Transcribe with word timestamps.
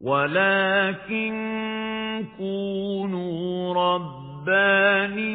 ولكن 0.00 1.34
كونوا 2.38 3.74
ربانيين 3.74 5.30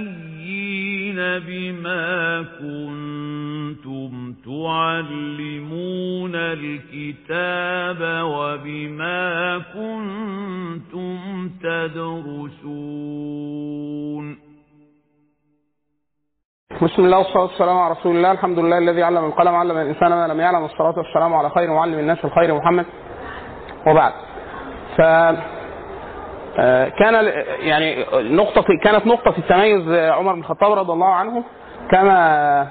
بما 1.39 2.41
كنتم 2.59 4.34
تعلمون 4.45 6.36
الكتاب 6.36 8.02
وبما 8.25 9.57
كنتم 9.73 11.50
تدرسون 11.63 13.05
بسم 16.82 17.05
الله 17.05 17.18
والصلاة 17.18 17.43
والسلام 17.43 17.77
على 17.77 17.91
رسول 17.93 18.16
الله. 18.16 18.32
الحمد 18.32 18.59
لله 18.59 18.77
الذي 18.77 19.04
علم 19.04 19.26
القلم 19.26 19.55
علم 19.55 19.77
الإنسان 19.77 20.09
ما 20.09 20.27
لم 20.27 20.40
يعلم. 20.40 20.66
الصلاة 20.66 20.98
والسلام 20.98 21.34
على 21.34 21.49
خير 21.49 21.73
معلم 21.73 21.99
الناس 21.99 22.26
الخير 22.26 22.55
محمد. 22.55 22.85
وبعد. 23.88 24.24
ف 24.98 25.02
آه، 26.59 26.90
كان 26.90 27.31
يعني 27.59 28.05
نقطة 28.13 28.63
كانت 28.84 29.08
نقطة 29.08 29.31
في 29.31 29.40
التميز 29.40 29.90
عمر 30.12 30.34
بن 30.34 30.40
الخطاب 30.40 30.71
رضي 30.71 30.91
الله 30.94 31.13
عنه 31.13 31.44
كما 31.91 32.68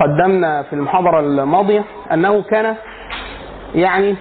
قدمنا 0.00 0.62
في 0.62 0.72
المحاضرة 0.72 1.20
الماضية 1.20 1.84
أنه 2.12 2.42
كان 2.42 2.76
يعني 3.74 4.16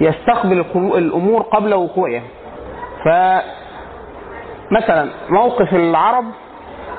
يستقبل 0.00 0.64
الأمور 0.74 1.42
قبل 1.42 1.74
وقوعها. 1.74 2.22
فمثلا 3.04 3.42
موقف 5.30 5.74
العرب 5.74 6.24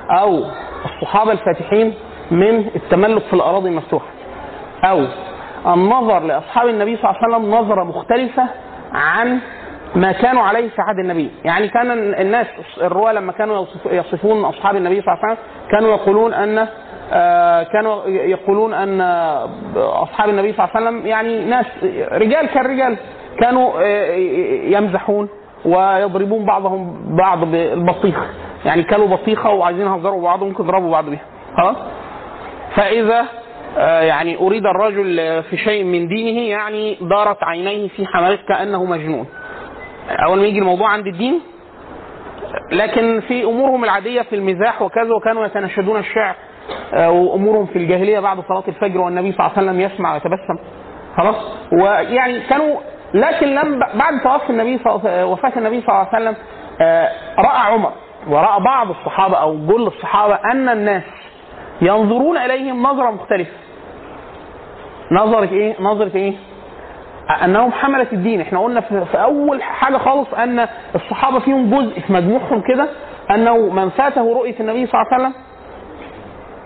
أو 0.10 0.44
الصحابة 0.86 1.32
الفاتحين 1.32 1.94
من 2.32 2.68
التملك 2.76 3.24
في 3.24 3.34
الأراضي 3.34 3.70
المفتوحة 3.70 4.06
أو 4.84 5.06
النظر 5.68 6.20
لأصحاب 6.20 6.68
النبي 6.68 6.98
صلى 6.98 7.10
الله 7.10 7.18
عليه 7.24 7.36
وسلم 7.38 7.56
نظرة 7.56 7.84
مختلفة 7.84 8.44
عن 8.94 9.40
ما 9.96 10.12
كانوا 10.12 10.42
عليه 10.44 10.70
في 10.70 10.82
عهد 10.82 11.00
النبي. 11.00 11.32
يعني 11.44 11.68
كان 11.68 11.92
الناس 12.14 12.48
الرواة 12.82 13.12
لما 13.14 13.32
كانوا 13.32 13.66
يصفون 13.86 14.46
أصحاب 14.46 14.76
النبي 14.76 15.02
صلى 15.02 15.14
الله 15.14 15.24
عليه 15.26 15.34
وسلم 15.34 15.46
كانوا 15.72 15.90
يقولون 15.90 16.34
أن 16.34 16.68
آه، 17.14 17.64
كانوا 17.64 18.06
يقولون 18.08 18.74
أن 18.74 19.02
أصحاب 19.76 20.30
النبي 20.30 20.54
صلى 20.54 20.66
الله 20.66 20.76
عليه 20.76 20.88
وسلم 20.88 21.08
يعني 21.08 21.46
ناس 21.46 21.66
رجال 22.12 22.46
كالرجال 22.46 22.98
كانوا 23.40 23.72
آه، 23.82 24.16
يمزحون 24.78 25.30
ويضربون 25.66 26.46
بعضهم 26.46 27.06
بعض 27.18 27.44
بالبطيخ. 27.46 28.18
يعني 28.66 28.84
كلوا 28.84 29.08
بطيخة 29.08 29.50
وعايزين 29.50 29.88
يهزروا 29.88 30.22
بعض 30.24 30.44
ممكن 30.44 30.64
يضربوا 30.64 30.92
بعض 30.92 31.06
بيها. 31.06 31.26
خلاص؟ 31.58 31.76
فإذا 32.76 33.20
آه، 33.20 33.26
يعني 33.78 34.38
أريد 34.38 34.66
الرجل 34.66 35.44
في 35.44 35.58
شيء 35.58 35.84
من 35.84 36.08
دينه 36.08 36.42
يعني 36.42 36.98
دارت 37.02 37.44
عينيه 37.44 37.88
في 37.88 38.06
حمامه 38.08 38.40
كأنه 38.48 38.86
مجنون. 38.86 39.28
أول 40.28 40.40
ما 40.40 40.46
يجي 40.46 40.60
الموضوع 40.60 40.90
عند 40.90 41.08
الدين 41.08 41.42
لكن 42.72 43.22
في 43.28 43.44
أمورهم 43.44 43.84
العادية 43.84 44.22
في 44.22 44.36
المزاح 44.36 44.82
وكذا 44.82 45.14
وكانوا 45.14 45.46
يتناشدون 45.46 46.00
الشعر 46.00 46.36
آه، 46.94 47.12
وأمورهم 47.12 47.66
في 47.66 47.76
الجاهلية 47.76 48.20
بعد 48.20 48.38
صلاة 48.48 48.64
الفجر 48.68 49.02
والنبي 49.02 49.32
صلى 49.32 49.40
الله 49.48 49.58
عليه 49.58 49.68
وسلم 49.70 49.82
يسمع 49.82 50.14
ويتبسم. 50.14 50.58
خلاص؟ 51.18 51.36
ويعني 51.72 52.40
كانوا 52.40 52.78
لكن 53.14 53.48
لم 53.48 53.80
بعد 53.80 54.22
توفي 54.24 54.50
النبي 54.50 54.80
وفاة 55.24 55.52
النبي 55.58 55.82
صلى 55.82 55.90
الله 55.90 56.08
عليه 56.14 56.16
وسلم 56.30 56.36
آه، 56.82 57.10
رأى 57.40 57.74
عمر 57.74 57.92
ورأى 58.28 58.64
بعض 58.64 58.90
الصحابة 58.90 59.38
أو 59.38 59.58
جل 59.68 59.88
الصحابة 59.88 60.40
أن 60.52 60.70
الناس 60.70 61.04
ينظرون 61.82 62.38
إليهم 62.38 62.84
نظرة 62.84 63.12
مختلفة 63.12 63.52
نظره 65.12 65.50
إيه؟ 65.52 65.76
نظره 65.80 66.16
إيه؟ 66.16 66.34
انهم 67.46 67.72
حملة 67.72 68.08
الدين 68.14 68.42
إحنا 68.42 68.60
قلنا 68.60 68.82
في 68.82 69.22
أول 69.24 69.64
حاجة 69.64 69.98
خالص 69.98 70.34
أن 70.34 70.68
الصحابة 70.96 71.40
فيهم 71.40 71.70
جزء 71.70 72.00
في 72.00 72.14
مجموعهم 72.14 72.62
كده 72.62 72.88
أنه 73.32 73.58
من 73.58 73.90
فاته 73.90 74.34
رؤية 74.34 74.60
النبي 74.60 74.86
صلى 74.88 75.02
الله 75.02 75.14
عليه 75.14 75.24
وسلم 75.24 75.34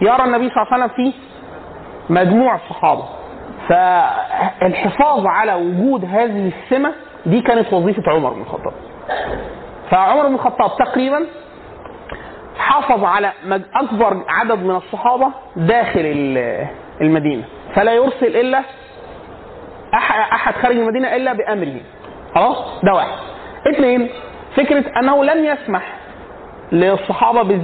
يرى 0.01 0.23
النبي 0.25 0.49
صلى 0.49 0.63
الله 0.63 0.73
عليه 0.73 0.83
وسلم 0.85 0.95
في 0.95 1.13
مجموع 2.09 2.55
الصحابه 2.55 3.03
فالحفاظ 3.69 5.25
على 5.27 5.53
وجود 5.53 6.05
هذه 6.05 6.51
السمة 6.63 6.91
دي 7.25 7.41
كانت 7.41 7.73
وظيفة 7.73 8.03
عمر 8.11 8.33
بن 8.33 8.41
الخطاب 8.41 8.73
فعمر 9.91 10.27
بن 10.27 10.33
الخطاب 10.33 10.71
تقريبا 10.77 11.25
حافظ 12.57 13.03
على 13.03 13.31
أكبر 13.75 14.23
عدد 14.27 14.59
من 14.59 14.75
الصحابة 14.75 15.27
داخل 15.55 15.99
ال- 15.99 16.67
المدينة. 17.01 17.43
فلا 17.75 17.93
يرسل 17.93 18.35
إلا 18.35 18.61
أحد 20.33 20.53
خارج 20.53 20.77
المدينة 20.77 21.16
إلا 21.16 21.33
بأمره. 21.33 21.79
خلاص؟ 22.35 22.57
ده 22.83 22.93
واحد. 22.93 23.17
اثنين 23.73 24.09
فكرة 24.55 24.99
أنه 24.99 25.23
لم 25.23 25.45
يسمح 25.45 25.93
للصحابة. 26.71 27.59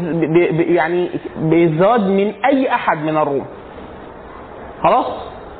يعني 0.59 1.09
بالزواج 1.35 2.01
من 2.01 2.33
أي 2.45 2.73
أحد 2.73 2.97
من 2.97 3.17
الروم. 3.17 3.45
خلاص؟ 4.83 5.05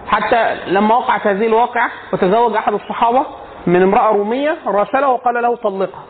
حتى 0.08 0.56
لما 0.68 0.96
وقعت 0.96 1.28
هذه 1.28 1.48
الواقعة 1.48 1.90
وتزوج 2.14 2.56
أحد 2.56 2.74
الصحابة 2.74 3.26
من 3.68 3.82
امرأة 3.82 4.12
رومية 4.12 4.58
راسله 4.68 5.10
وقال 5.10 5.34
له 5.42 5.56
طلقها. 5.56 6.04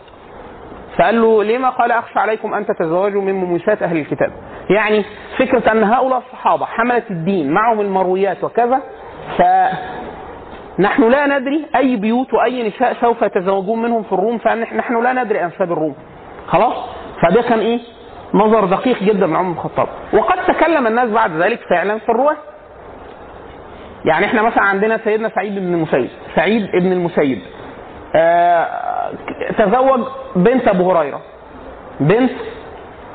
فقال 0.98 1.22
له 1.22 1.44
لما 1.44 1.70
قال 1.70 1.92
أخشى 1.92 2.20
عليكم 2.20 2.54
أن 2.54 2.66
تتزوجوا 2.66 3.22
من 3.22 3.34
مميسات 3.34 3.84
أهل 3.84 3.98
الكتاب؟ 3.98 4.32
يعني 4.70 5.06
فكرة 5.38 5.72
أن 5.72 5.84
هؤلاء 5.84 6.18
الصحابة 6.18 6.66
حمله 6.66 7.04
الدين 7.10 7.52
معهم 7.52 7.82
المرويات 7.82 8.44
وكذا 8.44 8.82
ف 9.38 9.42
نحن 10.80 11.10
لا 11.10 11.40
ندري 11.40 11.66
أي 11.76 11.96
بيوت 11.96 12.34
وأي 12.34 12.68
نساء 12.68 12.94
سوف 13.02 13.22
يتزوجون 13.22 13.82
منهم 13.82 14.04
في 14.04 14.14
الروم 14.14 14.38
فنحن 14.38 15.04
لا 15.04 15.14
ندري 15.24 15.44
أنساب 15.44 15.72
الروم. 15.72 15.96
خلاص؟ 16.48 16.74
فده 17.22 17.42
كان 17.42 17.60
إيه؟ 17.60 17.80
نظر 18.34 18.66
دقيق 18.66 19.04
جدا 19.04 19.28
من 19.28 19.36
عمر 19.36 19.52
بن 19.52 19.58
الخطاب. 19.58 19.88
وقد 20.14 20.38
تكلم 20.48 20.88
الناس 20.88 21.10
بعد 21.10 21.32
ذلك 21.32 21.60
فعلا 21.70 21.98
في 22.00 22.10
الرواه 22.10 22.36
يعني 24.06 24.26
إحنا 24.26 24.42
مثلا 24.42 24.64
عندنا 24.64 24.98
سيدنا 25.04 25.30
سعيد 25.30 25.56
بن 25.56 25.74
المسيب 25.74 26.10
سعيد 26.36 26.66
بن 26.74 26.92
المسيب. 26.92 27.40
تزوج 29.58 30.00
بنت 30.36 30.68
أبو 30.68 30.92
هريرة. 30.92 31.22
بنت 32.00 32.32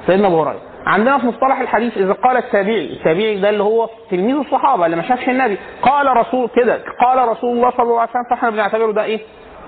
سيدنا 0.06 0.26
أبو 0.28 0.42
هريرة. 0.42 0.60
عندنا 0.86 1.18
في 1.18 1.26
مصطلح 1.26 1.60
الحديث 1.60 1.96
إذا 1.98 2.12
قال 2.12 2.36
التابعي 2.36 2.92
التابعي 2.92 3.40
ده 3.40 3.48
اللي 3.48 3.62
هو 3.62 3.88
تلميذ 4.10 4.36
الصحابة 4.36 4.86
اللي 4.86 4.96
ما 4.96 5.08
شافش 5.08 5.28
النبي. 5.28 5.58
قال 5.82 6.16
رسول 6.16 6.48
كده 6.56 6.80
قال 7.00 7.28
رسول 7.28 7.56
الله 7.56 7.70
صلى 7.70 7.82
الله 7.82 8.00
عليه 8.00 8.10
وسلم 8.10 8.24
فاحنا 8.30 8.50
بنعتبره 8.50 8.92
ده 8.92 9.04
إيه؟ 9.04 9.20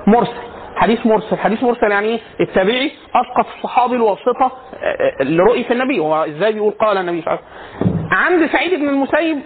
مرسل. 0.06 0.32
حديث 0.76 1.06
مرسل. 1.06 1.36
حديث 1.38 1.62
مرسل 1.62 1.90
يعني 1.90 2.06
إيه؟ 2.08 2.20
التابعي 2.40 2.90
أسقط 3.14 3.46
الصحابي 3.56 3.96
الواسطة 3.96 4.44
آه، 4.82 5.20
آه، 5.20 5.24
لرؤية 5.24 5.70
النبي. 5.70 5.98
هو 5.98 6.24
إزاي 6.24 6.52
بيقول 6.52 6.72
قال 6.72 6.98
النبي 6.98 7.22
صلى 7.22 7.32
الله 7.32 7.44
عليه 7.44 7.92
وسلم؟ 7.92 8.08
عند 8.12 8.50
سعيد 8.52 8.80
بن 8.80 8.88
المسيب 8.88 9.38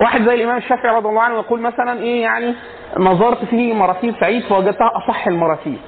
واحد 0.00 0.28
زي 0.28 0.34
الإمام 0.34 0.56
الشافعي 0.56 0.96
رضي 0.96 1.08
الله 1.08 1.22
عنه 1.22 1.34
يقول 1.34 1.60
مثلا 1.60 2.00
إيه 2.00 2.22
يعني 2.22 2.54
نظرت 2.98 3.44
في 3.44 3.72
مراسيل 3.74 4.14
سعيد 4.20 4.42
فوجدتها 4.42 4.90
أصح 4.96 5.26
المراسيل 5.26 5.78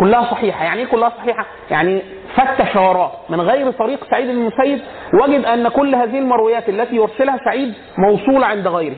كلها 0.00 0.22
صحيحة. 0.30 0.64
يعني 0.64 0.80
إيه 0.80 0.86
كلها 0.86 1.08
صحيحة؟ 1.18 1.46
يعني 1.70 2.02
فتش 2.36 2.76
وراه 2.76 3.12
من 3.28 3.40
غير 3.40 3.70
طريق 3.70 4.04
سعيد 4.10 4.28
المسيب 4.28 4.80
وجد 5.22 5.44
أن 5.44 5.68
كل 5.68 5.94
هذه 5.94 6.18
المرويات 6.18 6.68
التي 6.68 6.96
يرسلها 6.96 7.38
سعيد 7.44 7.74
موصولة 7.98 8.46
عند 8.46 8.68
غيره. 8.68 8.96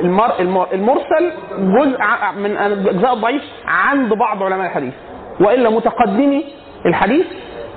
المر... 0.00 0.40
المر... 0.40 0.66
المرسل 0.72 1.32
جزء 1.58 1.98
من 2.36 2.56
أجزاء 2.56 3.12
الضعيف 3.14 3.42
عند 3.66 4.12
بعض 4.14 4.42
علماء 4.42 4.66
الحديث. 4.66 4.94
وإلا 5.40 5.70
متقدمي 5.70 6.44
الحديث 6.86 7.26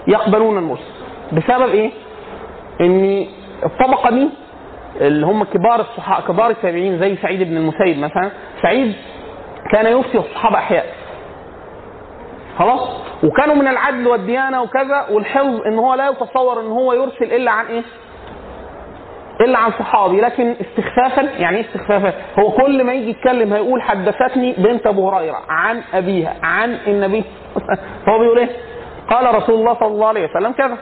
يقبلون 0.07 0.57
المرسل. 0.57 1.02
بسبب 1.33 1.69
إيه؟ 1.69 1.91
ان 2.81 3.25
الطبقه 3.65 4.09
دي 4.09 4.29
اللي 5.01 5.25
هم 5.25 5.43
كبار 5.43 5.79
الصحابه 5.79 6.27
كبار 6.27 6.49
التابعين 6.49 6.99
زي 6.99 7.15
سعيد 7.15 7.43
بن 7.43 7.57
المسيب 7.57 7.97
مثلا 7.97 8.31
سعيد 8.61 8.95
كان 9.71 9.99
يفتي 9.99 10.17
الصحابة 10.17 10.57
أحياء 10.57 10.85
خلاص 12.59 12.89
وكانوا 13.23 13.55
من 13.55 13.67
العدل 13.67 14.07
والديانة 14.07 14.61
وكذا 14.61 15.05
والحفظ 15.11 15.61
إن 15.67 15.77
هو 15.79 15.93
لا 15.93 16.09
يتصور 16.09 16.61
إن 16.61 16.67
هو 16.67 16.93
يرسل 16.93 17.23
إلا 17.23 17.51
عن 17.51 17.65
إيه؟ 17.65 17.83
إلا 19.41 19.57
عن 19.57 19.71
صحابي 19.71 20.21
لكن 20.21 20.55
استخفافا 20.61 21.21
يعني 21.21 21.57
إيه 21.57 21.65
استخفافا؟ 21.65 22.13
هو 22.39 22.51
كل 22.51 22.83
ما 22.83 22.93
يجي 22.93 23.09
يتكلم 23.09 23.53
هيقول 23.53 23.81
حدثتني 23.81 24.53
بنت 24.57 24.87
أبو 24.87 25.09
هريرة 25.09 25.41
عن 25.49 25.81
أبيها 25.93 26.33
عن 26.43 26.77
النبي 26.87 27.23
هو 28.09 28.19
بيقول 28.19 28.39
إيه؟ 28.39 28.49
قال 29.09 29.35
رسول 29.35 29.55
الله 29.55 29.73
صلى 29.73 29.87
الله 29.87 30.07
عليه 30.07 30.29
وسلم 30.29 30.51
كذا 30.51 30.77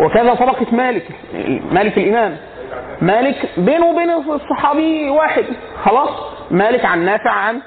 وكذا 0.00 0.34
طبقه 0.34 0.66
مالك 0.72 1.08
مالك 1.72 1.98
الإمام. 1.98 2.36
مالك 3.02 3.48
بينه 3.56 3.86
وبين 3.86 4.10
الصحابي 4.10 5.08
واحد 5.10 5.44
خلاص. 5.84 6.10
مالك 6.50 6.84
عن 6.84 7.04
نافع 7.04 7.30
عن 7.30 7.60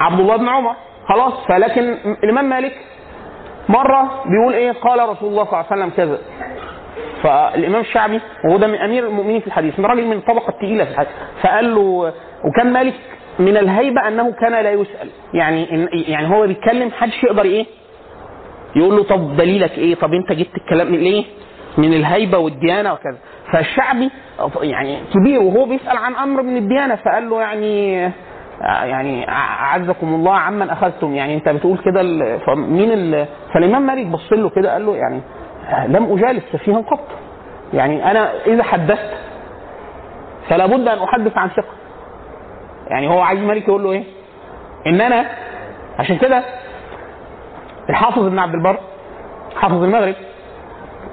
عبد 0.00 0.20
الله 0.20 0.36
بن 0.36 0.48
عمر 0.48 0.76
خلاص. 1.08 1.32
فلكن 1.48 1.94
الإمام 2.24 2.44
مالك 2.48 2.72
مرة 3.68 4.22
بيقول 4.26 4.54
إيه؟ 4.54 4.72
قال 4.72 5.08
رسول 5.08 5.28
الله 5.30 5.44
صلى 5.44 5.52
الله 5.60 5.66
عليه 5.70 5.82
وسلم 5.82 5.90
كذا. 5.96 6.18
فالإمام 7.22 7.80
الشعبي 7.80 8.20
وهو 8.44 8.56
ده 8.56 8.66
من 8.66 8.74
أمير 8.78 9.06
المؤمنين 9.06 9.40
في 9.40 9.46
الحديث 9.46 9.78
من 9.78 9.86
راجل 9.86 10.06
من 10.06 10.16
الطبقه 10.16 10.48
الثقيله 10.48 10.84
في 10.84 10.90
الحديث. 10.90 11.12
فقال 11.42 11.74
له 11.74 12.12
وكان 12.44 12.72
مالك 12.72 12.94
من 13.38 13.56
الهيبة 13.56 14.08
أنه 14.08 14.32
كان 14.32 14.52
لا 14.52 14.70
يسأل. 14.70 15.08
يعني 15.34 15.88
يعني 15.92 16.34
هو 16.36 16.46
بيتكلم 16.46 16.88
محدش 16.88 17.24
يقدر 17.24 17.44
إيه؟ 17.44 17.66
يقول 18.76 18.96
له 18.96 19.02
طب 19.04 19.36
دليلك 19.36 19.78
إيه؟ 19.78 19.94
طب 19.94 20.12
أنت 20.12 20.32
جبت 20.32 20.56
الكلام 20.56 20.92
من 20.92 20.98
ليه 20.98 21.24
من 21.78 21.94
الهيبة 21.94 22.38
والديانة 22.38 22.92
وكذا. 22.92 23.18
فالشعبي 23.52 24.10
يعني 24.62 24.98
كبير 25.14 25.40
وهو 25.42 25.64
بيسأل 25.66 25.96
عن 25.96 26.14
أمر 26.14 26.42
من 26.42 26.56
الديانة 26.56 26.94
فقال 26.96 27.30
له 27.30 27.40
يعني 27.40 27.92
يعني 28.62 29.28
أعزكم 29.30 30.14
الله 30.14 30.34
عمن 30.34 30.70
أخذتم. 30.70 31.14
يعني 31.14 31.34
أنت 31.34 31.48
بتقول 31.48 31.78
كده 31.78 32.02
فمين 32.38 32.92
ال... 32.92 33.26
فالإمام 33.54 33.86
مالك 33.86 34.06
بص 34.06 34.32
له 34.32 34.48
كده 34.50 34.72
قال 34.72 34.86
له 34.86 34.96
يعني 34.96 35.20
لم 35.88 36.12
أجالس 36.12 36.42
سفيها 36.52 36.78
قط. 36.80 37.08
يعني 37.74 38.10
أنا 38.10 38.30
إذا 38.46 38.62
حدثت 38.62 39.10
فلا 40.48 40.66
بد 40.66 40.88
أن 40.88 40.98
أحدث 40.98 41.36
عن 41.38 41.48
ثقة. 41.48 41.74
يعني 42.88 43.08
هو 43.08 43.20
عايز 43.20 43.40
مالك 43.40 43.68
يقول 43.68 43.82
له 43.84 43.92
إيه؟ 43.92 44.04
إن 44.86 45.00
أنا 45.00 45.26
عشان 45.98 46.16
كده 46.18 46.44
الحافظ 47.90 48.26
ابن 48.26 48.38
عبد 48.38 48.54
البر 48.54 48.78
حافظ 49.56 49.82
المغرب 49.82 50.14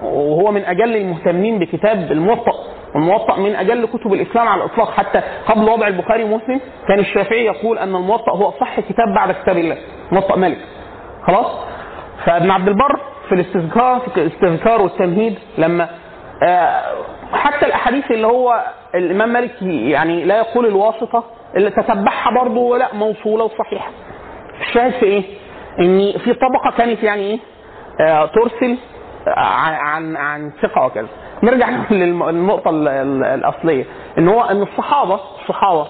وهو 0.03 0.51
من 0.51 0.65
أجل 0.65 0.95
المهتمين 0.95 1.59
بكتاب 1.59 2.11
الموطأ 2.11 2.51
والموطأ 2.95 3.37
من 3.39 3.55
أجل 3.55 3.85
كتب 3.85 4.13
الإسلام 4.13 4.47
على 4.47 4.63
الإطلاق. 4.63 4.91
حتى 4.91 5.21
قبل 5.47 5.69
وضع 5.69 5.87
البخاري 5.87 6.23
ومسلم 6.23 6.59
كان 6.87 6.99
الشافعي 6.99 7.45
يقول 7.45 7.77
أن 7.77 7.95
الموطأ 7.95 8.31
هو 8.31 8.49
اصح 8.49 8.79
كتاب 8.79 9.07
بعد 9.15 9.31
كتاب 9.31 9.57
الله 9.57 9.77
موطأ 10.11 10.35
مالك 10.35 10.57
خلاص؟ 11.27 11.47
فابن 12.25 12.51
عبد 12.51 12.67
البر 12.67 12.99
في 13.29 13.35
الاستذكار 13.35 13.99
في 13.99 14.21
الاستذكار 14.21 14.81
والتمهيد 14.81 15.39
لما 15.57 15.89
آه، 16.43 16.81
حتى 17.33 17.65
الأحاديث 17.65 18.11
اللي 18.11 18.27
هو 18.27 18.63
الإمام 18.95 19.29
مالك 19.33 19.61
يعني 19.61 20.23
لا 20.25 20.37
يقول 20.37 20.65
الواسطة 20.65 21.23
اللي 21.55 21.69
تتبعها 21.69 22.31
برضه 22.41 22.77
لا 22.77 22.87
موصولة 22.93 23.43
وصحيحة. 23.43 23.89
الشاهد 24.61 24.91
في 24.91 25.05
إيه؟ 25.05 25.23
ان 25.79 26.11
في 26.19 26.33
طبقة 26.33 26.71
كانت 26.77 27.03
يعني 27.03 27.21
إيه؟ 27.21 27.39
آه 28.01 28.25
ترسل 28.25 28.77
عن 29.27 29.73
عن 29.73 30.15
عن 30.17 30.51
ثقة 30.61 30.85
وكذا. 30.85 31.07
نرجع 31.43 31.69
للنقطة 31.91 32.69
ال- 32.69 32.87
ال- 32.87 33.23
الأصلية 33.23 33.85
إن 34.17 34.27
هو 34.27 34.41
إن 34.41 34.61
الصحابة 34.61 35.19
الصحابة 35.41 35.87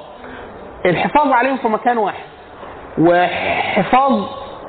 الحفاظ 0.86 1.32
عليهم 1.32 1.58
في 1.58 1.68
مكان 1.68 1.98
واحد 1.98 2.24
وحفاظ 2.98 4.24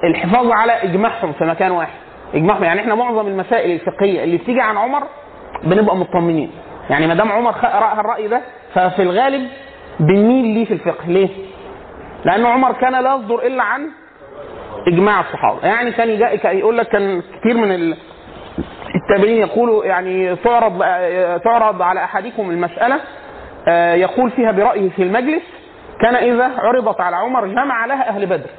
الحفاظ 0.05 0.50
على 0.50 0.72
إجماعهم 0.72 1.32
في 1.32 1.44
مكان 1.44 1.70
واحد 1.70 1.93
إجماعهم 2.34 2.64
يعني 2.64 2.81
إحنا 2.81 2.94
معظم 2.94 3.26
المسائل 3.26 3.70
الفقهية 3.70 4.25
اللي 4.25 4.37
بتيجي 4.37 4.61
عن 4.61 4.76
عمر 4.76 5.02
بنبقى 5.62 5.96
مطمنين 5.96 6.50
يعني 6.90 7.06
ما 7.06 7.14
دام 7.14 7.32
عمر 7.32 7.55
رأى 7.64 8.00
الرأي 8.00 8.28
ده 8.28 8.40
ففي 8.75 9.02
الغالب 9.02 9.49
بنميل 10.00 10.55
ليه 10.55 10.64
في 10.64 10.75
الفقه 10.75 11.06
ليه؟ 11.06 11.28
لأن 12.25 12.46
عمر 12.46 12.72
كان 12.72 12.93
لا 13.02 13.14
يصدر 13.14 13.46
إلا 13.46 13.62
عن 13.62 13.90
إجماع 14.88 15.21
الصحابة. 15.21 15.67
يعني 15.67 15.93
كان 15.93 16.09
يقول 16.59 16.79
لك 16.79 16.88
كان 16.88 17.23
كثير 17.41 17.55
من 17.56 17.73
ال- 17.73 17.97
التابعين 18.94 19.37
يقولوا 19.38 19.85
يعني 19.85 20.37
تعرض 20.37 20.79
تعرض 21.44 21.82
على 21.82 22.05
أحدكم 22.05 22.50
المسألة 22.50 23.00
آه، 23.69 23.94
يقول 23.94 24.31
فيها 24.31 24.53
برأيه 24.53 24.91
في 24.91 25.03
المجلس 25.03 25.43
كان 26.00 26.15
إذا 26.15 26.50
عرضت 26.59 27.00
على 27.00 27.17
عمر 27.17 27.47
جمع 27.47 27.87
لها 27.87 28.09
أهل 28.09 28.27
بدر. 28.27 28.50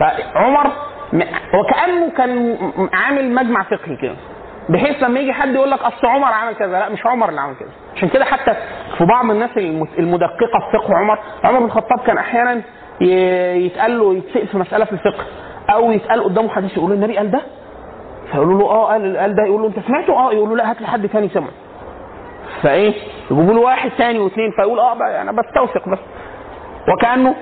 فعمر 0.00 0.72
وكانه 1.54 2.10
كان 2.16 2.56
عامل 2.92 3.34
مجمع 3.34 3.62
فقهي 3.62 3.96
كده. 4.02 4.16
بحيث 4.68 5.02
لما 5.02 5.20
يجي 5.20 5.32
حد 5.32 5.54
يقول 5.54 5.70
لك 5.70 5.80
أصل 5.82 6.06
عمر 6.06 6.32
عمل 6.32 6.54
كذا 6.54 6.78
لا 6.78 6.88
مش 6.88 7.06
عمر 7.06 7.28
اللي 7.28 7.40
عمل 7.40 7.54
كده. 7.60 7.68
عشان 7.96 8.08
كده 8.08 8.24
حتى 8.24 8.54
في 8.98 9.04
بعض 9.04 9.30
الناس 9.30 9.50
المدققة 9.98 10.58
في 10.70 10.78
فقه 10.78 10.94
عمر 10.96 11.18
عمر 11.44 11.58
بن 11.58 11.64
الخطاب 11.64 11.98
كان 12.06 12.18
أحيانا 12.18 12.60
يتقال 13.00 13.98
له 13.98 14.14
يتسأل 14.14 14.46
في 14.46 14.58
مسألة 14.58 14.84
في 14.84 14.92
الفقه. 14.92 15.24
أو 15.70 15.92
يتقال 15.92 16.24
قدامه 16.24 16.48
حديث 16.48 16.76
يقول 16.76 16.90
له 16.90 16.96
النبي 16.96 17.16
قال 17.16 17.30
ده؟ 17.30 17.40
فيقولوا 18.32 18.58
له 18.58 18.70
آه 18.70 18.86
قال 18.86 19.16
قال 19.16 19.34
ده. 19.36 19.42
يقول 19.46 19.62
له 19.62 19.68
أنت 19.68 19.78
سمعته؟ 19.86 20.12
آه 20.12 20.32
يقول 20.32 20.48
له 20.48 20.56
لا 20.56 20.70
هات 20.70 20.80
لي 20.80 20.86
حد 20.86 21.08
تاني 21.08 21.28
سمع 21.28 21.48
فإيه؟ 22.62 22.94
يجيبوا 23.30 23.54
له 23.54 23.60
واحد 23.60 23.90
تاني 23.98 24.18
واثنين 24.18 24.50
فيقول 24.50 24.78
آه 24.80 24.92
أنا 25.22 25.32
بستوثق 25.32 25.88
بس. 25.88 25.98
وكأنه 26.88 27.34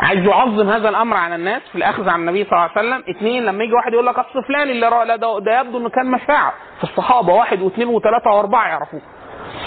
عايز 0.00 0.26
يعظم 0.26 0.68
هذا 0.70 0.88
الأمر 0.88 1.16
على 1.16 1.34
الناس 1.34 1.62
في 1.72 1.78
الأخذ 1.78 2.08
عن 2.08 2.20
النبي 2.20 2.44
صلى 2.44 2.52
الله 2.52 2.70
عليه 2.76 2.88
وسلم. 2.88 3.16
اثنين 3.16 3.42
لما 3.44 3.64
يجي 3.64 3.72
واحد 3.72 3.92
يقول 3.92 4.06
لك 4.06 4.18
اصل 4.18 4.44
فلان 4.48 4.70
اللي 4.70 4.88
رأى 4.88 5.18
ده, 5.18 5.38
ده 5.38 5.60
يبدو 5.60 5.78
إنه 5.78 5.88
كان 5.88 6.10
مشاع 6.10 6.52
في 6.78 6.84
الصحابة 6.84 7.32
واحد 7.32 7.62
واثنين 7.62 7.88
وثلاثة 7.88 8.30
وأربعة 8.30 8.68
يعرفوه. 8.68 9.00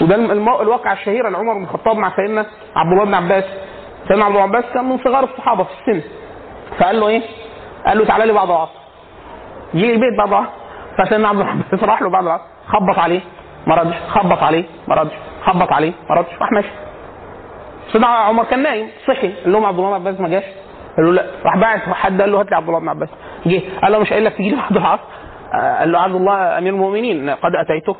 وده. 0.00 0.14
الواقع 0.62 0.92
الشهير 0.92 1.28
لعمر 1.28 1.54
بن 1.54 1.62
الخطاب 1.62 1.96
مع 1.96 2.16
سيدنا 2.16 2.46
عبد 2.76 2.92
الله 2.92 3.04
بن 3.04 3.14
عباس. 3.14 3.44
سيدنا 4.08 4.24
عبد 4.24 4.34
الله 4.36 4.46
بن 4.46 4.56
عباس 4.56 4.72
كان 4.74 4.84
من 4.84 4.98
صغار 4.98 5.24
الصحابة 5.24 5.64
في 5.64 5.70
السن. 5.80 6.08
فقال 6.78 7.00
له 7.00 7.08
إيه؟ 7.08 7.22
قال 7.86 7.98
له 7.98 8.04
تعالى 8.04 8.26
لي 8.26 8.32
بعد 8.32 8.50
العصر. 8.50 8.72
جه 9.74 9.90
البيت 9.90 10.18
بعد 10.18 10.28
العصر. 10.28 10.50
فسيدنا 10.98 11.28
عبد 11.28 11.40
الله 11.40 11.52
بن 11.52 11.62
عباس 11.72 11.84
راح 11.90 12.02
له 12.02 12.10
بعد 12.10 12.24
العصر. 12.24 12.44
خبط 12.68 12.98
عليه 12.98 13.20
ما 13.66 13.74
ردش. 13.74 13.96
خبط 14.08 14.42
عليه 14.42 14.64
ما 14.88 14.94
ردش. 14.94 15.12
خبط 15.44 15.72
عليه 15.72 15.92
ما 16.10 16.14
ردش. 16.16 16.28
راح 16.40 16.52
ماشي 16.52 16.68
سيدنا 17.92 18.06
عمر 18.06 18.44
كان 18.44 18.62
نايم 18.62 18.88
صحي. 19.08 19.32
قال 19.32 19.52
لهم 19.52 19.64
عبد 19.64 19.78
الله 19.78 19.90
بن 19.90 19.94
عباس 20.06 20.20
ما 20.20 20.28
جاش. 20.28 20.44
قالوا 20.96 21.12
لا. 21.12 21.26
راح 21.44 21.56
باعت 21.56 21.80
حد 21.80 22.20
قال 22.20 22.32
له 22.32 22.40
هات 22.40 22.50
لي 22.50 22.56
عبد 22.56 22.68
الله 22.68 22.80
بن 22.80 22.88
عباس. 22.88 23.08
جه. 23.46 23.62
قال 23.82 23.92
له 23.92 23.98
مش 23.98 24.10
قايل 24.12 24.24
لك 24.24 24.32
تجي 24.32 24.50
لي 24.50 24.56
بعد 24.56 24.76
العصر؟ 24.76 25.02
آه، 25.54 25.78
قال 25.78 25.92
له 25.92 26.00
عبد 26.00 26.14
الله 26.14 26.58
أمير 26.58 26.72
المؤمنين 26.72 27.30
قد 27.30 27.52
أتيتك. 27.54 27.96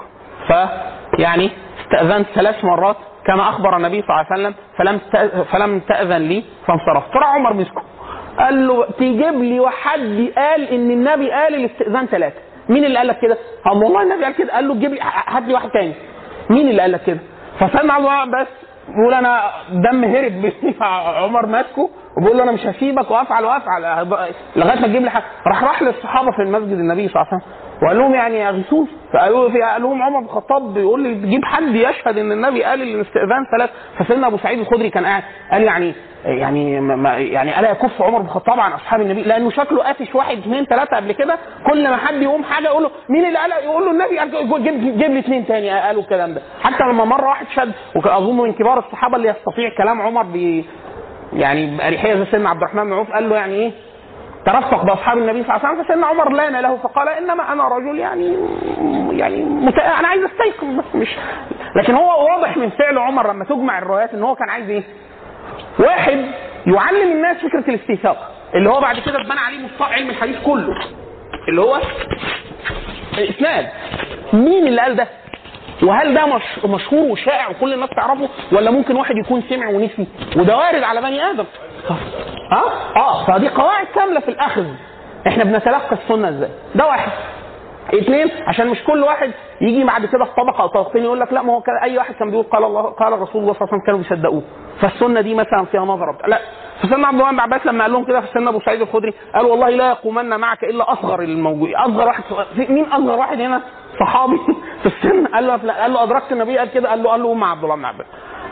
فيعني 0.46 1.50
استأذنت 1.80 2.26
ثلاث 2.34 2.64
مرات. 2.64 2.96
كما 3.26 3.48
أخبر 3.48 3.76
النبي 3.76 4.02
صلى 4.02 4.10
الله 4.10 4.26
عليه 4.30 4.32
وسلم 4.42 4.54
فلم 4.78 4.98
فلم 5.44 5.80
تأذن 5.80 6.22
لي 6.22 6.44
فانصرفت. 6.66 7.12
فراح 7.14 7.34
عمر 7.34 7.52
مسكه 7.54 7.82
قال 8.38 8.66
له 8.66 8.84
تجيب 8.86 9.34
لي 9.42 9.60
وحد 9.60 10.32
قال 10.38 10.68
إن 10.68 10.90
النبي 10.90 11.30
قال 11.30 11.54
الاستئذان 11.54 12.06
ثلاثة. 12.06 12.40
مين 12.68 12.84
اللي 12.84 12.98
قال 12.98 13.06
لك 13.06 13.18
كده؟ 13.20 13.36
قال 13.64 13.76
والله 13.84 14.02
النبي 14.02 14.24
قال 14.24 14.34
كده. 14.34 14.52
قال 14.52 14.68
له 14.68 14.74
تجيب 14.74 14.92
لي 14.94 15.00
هات 15.28 15.42
لي 15.42 15.54
واحد 15.54 15.70
تاني. 15.70 15.92
مين 16.50 16.68
اللي 16.68 16.82
قال 16.82 16.92
لك 16.92 17.02
كده؟ 17.04 17.18
الله 17.90 18.24
بس 18.24 18.46
بيقول 18.88 19.14
أنا 19.14 19.42
دم 19.70 20.04
هرب 20.04 20.52
عمر 21.22 21.46
ماسكه. 21.46 21.90
وبيقول 22.16 22.36
له 22.36 22.42
أنا 22.42 22.52
مش 22.52 22.66
هسيبك 22.66 23.10
وافعل 23.10 23.44
وافعل. 23.44 23.82
لغاية 24.56 24.80
ما 24.80 24.86
تجيب 24.86 25.02
لي 25.02 25.10
حاجة 25.10 25.24
راح 25.46 25.62
راح 25.64 25.82
للصحابة 25.82 26.30
في 26.30 26.42
المسجد 26.42 26.72
النبي 26.78 27.08
صلى 27.08 27.22
الله 27.22 27.26
عليه 27.32 27.42
وسلم. 27.42 27.52
وقال 27.82 27.98
لهم 27.98 28.14
يعني 28.14 28.48
اغيثوه 28.48 28.86
فقالوا 29.12 29.50
في 29.50 29.62
قال 29.62 29.82
لهم 29.82 30.02
عمر 30.02 30.18
بن 30.20 30.24
الخطاب 30.26 30.74
بيقول 30.74 31.02
لي 31.02 31.14
تجيب 31.14 31.44
حد 31.44 31.74
يشهد 31.74 32.18
إن 32.18 32.32
النبي 32.32 32.64
قال 32.64 32.82
الاستئذان 32.82 33.44
ثلاث. 33.56 33.70
فسيدنا 33.98 34.26
أبو 34.26 34.36
سعيد 34.38 34.58
الخدري 34.58 34.90
كان 34.90 35.06
قاعد 35.06 35.22
قال 35.52 35.62
يعني 35.62 35.94
يعني 36.24 36.80
ما 36.80 37.18
يعني 37.18 37.60
ألا 37.60 37.70
يكف 37.70 38.02
عمر 38.02 38.18
بن 38.18 38.24
الخطاب 38.24 38.60
عن 38.60 38.72
أصحاب 38.72 39.00
النبي؟ 39.00 39.22
لأنه 39.22 39.50
شكله 39.50 39.82
قافش 39.82 40.14
واحد 40.14 40.38
اثنين 40.38 40.64
ثلاثة 40.64 40.96
قبل 40.96 41.12
كده. 41.12 41.38
كل 41.70 41.88
ما 41.88 41.96
حد 41.96 42.14
يقوم 42.22 42.44
حاجة 42.44 42.64
يقول 42.64 42.82
له 42.82 42.90
مين 43.08 43.24
اللي 43.24 43.38
قال؟ 43.38 43.50
يقول 43.64 43.84
له 43.84 43.90
النبي. 43.90 44.38
جيب, 44.62 44.98
جيب 44.98 45.10
لي 45.10 45.18
اثنين 45.18 45.46
تاني. 45.46 45.70
قالوا 45.80 46.02
الكلام 46.02 46.34
ده. 46.34 46.42
حتى 46.62 46.84
لما 46.84 47.04
مرة 47.04 47.28
واحد 47.28 47.46
شد 47.56 47.72
واظن 47.96 48.36
من 48.36 48.52
كبار 48.52 48.78
الصحابة 48.78 49.16
اللي 49.16 49.28
يستطيع 49.28 49.70
كلام 49.78 50.02
عمر 50.02 50.22
يعني 51.32 51.76
بأريحية 51.76 52.14
زي 52.14 52.24
سيدنا 52.30 52.50
عبد 52.50 52.62
الرحمن 52.62 52.84
بن 52.84 52.92
عوف 52.92 53.10
قال 53.12 53.28
له 53.28 53.36
يعني 53.36 53.54
إيه 53.54 53.72
ترفق 54.46 54.84
بأصحاب 54.84 55.18
النبي 55.18 55.42
صلى 55.44 55.56
الله 55.56 55.66
عليه 55.66 55.74
وسلم 55.78 55.84
فسيدنا 55.84 56.06
عمر 56.06 56.32
لأن 56.32 56.56
له 56.62 56.76
فقال 56.76 57.08
إنما 57.08 57.52
أنا 57.52 57.68
رجل 57.68 57.98
يعني 57.98 58.36
يعني 59.18 59.42
مت... 59.44 59.78
أنا 59.78 60.08
عايز 60.08 60.22
أستيقظ 60.24 60.66
بس 60.78 60.94
مش 60.94 61.08
لكن 61.76 61.94
هو 61.94 62.24
واضح 62.32 62.56
من 62.56 62.70
فعل 62.70 62.98
عمر 62.98 63.32
لما 63.32 63.44
تجمع 63.44 63.78
الروايات 63.78 64.14
إن 64.14 64.22
هو 64.22 64.34
كان 64.34 64.48
عايز 64.50 64.70
إيه؟ 64.70 64.82
واحد 65.78 66.24
يعلم 66.66 67.12
الناس 67.12 67.36
فكرة 67.36 67.64
الاستيثاق 67.74 68.30
اللي 68.54 68.70
هو 68.70 68.80
بعد 68.80 68.98
كده 68.98 69.20
اتبنى 69.20 69.40
عليه 69.40 69.58
مصطلح 69.58 69.92
علم 69.92 70.10
الحديث 70.10 70.36
كله 70.44 70.74
اللي 71.48 71.60
هو 71.60 71.80
الاسناد 73.18 73.66
مين 74.32 74.66
اللي 74.66 74.80
قال 74.82 74.96
ده؟ 74.96 75.06
وهل 75.82 76.14
ده 76.14 76.26
مش 76.26 76.42
مشهور 76.64 77.02
وشائع 77.12 77.48
وكل 77.48 77.72
الناس 77.74 77.90
تعرفه؟ 77.90 78.28
ولا 78.52 78.70
ممكن 78.70 78.96
واحد 78.96 79.14
يكون 79.16 79.42
سمع 79.48 79.68
ونسي؟ 79.68 80.06
وده 80.36 80.56
وارد 80.56 80.82
على 80.82 81.00
بني 81.00 81.22
آدم. 81.30 81.44
ها؟ 82.52 82.64
آه 82.96 83.24
فدي 83.26 83.48
قواعد 83.48 83.86
كاملة 83.86 84.20
في 84.20 84.28
الأخذ. 84.28 84.66
إحنا 85.26 85.44
بنتلقى 85.44 85.92
السنة 85.92 86.28
إزاي؟ 86.28 86.50
ده 86.74 86.86
واحد. 86.86 87.12
اثنين 87.94 88.30
عشان 88.46 88.68
مش 88.68 88.84
كل 88.86 89.02
واحد 89.02 89.30
يجي 89.60 89.84
بعد 89.84 90.06
كده 90.06 90.24
في 90.24 90.30
طبقة 90.36 90.62
أو 90.62 90.66
طبقتين 90.66 91.04
يقول 91.04 91.20
لك 91.20 91.32
لا 91.32 91.42
ما 91.42 91.52
هو 91.52 91.60
كان 91.60 91.74
أي 91.82 91.98
واحد 91.98 92.14
كان 92.14 92.30
بيقول 92.30 92.44
قال 92.44 92.64
الله 92.64 92.82
قال 92.82 93.12
الرسول 93.14 93.42
الله 93.42 93.52
صلى 93.54 93.62
الله 93.62 93.72
عليه 93.72 93.72
وسلم 93.72 93.86
كانوا 93.86 94.00
بيصدقوه. 94.00 94.42
فالسنة 94.80 95.20
دي 95.20 95.34
مثلا 95.34 95.64
فيها 95.64 95.80
نظره. 95.80 96.18
لا. 96.26 96.38
فسيدنا 96.82 97.06
عبد 97.08 97.18
الله 97.20 97.30
بن 97.30 97.40
عباس 97.40 97.66
لما 97.66 97.84
قال 97.84 97.92
لهم 97.92 98.04
كده 98.04 98.20
فسيدنا 98.20 98.50
أبو 98.50 98.60
سعيد 98.60 98.80
الخدري 98.80 99.14
قال 99.34 99.46
والله 99.46 99.68
لا 99.68 99.88
يقومن 99.88 100.28
معك 100.40 100.64
إلا 100.64 100.92
أصغر 100.92 101.22
الموجود 101.22 101.70
أصغر 101.74 102.06
واحد 102.06 102.22
مين 102.56 102.84
أصغر 102.84 103.18
واحد 103.18 103.40
هنا؟ 103.40 103.60
صحابي 104.00 104.36
في 104.82 104.86
السن. 104.86 105.26
قال 105.26 105.46
له 105.46 105.56
قال 105.56 105.92
له 105.92 106.02
أدركت 106.02 106.32
النبي 106.32 106.58
قال 106.58 106.70
كده. 106.70 106.88
قال 106.90 107.02
له 107.02 107.10
قال 107.10 107.22
له 107.22 107.32
أم 107.32 107.44
عبد 107.44 107.64
الله 107.64 107.76
بن 107.76 107.84
عباس. 107.84 108.06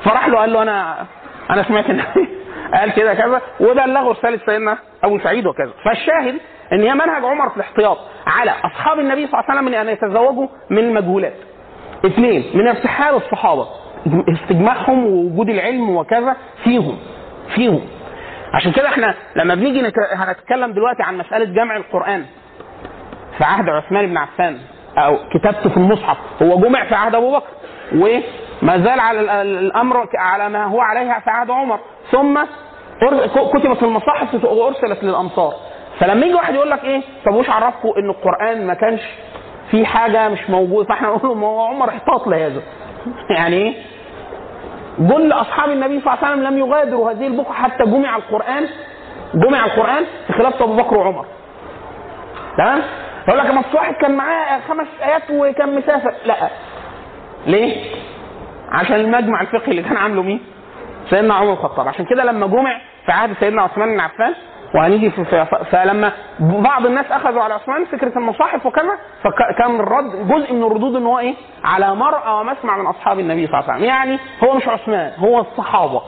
فراح 0.05 0.29
له 0.29 0.39
قال 0.39 0.53
له 0.53 0.63
أنا 0.63 1.07
أنا 1.51 1.63
سمعت 1.63 1.91
النبي 1.91 2.29
قال 2.75 2.93
كده 2.95 3.15
كذا. 3.15 3.41
وبلغه 3.61 4.11
رسالة 4.11 4.41
سيدنا 4.47 4.79
أبو 5.05 5.19
سعيد 5.19 5.47
وكذا. 5.47 5.73
فالشاهد 5.85 6.39
إن 6.73 6.81
هي 6.83 6.95
منهج 6.95 7.25
عمر 7.25 7.49
في 7.51 7.57
الاحتياط 7.57 7.99
على 8.27 8.51
أصحاب 8.65 8.99
النبي 9.01 9.27
صلى 9.27 9.41
الله 9.41 9.51
عليه 9.51 9.61
وسلم 9.61 9.75
ان 9.75 9.89
يتزوجوا 9.89 10.47
من 10.71 10.79
المجهولات. 10.79 11.35
اثنين 12.07 12.45
من 12.55 12.69
ارتحال 12.69 13.15
الصحابة. 13.15 13.67
استجماعهم 14.29 15.07
ووجود 15.07 15.49
العلم 15.49 15.97
وكذا 15.97 16.37
فيهم. 16.65 16.99
فيهم. 17.55 17.81
عشان 18.55 18.73
كده 18.73 18.89
إحنا 18.89 19.15
لما 19.37 19.55
بنيجي 19.55 19.83
نت... 19.83 19.95
هنتكلم 20.13 20.73
دلوقتي 20.73 21.03
عن 21.03 21.19
مسألة 21.19 21.45
جمع 21.45 21.77
القرآن 21.77 22.25
في 23.39 23.45
عهد 23.45 23.69
عثمان 23.69 24.07
بن 24.07 24.17
عفان 24.17 24.59
أو 24.99 25.19
كتابته 25.35 25.71
في 25.71 25.77
المصحف 25.77 26.17
هو 26.43 26.61
جمع 26.61 26.85
في 26.85 26.95
عهد 26.95 27.15
أبو 27.15 27.33
بكر 27.37 27.47
وما 27.95 28.79
زال 28.79 29.01
على 29.01 29.21
ال- 29.21 29.31
ال- 29.31 29.59
الأمر 29.59 30.09
على 30.19 30.49
ما 30.49 30.65
هو 30.65 30.81
عليه 30.81 31.19
في 31.25 31.31
عهد 31.31 31.51
عمر. 31.51 31.79
ثم 32.11 32.39
كتبت 33.55 33.77
في 33.79 33.83
المصاحف 33.85 34.45
وأرسلت 34.45 35.05
للأمصار. 35.05 35.55
فلما 36.01 36.27
يجي 36.27 36.35
واحد 36.35 36.55
يقول 36.55 36.71
لك 36.71 36.85
إيه؟ 36.85 37.03
طب 37.27 37.35
وش 37.35 37.51
عرفكم 37.51 37.89
إن 37.99 38.11
القرآن 38.11 38.67
ما 38.67 38.75
كانش 38.75 39.01
في 39.71 39.87
حاجة 39.87 40.29
مش 40.29 40.51
موجودة؟ 40.51 40.89
فإحنا 40.89 41.09
نقول 41.09 41.37
ما 41.37 41.47
هو 41.47 41.61
عمر 41.65 41.89
احتاط 41.89 42.27
لهذا. 42.29 42.63
يعني 43.37 43.57
إيه؟ 43.57 43.75
كل 44.99 45.33
أصحاب 45.33 45.71
النبي 45.71 46.01
صلى 46.01 46.15
الله 46.15 46.25
عليه 46.25 46.35
وسلم 46.35 46.45
لم 46.47 46.59
يغادروا 46.59 47.11
هذه 47.11 47.27
البقعه 47.27 47.55
حتى 47.55 47.85
جمع 47.85 48.17
القرآن 48.17 48.67
جمع 49.35 49.65
القرآن 49.65 50.05
في 50.27 50.33
خلافه 50.33 50.65
أبو 50.65 50.77
بكر 50.77 50.97
وعمر. 50.97 51.27
تمام؟ 52.59 52.83
يقول 53.29 53.39
لك 53.39 53.47
ما 53.51 53.63
واحد 53.75 53.95
كان 53.95 54.17
معاه 54.17 54.61
خمس 54.69 54.87
آيات 55.03 55.23
وكان 55.31 55.75
مسافر. 55.77 56.15
لا. 56.27 56.35
ليه؟ 57.47 57.95
عشان 58.73 58.97
المجمع 58.97 59.41
الفقهي 59.41 59.71
اللي 59.71 59.83
كان 59.83 59.97
عامله 59.97 60.23
مين؟ 60.23 60.41
سيدنا 61.11 61.35
عمر 61.35 61.53
الخطاب. 61.53 61.89
عشان 61.89 62.05
كده 62.05 62.25
لما 62.25 62.47
جمع 62.47 62.81
في 63.07 63.13
عهد 63.13 63.31
سيدنا 63.41 63.63
عثمان 63.63 63.89
بن 63.89 64.01
عفان 64.01 64.35
وهنيجي 64.75 65.11
فلما 65.71 66.13
بعض 66.41 66.87
الناس 66.87 67.07
أخذوا 67.11 67.43
على 67.43 67.55
عثمان 67.55 67.85
فكرة 67.85 68.19
المصاحف 68.19 68.67
وكذا 68.67 68.93
فكان 69.23 69.81
الرد 69.81 70.29
جزء 70.29 70.53
من 70.53 70.63
الردود 70.63 70.97
إن 70.97 71.07
هو 71.07 71.19
إيه؟ 71.19 71.35
على 71.65 71.95
مرأى 71.95 72.33
ومسمع 72.41 72.77
من 72.77 72.87
أصحاب 72.87 73.19
النبي 73.19 73.47
صلى 73.47 73.59
الله 73.61 73.73
عليه 73.73 73.75
وسلم. 73.75 73.89
يعني 73.89 74.19
هو 74.45 74.55
مش 74.55 74.69
عثمان 74.69 75.13
هو 75.19 75.41
الصحابة. 75.41 76.03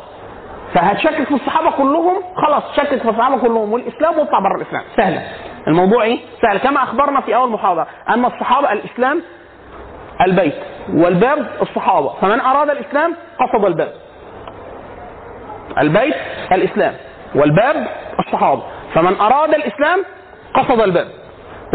فهتشكك 0.75 1.25
في 1.25 1.35
الصحابة 1.35 1.71
كلهم 1.71 2.17
خلاص 2.47 2.63
شكك 2.77 3.03
في 3.03 3.09
الصحابة 3.09 3.39
كلهم 3.39 3.73
والإسلام 3.73 4.19
واطلع 4.19 4.39
بره 4.39 4.57
الإسلام. 4.57 4.83
سهلة. 4.97 5.23
الموضوع 5.69 6.03
إيه؟ 6.03 6.19
سهل. 6.43 6.59
كما 6.59 6.83
أخبرنا 6.83 7.21
في 7.21 7.35
أول 7.37 7.51
محاضرة 7.51 7.87
أن 8.09 8.25
الصحابة 8.25 8.73
الإسلام 8.73 9.23
البيت 10.27 10.55
والباب 10.95 11.47
الصحابة. 11.63 12.09
فمن 12.21 12.41
أراد 12.41 12.71
الإسلام 12.71 13.15
قصد 13.41 13.65
الباب. 13.65 13.93
البيت 15.79 16.15
الإسلام. 16.53 16.95
والباب 17.35 17.87
الصحابة. 18.21 18.63
فمن 18.95 19.17
أراد 19.21 19.55
الإسلام 19.55 20.05
قصد 20.55 20.81
الباب. 20.81 21.09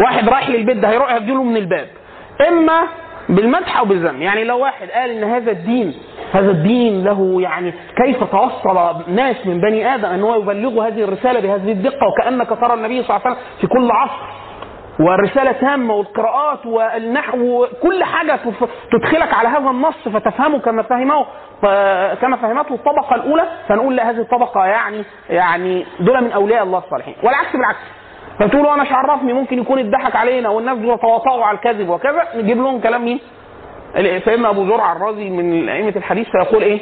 واحد 0.04 0.28
رايح 0.28 0.48
للبيت 0.48 0.76
ده 0.76 0.88
هيروح 0.88 1.14
يديله 1.14 1.42
من 1.42 1.56
الباب. 1.56 1.88
إما 2.48 2.82
بالمدح 3.28 3.78
أو 3.78 3.84
بالذم 3.84 4.22
يعني 4.22 4.44
لو 4.44 4.58
واحد 4.58 4.88
قال 4.90 5.10
إن 5.10 5.24
هذا 5.24 5.50
الدين 5.50 5.94
هذا 6.32 6.50
الدين 6.50 7.04
له 7.04 7.40
يعني 7.40 7.74
كيف 8.04 8.24
توصل 8.24 9.02
ناس 9.08 9.46
من 9.46 9.60
بني 9.60 9.94
آدم 9.94 10.04
أن 10.08 10.22
هو 10.22 10.34
يبلغوا 10.34 10.86
هذه 10.86 11.02
الرسالة 11.04 11.40
بهذه 11.40 11.72
الدقة 11.72 12.06
وكأنك 12.06 12.48
ترى 12.48 12.74
النبي 12.74 13.02
صلى 13.02 13.16
الله 13.16 13.26
عليه 13.26 13.36
وسلم 13.36 13.46
في 13.60 13.66
كل 13.66 13.90
عصر؟ 13.90 14.22
والرسالة 15.00 15.52
تامة 15.52 15.94
والقراءات 15.94 16.66
والنحو 16.66 17.66
كل 17.82 18.04
حاجة 18.04 18.38
تدخلك 18.92 19.32
على 19.34 19.48
هذا 19.48 19.70
النص 19.70 20.08
فتفهمه 20.08 20.58
كما 20.58 20.82
فهمه 20.82 21.26
كما 22.14 22.36
فهمته 22.36 22.74
الطبقة 22.74 23.14
الأولى 23.14 23.42
فنقول 23.68 23.96
لا 23.96 24.10
هذه 24.10 24.20
الطبقة 24.20 24.66
يعني 24.66 25.04
يعني 25.30 25.86
دول 26.00 26.24
من 26.24 26.32
أولياء 26.32 26.62
الله 26.62 26.78
الصالحين 26.78 27.14
والعكس 27.22 27.52
بالعكس 27.52 27.78
فتقولوا 28.38 28.74
أنا 28.74 28.82
مش 28.82 28.88
عرفني 28.92 29.32
ممكن 29.32 29.58
يكون 29.58 29.78
اتضحك 29.78 30.16
علينا 30.16 30.48
والناس 30.48 30.78
دول 30.78 30.98
تواطؤوا 30.98 31.44
على 31.44 31.56
الكذب 31.56 31.88
وكذا 31.88 32.22
نجيب 32.34 32.56
لهم 32.56 32.80
كلام 32.80 33.04
مين؟ 33.04 33.20
سيدنا 34.24 34.50
أبو 34.50 34.66
زرع 34.66 34.92
الرازي 34.92 35.30
من 35.30 35.68
أئمة 35.68 35.92
الحديث 35.96 36.26
فيقول 36.30 36.62
إيه؟ 36.62 36.80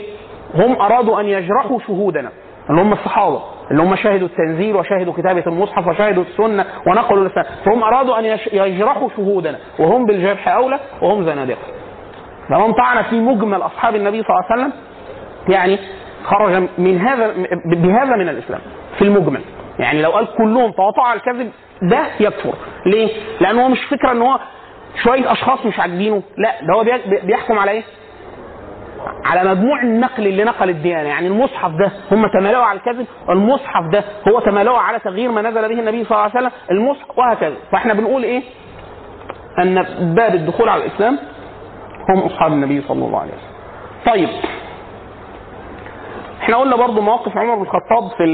هم 0.54 0.80
أرادوا 0.80 1.21
أن 1.21 1.26
يجرحوا 1.26 1.78
شهودنا 1.87 2.30
اللي 2.71 2.80
هم 2.83 2.92
الصحابة 2.92 3.42
اللي 3.71 3.83
هم 3.83 3.97
شهدوا 3.97 4.28
التنزيل 4.28 4.76
وشهدوا 4.76 5.12
كتابة 5.12 5.42
المصحف 5.47 5.87
وشهدوا 5.87 6.23
السنة 6.25 6.64
ونقلوا 6.87 7.23
الإسلام 7.26 7.47
فهم 7.64 7.83
أرادوا 7.85 8.18
أن 8.18 8.25
يجرحوا 8.52 9.09
شهودنا 9.16 9.59
وهم 9.78 10.06
بالجرح 10.06 10.49
أولى 10.49 10.80
وهم 11.02 11.25
زنادقة 11.25 11.59
فمن 12.49 12.73
طعن 12.73 13.02
في 13.02 13.21
مجمل 13.21 13.62
أصحاب 13.62 13.94
النبي 13.97 14.23
صلى 14.23 14.30
الله 14.30 14.44
عليه 14.50 14.62
وسلم 14.62 14.73
يعني 15.49 15.78
خرج 16.25 16.68
من 16.78 16.99
هذا 17.00 17.35
بهذا 17.66 18.16
من 18.16 18.28
الإسلام 18.28 18.61
في 18.99 19.02
المجمل 19.02 19.40
يعني 19.78 20.02
لو 20.02 20.11
قال 20.11 20.26
كلهم 20.38 20.71
تواطؤوا 20.73 21.04
على 21.04 21.18
الكذب 21.21 21.50
ده 21.83 22.06
يكفر 22.21 22.54
ليه؟ 22.87 23.09
لأن 23.40 23.59
هو 23.59 23.68
مش 23.68 23.85
فكرة 23.85 24.12
إن 24.12 24.23
هو 24.23 24.38
شوية 25.02 25.33
أشخاص 25.33 25.66
مش 25.66 25.80
عاجبينه 25.80 26.23
لا 26.37 26.50
ده 26.62 26.75
هو 26.75 26.85
بي- 26.85 27.21
بيحكم 27.26 27.59
على 27.59 27.71
إيه؟ 27.71 27.83
على 29.25 29.51
مجموع 29.51 29.83
النقل 29.83 30.27
اللي 30.27 30.45
نقل 30.45 30.71
الديانة. 30.71 31.09
يعني 31.09 31.27
المصحف 31.27 31.71
ده 31.71 31.93
هم 32.13 32.27
تمالؤوا 32.27 32.65
على 32.65 32.79
الكذب 32.79 33.07
المصحف 33.31 33.85
ده 33.93 34.05
هو 34.29 34.41
تمالؤوا 34.41 34.79
على 34.79 34.99
تغيير 34.99 35.31
ما 35.31 35.43
نزل 35.43 35.69
به 35.69 35.81
النبي 35.81 36.05
صلى 36.05 36.11
الله 36.11 36.21
عليه 36.21 36.35
وسلم 36.35 36.51
المصحف 36.71 37.19
وهكذا. 37.19 37.57
فإحنا 37.73 37.95
بنقول 37.95 38.23
إيه؟ 38.23 38.43
أن 39.59 39.83
باب 40.15 40.35
الدخول 40.35 40.69
على 40.69 40.85
الإسلام 40.85 41.19
هم 42.09 42.19
أصحاب 42.19 42.53
النبي 42.53 42.81
صلى 42.81 43.05
الله 43.07 43.21
عليه 43.21 43.33
وسلم. 43.33 43.55
طيب. 44.07 44.29
إحنا 46.43 46.57
قلنا 46.57 46.77
برضو 46.77 47.01
مواقف 47.01 47.37
عمر 47.37 47.55
بن 47.55 47.63
الخطاب 47.63 48.11
في 48.17 48.25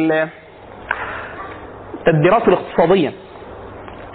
التدبيرات 2.06 2.48
الاقتصادية. 2.48 3.12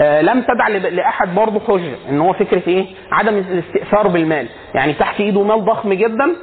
لم 0.02 0.42
تدع 0.42 0.68
لأحد 0.68 1.36
برضه 1.36 1.60
حجة 1.60 1.96
إن 2.10 2.20
هو 2.20 2.34
فكرة 2.34 2.62
إيه؟ 2.68 2.86
عدم 3.12 3.38
الاستئثار 3.38 4.08
بالمال، 4.08 4.48
يعني 4.74 4.94
تحت 4.94 5.20
إيده 5.20 5.44
مال 5.44 5.66
ضخم 5.66 5.94
جدا 5.94 6.36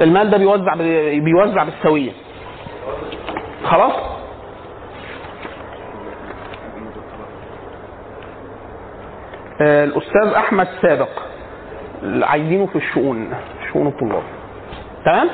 المال 0.00 0.30
ده 0.30 0.38
بيوزع 0.38 0.74
بيوزع 1.18 1.64
بالسوية. 1.64 2.10
خلاص؟ 3.64 3.92
آه، 9.60 9.84
الأستاذ 9.84 10.28
أحمد 10.36 10.68
سابق 10.82 11.08
عايزينه 12.22 12.66
في 12.66 12.76
الشؤون 12.76 13.30
شؤون 13.72 13.86
الطلاب. 13.86 14.22
تمام؟ 15.04 15.28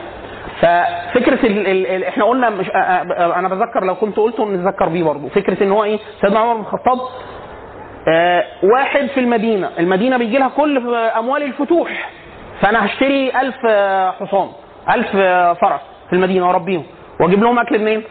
ففكرة 0.61 1.47
ال 1.47 1.67
ال 1.67 1.87
ال 1.87 2.05
إحنا 2.05 2.25
قلنا 2.25 2.51
مش 2.51 2.67
أنا 3.37 3.49
بذكر 3.49 3.85
لو 3.85 3.95
كنت 3.95 4.17
قلته 4.17 4.45
نذكر 4.45 4.89
بيه 4.89 5.03
برضه. 5.05 5.29
فكرة 5.29 5.63
إن 5.63 5.71
هو 5.73 5.85
إيه؟ 5.85 5.99
سيدنا 6.21 6.39
عمر 6.41 6.55
بن 6.55 6.61
الخطاب 6.61 6.99
آه 8.09 8.45
واحد 8.63 9.07
في 9.07 9.21
المدينة. 9.21 9.71
المدينة 9.79 10.17
بيجي 10.17 10.39
لها 10.39 10.49
كل 10.49 10.95
أموال 10.95 11.43
الفتوح. 11.43 12.11
فأنا 12.61 12.87
هشتري 12.87 13.41
ألف 13.41 13.57
آه، 13.71 14.11
حصان 14.11 14.49
ألف 14.95 15.09
آه، 15.17 15.53
فرس 15.53 15.81
في 16.11 16.13
المدينة 16.17 16.47
وأربيهم. 16.49 16.85
وأجيب 17.21 17.43
لهم 17.43 17.59
أكل 17.59 17.79
منين؟ 17.79 18.03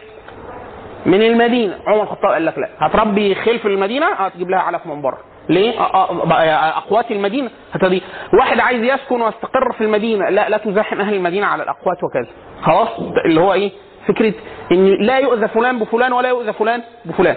من 1.06 1.22
المدينة. 1.22 1.74
عمر 1.86 2.02
الخطاب 2.02 2.30
قال 2.32 2.46
لك 2.46 2.58
لا. 2.58 2.68
هتربي 2.78 3.34
خيل 3.34 3.58
في 3.58 3.68
المدينة 3.68 4.06
هتجيب 4.06 4.50
لها 4.50 4.60
علف 4.60 4.86
من 4.86 5.02
بره. 5.02 5.18
ليه؟ 5.48 5.80
آه، 5.80 6.32
آه، 6.32 6.78
أقوات 6.78 7.10
المدينة. 7.10 7.50
هتدي 7.72 8.02
واحد 8.40 8.60
عايز 8.60 8.82
يسكن 8.82 9.20
ويستقر 9.22 9.72
في 9.78 9.84
المدينة 9.84 10.28
لا 10.28 10.48
لا 10.48 10.56
تزاحم 10.56 11.00
أهل 11.00 11.14
المدينة 11.14 11.46
على 11.46 11.62
الأقوات 11.62 11.96
وكذا. 12.04 12.32
خلاص؟ 12.62 12.88
اللي 13.24 13.40
هو 13.40 13.52
إيه؟ 13.52 13.72
فكرة 14.08 14.32
إن 14.72 14.86
لا 14.86 15.18
يؤذى 15.18 15.48
فلان 15.48 15.78
بفلان 15.78 16.12
ولا 16.12 16.28
يؤذى 16.28 16.52
فلان 16.52 16.82
بفلان. 17.04 17.36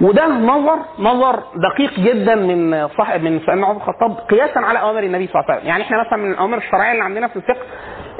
وده 0.00 0.26
نظر 0.26 0.78
نظر 0.98 1.42
دقيق 1.56 2.00
جدا 2.00 2.34
من 2.34 2.88
صاحب 2.88 3.22
من 3.22 3.40
سيدنا 3.40 3.66
عمر 3.66 3.76
الخطاب 3.76 4.16
قياسا 4.30 4.58
على 4.58 4.80
أوامر 4.80 5.02
النبي 5.02 5.26
صلى 5.26 5.34
الله 5.34 5.44
عليه 5.44 5.54
وسلم، 5.58 5.68
يعني 5.68 5.82
إحنا 5.82 6.00
مثلا 6.06 6.16
من 6.16 6.32
الأوامر 6.32 6.56
الشرعية 6.58 6.92
اللي 6.92 7.04
عندنا 7.04 7.28
في 7.28 7.36
الفقه 7.36 7.62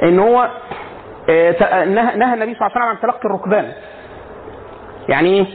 إن 0.03 0.19
هو 0.19 0.49
آه، 1.29 1.85
نهى 1.85 2.17
نهى 2.17 2.33
النبي 2.33 2.55
صلى 2.55 2.67
الله 2.67 2.71
عليه 2.71 2.75
وسلم 2.75 2.83
عن 2.83 2.99
تلقي 3.01 3.25
الركبان. 3.25 3.71
يعني 5.09 5.29
إيه؟ 5.29 5.45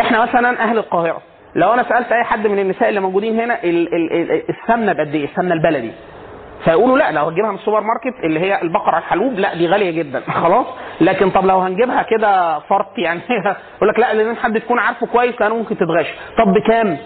إحنا 0.00 0.22
مثلا 0.22 0.62
أهل 0.62 0.78
القاهرة. 0.78 1.22
لو 1.56 1.74
أنا 1.74 1.82
سألت 1.82 2.12
أي 2.12 2.24
حد 2.24 2.46
من 2.46 2.58
النساء 2.58 2.88
اللي 2.88 3.00
موجودين 3.00 3.40
هنا 3.40 3.64
ال- 3.64 3.94
ال- 3.94 4.12
ال- 4.12 4.42
السمنة 4.50 4.92
بقد 4.92 5.14
إيه؟ 5.14 5.24
السمنة 5.24 5.54
البلدي 5.54 5.92
فيقولوا 6.64 6.98
لا 6.98 7.12
لو 7.12 7.24
هتجيبها 7.24 7.50
من 7.50 7.56
السوبر 7.58 7.80
ماركت 7.80 8.24
اللي 8.24 8.40
هي 8.40 8.62
البقرة 8.62 8.98
الحلوب 8.98 9.32
لا 9.38 9.54
دي 9.54 9.66
غالية 9.68 9.90
جدا 9.90 10.20
خلاص 10.42 10.66
لكن 11.00 11.30
طب 11.30 11.46
لو 11.46 11.58
هنجيبها 11.58 12.02
كده 12.02 12.58
فرط 12.58 12.98
يعني 12.98 13.20
يقول 13.76 13.88
لك 13.88 13.98
لا 13.98 14.14
لازم 14.14 14.36
حد 14.36 14.60
تكون 14.60 14.78
عارفه 14.78 15.06
كويس 15.06 15.40
لأنه 15.40 15.54
ممكن 15.56 15.76
تتغش 15.76 16.06
طب 16.38 16.52
بكام؟ 16.54 16.98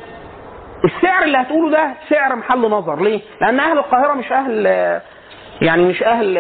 السعر 0.85 1.23
اللي 1.23 1.39
هتقوله 1.39 1.71
ده 1.71 1.91
سعر 2.09 2.37
محل 2.37 2.59
نظر 2.61 3.03
ليه؟ 3.03 3.21
لأن 3.41 3.61
أهل 3.61 3.79
القاهرة 3.79 4.13
مش 4.15 4.33
أهل 4.33 4.67
يعني 5.63 5.83
مش 5.85 6.03
أهل 6.03 6.35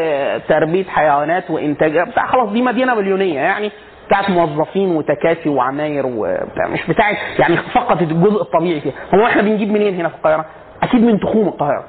تربية 0.48 0.84
حيوانات 0.84 1.50
وإنتاج 1.50 1.98
بتاع 1.98 2.26
خلاص 2.26 2.48
دي 2.48 2.62
مدينة 2.62 2.94
مليونية 2.94 3.40
يعني 3.40 3.70
بتاعت 4.10 4.30
موظفين 4.30 4.96
وتكاسي 4.96 5.48
وعماير 5.48 6.06
وبتاع 6.06 6.68
مش 6.68 6.86
بتاعت 6.88 7.16
يعني 7.38 7.56
فقط 7.56 8.02
الجزء 8.02 8.42
الطبيعي 8.42 8.80
فيها. 8.80 8.92
هو 9.14 9.26
إحنا 9.26 9.42
بنجيب 9.42 9.72
منين 9.72 9.94
هنا 9.94 10.08
في 10.08 10.14
القاهرة؟ 10.14 10.44
أكيد 10.82 11.02
من 11.02 11.20
تخوم 11.20 11.48
القاهرة. 11.48 11.84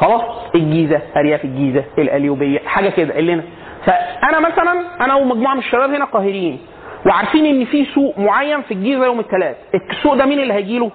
خلاص؟ 0.00 0.22
الجيزة 0.54 1.00
ارياف 1.16 1.44
الجيزة 1.44 1.84
القليوبية 1.98 2.58
حاجة 2.58 2.88
كده 2.88 3.18
اللي 3.18 3.32
هنا. 3.32 3.42
فأنا 3.86 4.40
مثلا 4.40 4.84
أنا 5.04 5.14
ومجموعة 5.14 5.52
من 5.54 5.58
الشباب 5.60 5.90
هنا 5.90 6.04
قاهريين 6.04 6.58
وعارفين 7.06 7.46
إن 7.46 7.64
في 7.64 7.84
سوق 7.84 8.18
معين 8.18 8.62
في 8.62 8.74
الجيزة 8.74 9.04
يوم 9.04 9.20
الثلاث 9.20 9.56
السوق 9.90 10.14
ده 10.14 10.26
مين 10.26 10.40
اللي 10.40 10.54
هيجي 10.54 10.78
له؟ 10.78 10.90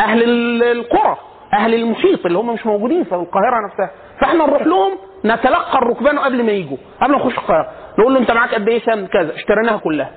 أهل 0.00 0.22
ال- 0.22 0.62
القرى 0.78 1.16
أهل 1.52 1.74
المحيط 1.74 2.26
اللي 2.26 2.38
هم 2.38 2.54
مش 2.54 2.66
موجودين 2.66 3.04
في 3.04 3.14
القاهرة 3.14 3.66
نفسها. 3.66 3.90
فإحنا 4.20 4.46
نروح 4.46 4.62
لهم 4.66 4.92
نتلقى 5.24 5.78
الركبان 5.78 6.18
قبل 6.18 6.44
ما 6.44 6.52
يجوا 6.52 6.76
قبل 7.02 7.12
ما 7.12 7.18
نخش 7.18 7.38
القاهرة. 7.38 7.70
نقول 7.98 8.14
له 8.14 8.20
أنت 8.20 8.30
معاك 8.30 8.54
قد 8.54 8.68
إيه 8.68 8.80
سمن 8.80 9.06
كذا؟ 9.06 9.34
اشتريناها 9.34 9.76
كلها. 9.76 10.10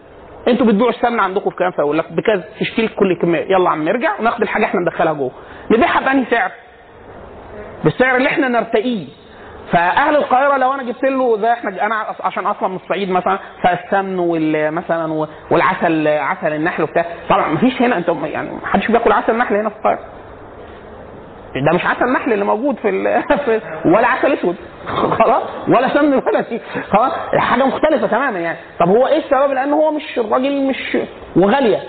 أنتوا 0.47 0.65
بتبيعوا 0.65 0.89
السمنه 0.89 1.23
عندكم 1.23 1.49
بكام 1.49 1.71
فيقول 1.71 1.97
لك 1.97 2.11
بكذا 2.11 2.43
تشتري 2.59 2.87
كل 2.87 3.17
كمية. 3.21 3.41
يلا 3.41 3.69
عم 3.69 3.83
نرجع 3.83 4.19
وناخد 4.19 4.41
الحاجة 4.41 4.65
إحنا 4.65 4.81
ندخلها 4.81 5.13
جوه. 5.13 5.31
نبيعها 5.71 5.99
بأنهي 5.99 6.25
سعر؟ 6.29 6.51
بالسعر 7.83 8.15
اللي 8.15 8.29
إحنا 8.29 8.47
نرتقيه. 8.47 9.07
فأهل 9.71 10.15
القاهرة 10.15 10.57
لو 10.57 10.73
أنا 10.73 10.83
جبت 10.83 11.03
له 11.03 11.37
ده 11.37 11.53
إحنا 11.53 11.85
أنا 11.85 12.05
عشان 12.19 12.45
أصلا 12.45 12.67
من 12.69 12.75
الصعيد 12.75 13.11
مثلا 13.11 13.39
فالسمن 13.63 14.71
مثلا 14.71 15.27
والعسل 15.51 16.07
عسل 16.07 16.53
النحل 16.53 16.83
وبتاع. 16.83 17.05
طبعا 17.29 17.47
مفيش 17.47 17.81
هنا 17.81 17.97
انت 17.97 18.07
يعني 18.23 18.51
محدش 18.63 18.87
بياكل 18.87 19.11
عسل 19.11 19.37
نحل 19.37 19.55
هنا 19.55 19.69
في 19.69 19.75
القاهرة. 19.75 19.99
ده 21.55 21.71
مش 21.75 21.85
عسل 21.85 22.05
نحل 22.13 22.33
اللي 22.33 22.45
موجود 22.45 22.75
في. 22.75 22.91
في 23.45 23.61
ولا 23.85 24.07
عسل 24.07 24.33
أسود. 24.33 24.55
خلاص؟ 24.87 25.43
ولا 25.67 25.87
سمن 25.93 26.13
ولا 26.13 26.43
شيء. 26.49 26.61
خلاص؟ 26.89 27.11
حاجة 27.37 27.63
مختلفة 27.63 28.07
تماما 28.07 28.39
يعني. 28.39 28.57
طب 28.79 28.89
هو 28.89 29.07
إيه 29.07 29.17
السبب؟ 29.17 29.51
لأن 29.51 29.73
هو 29.73 29.91
مش 29.91 30.17
الراجل 30.19 30.67
مش 30.67 30.97
وغالية. 31.35 31.79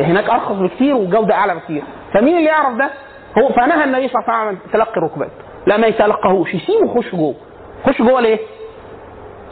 هناك 0.00 0.30
أرخص 0.30 0.52
بكتير 0.52 0.94
وجودة 0.94 1.34
أعلى 1.34 1.54
بكتير. 1.54 1.82
فمين 2.14 2.36
اللي 2.38 2.48
يعرف 2.48 2.76
ده؟ 2.76 2.90
هو 3.38 3.48
فنهى 3.48 3.84
النبي 3.84 4.08
صلى 4.08 4.22
الله 4.22 4.34
عليه 4.34 4.48
وسلم 4.48 4.60
عن 4.64 4.72
تلقي 4.72 4.96
الركبات. 4.96 5.30
لا 5.66 5.76
ما 5.76 5.86
يتلقاهوش 5.86 6.54
يسيبه 6.54 6.84
يخش 6.90 7.14
جوه. 7.14 7.34
خش 7.86 8.02
جوه 8.02 8.20
ليه؟ 8.20 8.38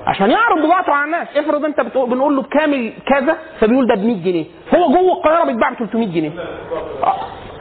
عشان 0.07 0.31
يعرض 0.31 0.65
بضاعته 0.67 0.93
على 0.93 1.05
الناس. 1.05 1.29
افرض 1.37 1.65
انت 1.65 1.81
بتقول 1.81 2.11
بنقول 2.11 2.37
له 2.37 2.43
بكامل 2.43 2.93
كذا 3.07 3.37
فبيقول 3.61 3.87
ده 3.87 3.95
ب 3.95 4.05
100 4.05 4.25
جنيه. 4.25 4.45
هو 4.75 4.89
جوه 4.89 5.13
القاهرة 5.17 5.45
بيتباع 5.45 5.71
ب 5.71 5.75
300 5.75 6.07
جنيه. 6.09 6.31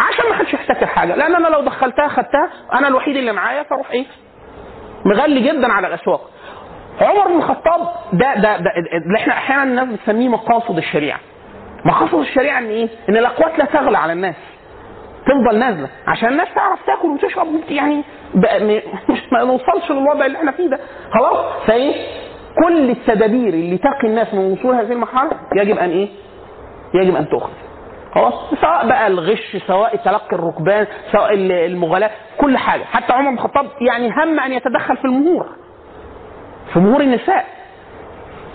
عشان 0.10 0.30
ما 0.30 0.36
حدش 0.36 0.54
يحتكر 0.54 0.86
حاجة. 0.86 1.16
لأن 1.16 1.36
أنا 1.36 1.48
لو 1.48 1.62
دخلتها 1.62 2.08
خدتها 2.08 2.50
أنا 2.74 2.88
الوحيد 2.88 3.16
اللي 3.18 3.32
معايا 3.32 3.64
فأروح 3.64 3.92
إيه؟ 3.92 4.06
مغلي 5.06 5.40
جدا 5.42 5.72
على 5.74 5.88
الأسواق. 5.88 6.30
عمر 7.02 7.28
بن 7.28 7.38
الخطاب 7.38 7.82
ده 8.14 8.36
ده 8.36 8.58
ده 8.58 8.72
اللي 9.06 9.18
إحنا 9.18 9.34
أحيانا 9.34 9.64
الناس 9.64 9.88
بتسميه 10.00 10.30
مقاصد 10.30 10.78
الشريعة. 10.78 11.20
مقاصد 11.86 12.20
الشريعة 12.20 12.60
إن 12.60 12.66
إيه؟ 12.70 12.90
إن 13.10 13.18
الأقوات 13.18 13.60
لا 13.60 13.66
تغلى 13.66 13.98
على 13.98 14.14
الناس. 14.14 14.36
تفضل 15.26 15.60
نازلة. 15.60 15.90
عشان 16.08 16.30
الناس 16.30 16.48
تعرف 16.56 16.80
تاكل 16.86 17.08
وتشرب 17.08 17.48
يعني 17.70 18.04
ما 19.32 19.44
نوصلش 19.44 19.92
للوضع 19.92 20.26
اللي 20.26 20.38
إحنا 20.38 20.52
فيه 20.52 20.68
ده. 20.70 20.80
خلاص؟ 21.14 21.46
فإيه؟ 21.68 21.94
كل 22.66 22.90
التدابير 22.90 23.54
اللي 23.54 23.78
تقي 23.78 24.08
الناس 24.08 24.34
من 24.34 24.52
وصول 24.52 24.76
هذه 24.76 24.92
المرحلة 24.92 25.32
يجب 25.56 25.78
أن 25.78 25.90
إيه؟ 25.90 26.10
يجب 26.94 27.16
أن 27.16 27.30
تؤخذ. 27.30 27.52
خلاص؟ 28.16 28.34
سواء 28.62 28.88
بقى 28.88 29.08
الغش 29.08 29.58
سواء 29.68 29.96
تلقي 29.96 30.36
الركبان 30.36 30.88
سواء 31.12 31.34
ال- 31.34 31.52
المغالاة 31.52 32.12
كل 32.38 32.58
حاجة. 32.58 32.84
حتى 32.84 33.14
عمر 33.14 33.30
بن 33.30 33.36
الخطاب 33.36 33.66
يعني 33.82 34.10
هم 34.10 34.40
أن 34.40 34.54
يتدخل 34.54 34.98
في 34.98 35.06
المهور 35.06 35.46
في 36.74 36.80
مهور 36.80 37.02
النساء. 37.02 37.46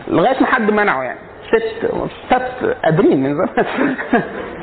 لغاية 0.08 0.40
ما 0.40 0.46
حد 0.46 0.70
منعه 0.70 1.02
يعني. 1.02 1.18
ست 1.48 1.86
ست 2.30 2.76
قادرين 2.84 3.22
من 3.22 3.34
زمان. 3.34 3.96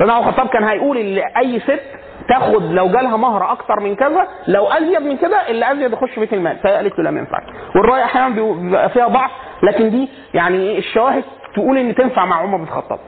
عمر 0.00 0.18
الخطاب 0.18 0.48
كان 0.48 0.64
هيقول 0.64 0.96
إن 0.98 1.22
أي 1.36 1.60
ست 1.60 1.82
تاخد 2.28 2.62
لو 2.72 2.88
جالها 2.88 3.16
مهر 3.16 3.52
أكتر 3.52 3.80
من 3.80 3.94
كذا 3.96 4.28
لو 4.48 4.66
أزيد 4.66 5.02
من 5.02 5.16
كده 5.16 5.48
اللي 5.50 5.72
أزيد 5.72 5.92
يخش 5.92 6.18
بيت 6.18 6.32
المال. 6.32 6.56
فقالت 6.58 6.98
له 6.98 7.04
لا 7.04 7.10
ما 7.10 7.20
ينفعش. 7.20 7.42
والرأي 7.76 8.04
أحيانا 8.04 8.28
بيبقى 8.28 8.88
فيها 8.90 9.08
ضعف 9.08 9.30
لكن 9.62 9.90
دي 9.90 10.08
يعني 10.34 10.78
الشواهد 10.78 11.24
تقول 11.54 11.78
إن 11.78 11.94
تنفع 11.94 12.24
مع 12.24 12.36
عمر 12.36 12.56
بن 12.56 12.62
الخطاب. 12.64 12.98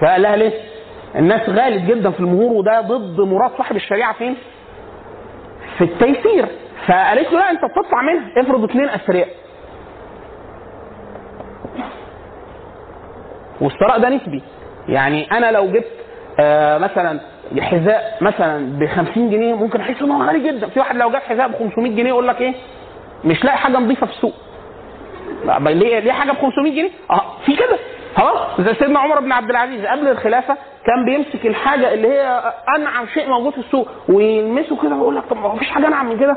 فقال 0.00 0.22
لها 0.22 0.36
ليه؟ 0.36 0.52
الناس 1.16 1.48
غالب 1.48 1.86
جدا 1.86 2.10
في 2.10 2.20
المهور 2.20 2.52
وده 2.52 2.80
ضد 2.80 3.20
مراد 3.20 3.50
صاحب 3.58 3.76
الشريعة 3.76 4.12
فين؟ 4.12 4.36
في 5.78 5.84
التيسير. 5.84 6.46
فقالت 6.86 7.32
له 7.32 7.38
لا 7.38 7.50
انت 7.50 7.60
بتطلع 7.64 8.02
منها 8.02 8.40
افرض 8.42 8.64
اثنين 8.64 8.88
أثرياء. 8.88 9.28
والثراء 13.60 13.98
ده 13.98 14.08
نسبي. 14.08 14.42
يعني 14.88 15.30
أنا 15.32 15.50
لو 15.52 15.66
جبت 15.66 15.86
آه 16.40 16.78
مثلا 16.78 17.20
حذاء 17.60 18.18
مثلا 18.20 18.78
ب 18.78 18.86
50 18.86 19.30
جنيه 19.30 19.54
ممكن 19.54 19.80
أحس 19.80 20.02
ان 20.02 20.10
هو 20.10 20.22
غالي 20.22 20.52
جدا. 20.52 20.66
في 20.68 20.78
واحد 20.78 20.96
لو 20.96 21.10
جاب 21.10 21.22
حذاء 21.22 21.48
ب 21.48 21.52
500 21.54 21.92
جنيه 21.96 22.08
يقول 22.08 22.28
لك 22.28 22.40
إيه؟ 22.40 22.54
مش 23.24 23.44
لاقي 23.44 23.58
حاجة 23.58 23.78
نظيفة 23.78 24.06
في 24.06 24.12
السوق. 24.12 24.34
ليه 25.68 25.98
ليه 25.98 26.12
حاجة 26.12 26.32
ب 26.32 26.36
500 26.36 26.72
جنيه؟ 26.72 26.90
آه 27.10 27.22
في 27.46 27.56
كده. 27.56 27.78
خلاص؟ 28.16 28.60
زي 28.60 28.74
سيدنا 28.74 28.98
عمر 29.00 29.20
بن 29.20 29.32
عبد 29.32 29.50
العزيز 29.50 29.86
قبل 29.86 30.08
الخلافة 30.08 30.56
كان 30.86 31.04
بيمسك 31.04 31.46
الحاجة 31.46 31.94
اللي 31.94 32.08
هي 32.08 32.52
أنعم 32.76 33.06
شيء 33.06 33.28
موجود 33.28 33.52
في 33.52 33.58
السوق 33.58 33.88
ويلمسه 34.08 34.82
كده 34.82 34.94
ويقول 34.94 35.16
لك 35.16 35.22
طب 35.30 35.36
ما 35.36 35.58
فيش 35.58 35.70
حاجة 35.70 35.86
أنعم 35.86 36.06
من 36.08 36.18
كده. 36.18 36.36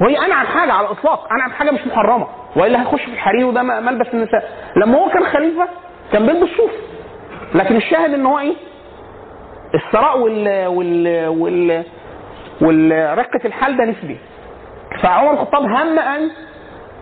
وهي 0.00 0.18
أنعم 0.26 0.46
حاجة 0.46 0.72
على 0.72 0.86
الإطلاق 0.86 1.32
أنعم 1.32 1.50
حاجة 1.50 1.70
مش 1.70 1.86
محرمة. 1.86 2.26
والا 2.56 2.80
هيخش 2.82 3.02
في 3.02 3.12
الحرير 3.12 3.46
وده 3.46 3.62
ملبس 3.62 4.06
النساء. 4.14 4.50
لما 4.76 4.98
هو 4.98 5.08
كان 5.10 5.24
خليفة 5.24 5.68
كان 6.12 6.26
بيلبس 6.26 6.48
صوف 6.56 6.70
لكن 7.54 7.76
الشاهد 7.76 8.14
إن 8.14 8.26
هو 8.26 8.38
إيه؟ 8.38 8.54
الثراء 9.74 10.18
وال 10.18 10.66
وال 10.66 11.28
وال 11.28 11.84
والرقة 12.60 13.40
الحال 13.44 13.76
ده 13.76 13.84
نسبي. 13.84 14.18
فعمر 15.02 15.32
الخطاب 15.32 15.62
هم 15.62 15.98
أن 15.98 16.30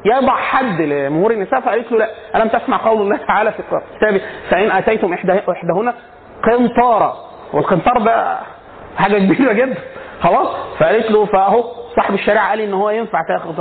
يضع 0.05 0.37
حد 0.37 0.81
لمهور 0.81 1.31
النساء 1.31 1.61
فقالت 1.61 1.93
له 1.93 1.99
لا. 1.99 2.09
ألم 2.37 2.49
تسمع 2.49 2.77
قول 2.77 3.01
الله 3.01 3.17
تعالى 3.17 3.53
في 3.53 3.63
كتابه 3.99 4.21
فإن 4.51 4.71
آتيتم 4.71 5.13
إحداهن 5.13 5.93
قنطارا 6.43 7.17
والقنطار 7.53 7.99
ده 7.99 8.39
حاجة 8.97 9.19
كبيرة 9.19 9.53
جدا. 9.53 9.75
خلاص؟ 10.23 10.49
فقالت 10.79 11.11
له 11.11 11.25
فأهو 11.27 11.65
صاحب 11.97 12.15
الشريعة 12.15 12.49
قال 12.49 12.61
إن 12.61 12.75
هو 12.75 12.91
ينفع 12.91 13.19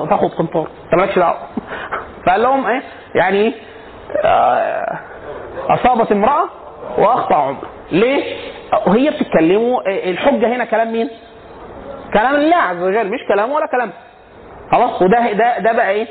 تاخد 0.09 0.29
قنطار. 0.37 0.67
انت 0.85 0.95
مالكش 0.95 1.19
دعوة. 1.19 1.37
فقال 2.25 2.41
لهم 2.41 2.65
إيه؟ 2.67 2.81
يعني 3.15 3.37
إيه؟ 3.37 3.53
آه، 4.25 4.99
أصابت 5.69 6.11
امرأة 6.11 6.43
وأخطأ 6.97 7.35
عمر. 7.35 7.67
ليه؟ 7.91 8.23
وهي 8.87 9.09
بتتكلموا 9.09 9.81
آه، 9.89 10.09
الحجة 10.11 10.55
هنا 10.55 10.65
كلام 10.65 10.91
مين؟ 10.93 11.09
كلام 12.13 12.35
الله 12.35 12.55
عز 12.55 12.83
وجل. 12.83 13.07
مش 13.07 13.19
كلامه 13.27 13.53
ولا 13.55 13.65
كلام. 13.65 13.91
خلاص؟ 14.71 15.01
وده 15.01 15.31
ده 15.31 15.59
ده 15.59 15.71
بقى 15.71 15.89
إيه؟ 15.91 16.07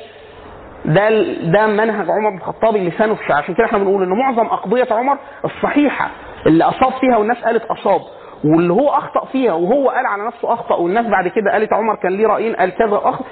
ده 0.95 1.11
ده 1.51 1.67
منهج 1.67 2.11
عمر 2.11 2.31
بن 2.31 2.37
الخطاب 2.37 2.77
اللي 2.77 2.91
لسانه 2.91 3.15
في 3.15 3.33
عشان 3.33 3.55
كده 3.55 3.65
إحنا 3.67 3.79
بنقول 3.79 4.03
إن 4.03 4.09
معظم 4.19 4.47
أقضية 4.47 4.87
عمر 4.91 5.19
الصحيحة 5.45 6.11
اللي 6.47 6.65
أصاب 6.65 6.93
فيها 7.01 7.17
والناس 7.17 7.37
قالت 7.45 7.65
أصاب 7.65 8.01
واللي 8.45 8.73
هو 8.73 8.89
أخطأ 8.89 9.25
فيها 9.33 9.53
وهو 9.53 9.89
قال 9.91 10.07
على 10.07 10.27
نفسه 10.27 10.53
أخطأ 10.53 10.75
والناس 10.75 11.07
بعد 11.07 11.29
كده 11.29 11.53
قالت 11.53 11.73
عمر 11.73 11.95
كان 11.97 12.13
ليه 12.13 12.27
رأيين 12.27 12.57
قال 12.57 12.71
كذا 12.75 13.01
اخطا 13.05 13.25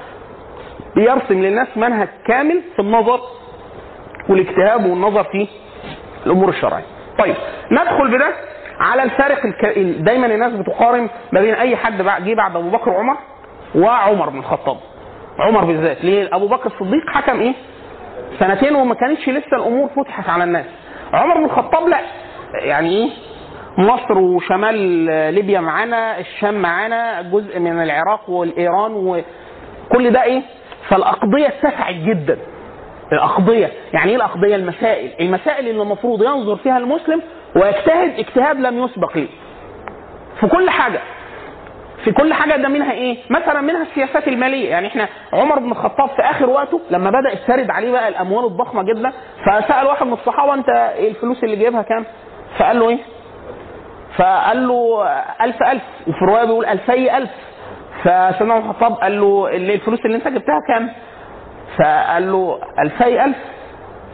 بيرسم 0.97 1.42
للناس 1.42 1.68
منهج 1.77 2.09
كامل 2.27 2.62
في 2.77 2.83
النظر 2.83 3.21
والاجتهاد 4.29 4.87
والنظر 4.87 5.25
في 5.25 5.49
الأمور 6.27 6.49
الشرعية. 6.49 6.85
طيب 7.18 7.35
ندخل 7.71 8.11
بده 8.11 8.33
على 8.81 9.03
الفارق 9.03 9.47
الك... 9.47 9.79
دايما 9.79 10.27
الناس 10.27 10.53
بتقارن 10.53 11.09
ما 11.33 11.40
بين 11.40 11.55
أي 11.55 11.77
حد 11.77 12.03
جه 12.03 12.35
بعد 12.35 12.57
أبو 12.57 12.71
بكر 12.71 12.90
وعمر 12.90 13.16
وعمر 13.75 14.29
بن 14.29 14.38
الخطاب. 14.38 14.77
عمر 15.38 15.64
بالذات 15.64 16.05
ليه؟ 16.05 16.29
أبو 16.33 16.46
بكر 16.48 16.66
الصديق 16.66 17.11
حكم 17.11 17.40
إيه؟ 17.40 17.55
سنتين 18.40 18.74
وما 18.74 18.94
كانتش 18.94 19.29
لسه 19.29 19.57
الأمور 19.57 19.88
فتحت 19.88 20.29
على 20.29 20.44
الناس. 20.44 20.66
عمر 21.12 21.35
بن 21.38 21.44
الخطاب 21.44 21.88
لا 21.88 22.01
يعني 22.55 22.96
إيه؟ 22.96 23.11
مصر 23.79 24.18
وشمال 24.18 24.74
ليبيا 25.35 25.61
معانا، 25.61 26.18
الشام 26.18 26.55
معانا، 26.55 27.22
جزء 27.22 27.59
من 27.59 27.83
العراق 27.83 28.31
والإيران 28.31 28.92
وكل 28.92 30.11
ده 30.11 30.22
إيه؟ 30.22 30.42
فالأقضية 30.88 31.46
اتسعت 31.46 31.94
جدا. 31.94 32.38
الأقضية 33.12 33.70
يعني 33.92 34.11
إيه 34.11 34.16
الأقضية 34.16 34.57
المسائل 34.57 35.11
المسائل 35.20 35.68
اللي 35.68 35.83
المفروض 35.83 36.22
ينظر 36.22 36.57
فيها 36.57 36.79
المسلم 36.79 37.22
ويجتهد 37.57 38.18
اجتهاد 38.18 38.61
لم 38.61 38.79
يسبق 38.85 39.16
ليه 39.16 39.29
في 40.40 40.46
كل 40.46 40.70
حاجة 40.70 41.01
في 42.05 42.13
كل 42.13 42.33
حاجة 42.35 42.57
ده 42.57 42.69
منها 42.69 42.93
إيه؟ 42.93 43.17
مثلا 43.31 43.61
منها 43.61 43.83
السياسات 43.83 44.29
المالية. 44.29 44.71
يعني 44.71 44.87
إحنا 44.89 45.09
عمر 45.33 45.59
بن 45.59 45.71
الخطاب 45.71 46.09
في 46.09 46.23
آخر 46.23 46.51
وقته 46.51 46.81
لما 46.91 47.11
بدأ 47.11 47.33
يسترد 47.33 47.71
عليه 47.71 47.91
بقى 47.93 48.09
الأموال 48.09 48.45
الضخمة 48.45 48.83
جدا 48.83 49.13
فسأل 49.47 49.87
واحد 49.87 50.07
من 50.07 50.13
الصحابة 50.13 50.55
أنت 50.55 50.69
إيه 50.69 51.09
الفلوس 51.11 51.45
اللي 51.45 51.57
جايبها 51.57 51.83
كام؟ 51.83 52.05
فقال 52.59 52.79
له 52.81 52.89
إيه؟ 52.89 52.99
فقال 54.17 54.69
له 54.69 55.07
ألف 55.41 55.63
ألف. 55.63 55.83
وفي 56.07 56.25
رواية 56.25 56.45
بيقول 56.45 56.65
ألفي 56.67 57.17
ألف. 57.17 57.31
فسيدنا 58.05 58.55
عمر 58.55 58.71
الخطاب 58.71 58.93
قال 58.93 59.21
له 59.21 59.49
اللي 59.53 59.75
الفلوس 59.75 60.01
اللي 60.05 60.17
أنت 60.17 60.29
جبتها 60.29 60.61
كام؟ 60.69 60.91
فقال 61.79 62.33
له 62.33 62.61
ألفي 62.83 63.25
ألف. 63.25 63.37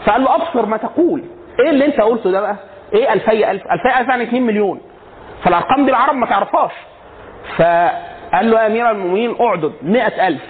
فقال 0.07 0.25
له 0.25 0.35
أبصر 0.35 0.67
ما 0.67 0.77
تقول. 0.77 1.25
إيه 1.61 1.71
اللي 1.71 1.87
أنت 1.87 2.01
قلته 2.01 2.31
ده 2.31 2.41
بقى؟ 2.41 2.57
إيه 2.93 3.13
ألفي 3.13 3.51
ألف؟ 3.51 3.63
ألفي 3.73 4.01
ألف 4.01 4.09
يعني 4.09 4.23
2 4.25 4.43
مليون. 4.43 4.81
فالأرقام 5.45 5.85
دي 5.85 5.91
العرب 5.91 6.15
ما 6.15 6.27
تعرفهاش. 6.27 6.73
فقال 7.57 8.51
له 8.51 8.63
يا 8.63 8.67
أمير 8.67 8.91
المؤمنين 8.91 9.37
أعدد 9.41 9.73
100000 9.83 10.41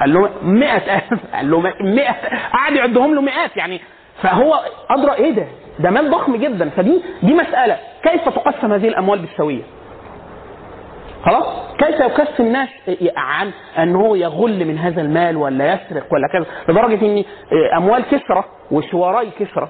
قال 0.00 0.14
له 0.14 0.30
100000 0.42 1.02
قال 1.34 1.50
له 1.50 1.60
100 1.60 2.10
قعد 2.52 2.72
يعدهم 2.72 3.14
له 3.14 3.20
مئات 3.20 3.56
يعني. 3.56 3.80
فهو 4.22 4.60
أدرى 4.90 5.12
إيه 5.14 5.30
ده؟ 5.30 5.46
ده 5.78 5.90
مال 5.90 6.10
ضخم 6.10 6.36
جدا. 6.36 6.70
فدي 6.70 7.02
دي 7.22 7.34
مسألة. 7.34 7.76
كيف 8.02 8.28
تقسم 8.28 8.72
هذه 8.72 8.88
الأموال 8.88 9.18
بالسوية؟ 9.18 9.62
خلاص؟ 11.24 11.46
كيف 11.78 12.00
يكسب 12.00 12.40
الناس 12.40 12.68
عن 13.16 13.50
ان 13.78 13.96
هو 13.96 14.14
يغل 14.14 14.64
من 14.64 14.78
هذا 14.78 15.00
المال 15.02 15.36
ولا 15.36 15.72
يسرق 15.72 16.06
ولا 16.12 16.28
كذا؟ 16.32 16.46
لدرجة 16.68 17.06
ان 17.06 17.24
أموال 17.76 18.04
كسرى 18.04 18.44
وشواري 18.70 19.30
كسرى 19.38 19.68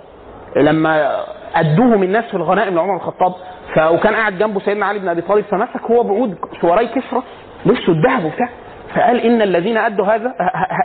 لما 0.57 1.21
ادوهم 1.55 2.03
الناس 2.03 2.25
في 2.25 2.35
الغنائم 2.35 2.75
لعمر 2.75 2.97
الخطاب 2.97 3.33
ف- 3.75 3.79
وكان 3.93 4.15
قاعد 4.15 4.39
جنبه 4.39 4.61
سيدنا 4.61 4.87
علي 4.87 4.99
بن 4.99 5.09
أبي 5.09 5.21
طالب 5.21 5.45
فمسك 5.45 5.83
هو 5.91 6.03
بعود 6.03 6.39
شواري 6.61 6.87
كسرى 6.87 7.23
لبسوا 7.67 7.95
الذهب 7.95 8.25
وبتاع 8.25 8.49
فقال 8.95 9.21
إن 9.21 9.43
الذين 9.43 9.77
أدوا 9.77 10.07
هذا 10.07 10.35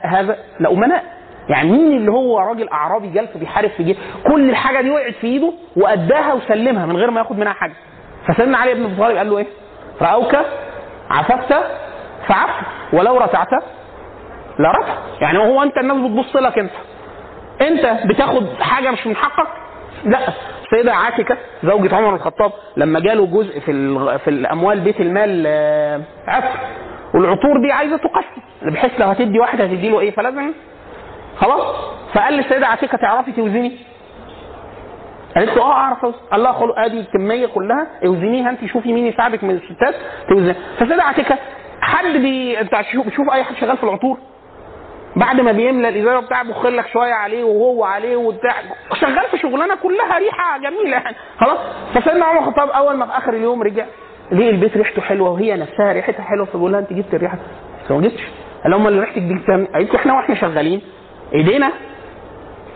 هذا 0.03 0.37
لأمناء. 0.59 1.03
يعني 1.49 1.71
مين 1.71 1.97
اللي 1.97 2.11
هو 2.11 2.39
راجل 2.39 2.69
أعرابي 2.69 3.07
جالس 3.07 3.37
بيحارب 3.37 3.69
في 3.69 3.83
جيش 3.83 3.97
كل 4.27 4.49
الحاجة 4.49 4.81
دي 4.81 4.89
وقعت 4.89 5.13
في 5.13 5.27
إيده 5.27 5.53
وأداها 5.77 6.33
وسلمها 6.33 6.85
من 6.85 6.97
غير 6.97 7.11
ما 7.11 7.19
ياخد 7.19 7.37
منها 7.39 7.53
حاجة. 7.53 7.73
فسيدنا 8.27 8.57
علي 8.57 8.73
بن 8.73 8.83
أبي 8.85 8.95
طالب 8.95 9.17
قال 9.17 9.29
له 9.29 9.37
إيه؟ 9.37 9.47
رأوك؟ 10.01 10.35
عففت؟ 11.09 11.53
فعف 12.27 12.49
ولو 12.93 13.17
رتعت 13.17 13.47
لرفع 14.59 14.93
يعني 15.21 15.37
هو 15.37 15.63
أنت 15.63 15.77
الناس 15.77 15.97
بتبص 15.97 16.35
لك 16.35 16.59
أنت. 16.59 16.71
انت 17.61 17.99
بتاخد 18.05 18.47
حاجة 18.61 18.91
مش 18.91 19.07
من 19.07 19.15
حقك؟ 19.15 19.47
لا. 20.05 20.19
السيده 20.63 20.93
عاتكة 20.93 21.37
زوجة 21.63 21.95
عمر 21.95 22.15
الخطاب 22.15 22.51
لما 22.77 22.99
جاله 22.99 23.25
جزء 23.25 23.59
في 23.59 23.71
في 24.19 24.29
الأموال 24.29 24.79
بيت 24.79 25.01
المال 25.01 25.43
آه، 25.47 26.01
عفر 26.27 26.59
والعطور 27.13 27.61
دي 27.61 27.71
عايزة 27.71 27.97
تقسم. 27.97 28.41
بحيث 28.73 28.91
لو 29.01 29.07
هتدي 29.07 29.39
واحد 29.39 29.61
هتدي 29.61 29.89
له 29.89 29.99
إيه؟ 29.99 30.11
فلازم 30.11 30.51
خلاص. 31.37 31.75
فقال 32.13 32.33
للسيدة 32.33 32.67
عاتكة 32.67 32.97
تعرفي 32.97 33.31
توزني؟ 33.31 33.77
قالت 35.35 35.57
له 35.57 35.61
آه 35.63 35.71
أعرف 35.71 36.05
أوزن. 36.05 36.17
قال 36.31 36.43
لها 36.43 36.51
خلو 36.51 36.73
آدي 36.73 36.99
الكمية 36.99 37.45
كلها 37.47 37.87
أوزنيها 38.05 38.49
انت 38.49 38.65
شوفي 38.65 38.93
مين 38.93 39.07
يساعدك 39.07 39.43
من 39.43 39.51
الستات 39.55 39.95
توزني 40.29 40.55
فالسيده 40.79 41.03
عاتكة 41.03 41.35
حد 41.81 42.05
بي 42.17 42.59
أنت 42.61 42.75
بتشوف 43.05 43.29
أي 43.33 43.43
حد 43.43 43.55
شغال 43.55 43.77
في 43.77 43.83
العطور؟ 43.83 44.17
بعد 45.15 45.41
ما 45.41 45.51
بيملى 45.51 45.89
الازازه 45.89 46.19
بتاع 46.19 46.43
بيخر 46.43 46.69
لك 46.69 46.87
شوية 46.87 47.13
عليه 47.13 47.43
وهو 47.43 47.83
عليه 47.83 48.15
وبتاع. 48.15 48.55
شغال 49.01 49.25
في 49.31 49.37
شغلانة 49.37 49.75
كلها 49.75 50.17
ريحة 50.19 50.57
جميلة 50.57 50.97
يعني. 50.97 51.15
خلاص؟ 51.39 51.57
فسيدنا 51.93 52.25
عمر 52.25 52.39
الخطاب 52.39 52.69
أول 52.69 52.95
ما 52.97 53.05
في 53.05 53.17
آخر 53.17 53.33
اليوم 53.33 53.61
رجع 53.63 53.85
ليه 54.31 54.49
البيت 54.49 54.77
ريحته 54.77 55.01
حلوة 55.01 55.29
وهي 55.29 55.55
نفسها 55.55 55.93
ريحتها 55.93 56.23
حلوة 56.23 56.45
فبقول 56.45 56.71
لها 56.71 56.79
أنت 56.79 56.93
جبت 56.93 57.13
الريحة؟ 57.13 57.37
بس 57.85 57.91
ما 57.91 58.01
جبتش. 58.01 58.21
قال 58.63 58.71
لهم 58.71 58.87
اللي 58.87 58.99
ريحتك 58.99 59.21
دي 59.21 59.39
قالت 59.73 59.95
إحنا 59.95 60.13
وإحنا 60.13 60.35
شغالين. 60.35 60.81
إيدينا 61.33 61.71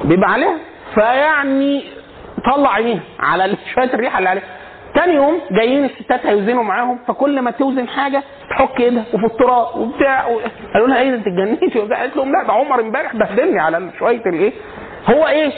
بيبقى 0.03 0.31
عليها. 0.31 0.57
فيعني 0.93 1.83
طلع 2.53 2.73
عينيها 2.73 3.01
على 3.19 3.55
شوية 3.73 3.93
الريحة 3.93 4.17
اللي 4.17 4.29
عليها. 4.29 4.43
تاني 4.95 5.13
يوم 5.13 5.41
جايين 5.51 5.85
الستات 5.85 6.25
هيوزنوا 6.25 6.63
معاهم 6.63 6.99
فكل 7.07 7.41
ما 7.41 7.51
توزن 7.51 7.87
حاجة 7.87 8.23
تحك 8.49 8.79
ايدها 8.79 9.05
وفي 9.13 9.25
التراب 9.25 9.75
وبتاع 9.77 10.27
و... 10.27 10.39
قالوا 10.73 10.87
لها 10.87 11.01
إيه 11.01 11.09
أنت 11.15 11.27
اتجننتي 11.27 11.79
وبتاع؟ 11.79 11.99
قالت 11.99 12.17
لهم 12.17 12.31
لا 12.31 12.43
ده 12.47 12.53
عمر 12.53 12.79
امبارح 12.81 13.15
بهدلني 13.15 13.59
على 13.59 13.89
شوية 13.99 14.21
الإيه؟ 14.25 14.51
هو 15.09 15.27
إيه؟ 15.27 15.51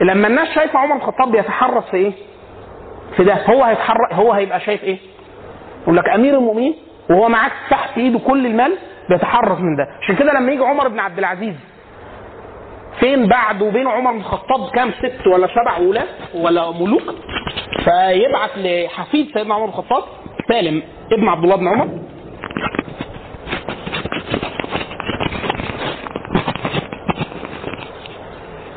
لما 0.00 0.28
الناس 0.28 0.48
شايفة 0.54 0.78
عمر 0.78 0.96
الخطاب 0.96 1.32
بيتحرص 1.32 1.84
في 1.90 1.96
إيه؟ 1.96 2.12
في 3.16 3.24
ده 3.24 3.34
هو 3.46 3.64
هيتحرك 3.64 4.12
هو 4.12 4.32
هيبقى 4.32 4.60
شايف 4.60 4.84
إيه؟ 4.84 4.98
يقول 5.82 5.96
لك 5.96 6.08
أمير 6.08 6.34
المؤمنين 6.34 6.74
وهو 7.10 7.28
معاك 7.28 7.52
تحت 7.70 7.98
إيده 7.98 8.18
كل 8.18 8.46
المال 8.46 8.72
بيتحرص 9.10 9.58
من 9.60 9.76
ده. 9.76 9.86
عشان 10.02 10.16
كده 10.16 10.32
لما 10.32 10.52
يجي 10.52 10.64
عمر 10.64 10.88
بن 10.88 10.98
عبد 10.98 11.18
العزيز 11.18 11.54
فين 13.00 13.26
بعد 13.26 13.62
وبين 13.62 13.86
عمر 13.88 14.12
بن 14.12 14.18
الخطاب 14.18 14.70
كام 14.70 14.90
ست 14.92 15.26
ولا 15.26 15.46
سبع 15.46 15.78
ولاة 15.78 16.06
ولا 16.34 16.70
ملوك؟ 16.70 17.14
فيبعت 17.84 18.50
لحفيد 18.56 19.30
سيدنا 19.34 19.54
عمر 19.54 19.64
بن 19.66 19.70
الخطاب 19.72 20.02
سالم 20.48 20.82
ابن 21.12 21.28
عبد 21.28 21.44
الله 21.44 21.56
بن 21.56 21.68
عمر. 21.68 21.88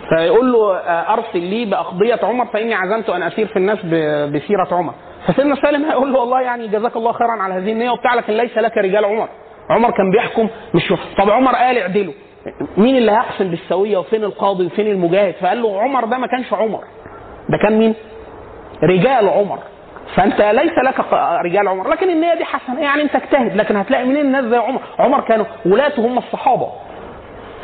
فيقول 0.10 0.51
له 0.51 0.77
آه، 0.77 1.13
أرسل 1.13 1.39
لي 1.39 1.65
بأقضية 1.65 2.19
عمر 2.23 2.45
فإني 2.45 2.73
عزمت 2.73 3.10
أن 3.10 3.23
أسير 3.23 3.47
في 3.47 3.58
الناس 3.58 3.77
بسيرة 4.36 4.67
عمر. 4.71 4.93
فسيدنا 5.27 5.56
سالم 5.56 5.86
هيقول 5.86 6.13
له 6.13 6.19
والله 6.19 6.41
يعني 6.41 6.67
جزاك 6.67 6.95
الله 6.95 7.12
خيرا 7.12 7.32
على 7.32 7.53
هذه 7.53 7.71
النية. 7.71 7.89
وبتاع 7.91 8.13
لكن 8.13 8.34
ليس 8.34 8.58
لك 8.58 8.77
رجال 8.77 9.06
عمر. 9.06 9.30
عمر 9.69 9.91
كان 9.91 10.12
بيحكم 10.12 10.49
مش 10.73 10.93
طب 11.17 11.30
عمر 11.30 11.56
قال 11.56 11.77
اعدلوا. 11.77 12.13
مين 12.78 12.98
اللي 12.98 13.12
هيحسن 13.12 13.48
بالسوية 13.50 13.98
وفين 13.98 14.24
القاضي 14.24 14.66
وفين 14.66 14.88
المجاهد؟ 14.88 15.34
فقال 15.42 15.62
له 15.62 15.82
عمر 15.82 16.06
ده 16.06 16.18
ما 16.18 16.28
كانش 16.28 16.54
عمر. 16.54 16.84
ده 17.50 17.58
كان 17.64 17.80
مين؟ 17.80 17.94
رجال 18.84 19.30
عمر. 19.30 19.60
فأنت 20.16 20.42
ليس 20.42 20.74
لك 20.86 21.00
رجال 21.46 21.68
عمر. 21.68 21.90
لكن 21.90 22.10
النية 22.10 22.34
دي 22.34 22.46
حسنة. 22.46 22.82
يعني 22.82 23.02
أنت 23.02 23.16
اجتهد. 23.16 23.56
لكن 23.56 23.76
هتلاقي 23.76 24.06
منين 24.06 24.22
الناس 24.26 24.46
زي 24.46 24.58
عمر؟ 24.58 24.82
عمر 25.00 25.22
كانوا 25.22 25.46
ولاته 25.66 26.06
هم 26.08 26.18
الصحابة. 26.18 26.68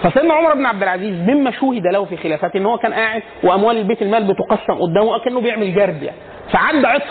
فسيدنا 0.04 0.34
عمر 0.34 0.54
بن 0.54 0.66
عبد 0.66 0.84
العزيز 0.84 1.30
مما 1.30 1.52
شوهد 1.52 1.88
له 1.88 2.06
في 2.06 2.18
خلافته 2.18 2.58
إن 2.58 2.66
هو 2.66 2.78
كان 2.78 2.94
قاعد 2.94 3.24
وأموال 3.44 3.78
البيت 3.78 4.02
المال 4.02 4.24
بتقسم 4.24 4.74
قدامه 4.74 5.20
كانه 5.26 5.42
بيعمل 5.42 5.76
جرد 5.76 6.04
يعني. 6.04 6.18
فعدى 6.52 6.88
عطر 6.88 7.06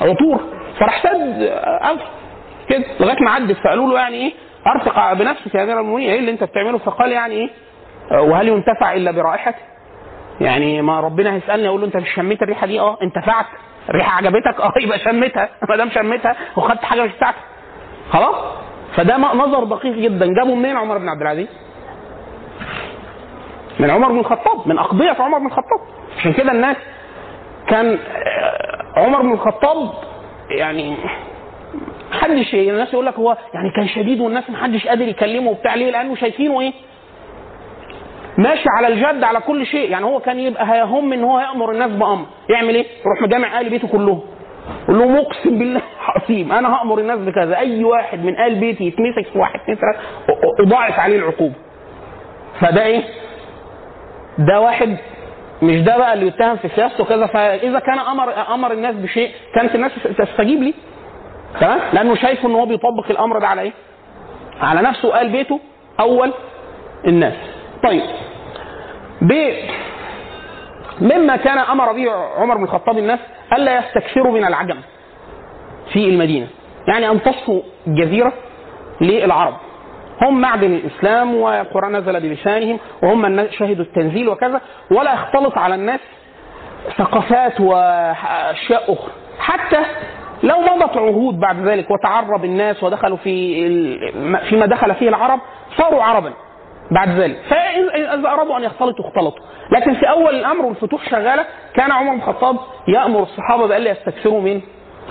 عطور. 0.00 0.40
فراح 0.80 1.02
سد 1.02 1.50
كده 2.68 2.84
لغاية 3.00 3.16
ما 3.24 3.30
عدت 3.30 3.56
فقالوا 3.56 3.86
له 3.88 3.98
يعني 4.00 4.16
إيه؟ 4.16 4.32
أرفق 4.66 5.12
بنفسك 5.12 5.54
يا 5.54 5.62
امير 5.62 5.80
المؤمنين. 5.80 6.10
إيه 6.10 6.18
اللي 6.18 6.30
أنت 6.30 6.44
بتعمله؟ 6.44 6.78
فقال 6.78 7.12
يعني 7.12 7.34
إيه؟ 7.34 7.50
وهل 8.18 8.48
ينتفع 8.48 8.92
إلا 8.92 9.10
برائحته 9.10 9.62
يعني 10.40 10.82
ما 10.82 11.00
ربنا 11.00 11.34
هيسألني 11.34 11.68
أقول 11.68 11.80
له 11.80 11.86
أنت 11.86 11.96
مش 11.96 12.08
شميت 12.14 12.42
الريحة 12.42 12.66
دي؟ 12.66 12.80
آه 12.80 12.98
انتفعت. 13.02 13.46
الريحة 13.88 14.16
عجبتك؟ 14.16 14.60
آه 14.60 14.72
يبقى 14.80 14.98
شميتها. 14.98 15.48
ما 15.68 15.76
دام 15.76 15.90
شميتها 15.90 16.36
وخدت 16.56 16.82
حاجة 16.84 17.02
مش 17.02 17.12
بتاعتك. 17.12 17.36
خلاص؟ 18.10 18.36
فده 18.96 19.16
نظر 19.16 19.64
دقيق 19.64 19.94
جدا. 19.96 20.26
جابه 20.34 20.54
منين 20.54 20.76
عمر 20.76 20.98
بن 20.98 21.08
عبد 21.08 21.20
العزيز؟ 21.20 21.48
من 23.80 23.90
عمر 23.90 24.08
بن 24.08 24.18
الخطاب 24.18 24.68
من 24.68 24.78
أقضية 24.78 25.16
عمر 25.20 25.38
بن 25.38 25.46
الخطاب. 25.46 25.80
عشان 26.18 26.32
كده 26.32 26.52
الناس 26.52 26.76
كان 27.68 27.98
آه، 28.16 29.00
عمر 29.00 29.22
بن 29.22 29.32
الخطاب 29.32 29.90
يعني 30.50 30.96
محدش 32.10 32.54
الناس 32.54 32.92
يقول 32.92 33.06
لك 33.06 33.14
هو 33.14 33.36
يعني 33.54 33.70
كان 33.76 33.88
شديد 33.88 34.20
والناس 34.20 34.50
محدش 34.50 34.86
قادر 34.86 35.08
يكلمه 35.08 35.50
وبتاع 35.50 35.74
ليه؟ 35.74 35.90
لأنه 35.90 36.14
شايفينه 36.14 36.60
إيه؟ 36.60 36.72
ماشي 38.38 38.64
على 38.76 38.86
الجد 38.88 39.22
على 39.24 39.40
كل 39.40 39.66
شيء 39.66 39.90
يعني 39.90 40.04
هو 40.04 40.20
كان 40.20 40.40
يبقى 40.40 40.72
هيهم 40.72 41.12
إن 41.12 41.24
هو 41.24 41.40
يأمر 41.40 41.72
الناس 41.72 41.90
بأمر 41.90 42.26
يعمل 42.48 42.74
إيه؟ 42.74 42.86
يروح 43.06 43.22
مجامع 43.22 43.58
أهل 43.58 43.70
بيته 43.70 43.88
كلهم 43.88 44.20
يقول 44.88 44.98
لهم 44.98 45.16
اقسم 45.16 45.58
بالله 45.58 45.80
العظيم 46.16 46.52
أنا 46.52 46.74
هأمر 46.80 46.98
الناس 46.98 47.18
بكذا 47.18 47.56
أي 47.58 47.84
واحد 47.84 48.24
من 48.24 48.36
أهل 48.36 48.54
بيتي 48.54 48.84
يتمسك 48.84 49.32
في 49.32 49.38
واحد 49.38 49.60
اثنين 49.60 49.76
ثلاثة 49.78 49.98
أضاعف 50.60 50.98
عليه 50.98 51.16
العقوبة 51.18 51.54
فده 52.60 52.84
إيه؟ 52.86 53.02
ده 54.38 54.60
واحد 54.60 54.96
مش 55.62 55.80
ده 55.80 55.96
بقى 55.98 56.14
اللي 56.14 56.26
يتهم 56.26 56.56
في 56.56 56.68
سياسته 56.68 57.04
كذا 57.04 57.26
فإذا 57.26 57.78
كان 57.78 57.98
أمر 57.98 58.54
أمر 58.54 58.72
الناس 58.72 58.94
بشيء 58.94 59.30
كانت 59.54 59.74
الناس 59.74 59.92
تستجيب 60.18 60.62
لي 60.62 60.74
تمام 61.60 61.80
لأنه 61.92 62.14
شايف 62.14 62.46
إن 62.46 62.54
هو 62.54 62.66
بيطبق 62.66 63.10
الأمر 63.10 63.38
ده 63.38 63.48
على 63.48 63.60
إيه؟ 63.60 63.72
على 64.60 64.82
نفسه 64.82 65.08
وقال 65.08 65.28
بيته 65.28 65.60
أول 66.00 66.32
الناس. 67.06 67.34
طيب. 67.84 68.02
ب 69.22 69.32
مما 71.00 71.36
كان 71.36 71.58
أمر 71.58 71.92
به 71.92 72.10
عمر 72.38 72.56
بن 72.56 72.64
الخطاب 72.64 72.98
الناس 72.98 73.18
ألا 73.52 73.78
يستكثروا 73.78 74.32
من 74.32 74.44
العجم 74.44 74.76
في 75.92 76.08
المدينة. 76.08 76.46
يعني 76.88 77.10
أن 77.10 77.22
تصفوا 77.22 77.62
الجزيره 77.86 78.32
للعرب. 79.00 79.54
هم 80.22 80.40
معدن 80.40 80.72
الإسلام 80.72 81.34
والقرآن 81.34 81.96
نزل 81.96 82.20
بلسانهم 82.20 82.78
وهم 83.02 83.46
شهدوا 83.50 83.84
التنزيل 83.84 84.28
وكذا 84.28 84.60
ولا 84.90 85.14
يختلط 85.14 85.58
على 85.58 85.74
الناس 85.74 86.00
ثقافات 86.98 87.60
وأشياء 87.60 88.92
أخرى. 88.92 89.12
حتى 89.38 89.80
لو 90.42 90.60
مضت 90.60 90.96
عهود 90.96 91.40
بعد 91.40 91.68
ذلك 91.68 91.90
وتعرب 91.90 92.44
الناس 92.44 92.82
ودخلوا 92.82 93.16
في 93.16 93.54
فيما 94.48 94.66
دخل 94.66 94.94
فيه 94.94 95.08
العرب 95.08 95.40
صاروا 95.76 96.02
عربا 96.02 96.32
بعد 96.90 97.08
ذلك. 97.08 97.36
فاذا 97.50 98.28
ارادوا 98.28 98.56
أن 98.56 98.62
يختلطوا 98.62 99.04
اختلطوا. 99.08 99.44
لكن 99.72 99.94
في 99.94 100.10
أول 100.10 100.34
الأمر 100.34 100.66
والفتوح 100.66 101.10
شغالة 101.10 101.44
كان 101.74 101.92
عمر 101.92 102.10
بن 102.12 102.18
الخطاب 102.18 102.56
يأمر 102.88 103.22
الصحابة 103.22 103.66
بالا 103.66 103.90
يستكثروا 103.90 104.40
من 104.40 104.60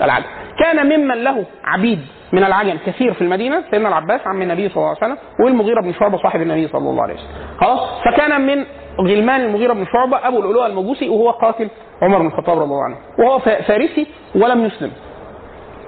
العجم 0.02 0.26
كان 0.64 0.86
ممن 0.86 1.24
له 1.24 1.44
عبيد 1.64 2.00
من 2.32 2.44
العجم 2.44 2.78
كثير 2.86 3.12
في 3.14 3.22
المدينة 3.22 3.64
سيدنا 3.70 3.88
العباس 3.88 4.20
عم 4.26 4.42
النبي 4.42 4.68
صلى 4.68 4.76
الله 4.76 4.88
عليه 4.88 4.98
وسلم 4.98 5.18
والمغيرة 5.44 5.80
بن 5.80 5.92
شعبة 5.92 6.18
صاحب 6.18 6.42
النبي 6.42 6.68
صلى 6.68 6.90
الله 6.90 7.02
عليه 7.02 7.14
وسلم. 7.14 7.28
خلاص؟ 7.60 7.80
فكان 8.04 8.40
من 8.40 8.64
غلمان 9.00 9.40
المغيرة 9.40 9.72
بن 9.72 9.86
شعبة 9.92 10.28
أبو 10.28 10.40
العلوة 10.40 10.66
المجوسي 10.66 11.08
وهو 11.08 11.30
قاتل 11.30 11.68
عمر 12.02 12.18
بن 12.18 12.26
الخطاب 12.26 12.58
رضي 12.58 12.64
الله 12.64 12.84
عنه. 12.84 12.96
وهو 13.18 13.38
فارسي 13.38 14.06
ولم 14.34 14.64
يسلم. 14.64 14.90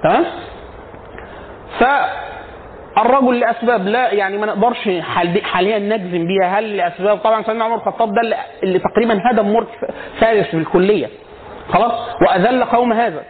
تمام؟ 0.03 0.25
ف 1.81 1.85
الرجل 2.99 3.41
لأسباب 3.41 3.87
لا 3.87 4.13
يعني 4.15 4.39
ما 4.39 4.47
نقدرش 4.47 4.89
حال- 5.01 5.45
حاليا 5.45 5.79
نجزم 5.79 6.27
بيها. 6.27 6.59
هل 6.59 6.77
لأسباب؟ 6.77 7.19
طبعا 7.19 7.43
سيدنا 7.43 7.65
عمر 7.65 7.75
الخطاب 7.77 8.15
ده 8.15 8.21
اللي- 8.63 8.79
تقريبا 8.79 9.21
هدم 9.31 9.49
ملك 9.57 9.69
فارس 10.21 10.55
بالكلية. 10.55 11.09
خلاص؟ 11.69 11.93
وأذل 12.23 12.65
قوم 12.65 12.93
هذا. 12.93 13.23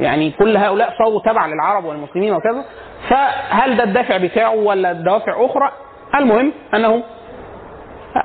يعني 0.00 0.30
كل 0.30 0.56
هؤلاء 0.56 0.94
صاروا 0.98 1.20
تبع 1.20 1.46
للعرب 1.46 1.84
والمسلمين 1.84 2.32
وكذا. 2.34 2.64
فهل 3.08 3.76
ده 3.76 3.84
الدافع 3.84 4.16
بتاعه 4.16 4.54
ولا 4.56 4.90
الدوافع 4.90 5.44
أخرى؟ 5.44 5.72
المهم 6.14 6.52
أنه 6.74 7.02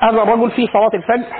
هذا 0.01 0.23
الرجل 0.23 0.51
في 0.51 0.67
صلاة 0.67 0.91
الفجر 0.93 1.33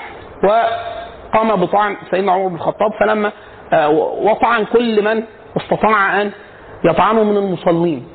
وقام 0.44 1.56
بطعن 1.56 1.96
سيدنا 2.12 2.32
عمر 2.32 2.48
بن 2.48 2.56
الخطاب. 2.56 2.92
فلما 3.00 3.32
آه، 3.74 3.90
وطعن 4.24 4.66
كل 4.66 5.04
من 5.04 5.24
استطاع 5.58 6.22
أن 6.22 6.32
يطعنه 6.84 7.24
من 7.24 7.38
المصلين. 7.38 8.08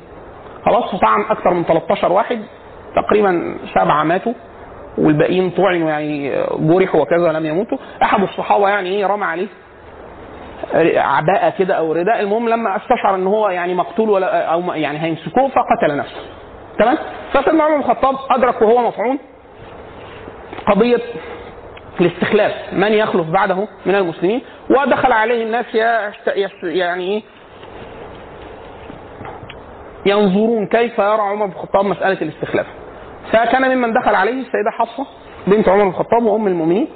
خلاص 0.65 0.95
فطعن 0.95 1.21
أكثر 1.21 1.53
من 1.53 1.63
13 1.63 2.11
واحد 2.11 2.39
تقريبا 2.95 3.55
سبعه 3.75 4.03
ماتوا 4.03 4.33
والباقيين 4.97 5.49
طعنوا 5.49 5.89
يعني 5.89 6.31
جرحوا 6.59 7.01
وكذا 7.01 7.31
لم 7.31 7.45
يموتوا. 7.45 7.77
أحد 8.03 8.23
الصحابة 8.23 8.69
يعني 8.69 8.89
إيه 8.89 9.05
رمى 9.05 9.25
عليه 9.25 9.47
عباءة 10.97 11.49
كده 11.59 11.73
أو 11.75 11.93
رداء. 11.93 12.19
المهم 12.19 12.49
لما 12.49 12.75
استشعر 12.77 13.15
إن 13.15 13.27
هو 13.27 13.49
يعني 13.49 13.73
مقتول 13.73 14.09
ولا 14.09 14.45
أو 14.45 14.61
يعني 14.73 15.03
هيمسكوه 15.03 15.47
فقتل 15.47 15.97
نفسه. 15.97 16.21
تمام؟ 16.79 16.97
فسيدنا 17.33 17.63
عمر 17.63 17.75
بن 17.77 17.83
الخطاب 17.83 18.15
ادرك 18.31 18.61
وهو 18.61 18.87
مطعون 18.87 19.19
قضية 20.67 21.01
الاستخلاف 22.01 22.53
من 22.73 22.93
يخلف 22.93 23.27
بعده 23.29 23.67
من 23.85 23.95
المسلمين؟ 23.95 24.41
ودخل 24.69 25.11
عليه 25.11 25.43
الناس 25.43 25.65
يعني 26.63 27.03
إيه؟ 27.03 27.21
ينظرون 30.05 30.67
كيف 30.67 30.99
يرى 30.99 31.21
عمر 31.21 31.45
بن 31.45 31.51
الخطاب 31.51 31.85
مسألة 31.85 32.21
الاستخلاف. 32.21 32.65
فكان 33.31 33.75
ممن 33.77 33.93
دخل 33.93 34.15
عليه 34.15 34.31
السيدة 34.31 34.71
حفصة 34.79 35.05
بنت 35.47 35.69
عمر 35.69 35.83
بن 35.83 35.89
الخطاب 35.89 36.23
وأم 36.23 36.47
المؤمنين. 36.47 36.87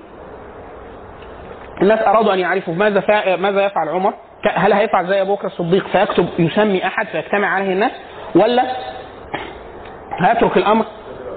الناس 1.81 1.99
أرادوا 1.99 2.33
أن 2.33 2.39
يعرفوا 2.39 2.73
ماذا 2.73 2.99
فع... 2.99 3.35
ماذا 3.35 3.65
يفعل 3.65 3.89
عمر 3.89 4.13
هل 4.53 4.73
هيفعل 4.73 5.07
زي 5.07 5.21
أبو 5.21 5.35
بكر 5.35 5.47
الصديق 5.47 5.87
فيكتب 5.87 6.27
يسمي 6.39 6.87
أحد 6.87 7.07
فيجتمع 7.07 7.47
عليه 7.47 7.73
الناس 7.73 7.91
ولا 8.35 8.63
هيترك 10.19 10.57
الأمر 10.57 10.85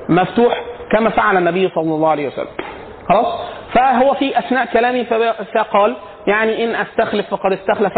مفتوح 0.08 0.62
كما 0.92 1.10
فعل 1.10 1.36
النبي 1.36 1.68
صلى 1.74 1.94
الله 1.94 2.08
عليه 2.08 2.26
وسلم. 2.28 2.48
خلاص؟ 3.08 3.26
فهو 3.72 4.14
في 4.14 4.38
أثناء 4.38 4.66
كلامه 4.72 5.02
فقال 5.54 5.96
يعني 6.26 6.64
إن 6.64 6.74
أستخلف 6.74 7.26
فقد 7.30 7.52
استخلف. 7.52 7.92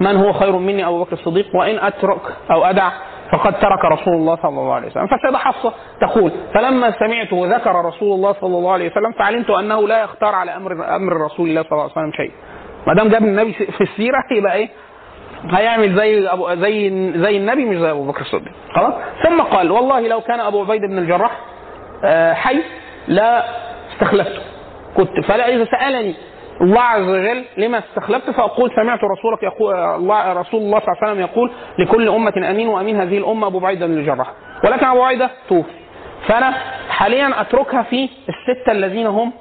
من 0.00 0.16
هو 0.16 0.32
خير 0.32 0.52
مني؟ 0.56 0.86
أبو 0.86 1.04
بكر 1.04 1.12
الصديق. 1.12 1.46
وإن 1.54 1.78
أترك 1.78 2.20
أو 2.50 2.64
أدع 2.64 2.90
فقد 3.32 3.52
ترك 3.58 3.84
رسول 3.84 4.14
الله 4.14 4.36
صلى 4.36 4.48
الله 4.60 4.74
عليه 4.74 4.86
وسلم. 4.86 5.06
فالسيده 5.06 5.38
حفصة 5.38 5.72
تقول 6.00 6.32
فلما 6.54 6.90
سمعت 6.98 7.32
وذكر 7.32 7.84
رسول 7.84 8.14
الله 8.14 8.32
صلى 8.32 8.58
الله 8.58 8.72
عليه 8.72 8.90
وسلم 8.90 9.12
فعلمت 9.12 9.50
أنه 9.50 9.88
لا 9.88 10.02
يختار 10.02 10.34
على 10.34 10.56
أمر 10.56 10.96
أمر 10.96 11.12
رسول 11.12 11.48
الله 11.48 11.62
صلى 11.62 11.72
الله 11.72 11.82
عليه 11.82 11.92
وسلم 11.92 12.12
شيء. 12.12 12.32
ما 12.86 12.94
دام 12.94 13.08
جاب 13.08 13.22
النبي 13.22 13.52
في 13.52 13.80
السيرة 13.80 14.24
يبقى 14.30 14.52
إيه؟ 14.54 14.68
هيعمل 15.50 15.96
زي 15.96 16.28
أبو 16.28 16.54
زي 16.54 16.88
زي 17.16 17.36
النبي 17.36 17.64
مش 17.64 17.76
زي 17.76 17.90
أبو 17.90 18.04
بكر 18.06 18.20
الصديق. 18.20 18.52
خلاص؟ 18.74 18.94
ثم 19.24 19.40
قال 19.42 19.70
والله 19.70 20.08
لو 20.08 20.20
كان 20.20 20.40
أبو 20.40 20.62
عبيد 20.62 20.80
بن 20.80 20.98
الجراح 20.98 21.30
آه، 22.04 22.32
حي 22.34 22.62
لا 23.08 23.44
استخلفته. 23.96 24.40
كنت 24.96 25.20
فلا 25.28 25.48
إذا 25.48 25.64
سألني 25.64 26.14
الله 26.60 26.80
عز 26.80 27.08
وجل 27.08 27.44
لما 27.56 27.78
استخلفت 27.78 28.30
فأقول 28.30 28.70
سمعت 28.76 29.00
رسولك 29.04 29.42
يقول 29.42 29.74
الله 29.74 30.32
رسول 30.32 30.60
الله 30.62 30.78
صلى 30.80 30.88
الله 30.88 30.98
عليه 31.02 31.12
وسلم 31.12 31.20
يقول 31.20 31.50
لكل 31.78 32.08
أمة 32.08 32.50
أمين 32.50 32.68
وأمين 32.68 33.00
هذه 33.00 33.18
الأمة 33.18 33.46
أبو 33.46 33.66
عبيده 33.66 33.86
بن 33.86 33.92
الجراح. 33.98 34.32
ولكن 34.64 34.86
أبو 34.86 35.02
عبيده 35.02 35.30
توفي. 35.48 35.70
فأنا 36.28 36.54
حاليا 36.90 37.40
أتركها 37.40 37.82
في 37.82 38.08
الستة 38.28 38.72
الذين 38.72 39.06
هم 39.06 39.32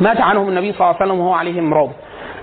مات 0.00 0.20
عنهم 0.20 0.48
النبي 0.48 0.72
صلى 0.72 0.80
الله 0.80 0.96
عليه 1.00 1.06
وسلم 1.12 1.20
وهو 1.20 1.32
عليهم 1.32 1.74
راضي 1.74 1.92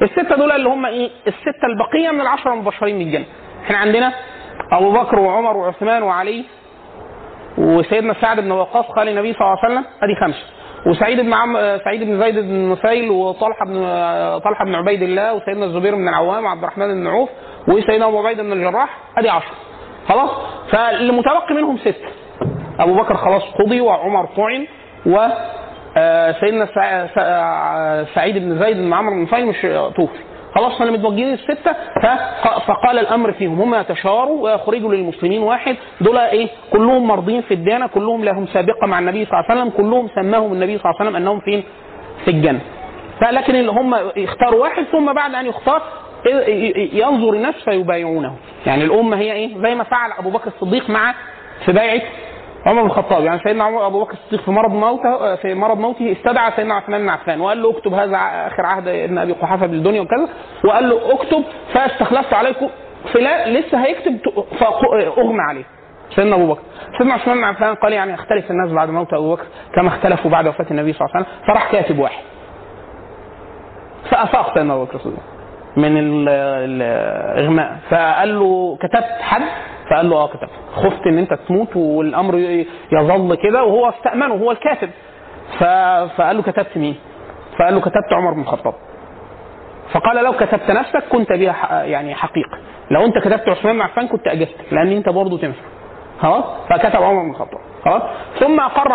الستة 0.01 0.35
دول 0.35 0.51
اللي 0.51 0.69
هم 0.69 0.85
إيه؟ 0.85 1.09
الستة 1.27 1.65
البقية 1.65 2.11
من 2.11 2.21
العشرة 2.21 2.53
المبشرين 2.53 2.97
بالجنة 2.99 3.25
إحنا 3.65 3.77
عندنا 3.77 4.13
أبو 4.71 4.91
بكر 4.91 5.19
وعمر 5.19 5.57
وعثمان 5.57 6.03
وعلي 6.03 6.45
وسيدنا 7.57 8.13
سعد 8.21 8.39
بن 8.39 8.51
وقاص 8.51 8.85
خال 8.85 9.07
النبي 9.07 9.33
صلى 9.33 9.41
الله 9.41 9.57
عليه 9.63 9.73
وسلم. 9.73 9.85
ادي 10.03 10.15
خمسة. 10.21 10.45
وسعيد 10.85 11.19
بن 11.19 11.33
عم 11.33 11.57
سعيد 11.85 12.03
بن 12.03 12.19
زيد 12.19 12.35
بن 12.39 12.69
نفيل 12.71 13.11
وطلحة 13.11 13.65
بن 13.65 13.73
طلحة 14.39 14.65
بن 14.65 14.75
عبيد 14.75 15.01
الله 15.01 15.33
وسيدنا 15.33 15.65
الزبير 15.65 15.95
بن 15.95 16.07
العوام 16.07 16.45
وعبد 16.45 16.63
الرحمن 16.63 16.87
بن 16.93 17.07
عوف 17.07 17.29
وسيدنا 17.67 18.05
أبو 18.07 18.19
عبيده 18.19 18.43
بن 18.43 18.51
الجراح. 18.53 18.97
أدي 19.17 19.29
عشرة. 19.29 19.51
خلاص؟ 20.09 20.29
فالمتبقي 20.71 21.53
منهم 21.55 21.77
ستة 21.77 22.07
أبو 22.79 22.93
بكر 22.93 23.15
خلاص 23.17 23.43
قضي 23.43 23.81
وعمر 23.81 24.25
طعن 24.25 24.67
و 25.05 25.27
آه، 25.97 26.31
سيدنا 26.31 26.65
سع- 26.65 28.03
سعيد 28.15 28.37
بن 28.37 28.59
زيد 28.63 28.77
بن 28.77 28.93
عمرو 28.93 29.15
بن 29.15 29.21
نفيل 29.21 29.45
مش 29.45 29.61
توفي 29.95 30.19
خلاص 30.55 30.73
إحنا 30.73 30.91
متوجهين 30.91 31.33
الستة 31.33 31.73
فق- 32.03 32.59
فقال 32.59 32.99
الأمر 32.99 33.31
فيهم. 33.31 33.61
هم 33.61 33.75
يتشاوروا 33.75 34.43
ويخرجوا 34.43 34.93
للمسلمين 34.93 35.41
واحد. 35.43 35.75
دول 36.01 36.17
إيه؟ 36.17 36.47
كلهم 36.73 37.07
مرضين 37.07 37.41
في 37.41 37.53
الديانة 37.53 37.87
كلهم 37.87 38.23
لهم 38.25 38.47
سابقة 38.47 38.87
مع 38.87 38.99
النبي 38.99 39.25
صلى 39.25 39.33
الله 39.39 39.45
عليه 39.51 39.61
وسلم. 39.61 39.69
كلهم 39.77 40.09
سماهم 40.15 40.53
النبي 40.53 40.77
صلى 40.77 40.85
الله 40.85 40.95
عليه 40.99 41.09
وسلم 41.09 41.15
أنهم 41.15 41.39
فين؟ 41.39 41.63
في 42.25 42.31
الجنة. 42.31 42.59
فلكن 43.21 43.55
اللي 43.55 43.71
هم 43.71 43.95
يختاروا 44.15 44.61
واحد 44.61 44.83
ثم 44.91 45.13
بعد 45.13 45.35
أن 45.35 45.45
يختار 45.45 45.81
ينظر 46.93 47.33
الناس 47.33 47.55
فيبايعونه. 47.65 48.35
يعني 48.65 48.83
الأمة 48.83 49.17
هي 49.17 49.31
إيه؟ 49.33 49.57
زي 49.63 49.75
ما 49.75 49.83
فعل 49.83 50.11
أبو 50.19 50.29
بكر 50.29 50.47
الصديق 50.47 50.89
مع 50.89 51.13
في 51.65 51.71
بيعه 51.71 52.01
عمر 52.65 52.81
بن 52.81 52.87
الخطاب 52.87 53.23
يعني 53.23 53.39
سيدنا 53.43 53.63
عمر 53.63 53.87
أبو 53.87 54.03
بكر 54.03 54.13
الصديق 54.13 54.41
في 54.41 54.51
مرض 54.51 54.71
موته 54.71 55.35
في 55.35 55.53
مرض 55.53 55.77
موته 55.79 56.11
استدعى 56.11 56.51
سيدنا 56.55 56.73
عثمان 56.73 57.01
بن 57.01 57.09
عفان 57.09 57.41
وقال 57.41 57.61
له 57.61 57.71
اكتب 57.71 57.93
هذا 57.93 58.17
آخر 58.47 58.65
عهد 58.65 58.87
ابن 58.87 59.17
أبي 59.17 59.33
قحافة 59.33 59.65
بالدنيا 59.65 60.01
وكذا 60.01 60.29
وقال 60.65 60.89
له 60.89 61.13
اكتب 61.13 61.43
فاستخلفت 61.73 62.33
عليكم 62.33 62.69
فلا 63.13 63.49
لسه 63.49 63.85
هيكتب 63.85 64.17
فأغمى 64.59 65.41
عليه. 65.41 65.63
سيدنا 66.15 66.35
أبو 66.35 66.47
بكر 66.53 66.61
سيدنا 66.97 67.13
عثمان 67.13 67.37
بن 67.37 67.43
عفان 67.43 67.75
قال 67.75 67.93
يعني 67.93 68.13
يختلف 68.13 68.51
الناس 68.51 68.71
بعد 68.71 68.89
موت 68.89 69.13
أبو 69.13 69.35
بكر 69.35 69.43
كما 69.75 69.87
اختلفوا 69.87 70.31
بعد 70.31 70.47
وفاة 70.47 70.65
النبي 70.71 70.93
صلى 70.93 71.05
الله 71.07 71.15
عليه 71.15 71.25
وسلم 71.25 71.45
فراح 71.47 71.71
كاتب 71.71 71.99
واحد. 71.99 72.23
فأفاق 74.11 74.53
سيدنا 74.53 74.73
أبو 74.73 74.83
بكر 74.83 74.95
الصديق 74.95 75.19
من 75.77 75.97
ال- 75.97 76.29
الإغماء. 76.29 77.77
فقال 77.89 78.39
له 78.39 78.77
كتبت 78.81 79.21
حد 79.21 79.41
فقال 79.89 80.09
له 80.09 80.15
آه 80.15 80.27
كتبت 80.27 80.49
خفت 80.75 81.07
إن 81.07 81.17
أنت 81.17 81.33
تموت 81.33 81.75
والأمر 81.75 82.35
يظل 82.91 83.35
كده 83.35 83.63
وهو 83.63 83.89
استأمنه 83.89 84.33
هو 84.35 84.51
الكاتب. 84.51 84.89
فقال 86.17 86.35
له 86.37 86.41
كتبت 86.43 86.77
مين؟ 86.77 86.95
فقال 87.59 87.73
له 87.73 87.81
كتبت 87.81 88.13
عمر 88.13 88.33
بن 88.33 88.41
الخطاب. 88.41 88.73
فقال 89.91 90.23
لو 90.23 90.33
كتبت 90.33 90.71
نفسك 90.71 91.03
كنت 91.11 91.31
بها 91.31 91.83
يعني 91.83 92.15
حقيقه 92.15 92.57
لو 92.91 93.05
أنت 93.05 93.17
كتبت 93.17 93.49
عثمان 93.49 93.75
بن 93.75 93.81
عفان 93.81 94.07
كنت 94.07 94.27
أجبت 94.27 94.55
لأن 94.71 94.91
أنت 94.91 95.09
برضه 95.09 95.37
تنفع. 95.37 95.61
خلاص 96.21 96.43
فكتب 96.69 97.03
عمر 97.03 97.23
بن 97.23 97.29
الخطاب. 97.29 97.59
خلاص 97.85 98.01
ثم 98.39 98.59
اقر 98.59 98.89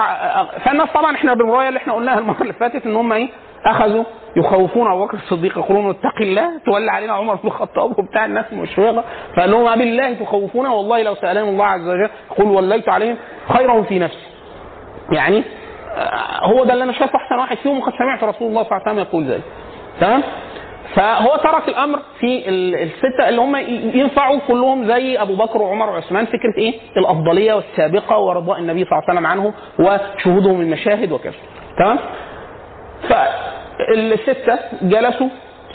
فالناس 0.65 0.89
طبعا 0.95 1.15
إحنا 1.15 1.35
بالروايه 1.35 1.69
اللي 1.69 1.79
إحنا 1.79 1.93
قلناها 1.93 2.19
المرة 2.19 2.43
اللي 2.43 2.53
فاتت 2.53 2.87
إن 2.87 2.97
هم 2.97 3.13
إيه؟ 3.13 3.29
أخذوا 3.67 4.05
يخوفون 4.37 4.91
أبو 4.93 5.05
بكر 5.07 5.17
الصديق 5.17 5.59
يقولون 5.59 5.91
اتق 5.91 6.21
الله 6.21 6.51
تولى 6.67 6.91
علينا 6.91 7.13
عمر 7.13 7.35
بن 7.35 7.49
الخطاب 7.49 7.99
وبتاع 7.99 8.25
الناس 8.25 8.53
مشفقه 8.53 9.05
فقال 9.37 9.51
لهم 9.51 9.79
بالله 9.79 10.13
تخوفونا 10.13 10.71
والله 10.71 11.03
لو 11.03 11.15
سألهم 11.15 11.49
الله 11.49 11.65
عز 11.65 11.89
وجل 11.89 12.09
قل 12.39 12.45
وليت 12.45 12.89
عليهم 12.89 13.17
خيرهم 13.49 13.83
في 13.85 13.99
نفسي. 13.99 14.27
يعني 15.13 15.45
آه، 15.97 16.47
هو 16.47 16.65
ده 16.65 16.73
اللي 16.73 16.85
أنا 16.85 16.93
شايفه 16.93 17.17
أحسن 17.17 17.35
واحد 17.39 17.57
فيهم 17.57 17.79
وقد 17.79 17.93
سمعت 17.99 18.25
رسول 18.25 18.49
الله 18.49 18.63
صلى 18.63 18.73
الله 18.73 18.83
عليه 18.89 18.91
وسلم 18.93 18.99
يقول 18.99 19.25
ذلك 19.25 19.43
تمام؟ 20.01 20.23
فهو 20.95 21.37
ترك 21.37 21.69
الأمر 21.69 21.99
في 22.21 22.49
ال- 22.49 22.75
الستة 22.75 23.29
اللي 23.29 23.41
هم 23.41 23.57
ينفعوا 23.97 24.39
كلهم 24.49 24.87
زي 24.89 25.19
أبو 25.23 25.35
بكر 25.37 25.63
وعمر 25.63 25.91
وعثمان 25.91 26.25
فكرة 26.27 26.55
إيه؟ 26.59 26.75
الأفضلية 26.97 27.55
والسابقة 27.55 28.19
ورضاء 28.19 28.59
النبي 28.59 28.85
صلى 28.85 28.93
الله 28.93 29.03
عليه 29.09 29.13
وسلم 29.13 29.27
عنهم 29.27 29.53
وشهودهم 29.79 30.61
المشاهد 30.61 31.13
وكذا. 31.13 31.35
تمام؟ 31.79 31.99
فالستة 33.09 34.59
جلسوا 34.83 35.29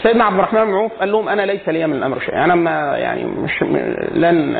سيدنا 0.03 0.23
عبد 0.23 0.35
الرحمن 0.35 0.65
بن 0.65 0.73
عوف 0.73 0.91
قال 0.99 1.11
لهم 1.11 1.29
أنا 1.29 1.41
ليس 1.41 1.69
لي 1.69 1.87
من 1.87 1.95
الأمر 1.95 2.19
شيء 2.19 2.35
أنا 2.35 2.55
ما 2.55 2.97
يعني 2.97 3.23
مش 3.23 3.63
لن 4.11 4.55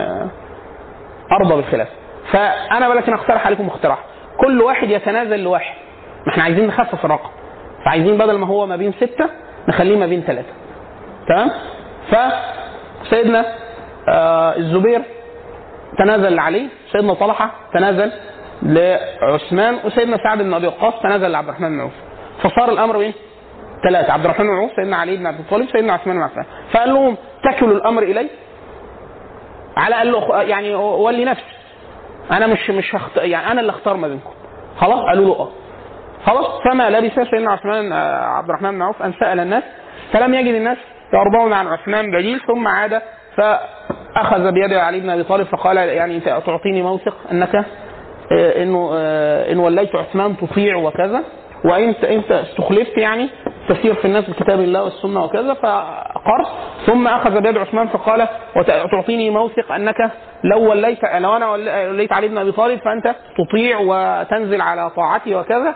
أرضى 1.41 1.55
بالخلاف. 1.55 1.87
فأنا 2.31 2.87
ولكن 2.87 3.13
أقترح 3.13 3.45
عليكم 3.45 3.67
اقتراح. 3.67 3.99
كل 4.45 4.61
واحد 4.61 4.89
يتنازل 4.89 5.39
لواحد. 5.43 5.75
ما 6.25 6.31
إحنا 6.31 6.43
عايزين 6.43 6.67
نخفف 6.67 7.05
الرقم. 7.05 7.29
فعايزين 7.85 8.17
بدل 8.17 8.37
ما 8.37 8.47
هو 8.47 8.65
ما 8.65 8.75
بين 8.75 8.93
ستة 8.93 9.29
نخليه 9.67 9.97
ما 9.97 10.05
بين 10.05 10.21
ثلاثة 10.21 10.53
تمام؟ 11.27 11.51
فسيدنا 12.11 13.45
آه 14.09 14.55
الزبير 14.57 15.01
تنازل 15.97 16.35
لعلي 16.35 16.67
سيدنا 16.91 17.13
طلحة 17.13 17.51
تنازل 17.73 18.11
لعثمان 18.63 19.77
وسيدنا 19.85 20.17
سعد 20.23 20.41
بن 20.41 20.53
أبي 20.53 20.67
وقاص 20.67 20.93
تنازل 21.03 21.31
لعبد 21.31 21.47
الرحمن 21.47 21.69
بن 21.69 21.79
عوف. 21.81 21.93
فصار 22.43 22.71
الأمر 22.71 22.99
إيه؟ 22.99 23.13
ثلاثة. 23.83 24.13
عبد 24.13 24.25
الرحمن 24.25 24.47
بن 24.47 24.53
عوف 24.53 24.71
سيدنا 24.75 24.97
علي 24.97 25.17
بن 25.17 25.27
عبد 25.27 25.39
الطالب 25.39 25.69
سيدنا 25.71 25.93
عثمان 25.93 26.15
بن 26.15 26.21
عفان. 26.23 26.45
فقال 26.71 26.89
لهم 26.89 27.17
تكلوا 27.43 27.71
الأمر 27.77 28.03
إلي 28.03 28.29
على 29.77 29.95
قال 29.95 30.11
له 30.11 30.41
يعني 30.41 30.75
ولي 30.75 31.25
نفسي. 31.25 31.53
أنا 32.31 32.47
مش 32.47 32.69
مش 32.69 32.95
هخت... 32.95 33.17
يعني 33.17 33.51
أنا 33.51 33.61
اللي 33.61 33.69
اختار 33.69 33.97
ما 33.97 34.07
بينكم. 34.07 34.31
خلاص؟ 34.77 34.99
قالوا 34.99 35.25
له 35.25 35.39
آه. 35.41 35.49
خلاص؟ 36.25 36.61
فما 36.65 36.89
لبث 36.89 37.13
سيدنا 37.29 37.51
عثمان 37.51 37.91
آه، 37.91 38.25
عبد 38.25 38.49
الرحمن 38.49 38.71
بن 38.71 38.81
عوف 38.81 39.01
أن 39.01 39.13
سأل 39.19 39.39
الناس 39.39 39.63
فلم 40.13 40.33
يجد 40.33 40.55
الناس 40.55 40.77
يرضون 41.13 41.53
عن 41.53 41.67
عثمان 41.67 42.11
بديل 42.11 42.41
ثم 42.47 42.67
عاد 42.67 43.01
فأخذ 43.37 44.51
بيد 44.51 44.73
علي 44.73 44.99
بن 44.99 45.09
أبي 45.09 45.23
طالب 45.23 45.47
فقال 45.47 45.77
يعني 45.77 46.19
تعطيني 46.19 46.81
موثق 46.81 47.15
أنك 47.31 47.55
آه، 47.55 48.63
إنه 48.63 48.91
آه، 48.93 49.51
إن 49.51 49.59
وليت 49.59 49.95
عثمان 49.95 50.37
تطيع 50.37 50.75
وكذا. 50.75 51.23
وانت 51.65 52.03
انت 52.03 52.31
استخلفت 52.31 52.97
يعني 52.97 53.29
تسير 53.69 53.93
في 53.93 54.05
الناس 54.05 54.29
بكتاب 54.29 54.59
الله 54.59 54.83
والسنة 54.83 55.23
وكذا 55.23 55.53
فاقر 55.53 56.45
ثم 56.85 57.07
أخذ 57.07 57.41
بيد 57.41 57.57
عثمان 57.57 57.87
فقال 57.87 58.27
وتعطيني 58.55 59.29
موثق 59.29 59.71
أنك 59.71 60.11
لو 60.43 60.69
وليت 60.69 60.99
لو 61.05 61.35
أنا 61.35 61.49
وليت 61.49 62.13
علي 62.13 62.27
بن 62.27 62.37
أبي 62.37 62.51
طالب 62.51 62.79
فأنت 62.79 63.15
تطيع 63.37 63.77
وتنزل 63.79 64.61
على 64.61 64.89
طاعتي 64.89 65.35
وكذا 65.35 65.75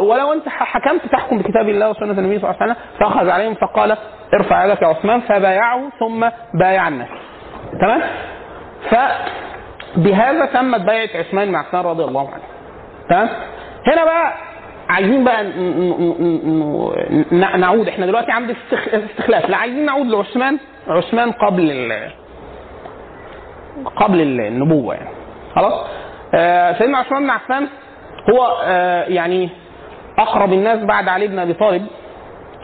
ولو 0.00 0.32
أنت 0.32 0.48
حكمت 0.48 1.06
تحكم 1.12 1.38
بكتاب 1.38 1.68
الله 1.68 1.90
وسنة 1.90 2.12
النبي 2.12 2.38
صلى 2.38 2.50
الله 2.50 2.62
عليه 2.62 2.72
وسلم 2.72 2.84
فأخذ 3.00 3.28
عليهم 3.30 3.54
فقال 3.54 3.96
ارفع 4.34 4.64
يدك 4.64 4.82
يا 4.82 4.86
عثمان 4.86 5.20
فبايعه 5.20 5.80
ثم 6.00 6.28
بايع 6.54 6.88
الناس 6.88 7.08
تمام 7.80 8.00
فبهذا 9.96 10.46
تمت 10.46 10.80
بيعة 10.80 11.08
عثمان 11.14 11.52
مع 11.52 11.58
عثمان 11.58 11.84
رضي 11.84 12.04
الله 12.04 12.28
عنه. 12.30 12.42
تمام؟ 13.10 13.28
هنا 13.86 14.04
بقى 14.04 14.32
عايزين 14.88 15.24
بقى 15.24 15.44
نعود. 17.58 17.88
إحنا 17.88 18.06
دلوقتي 18.06 18.32
عند 18.32 18.50
استخ- 18.50 18.94
استخلاف. 18.94 19.50
لا 19.50 19.56
عايزين 19.56 19.86
نعود 19.86 20.06
لعثمان. 20.06 20.58
عثمان 20.88 21.30
قبل 21.32 21.70
ال- 21.70 22.10
قبل 23.96 24.20
النبوة 24.20 24.94
يعني. 24.94 25.08
خلاص؟ 25.54 25.86
آه 26.34 26.78
سيدنا 26.78 26.98
عثمان 26.98 27.22
بن 27.22 27.30
عفان 27.30 27.68
هو 28.32 28.56
آه 28.64 29.04
يعني 29.04 29.48
أقرب 30.18 30.52
الناس 30.52 30.78
بعد 30.78 31.08
علي 31.08 31.26
بن 31.26 31.38
أبي 31.38 31.52
طالب. 31.54 31.86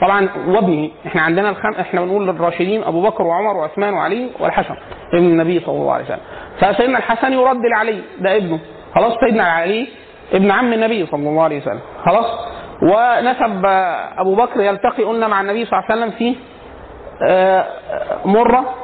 طبعا 0.03 0.29
وابنه. 0.49 0.91
إحنا 1.07 1.23
عندنا 1.23 1.51
الخم... 1.51 1.73
إحنا 1.81 2.01
بنقول 2.01 2.29
الراشدين 2.29 2.83
أبو 2.85 3.03
بكر 3.03 3.23
وعمر 3.23 3.57
وعثمان 3.57 3.95
وعلي 3.95 4.29
والحسن 4.41 4.75
ابن 5.15 5.25
النبي 5.25 5.61
صلى 5.61 5.75
الله 5.77 5.93
عليه 5.93 6.05
وسلم. 6.05 6.21
فسيدنا 6.61 6.99
الحسن 6.99 7.33
يرد 7.33 7.61
لعلي 7.75 8.01
ده 8.19 8.37
ابنه. 8.37 8.59
خلاص؟ 8.95 9.13
سيدنا 9.25 9.45
علي 9.45 9.89
ابن 10.33 10.51
عم 10.51 10.73
النبي 10.73 11.07
صلى 11.07 11.29
الله 11.29 11.43
عليه 11.43 11.61
وسلم. 11.61 11.81
خلاص؟ 12.05 12.27
ونسب 12.83 13.63
أبو 14.19 14.35
بكر 14.35 14.61
يلتقي 14.61 15.03
قلنا 15.05 15.29
مع 15.29 15.41
النبي 15.41 15.65
صلى 15.65 15.79
الله 15.79 15.91
عليه 15.91 16.01
وسلم 16.01 16.19
في 16.19 16.37
آه، 17.23 17.67
مرة 18.25 18.75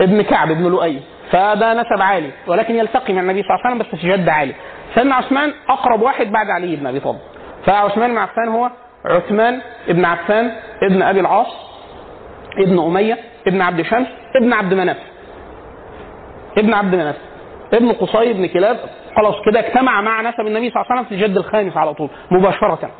ابن 0.00 0.22
كعب 0.22 0.50
ابن 0.50 0.62
لؤي. 0.62 1.00
فده 1.30 1.74
نسب 1.74 2.02
عالي 2.02 2.30
ولكن 2.46 2.74
يلتقي 2.74 3.12
مع 3.12 3.20
النبي 3.20 3.42
صلى 3.42 3.50
الله 3.54 3.66
عليه 3.66 3.76
وسلم 3.76 3.78
بس 3.92 4.00
في 4.00 4.12
جد 4.12 4.28
عالي. 4.28 4.54
سيدنا 4.94 5.14
عثمان 5.14 5.52
أقرب 5.68 6.02
واحد 6.02 6.26
بعد 6.32 6.50
علي 6.50 6.76
بن 6.76 6.86
أبي 6.86 7.00
طالب. 7.00 7.18
فعثمان 7.66 8.10
بن 8.10 8.18
عفان 8.18 8.48
هو 8.48 8.70
عثمان 9.04 9.60
ابن 9.88 10.04
عفان 10.04 10.52
ابن 10.82 11.02
أبي 11.02 11.20
العاص 11.20 11.46
ابن 12.58 12.78
أمية 12.78 13.18
ابن 13.46 13.60
عبد 13.60 13.82
شمس 13.82 14.06
ابن 14.36 14.52
عبد 14.52 14.74
مناف. 14.74 14.96
ابن 16.58 16.74
عبد 16.74 16.94
مناف. 16.94 17.16
ابن 17.72 17.92
قصي 17.92 18.32
بن 18.32 18.46
كلاب 18.46 18.76
خلاص 19.16 19.34
كده 19.46 19.60
اجتمع 19.60 20.00
مع 20.00 20.20
نسب 20.20 20.40
النبي 20.40 20.70
صلى 20.70 20.82
الله 20.82 20.86
عليه 20.90 21.00
وسلم 21.00 21.04
في 21.04 21.14
الجد 21.14 21.36
الخامس 21.36 21.76
على 21.76 21.94
طول 21.94 22.08
مباشرة. 22.30 22.90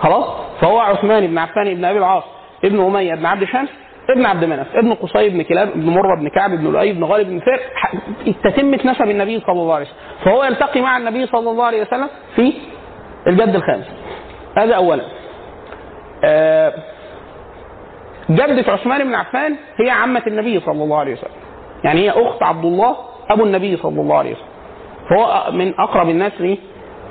خلاص؟ 0.00 0.24
فهو 0.60 0.78
عثمان 0.78 1.26
بن 1.26 1.38
عفان 1.38 1.74
بن 1.74 1.84
أبي 1.84 1.98
العاص 1.98 2.24
ابن 2.64 2.80
أمية 2.80 3.14
بن 3.14 3.26
عبد 3.26 3.44
شمس 3.44 3.68
ابن 4.10 4.26
عبد 4.26 4.44
مناف 4.44 4.76
ابن 4.76 4.94
قصي 4.94 5.28
بن 5.28 5.42
كلاب 5.42 5.68
ابن 5.68 5.90
مرة 5.90 6.16
بن 6.20 6.28
كعب 6.28 6.50
بن 6.50 6.72
لؤي 6.72 6.92
بن 6.92 7.04
غالب 7.04 7.28
بن 7.28 7.40
فير 7.40 7.60
تتمه 8.44 8.80
نسب 8.84 9.10
النبي 9.10 9.40
صلى 9.40 9.60
الله 9.62 9.74
عليه 9.74 9.86
وسلم. 9.86 10.24
فهو 10.24 10.44
يلتقي 10.44 10.80
مع 10.80 10.96
النبي 10.96 11.26
صلى 11.26 11.50
الله 11.50 11.64
عليه 11.64 11.82
وسلم 11.82 12.08
في 12.36 12.52
الجد 13.26 13.54
الخامس. 13.54 13.86
هذا 14.58 14.74
اولا. 14.74 15.02
آه، 16.24 16.72
جدة 18.30 18.72
عثمان 18.72 19.04
بن 19.04 19.14
عفان 19.14 19.56
هي 19.80 19.90
عمة 19.90 20.22
النبي 20.26 20.60
صلى 20.60 20.82
الله 20.84 20.98
عليه 20.98 21.12
وسلم. 21.12 21.30
يعني 21.84 22.00
هي 22.00 22.10
أخت 22.10 22.42
عبد 22.42 22.64
الله 22.64 22.96
أبو 23.30 23.44
النبي 23.44 23.76
صلى 23.76 24.00
الله 24.00 24.18
عليه 24.18 24.32
وسلم. 24.32 24.46
فهو 25.10 25.52
من 25.52 25.80
أقرب 25.80 26.08
الناس 26.08 26.32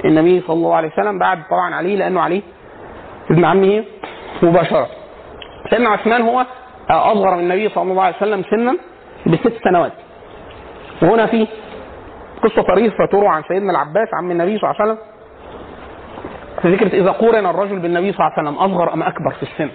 للنبي 0.03 0.41
صلى 0.47 0.53
الله 0.55 0.75
عليه 0.75 0.91
وسلم 0.91 1.19
بعد 1.19 1.39
طبعا 1.49 1.75
علي 1.75 1.95
لأنه 1.95 2.21
علي 2.21 2.41
ابن 3.31 3.45
عمه 3.45 3.83
مباشرة. 4.41 4.87
سيدنا 5.69 5.89
عثمان 5.89 6.21
هو 6.21 6.45
أصغر 6.89 7.35
من 7.35 7.39
النبي 7.39 7.69
صلى 7.69 7.91
الله 7.91 8.03
عليه 8.03 8.15
وسلم 8.15 8.43
سنا 8.43 8.77
بست 9.25 9.53
سنوات. 9.63 9.91
وهنا 11.01 11.25
في 11.25 11.47
قصة 12.43 12.61
طريفة 12.61 13.05
تروى 13.11 13.27
عن 13.27 13.43
سيدنا 13.47 13.71
العباس 13.71 14.07
عم 14.13 14.31
النبي 14.31 14.57
صلى 14.57 14.71
الله 14.71 14.81
عليه 14.81 14.91
وسلم. 14.91 15.05
في 16.61 16.77
فكرة 16.77 16.99
إذا 17.01 17.11
قورن 17.11 17.45
الرجل 17.45 17.79
بالنبي 17.79 18.11
صلى 18.11 18.19
الله 18.19 18.31
عليه 18.37 18.49
وسلم 18.49 18.57
أصغر 18.57 18.93
أم 18.93 19.03
أكبر 19.03 19.31
في 19.31 19.43
السن. 19.43 19.69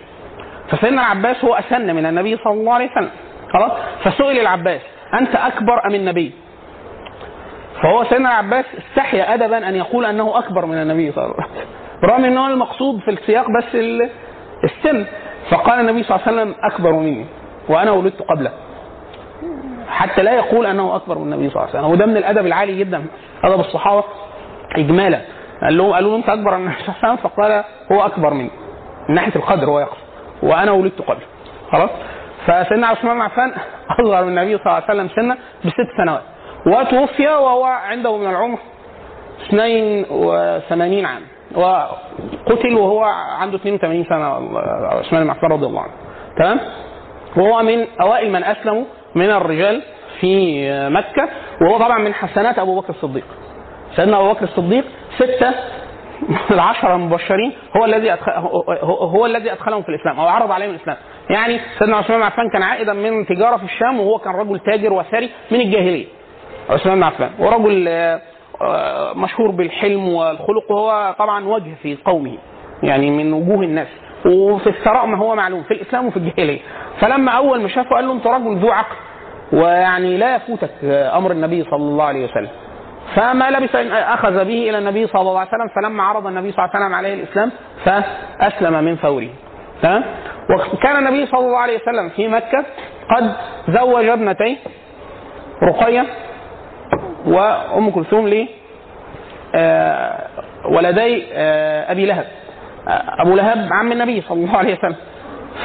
فسيدنا 0.68 1.00
العباس 1.00 1.44
هو 1.44 1.54
أسن 1.54 1.96
من 1.96 2.06
النبي 2.06 2.36
صلى 2.36 2.52
الله 2.52 2.74
عليه 2.74 2.90
وسلم. 2.90 3.10
خلاص؟ 3.52 3.72
فسئل 4.04 4.40
العباس 4.40 4.80
أنت 5.14 5.34
أكبر 5.36 5.86
أم 5.86 5.94
النبي؟ 5.94 6.32
فهو 7.82 8.04
سيدنا 8.04 8.28
العباس 8.40 8.64
استحيا 8.78 9.34
أدبا 9.34 9.68
أن 9.68 9.76
يقول 9.76 10.04
أنه 10.06 10.38
أكبر 10.38 10.66
من 10.66 10.74
النبي 10.82 11.12
صلى 11.12 11.24
الله 11.24 11.36
عليه 11.36 11.46
وسلم. 11.50 11.68
رغم 12.04 12.24
أنه 12.24 12.48
المقصود 12.48 13.00
في 13.00 13.10
السياق 13.10 13.46
بس 13.58 13.74
ال- 13.74 14.10
السن. 14.64 15.06
فقال 15.50 15.80
النبي 15.80 16.02
صلى 16.02 16.16
الله 16.16 16.26
عليه 16.28 16.40
وسلم 16.40 16.54
أكبر 16.72 16.92
مني 16.92 17.26
وأنا 17.68 17.90
ولدت 17.90 18.22
قبله 18.22 18.50
حتى 19.88 20.22
لا 20.22 20.32
يقول 20.34 20.66
أنه 20.66 20.96
أكبر 20.96 21.18
من 21.18 21.32
النبي 21.32 21.50
صلى 21.50 21.62
الله 21.62 21.68
عليه 21.76 21.78
وسلم. 21.80 21.92
وده 21.92 22.06
من 22.06 22.16
الأدب 22.16 22.46
العالي 22.46 22.78
جدا. 22.78 23.04
أدب 23.44 23.60
الصحابة 23.60 24.04
اجمالا. 24.76 25.20
قال 25.62 25.76
لهم 25.78 25.92
قالوا 25.92 26.10
له 26.10 26.16
أنت 26.16 26.28
أكبر 26.28 26.56
من 26.56 26.62
النبي 26.66 26.76
صلى 26.82 26.88
الله 26.88 26.98
عليه 27.02 27.12
وسلم. 27.12 27.30
فقال 27.30 27.64
هو 27.92 28.06
أكبر 28.06 28.34
مني 28.34 28.50
من 29.08 29.14
ناحية 29.14 29.36
القدر 29.36 29.66
هو 29.66 29.80
يقصد. 29.80 29.96
وأنا 30.42 30.72
ولدت 30.72 31.02
قبله 31.02 31.26
خلاص؟ 31.72 31.90
فسيدنا 32.46 32.86
عثمان 32.86 33.14
بن 33.14 33.22
عفان 33.22 33.52
أصغر 33.90 34.24
من 34.24 34.38
النبي 34.38 34.58
صلى 34.58 34.66
الله 34.66 34.74
عليه 34.74 34.84
وسلم 34.84 35.08
سنا 35.08 35.36
بست 35.64 35.88
سنوات. 35.96 36.22
وتوفي 36.66 37.28
وهو 37.28 37.64
عنده 37.64 38.16
من 38.16 38.30
العمر 38.30 38.58
82 39.48 41.06
عام. 41.06 41.22
وقتل 41.54 42.74
وهو 42.74 43.04
عنده 43.40 43.56
82 43.56 44.04
سنة 44.04 44.24
عثمان 44.88 45.24
بن 45.24 45.30
عفان 45.30 45.52
رضي 45.52 45.66
الله 45.66 45.80
عنه. 45.80 45.92
تمام؟ 46.38 46.60
وهو 47.36 47.62
من 47.62 47.86
أوائل 48.00 48.32
من 48.32 48.44
أسلموا 48.44 48.84
من 49.14 49.30
الرجال 49.30 49.82
في 50.20 50.62
مكة. 50.90 51.28
وهو 51.60 51.78
طبعا 51.78 51.98
من 51.98 52.14
حسنات 52.14 52.58
أبو 52.58 52.80
بكر 52.80 52.90
الصديق. 52.90 53.24
سيدنا 53.96 54.16
أبو 54.16 54.32
بكر 54.32 54.44
الصديق 54.44 54.84
ستة 55.18 55.54
العشرة 56.50 56.94
المبشرين 56.94 57.52
هو 57.76 57.84
الذي 57.84 58.12
أدخل 58.12 58.32
هو 58.82 59.26
الذي 59.26 59.52
أدخلهم 59.52 59.82
في 59.82 59.88
الإسلام 59.88 60.20
أو 60.20 60.26
عرض 60.26 60.52
عليهم 60.52 60.70
الإسلام. 60.70 60.96
يعني 61.30 61.60
سيدنا 61.78 61.96
عثمان 61.96 62.18
بن 62.18 62.24
عفان 62.26 62.50
كان 62.52 62.62
عائدا 62.62 62.92
من 62.92 63.26
تجارة 63.26 63.56
في 63.56 63.64
الشام 63.64 64.00
وهو 64.00 64.18
كان 64.18 64.34
رجل 64.34 64.58
تاجر 64.58 64.92
وثري 64.92 65.30
من 65.50 65.60
الجاهلية. 65.60 66.06
عثمان 66.70 66.96
بن 66.96 67.02
عفان 67.02 67.30
ورجل 67.38 67.88
آه، 67.88 68.20
آه، 68.62 69.12
مشهور 69.14 69.50
بالحلم 69.50 70.08
والخلق 70.08 70.70
وهو 70.70 71.14
طبعا 71.18 71.44
وجه 71.44 71.74
في 71.82 71.96
قومه 72.04 72.38
يعني 72.82 73.10
من 73.10 73.32
وجوه 73.32 73.62
الناس 73.64 73.88
وفي 74.26 74.66
الثراء 74.66 75.06
ما 75.06 75.18
هو 75.18 75.34
معلوم 75.34 75.62
في 75.62 75.74
الإسلام 75.74 76.06
وفي 76.06 76.16
الجاهلية. 76.16 76.60
فلما 77.00 77.32
أول 77.32 77.62
ما 77.62 77.68
شافه 77.68 77.90
قال 77.90 78.06
له 78.06 78.12
أنت 78.12 78.26
رجل 78.26 78.56
ذو 78.56 78.70
عقل 78.70 78.96
ويعني 79.52 80.16
لا 80.16 80.36
يفوتك 80.36 80.70
آه، 80.84 81.16
أمر 81.18 81.30
النبي 81.30 81.64
صلى 81.64 81.76
الله 81.82 82.04
عليه 82.04 82.24
وسلم. 82.24 82.48
فما 83.16 83.50
لبث 83.50 83.74
أن 83.76 83.92
أخذ 83.92 84.44
به 84.44 84.70
إلى 84.70 84.78
النبي 84.78 85.06
صلى 85.06 85.20
الله 85.20 85.38
عليه 85.38 85.48
وسلم 85.48 85.68
فلما 85.76 86.02
عرض 86.02 86.26
النبي 86.26 86.52
صلى 86.52 86.64
الله 86.64 86.70
عليه 86.74 86.84
وسلم 86.86 86.94
عليه 86.94 87.14
الإسلام 87.14 87.50
فأسلم 87.84 88.84
من 88.84 88.96
فوره. 88.96 89.28
تمام 89.82 90.04
وكان 90.74 90.96
النبي 90.96 91.26
صلى 91.26 91.40
الله 91.40 91.58
عليه 91.58 91.76
وسلم 91.82 92.08
في 92.08 92.28
مكة 92.28 92.64
قد 93.16 93.32
زوج 93.68 94.04
ابنتيه 94.08 94.56
رقية 95.62 96.06
وأم 97.26 97.90
كلثوم 97.90 98.28
ل 98.28 98.48
آه، 99.54 100.26
ولدي 100.64 101.24
آه، 101.32 101.92
أبي 101.92 102.06
لهب. 102.06 102.24
آه، 102.88 103.02
أبو 103.22 103.34
لهب 103.36 103.68
عم 103.72 103.92
النبي 103.92 104.20
صلى 104.28 104.44
الله 104.44 104.58
عليه 104.58 104.78
وسلم. 104.78 104.96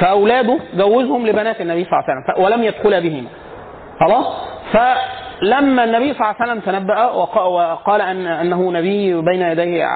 فأولاده 0.00 0.58
جوزهم 0.74 1.26
لبنات 1.26 1.60
الني 1.60 1.84
صلى 1.84 1.92
الله 1.92 2.04
عليه 2.08 2.24
وسلم. 2.32 2.44
ولم 2.44 2.62
يدخلا 2.62 2.98
بهما. 3.00 3.28
خلاص؟ 4.00 4.26
فلما 4.72 5.84
النبي 5.84 6.14
صلى 6.14 6.20
الله 6.20 6.34
عليه 6.40 6.52
وسلم 6.52 6.60
تنبأ 6.60 7.04
وق- 7.04 7.46
وقال 7.46 8.00
أن 8.00 8.26
أنه 8.26 8.72
نبي 8.72 9.14
بين 9.22 9.42
يديه 9.42 9.86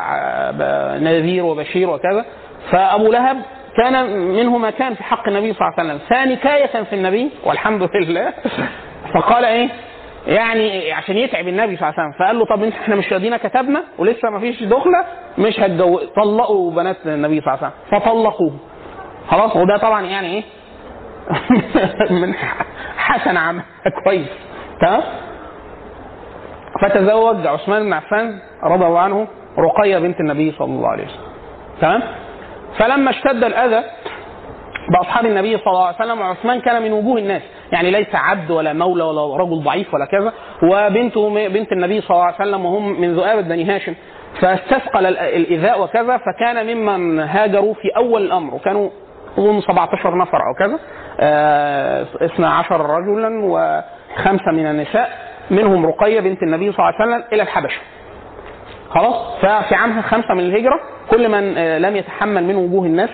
نذير 0.99 1.45
وبشير 1.45 1.91
وكذا 1.91 2.25
فأبو 2.71 3.13
لهب 3.13 3.37
كان 3.77 4.11
منه 4.17 4.59
ما 4.59 4.71
كان 4.71 4.95
في 4.95 5.03
حق 5.03 5.29
النبي 5.29 5.53
صلى 5.53 5.69
الله 5.69 5.75
عليه 5.79 5.95
وسلم. 5.95 6.09
فنكاية 6.09 6.83
في 6.85 6.93
النبي 6.93 7.31
والحمد 7.45 7.89
لله. 7.95 8.33
فقال 9.15 9.45
إيه؟ 9.45 9.69
يعني 10.27 10.93
عشان 10.93 11.17
يتعب 11.17 11.49
النبي 11.49 11.77
صلى 11.77 11.89
الله 11.89 12.01
عليه 12.01 12.09
وسلم. 12.09 12.25
فقال 12.25 12.39
له 12.39 12.45
طب 12.45 12.65
إحنا 12.65 12.97
مش 12.97 13.13
راضيين 13.13 13.37
كتبنا 13.37 13.83
ولسه 13.99 14.31
ما 14.31 14.41
فيش 14.41 14.63
دخلة 14.63 15.05
مش 15.39 15.61
هتجوز 15.61 16.05
طلقوا 16.17 16.71
بنات 16.73 16.97
النبي 17.07 17.41
صلى 17.41 17.55
الله 17.55 17.59
عليه 17.65 17.73
وسلم. 17.91 18.01
فطلقوه. 18.01 18.53
خلاص؟ 19.29 19.57
وده 19.57 19.77
طبعا 19.77 20.03
يعني 20.03 20.27
إيه؟ 20.35 20.43
من 22.21 22.35
حسن 22.97 23.37
عمل. 23.37 23.63
كويس. 24.05 24.29
تمام؟ 24.81 25.03
فتزوج 26.83 27.47
عثمان 27.47 27.83
بن 27.83 27.93
عفان 27.93 28.39
رضي 28.65 28.87
الله 28.87 28.99
عنه 28.99 29.27
رقية 29.59 29.99
بنت 29.99 30.21
النبي 30.21 30.53
صلى 30.59 30.69
الله 30.69 30.89
عليه 30.89 31.05
وسلم. 31.05 31.21
تمام؟ 31.81 32.03
فلما 32.79 33.11
اشتد 33.11 33.45
الأذى 33.45 33.85
بأصحاب 34.93 35.27
النبي 35.27 35.59
صلى 35.59 35.67
الله 35.67 35.87
عليه 35.87 35.97
وسلم 35.97 36.21
وعثمان 36.21 36.61
كان 36.61 36.83
من 36.83 36.93
وجوه 36.93 37.19
الناس. 37.19 37.43
يعني 37.73 37.91
ليس 37.91 38.15
عبد 38.15 38.51
ولا 38.51 38.73
مولى 38.73 39.05
ولا 39.05 39.37
رجل 39.37 39.63
ضعيف 39.63 39.95
ولا 39.95 40.05
كذا. 40.05 40.33
وبنته 40.63 41.49
بنت 41.49 41.73
النبي 41.73 42.01
صلى 42.01 42.11
الله 42.11 42.25
عليه 42.25 42.35
وسلم 42.35 42.65
وهم 42.65 43.01
من 43.01 43.15
ذؤاب 43.15 43.49
بني 43.49 43.65
هاشم. 43.65 43.95
فاستثقل 44.41 45.07
ال- 45.07 45.19
الايذاء 45.19 45.83
وكذا 45.83 46.17
فكان 46.17 46.67
ممن 46.77 47.21
هاجروا 47.21 47.75
في 47.75 47.89
أول 47.97 48.23
الأمر. 48.23 48.55
وكانوا 48.55 48.91
أظن 49.39 49.61
17 49.61 50.17
نفر 50.17 50.39
أو 50.39 50.55
كذا. 50.59 50.79
آه، 51.21 52.07
12 52.23 52.81
رجلا 52.81 53.45
وخمسة 53.45 54.53
من 54.53 54.67
النساء. 54.67 55.31
منهم 55.51 55.87
رقية 55.87 56.21
بنت 56.21 56.43
النبي 56.43 56.73
صلى 56.73 56.79
الله 56.89 57.01
عليه 57.01 57.11
وسلم 57.11 57.25
إلى 57.33 57.43
الحبشة. 57.43 57.81
خلاص؟ 58.91 59.15
ففي 59.41 59.75
عامها 59.75 60.03
خمسة 60.03 60.35
من 60.35 60.41
الهجرة 60.41 60.81
كل 61.11 61.29
من 61.29 61.59
آه، 61.59 61.79
لم 61.79 61.97
يتحمل 61.97 62.45
من 62.45 62.57
وجوه 62.57 62.85
الناس 62.87 63.11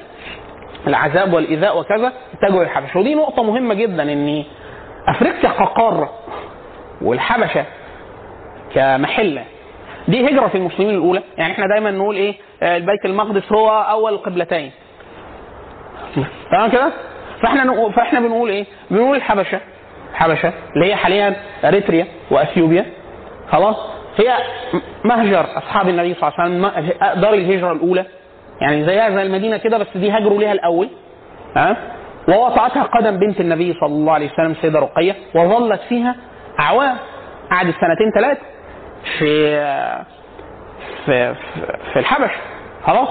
العذاب 0.86 1.32
والإيذاء 1.32 1.78
وكذا 1.78 2.12
اتجهوا 2.34 2.62
للحبشة. 2.64 3.00
ودي 3.00 3.14
نقطة 3.14 3.42
مهمة 3.42 3.74
جدا 3.74 4.02
إن 4.02 4.44
أفريقيا 5.08 5.50
كقارة 5.50 6.10
والحبشة 7.02 7.64
كمحلة 8.74 9.44
دي 10.08 10.28
هجرة 10.28 10.50
المسلمين 10.54 10.94
الأولى. 10.94 11.22
يعني 11.38 11.52
إحنا 11.52 11.66
دايما 11.66 11.90
نقول 11.90 12.16
إيه 12.16 12.34
آه، 12.62 12.76
البيت 12.76 13.04
المقدس 13.04 13.52
هو 13.52 13.68
أول 13.70 14.12
القبلتين 14.12 14.70
تمام 16.50 16.70
كده؟ 16.70 16.92
فإحنا 17.42 17.90
فإحنا 17.90 18.20
بنقول 18.20 18.50
إيه؟ 18.50 18.64
بنقول 18.90 19.16
الحبشة 19.16 19.60
الحبشه 20.12 20.52
اللي 20.74 20.86
هي 20.86 20.96
حاليا 20.96 21.36
إريتريا 21.64 22.06
وإثيوبيا. 22.30 22.86
خلاص؟ 23.50 23.76
هي 24.18 24.36
مهجر 25.04 25.46
أصحاب 25.58 25.88
النبي 25.88 26.14
صلى 26.14 26.28
الله 26.38 26.40
عليه 26.40 26.58
وسلم 26.58 27.20
دار 27.20 27.34
الهجرة 27.34 27.72
الأولى. 27.72 28.04
يعني 28.60 28.84
زيها 28.84 29.10
زي 29.10 29.22
المدينة 29.22 29.56
كده 29.56 29.78
بس 29.78 29.86
دي 29.94 30.10
هاجروا 30.10 30.38
ليها 30.38 30.52
الأول. 30.52 30.88
ها؟ 31.56 31.76
ووطأتها 32.28 32.82
قدم 32.82 33.18
بنت 33.18 33.40
النبي 33.40 33.74
صلى 33.80 33.88
الله 33.92 34.12
عليه 34.12 34.32
وسلم 34.32 34.50
السيده 34.50 34.78
رقية 34.78 35.14
وظلت 35.34 35.80
فيها 35.88 36.16
اعوام 36.60 36.96
قعدت 37.50 37.74
سنتين 37.74 38.10
ثلاثة 38.14 38.40
في 39.18 39.56
في 41.06 41.34
في, 41.34 41.60
في 41.92 41.98
الحبش. 41.98 42.30
خلاص؟ 42.86 43.08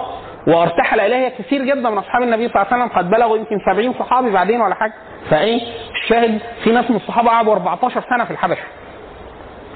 وارتحل 0.47 0.99
إليها 0.99 1.30
كثير 1.30 1.62
جدا 1.66 1.89
من 1.89 1.97
أصحاب 1.97 2.22
النبي 2.24 2.49
صلى 2.49 2.62
الله 2.62 2.74
عليه 2.74 2.84
وسلم. 2.84 2.97
قد 2.97 3.10
بلغوا 3.10 3.38
يمكن 3.38 3.60
70 3.72 3.93
صحابي 3.93 4.32
بعدين 4.32 4.62
ولا 4.62 4.76
حاجة. 4.76 4.93
فإيه؟ 5.30 5.62
الشاهد 6.03 6.39
في 6.64 6.72
ناس 6.72 6.89
من 6.89 6.95
الصحابة 6.95 7.30
قعدوا 7.30 7.53
14 7.53 8.03
سنة 8.10 8.26
في 8.26 8.32
الحبشه 8.32 8.64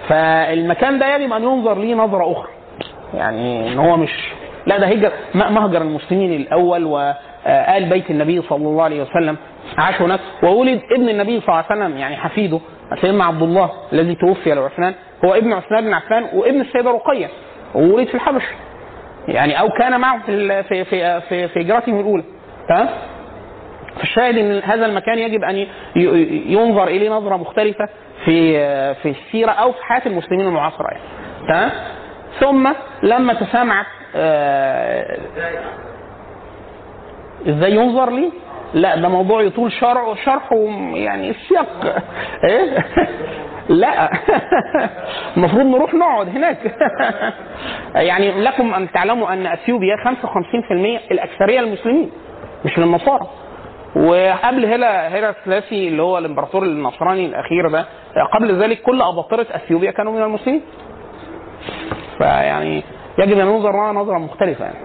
فالمكان 0.09 0.99
ده 0.99 1.15
يجب 1.15 1.33
أن 1.33 1.43
ينظر 1.43 1.77
ليه 1.77 1.95
نظرة 1.95 2.31
أخرى. 2.31 2.49
يعني 3.13 3.73
إن 3.73 3.77
هو 3.79 3.97
مش 3.97 4.11
لا 4.65 4.77
ده 4.77 4.87
هجر 4.87 5.11
مهجر 5.35 5.81
المسلمين 5.81 6.33
الأول 6.41 6.83
وآل 6.83 7.89
بيت 7.89 8.09
النبي 8.11 8.41
صلى 8.41 8.67
الله 8.67 8.83
عليه 8.83 9.01
وسلم. 9.01 9.37
عاش 9.77 10.01
هناك. 10.01 10.19
وولد 10.43 10.81
ابن 10.95 11.09
النبي 11.09 11.39
صلى 11.41 11.49
الله 11.49 11.65
عليه 11.69 11.81
وسلم 11.85 11.97
يعني 11.97 12.17
حفيده 12.17 12.59
سيدنا 13.01 13.23
عبد 13.25 13.41
الله 13.41 13.69
الذي 13.93 14.15
توفي 14.15 14.53
لعثمان 14.53 14.93
هو 15.25 15.33
ابن 15.33 15.53
عثمان 15.53 15.83
بن 15.85 15.93
عفان 15.93 16.23
وابن 16.33 16.61
السيده 16.61 16.91
رقية 16.91 17.27
وولد 17.75 18.07
في 18.07 18.15
الحبش. 18.15 18.43
يعني 19.27 19.59
أو 19.59 19.69
كان 19.69 19.99
معه 19.99 20.19
في 20.25 20.63
في 20.63 20.85
في 20.85 21.21
في, 21.21 21.47
في 21.47 21.61
هجرتهم 21.61 21.99
الأولى. 21.99 22.23
تمام؟ 22.69 22.89
فالشاهد 23.99 24.37
إن 24.37 24.61
هذا 24.63 24.85
المكان 24.85 25.19
يجب 25.19 25.43
أن 25.43 25.65
ينظر 26.51 26.87
إليه 26.87 27.09
نظرة 27.09 27.37
مختلفة. 27.37 27.89
في 28.29 28.53
في 28.95 29.09
السيرة 29.09 29.51
أو 29.51 29.71
في 29.71 29.83
حياة 29.85 30.01
المسلمين 30.05 30.47
المعاصرة 30.47 30.87
يعني 30.87 31.03
تمام؟ 31.47 31.71
ثم 32.39 32.69
لما 33.03 33.33
تسامعت 33.33 33.85
آه، 34.15 35.17
إزاي 37.47 37.71
ينظر 37.75 38.09
لي؟ 38.11 38.31
لا 38.73 38.95
ده 38.95 39.09
موضوع 39.09 39.41
يطول 39.41 39.71
شرح 39.71 40.25
شرحه 40.25 40.55
يعني 40.93 41.29
السياق. 41.29 42.03
إيه؟ 42.49 42.77
لا. 43.69 44.09
المفروض 45.37 45.65
نروح 45.65 45.93
نقعد 45.93 46.29
هناك. 46.29 46.75
يعني 47.95 48.41
لكم 48.41 48.73
أن 48.73 48.91
تعلموا 48.91 49.33
أن 49.33 49.45
أثيوبيا 49.47 49.95
55% 50.05 51.11
الأكثرية 51.11 51.59
المسلمين 51.59 52.11
مش 52.65 52.79
للنصارى. 52.79 53.27
وقبل 53.95 54.65
هلا 54.65 55.13
هيرا 55.15 55.35
سلاسي 55.45 55.87
اللي 55.87 56.01
هو 56.01 56.17
الامبراطور 56.17 56.63
النصراني 56.63 57.25
الأخير 57.25 57.69
ده. 57.69 57.85
قبل 58.33 58.63
ذلك 58.63 58.81
كل 58.81 59.01
أباطرة 59.01 59.47
أثيوبيا 59.51 59.91
كانوا 59.91 60.13
من 60.13 60.21
المسلمين. 60.21 60.61
فيعني 62.17 62.83
يجب 63.17 63.39
أن 63.39 63.47
ينظر 63.47 63.71
لها 63.71 63.93
نظرة 63.93 64.17
مختلفة 64.17 64.65
يعني. 64.65 64.77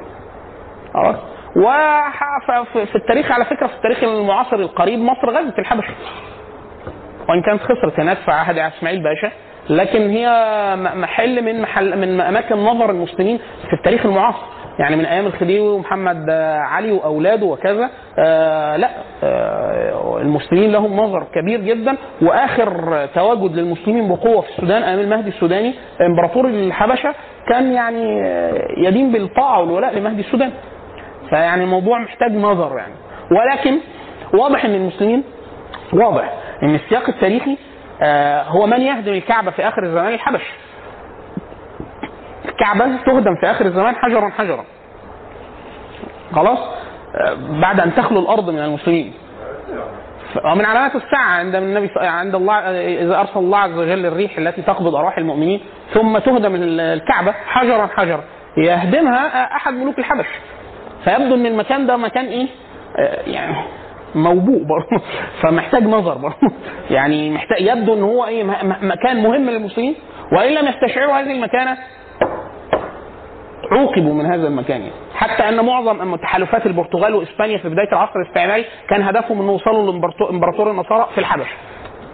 خلاص؟ 0.95 1.17
وفي 1.57 2.95
التاريخ 2.95 3.33
على 3.33 3.45
فكرة 3.45 3.67
في 3.67 3.75
التاريخ 3.75 4.05
المعاصر 4.05 4.57
القريب 4.57 4.99
مصر 4.99 5.31
غزت 5.31 5.59
الحبشة. 5.59 5.95
وإن 7.29 7.43
كانت 7.43 7.63
خسرت 7.63 8.01
هناك 8.01 8.17
في 8.17 8.31
عهد 8.31 8.59
إسماعيل 8.59 9.03
باشا. 9.03 9.31
لكن 9.71 10.11
هي 10.11 10.29
محل 10.77 11.43
من 11.45 11.63
محل 11.63 11.99
من 11.99 12.21
أماكن 12.21 12.57
نظر 12.57 12.91
المسلمين 12.91 13.39
في 13.69 13.73
التاريخ 13.73 14.07
المعاصر. 14.07 14.47
يعني 14.79 14.97
من 14.97 15.05
أيام 15.07 15.27
الخديوي 15.27 15.69
ومحمد 15.69 16.27
آه، 16.31 16.59
علي 16.59 16.93
وأولاده 16.93 17.47
وكذا 17.47 17.91
آه 18.19 18.77
لا 18.77 18.91
آه 19.23 20.19
المسلمين 20.21 20.73
لهم 20.73 20.97
نظر 21.01 21.27
كبير 21.35 21.61
جدا 21.61 21.97
وآخر 22.23 22.97
تواجد 23.15 23.57
للمسلمين 23.57 24.09
بقوة 24.09 24.41
في 24.41 24.49
السودان 24.51 24.83
أيام 24.83 24.99
المهدي 24.99 25.29
السوداني 25.29 25.75
إمبراطور 26.01 26.47
الحبشة 26.49 27.15
كان 27.49 27.73
يعني 27.73 28.19
يدين 28.77 29.13
بالطاعة 29.13 29.61
والولاء 29.61 29.95
لمهدي 29.99 30.21
السودان. 30.21 30.51
فيعني 31.31 31.65
الموضوع 31.65 31.99
محتاج 31.99 32.33
نظر 32.37 32.77
يعني. 32.77 32.95
ولكن 33.31 33.79
واضح 34.35 34.65
إن 34.65 34.75
المسلمين 34.75 35.25
واضح 35.93 36.33
إن 36.63 36.75
السياق 36.75 37.09
التاريخي 37.09 37.57
هو 38.49 38.67
من 38.67 38.81
يهدم 38.81 39.13
الكعبة 39.13 39.51
في 39.51 39.69
آخر 39.69 39.83
الزمان 39.83 40.15
الحبش 40.15 40.43
الكعبه 42.45 42.97
تهدم 43.07 43.35
في 43.41 43.51
آخر 43.51 43.67
الزمان 43.67 43.95
حجرا 43.97 44.29
حجرا. 44.29 44.65
خلاص؟ 46.35 46.59
بعد 47.63 47.81
أن 47.81 47.95
تخلو 47.95 48.21
الأرض 48.21 48.51
من 48.51 48.59
المسلمين. 48.59 49.13
ومن 50.45 50.65
علامات 50.65 50.95
الساعة 50.97 51.39
عند 51.39 51.55
النبي 51.55 51.91
عند 51.97 52.35
الله 52.35 52.55
إذا 53.03 53.21
أرسل 53.21 53.39
الله 53.39 53.59
عز 53.59 53.79
وجل 53.79 54.07
الريح 54.07 54.39
التي 54.39 54.63
تقبض 54.63 54.95
أرواح 54.95 55.19
المؤمنين 55.19 55.61
ثم 55.95 56.19
تهدم 56.19 56.55
ال- 56.55 56.81
الكعبة 56.81 57.33
حجرا 57.33 57.87
حجرا. 57.87 58.25
يهدمها 58.57 59.45
أحد 59.57 59.73
ملوك 59.75 59.99
الحبش. 59.99 60.27
فيبدو 61.05 61.35
إن 61.35 61.47
المكان 61.47 61.87
ده 61.87 61.97
مكان 61.97 62.47
آه، 62.99 63.21
يعني 63.27 63.57
موبوء 64.15 64.63
برضه. 64.65 65.05
فمحتاج 65.43 65.83
نظر 65.83 66.15
برضه. 66.19 66.53
يعني 66.91 67.31
محتاج 67.31 67.61
يبدو 67.61 67.95
إن 67.95 68.03
هو 68.03 68.25
إيه 68.27 68.45
مكان 68.83 69.23
مهم 69.23 69.51
للمسلمين. 69.51 69.95
وإن 70.33 70.53
لم 70.55 70.67
يستشعروا 70.69 71.15
هذه 71.21 71.33
المكانة 71.33 71.77
عوقبوا 73.73 74.15
من 74.15 74.27
هذا 74.27 74.49
المكان 74.49 74.81
يعني. 74.81 74.93
حتى 75.15 75.49
أن 75.49 75.65
معظم 75.65 76.17
تحالفات 76.17 76.67
البرتغال 76.67 77.15
وإسبانيا 77.15 77.59
في 77.59 77.69
بداية 77.69 77.89
العصر 77.93 78.13
الاستعماري 78.21 78.65
كان 78.89 79.03
هدفهم 79.03 79.41
انه 79.41 79.53
يوصلوا 79.53 79.93
لامبراطور 80.21 80.71
النصارى 80.71 81.09
في 81.15 81.19
الحبشه 81.21 81.55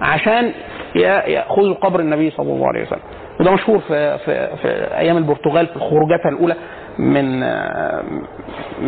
عشان 0.00 0.52
يأخذوا 0.94 1.74
قبر 1.74 2.00
النبي 2.00 2.30
صلى 2.30 2.52
الله 2.52 2.68
عليه 2.68 2.82
وسلم 2.82 3.00
وده 3.40 3.50
مشهور 3.50 3.78
في 3.78 4.18
في 4.18 4.56
في 4.62 4.68
أيام 4.98 5.16
البرتغال 5.16 5.66
في 5.66 5.78
خروجاتها 5.78 6.28
الأولى 6.28 6.54
من 6.98 7.40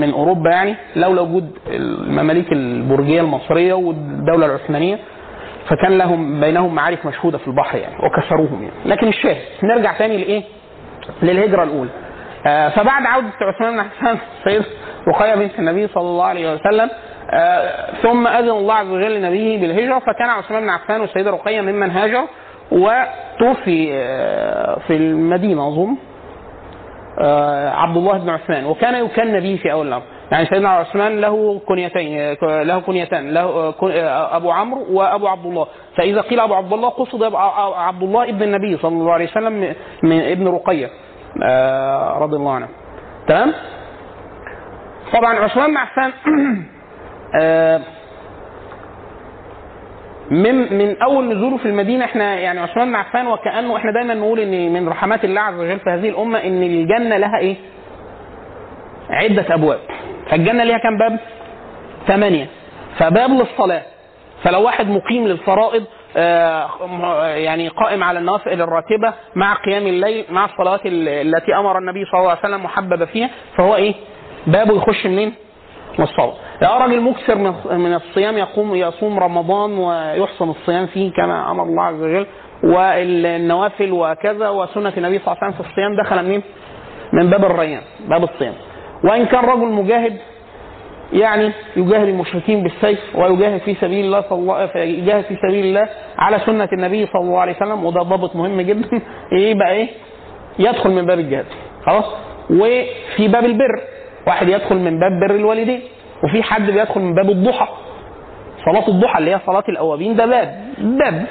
من 0.00 0.12
أوروبا 0.12 0.50
يعني 0.50 0.74
لولا 0.96 1.20
وجود 1.20 1.50
المماليك 1.66 2.52
البرجية 2.52 3.20
المصرية 3.20 3.72
والدولة 3.74 4.46
العثمانية 4.46 4.98
فكان 5.68 5.98
لهم 5.98 6.40
بينهم 6.40 6.74
معارك 6.74 7.06
مشهودة 7.06 7.38
في 7.38 7.48
البحر 7.48 7.78
يعني 7.78 7.94
وكسروهم 8.06 8.62
يعني 8.62 8.74
لكن 8.86 9.08
الشاهد 9.08 9.36
نرجع 9.62 9.98
تاني 9.98 10.16
لإيه؟ 10.16 10.42
للهجرة 11.22 11.62
الأولى 11.62 11.90
فبعد 12.45 13.07
عودة 13.07 13.28
عثمان 13.40 13.72
بن 13.72 13.80
عفان 13.80 14.18
سيد 14.45 14.62
رقية 15.09 15.34
بنت 15.34 15.59
النبي 15.59 15.88
صلى 15.88 16.03
الله 16.09 16.24
عليه 16.24 16.53
وسلم 16.55 16.90
آه، 17.30 17.90
ثم 18.03 18.26
أذن 18.26 18.49
الله 18.51 18.74
عز 18.74 18.86
وجل 18.88 19.14
لنبيه 19.20 19.61
بالهجرة 19.61 19.99
فكان 19.99 20.30
عثمان 20.30 20.62
بن 20.62 20.68
عفان 20.70 21.01
والسيدة 21.01 21.30
رقية 21.30 21.61
ممن 21.61 21.90
هاجر 21.90 22.24
وتوفي 22.72 23.90
آه، 23.93 24.78
في 24.86 24.97
المدينة 24.97 25.68
أظن 25.68 25.97
آه، 27.20 27.70
عبد 27.70 27.97
الله 27.97 28.18
بن 28.18 28.28
عثمان 28.30 28.66
وكان 28.66 29.05
يكن 29.05 29.40
به 29.40 29.59
في 29.62 29.72
أول 29.72 29.88
الأمر. 29.88 30.03
يعني 30.32 30.47
سيدنا 30.47 30.68
عثمان 30.68 31.20
له 31.20 31.61
كنيتين 31.68 32.18
آه، 32.43 32.62
له 32.62 32.80
كنيتان 32.80 33.30
له 33.34 33.40
آه، 33.43 33.74
آه، 33.82 34.36
أبو 34.36 34.51
عمرو 34.51 34.86
وأبو 34.90 35.28
عبد 35.28 35.47
الله. 35.47 35.66
فإذا 35.97 36.20
قيل 36.20 36.40
أبو 36.40 36.55
عبد 36.55 36.72
الله 36.72 36.88
قصد 36.88 37.34
عبد 37.76 38.03
الله 38.03 38.22
ابن 38.28 38.43
النبي 38.43 38.76
صلى 38.76 38.93
الله 38.93 39.12
عليه 39.12 39.28
وسلم 39.30 39.74
من- 40.03 40.20
ابن 40.22 40.49
رقية. 40.49 40.86
آه، 40.86 40.90
رضي 42.18 42.37
الله 42.37 42.53
عنه. 42.55 42.68
تمام؟ 43.26 43.53
طبعا 45.12 45.39
عثمان 45.39 45.70
بن 45.70 45.76
عفان 45.76 46.12
آه، 47.41 47.80
من 50.30 50.78
من 50.78 51.03
أول 51.03 51.37
نزوله 51.37 51.57
في 51.57 51.66
المدينة 51.66 52.05
إحنا 52.05 52.35
يعني 52.35 52.61
عثمان 52.61 52.89
بن 52.89 52.95
عفان 52.95 53.26
وكأنه 53.26 53.76
إحنا 53.76 53.93
دايما 53.93 54.14
نقول 54.14 54.41
إن 54.41 54.72
من 54.72 54.89
رحمات 54.89 55.24
الله 55.24 55.41
عز 55.41 55.55
وجل 55.55 55.78
في 55.78 55.91
هذه 55.91 56.09
الأمة 56.09 56.39
إن 56.39 56.62
الجنة 56.62 57.16
لها 57.16 57.39
إيه؟ 57.39 57.57
عدة 59.11 59.55
أبواب. 59.55 59.78
فالجنة 60.30 60.64
ليها 60.64 60.78
كام 60.78 60.99
باب؟ 60.99 61.18
ثمانية. 62.07 62.47
فباب 62.99 63.30
للصلاة. 63.30 63.83
فلو 64.45 64.62
واحد 64.62 64.89
مقيم 64.89 65.28
للفرائض 65.28 65.83
آه، 65.83 65.87
يعني 66.16 67.68
قائم 67.68 68.04
على 68.04 68.18
النوافل 68.18 68.60
الراتبه 68.62 69.12
مع 69.34 69.54
قيام 69.54 69.86
الليل 69.86 70.24
مع 70.30 70.44
الصلوات 70.44 70.86
ال- 70.86 71.08
التي 71.08 71.54
أمر 71.56 71.78
النبي 71.78 72.04
صلى 72.04 72.20
الله 72.20 72.30
عليه 72.30 72.40
وسلم 72.40 72.64
محبب 72.64 73.04
فيها 73.04 73.30
فهو 73.56 73.76
إيه؟ 73.76 73.94
بابه 74.46 74.74
يخش 74.76 75.06
منين؟ 75.06 75.34
من 75.98 76.04
الصوم. 76.04 76.32
يا 76.62 76.68
راجل 76.68 77.00
مكثر 77.00 77.34
من 77.76 77.94
الصيام 77.94 78.38
يقوم 78.38 78.74
يصوم 78.74 79.18
رمضان 79.18 79.78
ويحسن 79.78 80.50
الصيام 80.50 80.86
فيه 80.86 81.12
كما 81.12 81.50
أمر 81.50 81.62
الله 81.62 81.82
عز 81.82 82.02
وجل 82.02 82.26
والنوافل 82.62 83.92
وكذا 83.92 84.48
وسنة 84.48 84.92
النبي 84.96 85.18
صلى 85.18 85.26
الله 85.32 85.38
عليه 85.42 85.46
وسلم 85.48 85.52
في 85.52 85.70
الصيام 85.70 85.96
دخل 86.04 86.24
منين؟ 86.24 86.42
من 87.12 87.30
باب 87.30 87.44
الريان 87.44 87.80
باب 88.08 88.24
الصيام. 88.24 88.54
وإن 89.04 89.26
كان 89.26 89.44
رجل 89.44 89.66
مجاهد 89.66 90.18
يعني 91.12 91.52
يجاهد 91.76 92.08
المشركين 92.08 92.62
بالسيف 92.62 92.98
ويجاهد 93.14 93.60
في 93.60 93.74
سبيل 93.74 94.04
الله 94.04 94.24
صلى 94.30 94.38
الله 94.38 94.76
يجاهد 94.76 95.24
في 95.24 95.36
سبيل 95.36 95.64
الله 95.66 95.88
على 96.18 96.38
سنة 96.46 96.68
النبي 96.72 97.06
صلى 97.06 97.22
الله 97.22 97.40
عليه 97.40 97.56
وسلم. 97.56 97.84
وده 97.84 98.02
ضابط 98.02 98.36
مهم 98.36 98.60
جدا. 98.60 98.88
إيه 99.32 99.54
بقى 99.54 99.70
إيه؟ 99.72 99.88
يدخل 100.58 100.90
من 100.90 101.06
باب 101.06 101.18
الجهاد. 101.18 101.46
خلاص؟ 101.86 102.04
وفي 102.50 103.28
باب 103.28 103.44
البر. 103.44 103.80
واحد 104.26 104.48
يدخل 104.48 104.76
من 104.76 104.98
باب 105.00 105.12
بر 105.20 105.34
الوالدين. 105.34 105.80
وفي 106.24 106.42
حد 106.42 106.66
بيدخل 106.70 107.00
من 107.00 107.14
باب 107.14 107.30
الضحى. 107.30 107.68
صلاة 108.64 108.88
الضحى 108.88 109.18
اللي 109.18 109.30
هي 109.30 109.38
صلاة 109.46 109.64
الأوابين 109.68 110.16
ده 110.16 110.26
باب. 110.26 110.64
باب. 110.78 111.26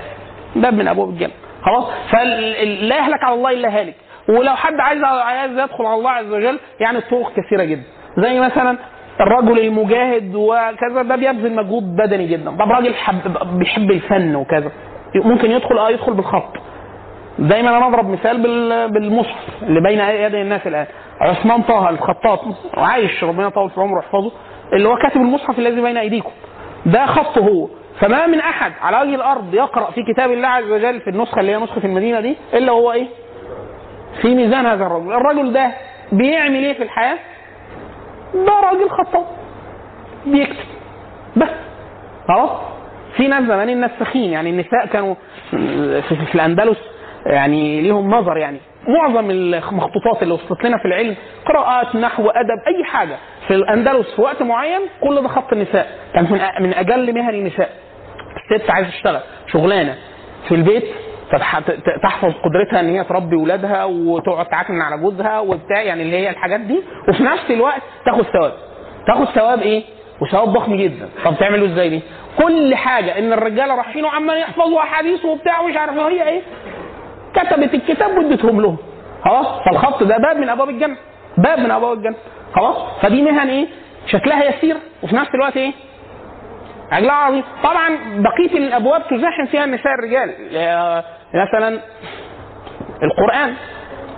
باب 0.55 0.73
من 0.73 0.88
أبواب 0.88 1.09
الجنة. 1.09 1.32
خلاص؟ 1.61 1.86
فلا 2.11 2.97
يهلك 2.97 3.23
على 3.23 3.36
الله 3.36 3.51
إلا 3.51 3.79
هالك. 3.79 3.95
ولو 4.29 4.55
حد 4.55 4.79
عايز 4.79 5.03
عايز 5.03 5.51
يدخل 5.51 5.86
على 5.86 5.95
الله 5.95 6.11
عز 6.11 6.32
وجل 6.32 6.59
يعني 6.79 6.97
الطرق 6.97 7.32
كثيرة 7.34 7.63
جدا. 7.63 7.84
زي 8.17 8.39
مثلا 8.39 8.77
الرجل 9.22 9.59
المجاهد 9.59 10.36
وكذا 10.36 11.01
ده 11.01 11.15
بيبذل 11.15 11.55
مجهود 11.55 11.95
بدني 11.95 12.28
جدا. 12.28 12.51
طب 12.51 12.72
راجل 12.72 12.93
حب 12.95 13.15
بيحب 13.59 13.91
الفن 13.91 14.36
وكذا. 14.36 14.72
ممكن 15.15 15.51
يدخل 15.51 15.78
آه 15.78 15.89
يدخل 15.89 16.13
بالخط. 16.13 16.53
دايما 17.39 17.78
أنا 17.78 17.88
اضرب 17.88 18.09
مثال 18.09 18.41
بال- 18.41 18.91
بالمصحف 18.91 19.63
اللي 19.63 19.82
بين 19.82 19.99
يدي 19.99 20.41
الناس 20.41 20.67
الآن. 20.67 20.86
عثمان 21.22 21.61
طه 21.61 21.89
الخطاط 21.89 22.39
وعايش 22.78 23.24
ربنا 23.24 23.47
يطول 23.47 23.69
في 23.69 23.82
عمره 23.82 23.95
ويحفظه 23.95 24.32
اللي 24.74 24.89
هو 24.89 24.95
كاتب 24.95 25.22
المصحف 25.22 25.59
الذي 25.59 25.82
بين 25.82 25.97
أيديكم. 25.97 26.32
ده 26.86 27.05
خطه 27.05 27.41
هو. 27.41 27.67
فما 27.99 28.28
من 28.28 28.39
أحد 28.39 28.72
على 28.82 28.97
وجه 28.97 29.15
الأرض 29.15 29.53
يقرأ 29.53 29.91
في 29.91 30.03
كتاب 30.13 30.32
الله 30.32 30.47
عز 30.47 30.72
وجل 30.72 30.99
في 31.01 31.09
النسخة 31.09 31.39
اللي 31.39 31.51
هي 31.51 31.57
نسخة 31.57 31.86
المدينة 31.86 32.19
دي 32.19 32.36
إلا 32.53 32.72
هو 32.72 32.91
إيه؟ 32.91 33.07
في 34.22 34.36
ميزان 34.36 34.65
هذا 34.65 34.86
الرجل، 34.86 35.11
الرجل 35.13 35.53
ده 35.53 35.72
بيعمل 36.11 36.55
إيه 36.63 36.74
في 36.74 36.84
الحياة؟ 36.84 37.17
ده 38.34 38.53
راجل 38.71 38.89
خطاط 38.89 39.25
بيكتب 40.25 40.65
بس. 41.36 41.49
خلاص 42.27 42.49
في 43.17 43.27
ناس 43.27 43.43
زمان 43.43 43.69
النساخين 43.69 44.29
يعني 44.32 44.49
النساء 44.49 44.86
كانوا 44.86 45.15
في, 45.51 46.01
في 46.25 46.36
الأندلس 46.36 46.77
يعني 47.25 47.82
ليهم 47.82 48.09
نظر 48.11 48.38
يعني. 48.38 48.59
معظم 48.88 49.29
المخطوطات 49.32 50.23
اللي 50.23 50.34
وصلت 50.34 50.63
لنا 50.63 50.77
في 50.77 50.86
العلم 50.86 51.15
قراءات 51.45 51.95
نحو 51.95 52.29
أدب 52.29 52.59
أي 52.67 52.84
حاجة 52.84 53.17
في 53.47 53.53
الأندلس 53.53 54.15
في 54.15 54.21
وقت 54.21 54.41
معين 54.41 54.79
كل 55.03 55.21
ده 55.21 55.27
خط 55.27 55.53
النساء. 55.53 55.88
كانت 56.13 56.32
من 56.32 56.39
من 56.59 56.73
أجل 56.73 57.13
مهن 57.15 57.34
النساء. 57.36 57.69
الست 58.51 58.69
عايزة 58.71 58.89
تشتغل. 58.89 59.19
شغلانة. 59.47 59.95
في 60.47 60.55
البيت 60.55 60.84
فتح- 61.32 61.59
ت- 61.59 61.99
تحفظ 62.03 62.34
قدرتها 62.45 62.79
إن 62.79 62.89
هي 62.89 63.03
تربي 63.03 63.36
ولادها 63.36 63.84
وتقعد 63.86 64.45
تعكن 64.45 64.82
على 64.82 64.97
جوزها 65.01 65.39
وبتاع 65.39 65.82
يعني 65.82 66.01
اللي 66.03 66.17
هي 66.17 66.29
الحاجات 66.29 66.59
دي. 66.59 66.79
وفي 67.09 67.23
نفس 67.23 67.51
الوقت 67.51 67.82
تاخد 68.05 68.21
ثواب. 68.23 68.53
تاخد 69.07 69.25
ثواب 69.25 69.61
إيه؟ 69.61 69.84
وثواب 70.21 70.47
ضخم 70.49 70.75
جدا. 70.75 71.09
طب 71.25 71.36
تعملوا 71.39 71.67
إزاي 71.67 71.89
دي؟ 71.89 72.01
كل 72.43 72.75
حاجة 72.75 73.17
إن 73.19 73.34
الرجاله 73.34 73.75
رايحين 73.75 74.05
وعمال 74.05 74.38
يحفظوا 74.38 74.79
احاديث 74.79 75.25
وبتاع 75.25 75.59
ومش 75.61 75.75
عارف 75.77 75.97
إيه. 75.97 76.03
هي 76.07 76.29
إيه؟ 76.29 76.41
كتبت 77.34 77.73
الكتاب 77.73 78.17
واديتهم 78.17 78.61
لهم. 78.61 78.77
خلاص؟ 79.25 79.47
فالخط 79.65 80.03
ده 80.03 80.17
باب 80.17 80.38
من 80.38 80.49
أبواب 80.49 80.69
الجنة. 80.69 80.95
باب 81.38 81.59
من 81.59 81.71
أبواب 81.71 81.97
الجنة. 81.97 82.15
خلاص؟ 82.55 82.77
فدي 83.01 83.21
مهن 83.21 83.49
إيه؟ 83.49 83.67
شكلها 84.07 84.43
يسير. 84.43 84.77
وفي 85.03 85.15
نفس 85.15 85.29
الوقت 85.36 85.57
إيه؟ 85.57 85.71
اجلها 86.91 87.13
عظيم. 87.15 87.43
طبعا 87.63 87.89
بقية 88.17 88.57
الأبواب 88.57 89.01
تزاحم 89.07 89.45
فيها 89.45 89.63
النساء 89.63 89.93
الرجال. 89.93 90.34
مثلا 91.34 91.79
القرآن 93.03 93.53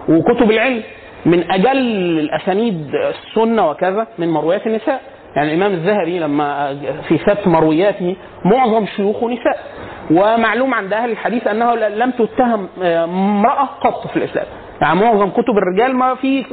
وكتب 0.10 0.52
العلم 0.52 0.84
من 1.26 1.52
أجل 1.52 1.78
الأسانيد 2.20 2.92
السنة 2.96 3.70
وكذا 3.70 4.08
من 4.18 4.30
مرويات 4.30 4.68
النساء. 4.68 5.02
يعني 5.36 5.54
الإمام 5.54 5.72
الذهبي 5.72 6.20
لما 6.20 6.76
في 7.08 7.18
سبت 7.18 7.48
مروياته 7.48 8.16
معظم 8.46 8.86
شيوخه 8.86 9.28
نساء. 9.30 9.64
ومعلوم 10.12 10.74
عند 10.74 10.94
أهل 10.94 11.12
الحديث 11.12 11.48
أنه 11.48 11.76
لم 11.76 12.12
تتهم 12.12 12.68
امرأة 12.84 13.66
قط 13.82 14.08
في 14.08 14.18
الإسلام. 14.18 14.46
يعني 14.82 15.00
معظم 15.00 15.30
كتب 15.30 15.58
الرجال 15.58 15.96
ما 15.96 16.16
في 16.16 16.46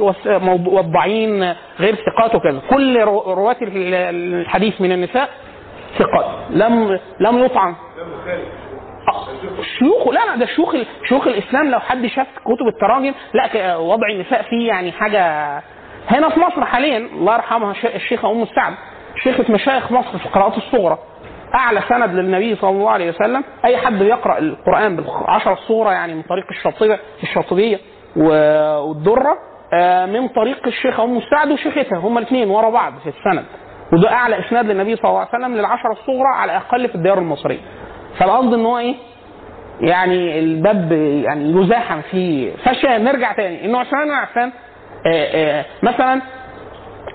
وضاعين 0.67 1.53
غير 1.79 1.95
ثقات 1.95 2.35
وكذا. 2.35 2.61
كل 2.69 2.99
رو- 3.01 3.33
رواه 3.33 3.55
الحديث 3.61 4.81
من 4.81 4.91
النساء 4.91 5.29
ثقات. 5.99 6.25
لم 6.49 6.99
لم 7.19 7.37
يطعن. 7.45 7.75
آه، 9.09 9.27
شيوخ 9.79 10.07
لا 10.07 10.25
لا 10.25 10.35
ده 10.35 10.45
شيوخ 10.45 10.75
شيوخ 11.09 11.27
الإسلام. 11.27 11.71
لو 11.71 11.79
حد 11.79 12.05
شاف 12.05 12.27
كتب 12.45 12.67
التراجم 12.67 13.13
لا 13.33 13.75
وضع 13.77 14.07
النساء 14.09 14.41
فيه 14.41 14.67
يعني 14.67 14.91
حاجة 14.91 15.21
هنا 16.07 16.29
في 16.29 16.39
مصر 16.39 16.65
حاليا 16.65 16.97
الله 16.97 17.33
يرحمها 17.35 17.73
الشيخة 17.95 18.31
أم 18.31 18.41
السعد 18.41 18.73
شيخة 19.23 19.45
مشايخ 19.53 19.91
مصر 19.91 20.17
في 20.17 20.25
القراءات 20.25 20.57
الصغرى. 20.57 20.97
أعلى 21.55 21.81
سند 21.89 22.09
للنبي 22.15 22.55
صلى 22.55 22.69
الله 22.69 22.89
عليه 22.91 23.09
وسلم. 23.09 23.43
أي 23.65 23.77
حد 23.77 23.93
بيقرأ 23.99 24.37
القرآن 24.37 24.95
بالعشر 24.95 25.53
الصغرى 25.53 25.93
يعني 25.93 26.13
من 26.15 26.21
طريق 26.21 26.45
الشاطبية 26.51 26.99
الشاطبية 27.23 27.79
والدرة 28.15 29.37
آه، 29.73 30.05
من 30.05 30.27
طريق 30.27 30.67
الشيخة 30.67 31.03
أم 31.03 31.17
السعد 31.17 31.51
وشيختها 31.51 31.97
هما 31.99 32.19
الاثنين 32.19 32.49
ورا 32.49 32.69
بعض 32.69 32.93
في 33.03 33.09
السند. 33.09 33.45
وده 33.93 34.13
أعلى 34.13 34.39
إسناد 34.47 34.65
للنبي 34.65 34.95
صلى 34.95 35.05
الله 35.09 35.19
عليه 35.19 35.29
وسلم 35.29 35.55
للعشره 35.57 35.91
الصغرى 35.91 36.27
على 36.35 36.51
الأقل 36.51 36.87
في 36.89 36.95
الديار 36.95 37.17
المصرية. 37.17 37.59
فالقصد 38.19 38.53
إن 38.53 38.65
هو 38.65 38.77
إيه؟ 38.77 38.95
يعني 39.81 40.39
الباب 40.39 40.91
يعني 41.25 41.61
يزاحم 41.61 42.01
فيه. 42.01 42.51
فشا 42.55 42.97
نرجع 42.97 43.33
تاني. 43.33 43.65
إنه 43.65 43.79
عثمان 43.79 44.11
عفان 44.11 44.51
مثلا 45.83 46.21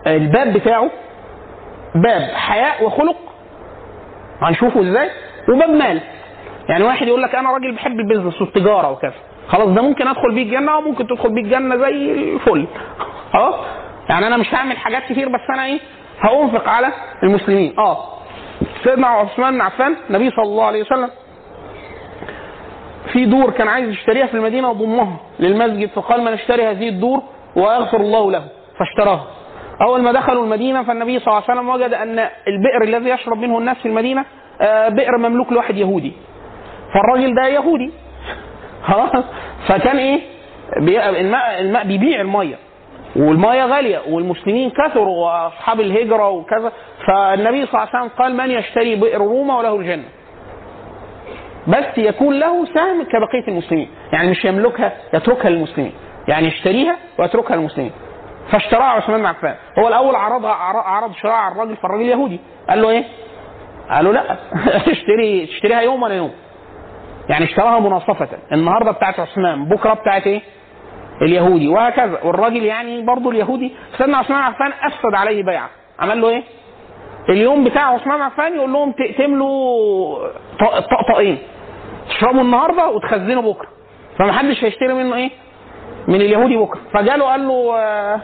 الباب 0.06 0.52
بتاعه 0.52 0.90
باب 1.94 2.22
حياء 2.34 2.84
وخلق. 2.84 3.16
هنشوفه 4.42 4.80
إزاي؟ 4.90 5.10
وباب 5.48 5.70
مال. 5.70 6.00
يعني 6.68 6.84
واحد 6.84 7.06
يقول 7.08 7.22
لك 7.22 7.34
أنا 7.34 7.50
راجل 7.52 7.74
بحب 7.74 8.00
البيزنس 8.00 8.40
والتجارة 8.42 8.90
وكذا. 8.90 9.14
خلاص 9.48 9.68
ده 9.68 9.82
ممكن 9.82 10.08
أدخل 10.08 10.34
بيه 10.34 10.42
الجنة 10.42 10.76
وممكن 10.76 11.06
تدخل 11.06 11.34
بيه 11.34 11.42
الجنة 11.42 11.76
زي 11.76 12.12
الفل. 12.12 12.66
خلاص؟ 13.32 13.54
يعني 14.08 14.26
أنا 14.26 14.36
مش 14.36 14.54
هعمل 14.54 14.76
حاجات 14.76 15.02
كتير 15.02 15.28
بس 15.28 15.40
أنا 15.54 15.64
إيه؟ 15.64 15.78
هأنفق 16.20 16.68
على 16.68 16.92
المسلمين. 17.22 17.74
آه. 17.78 18.15
سيدنا 18.84 19.06
عثمان 19.06 19.54
بن 19.54 19.60
عفان 19.60 19.96
النبي 20.10 20.30
صلى 20.30 20.44
الله 20.44 20.64
عليه 20.64 20.80
وسلم 20.82 21.10
في 23.12 23.24
دور 23.24 23.50
كان 23.50 23.68
عايز 23.68 23.88
يشتريها 23.88 24.26
في 24.26 24.34
المدينة 24.34 24.70
وضمها 24.70 25.16
للمسجد 25.40 25.88
فقال 25.88 26.20
من 26.20 26.32
اشتري 26.32 26.66
هذه 26.66 26.88
الدور 26.88 27.22
ويغفر 27.56 28.00
الله 28.00 28.30
له 28.30 28.44
فاشتراها. 28.78 29.26
أول 29.80 30.02
ما 30.02 30.12
دخلوا 30.12 30.44
المدينة 30.44 30.82
فالنبي 30.82 31.18
صلى 31.18 31.26
الله 31.28 31.42
عليه 31.48 31.60
وسلم 31.60 31.68
وجد 31.68 31.94
أن 31.94 32.18
البئر 32.48 32.82
الذي 32.82 33.10
يشرب 33.10 33.38
منه 33.38 33.58
الناس 33.58 33.76
في 33.76 33.86
المدينة 33.86 34.24
آه، 34.60 34.88
بئر 34.88 35.18
مملوك 35.18 35.52
لواحد 35.52 35.76
يهودي. 35.76 36.12
فالراجل 36.94 37.34
ده 37.34 37.46
يهودي. 37.46 37.90
خلاص 38.88 39.24
فكان 39.68 39.96
إيه؟ 39.96 40.20
الماء 41.20 41.60
الماء 41.60 41.84
بيبيع 41.86 42.20
المية. 42.20 42.56
والميه 43.16 43.64
غالية 43.64 44.02
والمسلمين 44.08 44.70
كثروا 44.70 45.26
وأصحاب 45.26 45.80
الهجرة 45.80 46.28
وكذا. 46.28 46.72
فالنبي 47.06 47.66
صلى 47.66 47.74
الله 47.74 47.88
عليه 47.94 47.98
وسلم 47.98 48.10
قال 48.18 48.36
من 48.36 48.50
يشتري 48.50 48.96
بئر 48.96 49.18
روما 49.18 49.58
وله 49.58 49.76
الجنة. 49.76 50.04
بس 51.66 51.98
يكون 51.98 52.38
له 52.38 52.64
سهم 52.74 53.02
كبقية 53.02 53.48
المسلمين. 53.48 53.88
يعني 54.12 54.30
مش 54.30 54.44
يملكها 54.44 54.92
يتركها 55.14 55.50
للمسلمين. 55.50 55.92
يعني 56.28 56.46
يشتريها 56.48 56.96
ويتركها 57.18 57.56
للمسلمين. 57.56 57.92
فاشتراها 58.52 58.84
عثمان 58.84 59.20
بن 59.20 59.26
عفان. 59.26 59.54
هو 59.78 59.88
الأول 59.88 60.14
عرضها 60.14 60.50
عرض 60.50 61.12
شراء 61.12 61.34
على 61.34 61.52
الراجل 61.52 61.76
فالراجل 61.76 62.06
يهودي. 62.08 62.40
قال 62.68 62.82
له 62.82 62.90
إيه؟ 62.90 63.04
قال 63.90 64.04
له 64.04 64.12
لا. 64.12 64.36
تشتري 64.86 65.46
تشتريها 65.46 65.80
يوم 65.80 66.02
ولا 66.02 66.14
يوم. 66.14 66.32
يعني 67.28 67.44
اشتراها 67.44 67.80
مناصفة 67.80 68.28
النهارده 68.52 68.90
بتاعت 68.90 69.20
عثمان 69.20 69.64
بكرة 69.64 69.94
بتاعت 69.94 70.26
إيه؟ 70.26 70.42
اليهودي 71.22 71.68
وهكذا. 71.68 72.18
والراجل 72.22 72.64
يعني 72.64 73.02
برضه 73.02 73.30
اليهودي. 73.30 73.72
سيدنا 73.98 74.16
عثمان 74.16 74.42
عفان 74.42 74.72
افسد 74.82 75.14
عليه 75.14 75.42
بيعة. 75.42 75.70
عمل 75.98 76.20
له 76.20 76.28
إيه؟ 76.28 76.42
اليوم 77.28 77.64
بتاع 77.64 77.94
عثمان 77.94 78.20
عفان 78.20 78.54
يقول 78.54 78.72
لهم 78.72 78.94
تملوا 79.18 80.18
طقطقين. 80.60 81.38
تشربوا 82.08 82.40
النهارده 82.40 82.88
وتخزنوا 82.88 83.52
بكرة. 83.52 83.68
فمحدش 84.18 84.64
هيشتري 84.64 84.94
منه 84.94 85.16
إيه؟ 85.16 85.30
من 86.08 86.14
اليهودي 86.14 86.56
بكرة. 86.56 86.80
فجاله 86.92 87.24
قال 87.24 87.48
له 87.48 87.76
آه، 87.76 88.20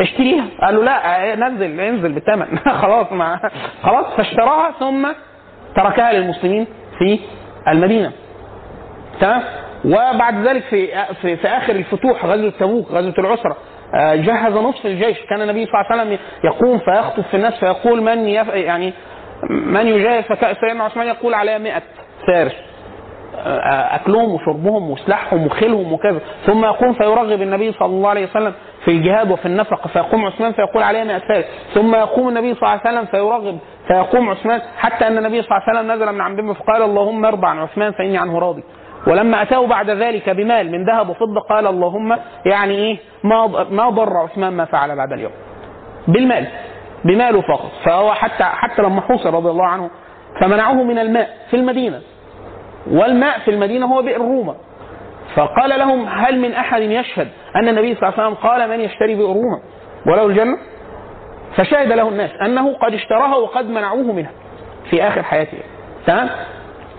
اشتريها. 0.00 0.44
قال 0.62 0.76
له 0.76 0.84
لا 0.84 1.32
آه، 1.32 1.34
نزل 1.34 1.80
انزل 1.80 2.12
بالثمن 2.12 2.58
خلاص 2.82 3.12
ما 3.12 3.50
خلاص 3.84 4.06
فاشتراها 4.16 4.70
ثم 4.80 5.08
تركها 5.76 6.12
للمسلمين 6.12 6.66
في 6.98 7.20
المدينة. 7.68 8.12
تمام؟ 9.20 9.42
وبعد 9.84 10.46
ذلك 10.48 10.62
في 10.62 10.86
في, 11.22 11.36
في 11.36 11.48
آخر 11.48 11.72
الفتوح 11.72 12.24
غزوة 12.26 12.50
تبوك 12.60 12.90
غزوة 12.90 13.14
العسرة 13.18 13.56
آه، 13.94 14.14
جهز 14.14 14.52
نصف 14.52 14.86
الجيش. 14.86 15.18
كان 15.30 15.42
النبي 15.42 15.66
صلى 15.66 15.74
الله 15.80 15.86
عليه 15.90 16.02
وسلم 16.02 16.18
يقوم 16.44 16.78
فيخطب 16.78 17.22
في 17.22 17.34
الناس 17.36 17.54
فيقول 17.60 18.02
من 18.02 18.28
يف 18.28 18.48
يعني 18.48 18.92
من 19.50 19.86
يجاهد؟ 19.86 20.24
فكان 20.24 20.54
سيدنا 20.60 20.84
عثمان 20.84 21.06
يقول 21.06 21.34
على 21.34 21.58
100 21.58 21.82
فارس. 22.26 22.52
آه، 23.36 23.94
أكلهم 23.94 24.34
وشربهم 24.34 24.90
وسلاحهم 24.90 25.46
وخيلهم 25.46 25.92
وكذا. 25.92 26.20
ثم 26.46 26.64
يقوم 26.64 26.92
فيرغب 26.92 27.42
النبي 27.42 27.72
صلى 27.72 27.86
الله 27.86 28.08
عليه 28.08 28.26
وسلم 28.26 28.52
في 28.84 28.90
الجهاد 28.90 29.30
وفي 29.30 29.46
النفقه 29.46 29.88
فيقوم 29.88 30.24
عثمان 30.26 30.52
فيقول 30.52 30.82
عليه 30.82 31.04
100 31.04 31.18
فارس. 31.18 31.44
ثم 31.74 31.94
يقوم 31.94 32.28
النبي 32.28 32.54
صلى 32.54 32.62
الله 32.62 32.80
عليه 32.84 32.90
وسلم 32.98 33.04
فيرغب 33.10 33.58
فيقوم 33.88 34.30
عثمان 34.30 34.60
حتى 34.78 35.06
أن 35.06 35.18
النبي 35.18 35.42
صلى 35.42 35.50
الله 35.50 35.62
عليه 35.68 35.80
وسلم 35.80 35.92
نزل 35.92 36.12
من 36.12 36.20
عن 36.20 36.36
بما 36.36 36.54
فقال 36.54 36.82
اللهم 36.82 37.24
ارضى 37.24 37.46
عن 37.46 37.58
عثمان 37.58 37.92
فإني 37.92 38.18
عنه 38.18 38.38
راضي. 38.38 38.62
ولما 39.06 39.42
أتاه 39.42 39.66
بعد 39.66 39.90
ذلك 39.90 40.30
بمال 40.30 40.70
من 40.72 40.84
ذهب 40.84 41.10
وفضة 41.10 41.40
قال 41.40 41.66
اللهم 41.66 42.16
يعني 42.46 42.74
إيه؟ 42.74 42.98
ما 43.24 43.46
ما 43.70 43.88
ضر 43.90 44.16
عثمان 44.16 44.52
ما 44.52 44.64
فعل 44.64 44.96
بعد 44.96 45.12
اليوم. 45.12 45.32
بالمال. 46.08 46.46
بماله 47.04 47.40
فقط. 47.40 47.70
فهو 47.84 48.12
حتى 48.12 48.44
حتى 48.44 48.82
لما 48.82 49.00
حوصر 49.00 49.34
رضي 49.34 49.50
الله 49.50 49.66
عنه 49.66 49.90
فمنعوه 50.40 50.82
من 50.82 50.98
الماء 50.98 51.28
في 51.50 51.56
المدينة. 51.56 52.00
والماء 52.90 53.38
في 53.38 53.50
المدينة 53.50 53.86
هو 53.86 54.02
بئر 54.02 54.18
روما. 54.18 54.54
فقال 55.36 55.78
لهم 55.78 56.06
هل 56.08 56.38
من 56.40 56.52
أحد 56.52 56.82
يشهد 56.82 57.28
أن 57.56 57.68
النبي 57.68 57.94
صلى 57.94 58.08
الله 58.08 58.20
عليه 58.20 58.28
وسلم 58.28 58.48
قال 58.50 58.70
من 58.70 58.80
يشتري 58.80 59.14
بئر 59.14 59.26
روما؟ 59.26 59.60
وله 60.06 60.26
الجنة؟ 60.26 60.56
فشهد 61.56 61.92
له 61.92 62.08
الناس 62.08 62.30
أنه 62.44 62.72
قد 62.74 62.94
اشتراها 62.94 63.36
وقد 63.36 63.70
منعوه 63.70 64.12
منها 64.12 64.30
في 64.90 65.02
آخر 65.02 65.22
حياته. 65.22 65.58
تمام؟ 66.06 66.28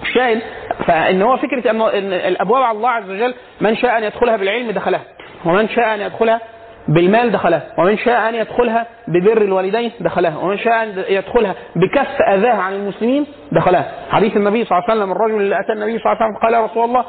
الشاهد 0.01 0.41
فإن 0.87 1.21
هو 1.21 1.37
فكرة 1.37 1.71
إن 1.71 1.81
الأبواب 2.13 2.63
على 2.63 2.77
الله 2.77 2.89
عز 2.89 3.09
وجل 3.09 3.33
من 3.61 3.75
شاء 3.75 3.97
أن 3.97 4.03
يدخلها 4.03 4.37
بالعلم 4.37 4.71
دخلها 4.71 5.01
ومن 5.45 5.69
شاء 5.69 5.93
أن 5.95 6.01
يدخلها 6.01 6.39
بالمال 6.87 7.31
دخلها 7.31 7.63
ومن 7.77 7.97
شاء 7.97 8.29
أن 8.29 8.35
يدخلها 8.35 8.85
ببر 9.07 9.41
الوالدين 9.41 9.91
دخلها 9.99 10.37
ومن 10.37 10.57
شاء 10.57 10.83
أن 10.83 11.03
يدخلها 11.09 11.55
بكف 11.75 12.21
اذاها 12.33 12.61
عن 12.61 12.73
المسلمين 12.73 13.25
دخلها. 13.51 13.91
حديث 14.11 14.37
النبي 14.37 14.65
صلى 14.65 14.77
الله 14.77 14.89
عليه 14.89 14.99
وسلم 15.01 15.11
الرجل 15.11 15.41
اللي 15.41 15.55
أتى 15.59 15.73
النبي 15.73 15.99
صلى 15.99 16.11
الله 16.11 16.17
عليه 16.23 16.25
وسلم 16.31 16.41
قال 16.43 16.53
يا 16.53 16.65
رسول 16.65 16.83
الله 16.83 17.05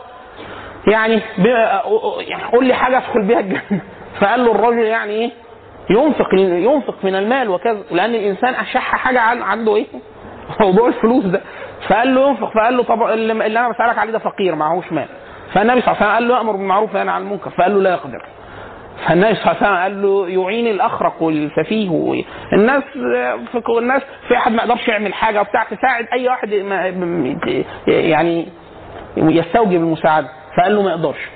يعني 0.87 1.21
يعني 2.29 2.43
قول 2.53 2.65
لي 2.67 2.75
حاجة 2.75 2.97
أدخل 2.99 3.23
بها 3.27 3.41
الجنة. 3.41 3.63
فقال 4.21 4.45
له 4.45 4.53
الرجل 4.53 4.79
يعني 4.83 5.13
إيه؟ 5.13 5.31
ينفق 5.91 6.35
ينفق 6.35 6.95
من 7.05 7.15
المال 7.15 7.49
وكذا. 7.49 7.79
لأن 7.91 8.15
الإنسان 8.15 8.55
أشح 8.55 8.97
حاجة 8.97 9.21
عن- 9.21 9.43
عنده 9.43 9.77
إيه؟ 9.77 9.87
موضوع 10.61 10.89
الفلوس 10.89 11.25
ده. 11.25 11.41
فقال 11.89 12.15
له 12.15 12.29
ينفق 12.29 12.51
فقال 12.55 12.77
له 12.77 12.83
طب 12.83 13.03
اللي 13.03 13.33
أنا 13.61 13.69
بسألك 13.69 13.99
عليه 13.99 14.13
ده 14.13 14.19
فقير 14.19 14.55
معهوش 14.55 14.93
مال. 14.93 15.07
فالنبي 15.55 15.81
صلى 15.81 15.93
الله 15.95 16.03
عليه 16.03 16.07
وسلم 16.07 16.15
قال 16.15 16.29
له 16.29 16.41
أمر 16.41 16.53
بالمعروف 16.53 16.95
وينهى 16.95 17.15
عن 17.15 17.23
المنكر 17.23 17.51
فقال 17.51 17.75
له 17.75 17.81
لا 17.81 17.91
يقدر. 17.91 18.23
فالنبي 19.09 19.35
صلى 19.35 19.53
الله 19.53 19.57
عليه 19.67 19.67
وسلم 19.67 19.77
قال 19.77 20.03
له 20.03 20.29
يعين 20.43 20.67
الأخرق 20.67 21.23
والسفيه 21.23 22.23
الناس 22.53 22.83
الناس 23.79 24.03
في 24.29 24.37
أحد 24.37 24.53
ما 24.53 24.63
يقدرش 24.63 24.89
يعمل 24.89 25.15
حاجة 25.15 25.41
وبتاع 25.41 25.65
تساعد 25.65 26.07
أي 26.13 26.29
واحد 26.29 26.53
يعني 27.87 28.49
يستوجب 29.17 29.73
المساعدة. 29.81 30.29
فقال 30.57 30.77
له 30.77 30.83
ما 30.83 30.91
يقدرش. 30.91 31.29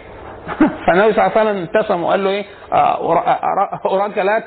فالنبي 0.86 1.12
صلى 1.12 1.26
الله 1.26 1.38
عليه 1.38 1.50
وسلم 1.50 1.62
ابتسم 1.74 2.02
وقال 2.02 2.24
له 2.24 2.30
إيه؟ 2.30 2.44
آه، 2.72 2.96
أرا- 2.96 3.86
اراك 3.86 4.18
لا 4.18 4.42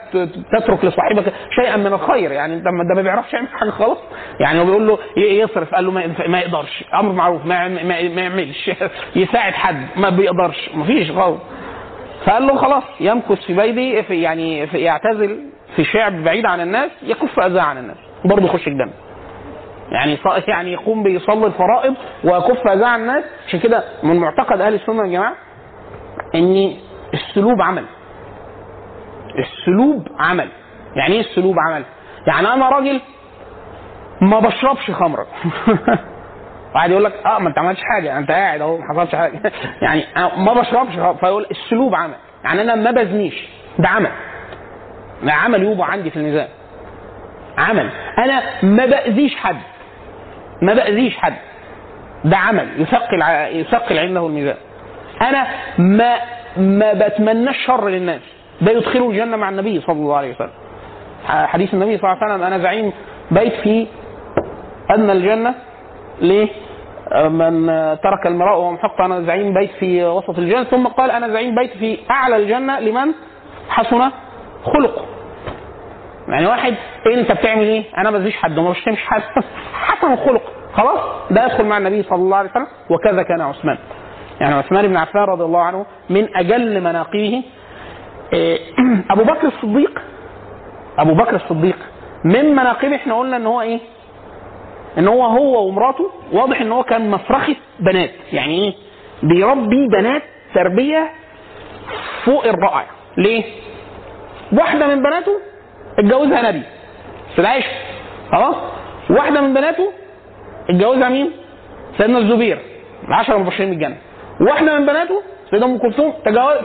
تترك 0.51 0.85
لصاحبك 0.85 1.33
شيئا 1.61 1.77
من 1.77 1.87
الخير. 1.93 2.31
يعني 2.31 2.53
انت 2.53 2.63
ده 2.63 2.71
ما 2.95 3.01
بيعرفش 3.01 3.33
يعمل 3.33 3.47
حاجة 3.47 3.69
خالص. 3.69 3.99
يعني 4.39 4.59
هو 4.59 4.65
بيقول 4.65 4.87
له 4.87 4.99
ي- 5.17 5.39
يصرف. 5.39 5.75
قال 5.75 5.85
له 5.85 5.91
ما, 5.91 6.39
يقدرش. 6.39 6.83
أمر 6.93 7.11
معروف. 7.11 7.45
ما, 7.45 7.55
يعم- 7.55 7.71
ما, 7.87 8.09
ما 8.15 8.21
يعملش. 8.21 8.71
يساعد 9.15 9.53
حد. 9.53 9.85
ما 9.95 10.09
بيقدرش. 10.09 10.69
ما 10.73 10.85
فيش 10.85 11.11
خالص. 11.11 11.39
فقال 12.25 12.47
له 12.47 12.55
خلاص 12.55 12.83
يمكث 12.99 13.41
في 13.45 13.53
بيتي 13.53 14.03
في 14.03 14.21
يعني 14.21 14.67
في 14.67 14.77
يعتزل 14.77 15.39
في 15.75 15.83
شعب 15.83 16.23
بعيد 16.23 16.45
عن 16.45 16.61
الناس 16.61 16.91
يكف 17.03 17.39
اذاه 17.39 17.61
عن 17.61 17.77
الناس. 17.77 17.97
برضه 18.25 18.45
يخش 18.45 18.67
الجنة. 18.67 18.91
يعني 19.91 20.17
يعني 20.47 20.73
يقوم 20.73 21.03
بيصلي 21.03 21.45
الفرائض 21.47 21.93
ويكف 22.23 22.67
اذاه 22.67 22.87
عن 22.87 23.01
الناس. 23.01 23.23
عشان 23.47 23.59
كده 23.59 23.83
من 24.03 24.15
معتقد 24.15 24.61
أهل 24.61 24.73
السنة 24.73 25.03
يا 25.03 25.07
جماعة 25.11 25.33
إن 26.35 26.73
السلوب 27.13 27.61
عمل. 27.61 27.85
السلوب 29.39 30.07
عمل. 30.19 30.49
يعني 30.95 31.13
إيه 31.13 31.19
السلوب 31.21 31.55
عمل؟ 31.59 31.83
يعني 32.27 32.53
أنا 32.53 32.69
راجل 32.69 33.01
ما 34.21 34.39
بشربش 34.39 34.91
خمرة. 34.91 35.27
واحد 36.75 36.91
يقول 36.91 37.03
لك 37.03 37.13
آه 37.25 37.39
ما 37.39 37.49
أنت 37.49 37.57
عملتش 37.59 37.81
حاجة. 37.83 38.17
أنت 38.17 38.31
قاعد 38.31 38.61
أهو 38.61 38.77
ما 38.77 38.87
حصلش 38.89 39.15
حاجة. 39.15 39.41
يعني 39.81 40.05
ما 40.37 40.53
بشربش. 40.53 41.19
فيقول 41.19 41.45
السلوب 41.51 41.95
عمل. 41.95 42.15
يعني 42.43 42.61
أنا 42.61 42.75
ما 42.75 42.91
بزنيش. 42.91 43.47
ده 43.79 43.87
عمل. 43.87 44.11
ده 45.23 45.33
عمل 45.33 45.63
يوضع 45.63 45.85
عندي 45.85 46.09
في 46.09 46.17
الميزان 46.17 46.47
عمل. 47.57 47.89
أنا 48.17 48.41
ما 48.63 48.85
بأذيش 48.85 49.35
حد. 49.35 49.57
ما 50.61 50.73
بأذيش 50.73 51.17
حد. 51.17 51.35
ده 52.25 52.37
عمل. 52.37 52.81
يثقل 52.81 53.21
يثقل 53.55 53.99
عنده 53.99 54.27
الميزان. 54.27 54.57
أنا 55.21 55.47
ما 55.77 56.15
ما 56.57 56.93
بتمناش 56.93 57.65
شر 57.65 57.87
للناس. 57.89 58.21
ده 58.61 58.71
يدخله 58.71 59.09
الجنة 59.09 59.37
مع 59.37 59.49
النبي 59.49 59.81
صلى 59.81 59.95
الله 59.95 60.15
عليه 60.17 60.35
وسلم. 60.35 60.51
حديث 61.27 61.73
النبي 61.73 61.97
صلى 61.97 62.11
الله 62.11 62.23
عليه 62.23 62.33
وسلم 62.33 62.43
أنا 62.47 62.59
زعيم 62.59 62.93
بيت 63.31 63.53
في 63.53 63.87
أدنى 64.89 65.11
الجنة. 65.11 65.53
ليه؟ 66.21 66.47
من 67.29 67.65
ترك 68.03 68.27
المراء 68.27 68.57
وهو 68.59 68.71
محق 68.71 69.01
أنا 69.01 69.21
زعيم 69.21 69.53
بيت 69.53 69.71
في 69.79 70.03
وسط 70.05 70.37
الجنة. 70.39 70.63
ثم 70.63 70.87
قال 70.87 71.11
أنا 71.11 71.29
زعيم 71.29 71.55
بيت 71.55 71.71
في 71.77 71.97
أعلى 72.11 72.35
الجنة 72.35 72.79
لمن؟ 72.79 73.11
حسن 73.69 74.11
خلقه 74.65 75.05
يعني 76.27 76.45
واحد 76.47 76.73
أنت 77.17 77.31
بتعمل 77.31 77.63
إيه؟ 77.63 77.83
أنا 77.97 78.11
ما 78.11 78.17
بزيش 78.17 78.35
حد 78.35 78.57
وما 78.57 78.69
بشتمش 78.69 78.97
حد. 79.05 79.21
حسن 79.87 80.13
الخلق 80.13 80.41
خلاص؟ 80.73 80.99
ده 81.31 81.45
يدخل 81.45 81.65
مع 81.65 81.77
النبي 81.77 82.03
صلى 82.03 82.15
الله 82.19 82.37
عليه 82.37 82.49
وسلم. 82.49 82.67
وكذا 82.89 83.23
كان 83.23 83.41
عثمان. 83.41 83.77
يعني 84.39 84.55
عثمان 84.55 84.87
بن 84.87 84.97
عفان 84.97 85.23
رضي 85.23 85.43
الله 85.43 85.59
عنه 85.61 85.85
من 86.09 86.37
أجل 86.37 86.81
مناقبه 86.81 87.43
إيه، 88.33 88.59
أبو 89.11 89.23
بكر 89.23 89.47
الصديق 89.47 90.01
أبو 90.97 91.13
بكر 91.13 91.35
الصديق 91.35 91.77
من 92.23 92.51
مناقبه 92.51 92.95
إحنا 92.95 93.19
قلنا 93.19 93.37
إن 93.37 93.45
هو 93.45 93.61
إيه؟ 93.61 93.79
إن 94.97 95.07
هو 95.07 95.25
هو 95.25 95.67
ومراته 95.67 96.11
واضح 96.31 96.61
إن 96.61 96.71
هو 96.71 96.83
كان 96.83 97.11
مفرخه 97.11 97.55
بنات 97.79 98.11
يعني 98.33 98.53
إيه؟ 98.53 98.73
بيربي 99.23 99.87
بنات 99.87 100.21
تربية 100.55 101.09
فوق 102.25 102.45
الرائع 102.45 102.85
ليه؟ 103.17 103.43
واحدة 104.51 104.87
من 104.87 105.03
بناته 105.03 105.39
اتجوزها 105.99 106.51
نبي 106.51 106.63
سيدنا 107.35 107.49
عائشة 107.49 107.69
خلاص 108.31 108.55
واحدة 109.09 109.41
من 109.41 109.53
بناته 109.53 109.91
اتجوزها 110.69 111.09
مين؟ 111.09 111.31
سيدنا 111.97 112.17
الزبير 112.17 112.59
العشرة 113.07 113.35
المبشرين 113.35 113.69
بالجنة 113.69 113.97
واحدة 114.41 114.79
من 114.79 114.85
بناته 114.85 115.21
سيدة 115.51 115.65
أم 115.65 115.77
كلثوم 115.77 116.13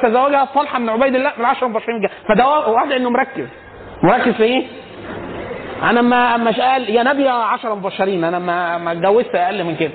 تزوجها 0.03 0.49
طلحة 0.55 0.79
بن 0.79 0.89
عبيد 0.89 1.15
الله 1.15 1.33
من 1.37 1.41
العشرة 1.45 1.67
المبشرين 1.67 2.01
بالجنة 2.01 2.19
فده 2.29 2.47
واحد 2.71 2.93
إنه 2.93 3.11
مركز. 3.11 3.47
مركز 4.03 4.33
في 4.33 4.43
إيه؟ 4.43 4.67
أنا 5.83 6.03
ما 6.03 6.37
مش 6.37 6.61
قال 6.61 6.91
يا 6.91 7.03
نبي 7.03 7.23
يا 7.23 7.33
عشرة 7.33 7.75
مبشرين 7.75 8.25
أنا 8.25 8.39
ما 8.39 8.79
ما 8.79 8.93
اتجوزت 8.93 9.35
أقل 9.35 9.65
من 9.65 9.77
كده. 9.77 9.91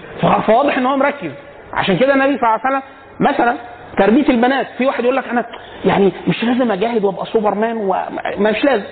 فواضح 0.48 0.78
إن 0.78 0.86
هو 0.86 0.98
مركز. 0.98 1.32
عشان 1.74 1.98
كده 1.98 2.14
النبي 2.14 2.38
صلى 2.38 2.44
الله 2.50 2.60
عليه 2.66 2.78
وسلم 2.78 2.82
مثلا 3.20 3.56
تربية 3.98 4.30
البنات 4.30 4.68
في 4.78 4.86
واحد 4.86 5.04
يقول 5.04 5.16
لك 5.16 5.28
أنا 5.28 5.46
يعني 5.86 6.12
مش 6.28 6.44
لازم 6.44 6.72
أجاهد 6.72 7.04
وأبقى 7.04 7.26
سوبرمان 7.26 7.78
ومش 7.78 8.64
لازم. 8.64 8.84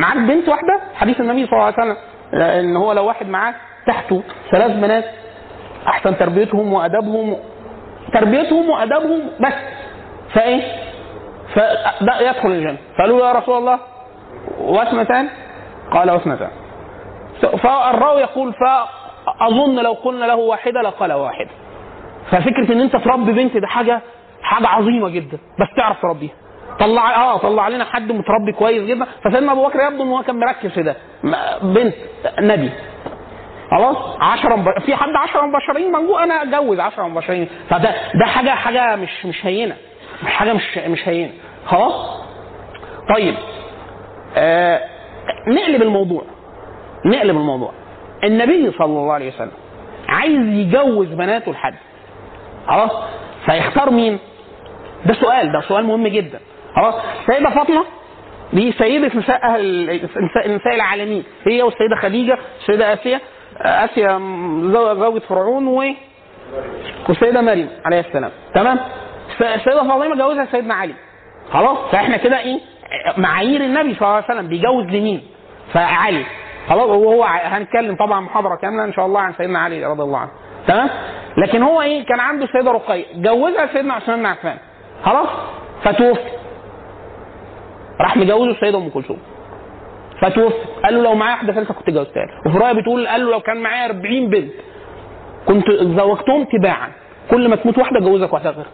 معاك 0.00 0.16
بنت 0.16 0.48
واحدة؟ 0.48 0.80
حديث 0.94 1.20
النبي 1.20 1.46
صلى 1.46 1.52
الله 1.52 1.64
عليه 1.64 1.74
وسلم 1.76 1.96
إن 2.40 2.76
هو 2.76 2.92
لو 2.92 3.04
واحد 3.06 3.28
معاه 3.28 3.54
تحته 3.86 4.22
ثلاث 4.52 4.70
بنات 4.70 5.04
أحسن 5.88 6.16
تربيتهم 6.18 6.72
وأدبهم 6.72 7.36
تربيتهم 8.12 8.70
وأدبهم 8.70 9.20
بس. 9.40 9.52
فإيه؟ 10.34 10.62
فده 11.54 12.20
يدخل 12.20 12.48
الجنة. 12.48 12.78
فقالوا 12.98 13.26
يا 13.26 13.32
رسول 13.32 13.58
الله 13.58 13.78
واثنتان 14.58 15.28
قال 15.92 16.10
واثنتان 16.10 16.50
فالراوي 17.62 18.20
يقول 18.20 18.54
فأظن 18.54 19.78
لو 19.78 19.92
قلنا 19.92 20.24
له 20.24 20.36
واحدة 20.36 20.82
لقال 20.82 21.12
واحدة. 21.12 21.50
ففكرة 22.30 22.72
إن 22.72 22.80
أنت 22.80 22.96
تربي 22.96 23.32
بنت 23.32 23.56
ده 23.56 23.66
حاجة 23.66 24.00
حاجة 24.42 24.66
عظيمة 24.66 25.08
جدا. 25.08 25.38
بس 25.60 25.66
تعرف 25.76 26.02
تربيها. 26.02 26.34
طلع 26.78 27.16
آه 27.16 27.36
طلع 27.38 27.68
لنا 27.68 27.84
حد 27.84 28.12
متربي 28.12 28.52
كويس 28.52 28.82
جدا. 28.82 29.06
فسيدنا 29.24 29.52
أبو 29.52 29.66
بكر 29.66 29.80
يبدو 29.80 30.02
إن 30.02 30.08
هو 30.08 30.22
كان 30.22 30.38
مركز 30.38 30.70
في 30.70 30.82
ده. 30.82 30.96
بنت 31.62 31.94
نبي. 32.40 32.70
خلاص؟ 33.70 33.96
10 34.20 34.56
مب... 34.56 34.78
في 34.86 34.96
حد 34.96 35.08
10 35.16 35.40
مبشرين 35.46 35.92
موجود؟ 35.92 36.18
أنا 36.22 36.42
أتجوز 36.42 36.80
10 36.80 37.08
مبشرين. 37.08 37.48
فده 37.70 37.94
ده 38.14 38.24
حاجة 38.26 38.50
حاجة 38.50 38.96
مش 38.96 39.26
مش 39.26 39.46
هينة. 39.46 39.76
حاجة 40.26 40.52
مش 40.52 40.78
مش 40.78 41.08
هينة. 41.08 41.32
خلاص؟ 41.66 42.20
طيب. 43.14 43.34
آه 44.36 44.80
نقلب 45.48 45.82
الموضوع. 45.82 46.22
نقلب 47.06 47.36
الموضوع. 47.36 47.72
النبي 48.24 48.70
صلى 48.78 48.86
الله 48.86 49.12
عليه 49.12 49.28
وسلم 49.34 49.52
عايز 50.08 50.46
يجوز 50.48 51.06
بناته 51.08 51.52
لحد. 51.52 51.74
خلاص؟ 52.66 52.90
فيختار 53.46 53.90
مين؟ 53.90 54.18
ده 55.06 55.14
سؤال. 55.14 55.52
ده 55.52 55.60
سؤال 55.60 55.84
مهم 55.84 56.06
جدا. 56.08 56.40
خلاص؟ 56.76 56.94
سيدة 57.26 57.50
فاطمة 57.50 57.84
دي 58.52 58.72
سيدة 58.72 59.06
نساء 59.18 59.44
أهل 59.44 60.00
نساء, 60.46 60.74
العالمين. 60.74 61.24
هي 61.46 61.62
والسيدة 61.62 61.96
خديجة 61.96 62.38
السيدة 62.60 62.92
آسيا. 62.92 63.20
آسيا 63.60 64.18
زو- 64.72 64.94
زوجة 64.94 65.18
فرعون 65.18 65.66
و 65.66 65.84
والسيدة 67.08 67.40
مريم 67.40 67.68
عليه 67.84 68.00
السلام. 68.00 68.30
تمام؟ 68.54 68.78
السيدة 69.40 69.82
فاطمة 69.82 70.16
جوزها 70.16 70.46
سيدنا 70.52 70.74
علي. 70.74 70.94
خلاص؟ 71.52 71.78
فاحنا 71.92 72.16
كده 72.16 72.38
إيه؟ 72.38 72.60
معايير 73.16 73.60
النبي 73.60 73.94
صلى 73.94 74.02
الله 74.02 74.14
عليه 74.14 74.24
وسلم. 74.24 74.48
بيجوز 74.48 74.84
لمين؟ 74.84 75.22
فعلي. 75.72 76.24
خلاص؟ 76.68 76.86
وهو 76.86 77.24
هنتكلم 77.24 77.96
طبعا 77.96 78.20
محاضرة 78.20 78.56
كاملة 78.56 78.84
إن 78.84 78.92
شاء 78.92 79.06
الله 79.06 79.20
عن 79.20 79.32
سيدنا 79.34 79.58
علي 79.58 79.84
رضي 79.86 80.02
الله 80.02 80.18
عنه. 80.18 80.30
تمام؟ 80.68 80.90
لكن 81.36 81.62
هو 81.62 81.82
إيه؟ 81.82 82.04
كان 82.06 82.20
عنده 82.20 82.44
السيدة 82.44 82.70
رقية. 82.72 83.04
جوزها 83.14 83.66
سيدنا 83.72 83.94
عثمان 83.94 84.18
بن 84.18 84.26
عفان. 84.26 84.58
خلاص؟ 85.04 85.28
فتوفي. 85.84 86.30
راح 88.00 88.16
مجوزه 88.16 88.50
السيدة 88.50 88.78
أم 88.78 88.88
كلثوم. 88.88 89.18
فتوفي 90.20 90.54
قال 90.84 90.94
له 90.94 91.02
لو 91.02 91.14
معايا 91.14 91.34
واحدة 91.34 91.52
ثالثة 91.52 91.74
كنت 91.74 91.90
جوزتها 91.90 92.22
له. 92.26 92.40
وفي 92.46 92.58
روايه 92.58 92.72
بتقول 92.72 93.08
قال 93.08 93.24
له 93.24 93.30
لو 93.30 93.40
كان 93.40 93.56
معايا 93.56 93.86
40 93.86 94.30
بنت 94.30 94.52
كنت 95.46 95.70
زوجتهم 95.70 96.44
تباعا. 96.44 96.88
كل 97.30 97.48
ما 97.48 97.56
تموت 97.56 97.78
واحدة 97.78 98.00
جوزك 98.00 98.32
واحدة 98.32 98.50
غيرها 98.50 98.70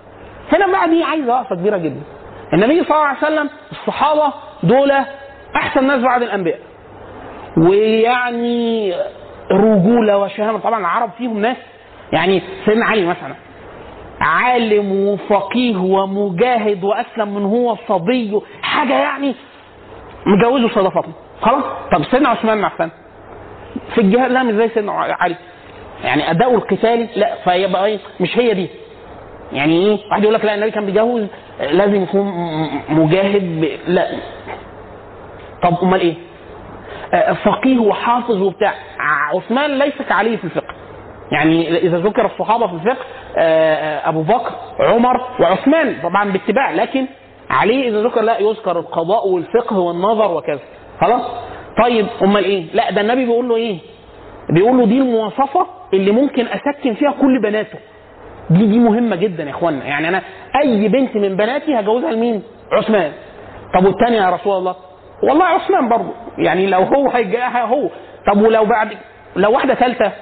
هنا 0.53 0.66
بقى 0.66 0.88
دي 0.90 1.05
عايزة 1.05 1.34
وقفة 1.34 1.57
كبيرة 1.57 1.76
جدا. 1.76 2.03
النبي 2.53 2.84
صلى 2.84 2.97
الله 2.97 3.07
عليه 3.07 3.18
وسلم 3.18 3.51
الصحابة 3.72 4.32
دول 4.62 4.90
أحسن 5.57 5.86
ناس 5.86 6.03
بعد 6.03 6.22
الأنبياء. 6.22 6.59
ويعني 7.57 8.95
رجولة 9.51 10.18
وشهامة. 10.18 10.59
طبعا 10.59 10.80
العرب 10.80 11.11
فيهم 11.18 11.38
ناس 11.38 11.57
يعني 12.12 12.43
سيدنا 12.64 12.84
علي 12.84 13.07
مثلا 13.07 13.34
عالم 14.20 14.93
وفقيه 14.93 15.76
ومجاهد 15.76 16.84
وأسلم 16.84 17.34
من 17.34 17.45
هو 17.45 17.76
صبي. 17.88 18.40
حاجة 18.62 18.99
يعني 18.99 19.34
مجوزه 20.26 20.68
فاطمه 20.68 21.12
خلاص؟ 21.43 21.64
طب 21.93 22.05
سيدنا 22.11 22.28
عثمان 22.28 22.57
بن 22.59 22.64
عفان 22.64 22.90
في 23.95 24.01
الجهاد 24.01 24.30
لا 24.30 24.43
مش 24.43 24.55
زي 24.55 24.68
سيدنا 24.68 24.93
علي. 24.93 25.36
يعني 26.05 26.30
أداؤه 26.30 26.55
القتالي 26.55 27.09
لا 27.16 27.34
فيبقى 27.45 27.86
إيه؟ 27.86 27.99
مش 28.20 28.38
هي 28.38 28.55
دي. 28.55 28.68
يعني 29.53 29.86
إيه؟ 29.86 29.99
واحد 30.11 30.22
يقول 30.22 30.34
لك 30.34 30.45
لا 30.45 30.55
النبي 30.55 30.70
كان 30.70 30.86
بيجوز 30.86 31.26
لازم 31.61 32.03
يكون 32.03 32.26
مجاهد 32.88 33.43
ب... 33.61 33.68
لا. 33.86 34.07
طب 35.62 35.76
أمال 35.82 36.01
إيه؟ 36.01 36.14
آه، 37.14 37.32
فقيه 37.32 37.78
وحافظ 37.78 38.43
وبتاع. 38.43 38.74
عثمان 39.34 39.78
ليس 39.78 40.03
كعلي 40.09 40.36
في 40.36 40.45
الفقه. 40.45 40.74
يعني 41.32 41.78
إذا 41.78 41.99
ذكر 41.99 42.26
الصحابة 42.26 42.66
في 42.66 42.72
الفقه 42.74 43.05
آه، 43.38 43.74
آه، 43.74 44.09
أبو 44.09 44.22
بكر 44.22 44.53
عمر 44.80 45.20
وعثمان 45.40 45.97
طبعا 46.03 46.32
باتباع. 46.32 46.70
لكن 46.70 47.07
علي 47.51 47.88
إذا 47.88 48.03
ذكر 48.03 48.20
لا 48.22 48.38
يذكر 48.38 48.78
القضاء 48.78 49.28
والفقه 49.28 49.78
والنظر 49.78 50.30
وكذا. 50.34 50.61
خلاص؟ 51.01 51.22
طيب 51.82 52.07
أمال 52.22 52.45
إيه؟ 52.45 52.64
لا 52.74 52.90
ده 52.90 53.01
النبي 53.01 53.24
بيقول 53.24 53.49
له 53.49 53.57
إيه؟ 53.57 53.78
بيقول 54.51 54.78
له 54.78 54.86
دي 54.86 54.99
المواصفة 54.99 55.66
اللي 55.95 56.11
ممكن 56.11 56.47
أسكن 56.47 56.95
فيها 56.95 57.11
كل 57.20 57.40
بناته. 57.43 57.78
دي 58.51 58.66
دي 58.66 58.78
مهمة 58.78 59.16
جدا 59.16 59.45
يا 59.45 59.51
اخوانا 59.51 59.84
يعني 59.84 60.09
أنا 60.09 60.22
أي 60.62 60.88
بنت 60.88 61.16
من 61.16 61.36
بناتي 61.36 61.80
هجوزها 61.80 62.12
لمين؟ 62.12 62.43
عثمان. 62.72 63.12
طب 63.74 63.84
والتانية 63.84 64.20
يا 64.22 64.30
رسول 64.30 64.57
الله؟ 64.59 64.74
والله 65.22 65.45
عثمان 65.45 65.88
برضه. 65.88 66.12
يعني 66.38 66.66
لو 66.66 66.82
هو 66.82 67.09
هيجاها 67.11 67.64
هو. 67.64 67.88
طب 68.26 68.43
ولو 68.43 68.64
بعد 68.64 68.88
لو 69.36 69.53
واحدة 69.53 69.74
ثالثه 69.74 70.12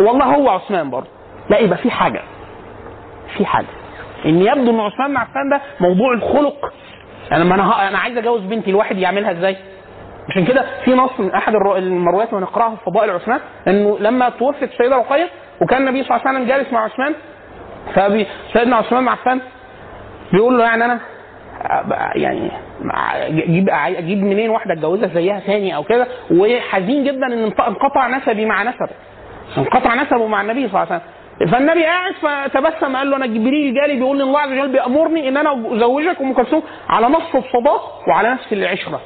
والله 0.00 0.24
هو 0.24 0.48
عثمان 0.48 0.90
برضه. 0.90 1.08
لا 1.50 1.58
يبقى 1.58 1.78
في 1.78 1.90
حاجة. 1.90 2.22
في 3.36 3.46
حاجة. 3.46 3.66
إن 4.26 4.42
يبدو 4.42 4.70
إن 4.70 4.80
عثمان 4.80 5.08
بن 5.10 5.16
عفان 5.16 5.48
ده 5.50 5.60
موضوع 5.80 6.12
الخلق. 6.12 6.72
أنا 7.32 7.44
ما 7.44 7.54
أنا 7.54 7.88
أنا 7.88 7.98
عايز 7.98 8.16
أجوز 8.18 8.40
بنتي 8.40 8.70
الواحد 8.70 8.98
يعملها 8.98 9.30
إزاي؟ 9.32 9.56
عشان 10.30 10.44
كده 10.44 10.64
في 10.84 10.94
نص 10.94 11.10
من 11.20 11.30
أحد 11.32 11.54
المرويات 11.54 12.32
ونقرأها 12.32 12.76
في 12.76 12.84
فضائل 12.86 13.10
عثمان 13.10 13.40
إنه 13.68 13.98
لما 14.00 14.28
توفت 14.28 14.62
السيده 14.62 14.96
رقيه 14.96 15.28
وكان 15.62 15.80
النبي 15.88 16.02
صلى 16.04 16.16
الله 16.16 16.28
عليه 16.28 16.38
وسلم 16.38 16.48
جالس 16.48 16.72
مع 16.72 16.84
عثمان 16.84 17.14
فبي 17.94 18.26
سيدنا 18.52 18.76
عثمان 18.76 19.08
عفان 19.08 19.40
بيقول 20.32 20.58
له 20.58 20.64
يعني 20.64 20.84
أنا 20.84 21.00
يعني 22.14 22.50
أجيب 23.26 23.68
أجيب 23.70 24.22
منين 24.22 24.50
واحدة 24.50 24.72
اتجوزها 24.74 25.08
زيها 25.08 25.40
تاني 25.40 25.76
أو 25.76 25.82
كده؟ 25.84 26.06
وحزين 26.30 27.04
جدا 27.04 27.26
إن 27.26 27.42
انقطع 27.44 28.06
نسبي 28.08 28.46
مع 28.46 28.62
نسبه. 28.62 28.88
انقطع 29.58 29.94
نسبه 29.94 30.26
مع 30.26 30.40
النبي 30.40 30.68
صلى 30.68 30.82
الله 30.82 30.92
عليه 30.92 31.02
وسلم. 31.02 31.50
فالنبي 31.52 31.84
قاعد 31.84 32.12
فتبسم 32.22 32.96
قال 32.96 33.10
له 33.10 33.16
أنا 33.16 33.26
جبريل 33.26 33.74
جالي 33.74 33.94
بيقول 33.94 34.16
لي 34.18 34.22
الله 34.24 34.40
عز 34.40 34.50
وجل 34.52 34.68
بيأمرني 34.72 35.28
إن 35.28 35.36
أنا 35.36 35.52
أزوجك 35.76 36.20
أم 36.20 36.32
كلثوم 36.32 36.62
على 36.88 37.06
نصف 37.06 37.36
الصداق 37.36 38.02
وعلى 38.08 38.28
نفس 38.30 38.52
العشرة. 38.52 39.00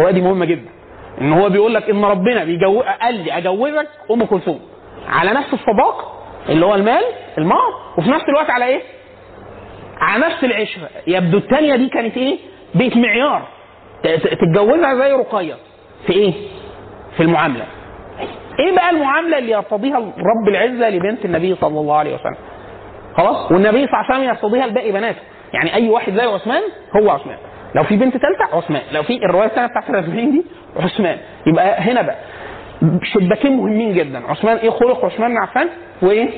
هو 0.00 0.10
دي 0.10 0.20
مهمة 0.20 0.44
جدا. 0.44 0.68
إن 1.20 1.32
هو 1.32 1.48
بيقول 1.48 1.74
لك 1.74 1.90
إن 1.90 2.04
ربنا 2.04 2.44
بيجو... 2.44 2.80
قال 2.80 3.14
لي 3.14 3.32
أجوزك 3.38 3.88
أم 4.10 4.24
كلثوم. 4.24 4.60
على 5.08 5.30
نفس 5.30 5.54
الصداق 5.54 6.22
اللي 6.48 6.66
هو 6.66 6.74
المال 6.74 7.02
المهر 7.38 7.72
وفي 7.98 8.10
نفس 8.10 8.24
الوقت 8.28 8.50
على 8.50 8.64
إيه؟ 8.64 8.82
على 10.00 10.26
نفس 10.26 10.44
العشرة. 10.44 10.88
يبدو 11.06 11.38
الثانية 11.38 11.76
دي 11.76 11.88
كانت 11.88 12.16
إيه؟ 12.16 12.38
بيت 12.74 12.96
معيار. 12.96 13.42
تتجوزها 14.02 14.94
زي 14.94 15.12
رقية. 15.12 15.54
في 16.06 16.12
إيه؟ 16.12 16.32
في 17.16 17.22
المعاملة. 17.22 17.64
إيه 18.58 18.74
بقى 18.74 18.90
المعاملة 18.90 19.38
اللي 19.38 19.52
يرتضيها 19.52 19.98
رب 19.98 20.48
العزة 20.48 20.88
لبنت 20.90 21.24
النبي 21.24 21.54
صلى 21.54 21.80
الله 21.80 21.96
عليه 21.96 22.14
وسلم؟ 22.14 22.36
خلاص؟ 23.16 23.52
والنبي 23.52 23.86
صلى 23.86 23.94
الله 23.94 24.04
عليه 24.04 24.14
وسلم 24.14 24.28
يرتضيها 24.28 24.66
لباقي 24.66 24.92
بناته. 24.92 25.20
يعني 25.52 25.74
أي 25.74 25.88
واحد 25.88 26.12
زي 26.12 26.24
عثمان 26.26 26.62
هو 26.96 27.10
عثمان. 27.10 27.38
لو 27.74 27.84
في 27.84 27.96
بنت 27.96 28.12
ثالثه 28.16 28.56
عثمان. 28.56 28.82
لو 28.92 29.02
في 29.02 29.16
الرواية 29.24 29.46
الثانية 29.46 29.66
بتاعت 29.68 29.90
الأربعين 29.90 30.30
دي 30.30 30.44
عثمان. 30.76 31.18
يبقى 31.46 31.80
هنا 31.80 32.02
بقى. 32.02 32.16
شباكين 33.02 33.56
مهمين 33.56 33.94
جدا. 33.94 34.22
عثمان 34.28 34.56
إيه؟ 34.56 34.70
خلق 34.70 35.04
عثمان 35.04 35.30
بن 35.30 35.36
عفان 35.36 35.68
وإيه؟ 36.02 36.28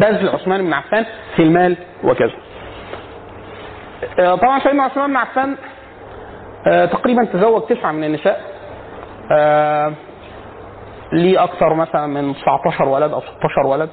بذل 0.00 0.28
عثمان 0.28 0.62
بن 0.64 0.72
عفان 0.72 1.04
في 1.36 1.42
المال 1.42 1.76
وكذا. 2.04 2.32
آه، 4.18 4.34
طبعا 4.34 4.58
سيدنا 4.58 4.82
عثمان 4.82 5.10
بن 5.10 5.16
عفان 5.16 5.56
آه، 6.66 6.84
تقريبا 6.84 7.24
تزوج 7.24 7.62
تسعة 7.62 7.92
من 7.92 8.04
النساء. 8.04 8.40
آه، 9.32 9.92
ليه 11.12 11.44
أكثر 11.44 11.74
مثلا 11.74 12.06
من 12.06 12.34
19 12.34 12.88
ولد 12.88 13.12
أو 13.12 13.20
16 13.20 13.66
ولد. 13.66 13.90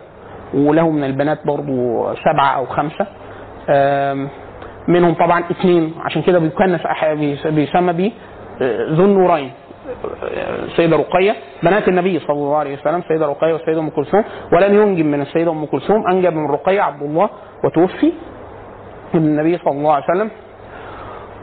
وله 0.54 0.90
من 0.90 1.04
البنات 1.04 1.40
برضو 1.46 2.08
سبعة 2.16 2.56
أو 2.56 2.66
خمسة. 2.66 3.08
منهم 4.90 5.14
طبعا 5.14 5.44
اثنين. 5.52 5.94
عشان 6.06 6.22
كده 6.22 6.40
بيكنس 6.40 6.82
بيسمى 7.46 7.94
بيه 7.94 8.12
آه، 8.62 8.86
ذو 8.90 9.06
النورين. 9.06 9.52
آه، 10.24 10.66
السيده 10.66 10.98
رقية 10.98 11.36
بنات 11.64 11.88
النبي 11.88 12.20
صلى 12.20 12.36
الله 12.38 12.58
عليه 12.58 12.74
وسلم 12.74 12.96
السيده 13.00 13.26
رقية 13.26 13.54
والسيده 13.54 13.80
أم 13.80 13.90
كلثوم. 13.90 14.24
ولم 14.54 14.82
ينجب 14.82 15.06
من 15.06 15.22
السيده 15.22 15.52
أم 15.52 15.66
كلثوم 15.66 16.08
أنجب 16.12 16.34
من 16.34 16.52
رقية 16.52 16.82
عبد 16.82 17.02
الله 17.02 17.30
وتوفي 17.64 18.14
من 19.14 19.22
النبي 19.22 19.58
صلى 19.58 19.72
الله 19.74 19.94
عليه 19.94 20.06
وسلم. 20.06 20.30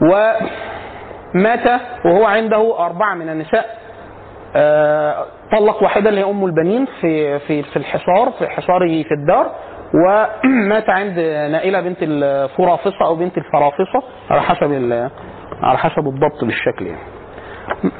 ومات 0.01 1.81
وهو 2.05 2.25
عنده 2.25 2.85
أربعة 2.85 3.13
من 3.15 3.29
النساء. 3.29 3.77
آه، 4.55 5.25
طلق 5.51 5.83
واحدة 5.83 6.09
اللي 6.09 6.21
هي 6.21 6.29
أم 6.29 6.45
البنين 6.45 6.85
في 7.01 7.39
في 7.39 7.63
في 7.63 7.77
الحصار 7.77 8.31
في 8.39 8.47
حصاره 8.47 9.03
في 9.03 9.11
الدار. 9.11 9.51
ومات 9.93 10.89
عند 10.89 11.19
نائلة 11.51 11.81
بنت 11.81 11.97
الفرافصة 12.01 13.05
أو 13.05 13.15
بنت 13.15 13.37
الفرافصة 13.37 14.03
على 14.29 14.41
حسب 14.41 14.73
على 15.63 15.77
حسب 15.77 16.07
الضبط 16.07 16.43
بالشكل 16.43 16.87
يعني. 16.87 17.01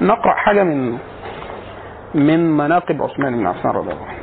نقرأ 0.01 0.33
حاجة 0.33 0.63
من 0.63 0.97
من 2.15 2.57
مناقب 2.57 3.01
عثمان 3.01 3.37
بن 3.37 3.47
عفان 3.47 3.71
رضي 3.71 3.91
الله 3.91 4.05
عنه. 4.05 4.17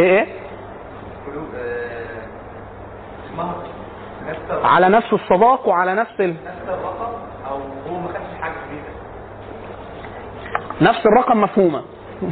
إيه 0.00 0.18
إيه؟ 0.20 0.26
على 4.64 4.88
نفس 4.88 5.12
الصداق 5.12 5.68
وعلى 5.68 5.94
نفس 5.94 6.20
ال... 6.20 6.34
نفس 10.80 11.06
الرقم 11.06 11.40
مفهومة. 11.40 11.82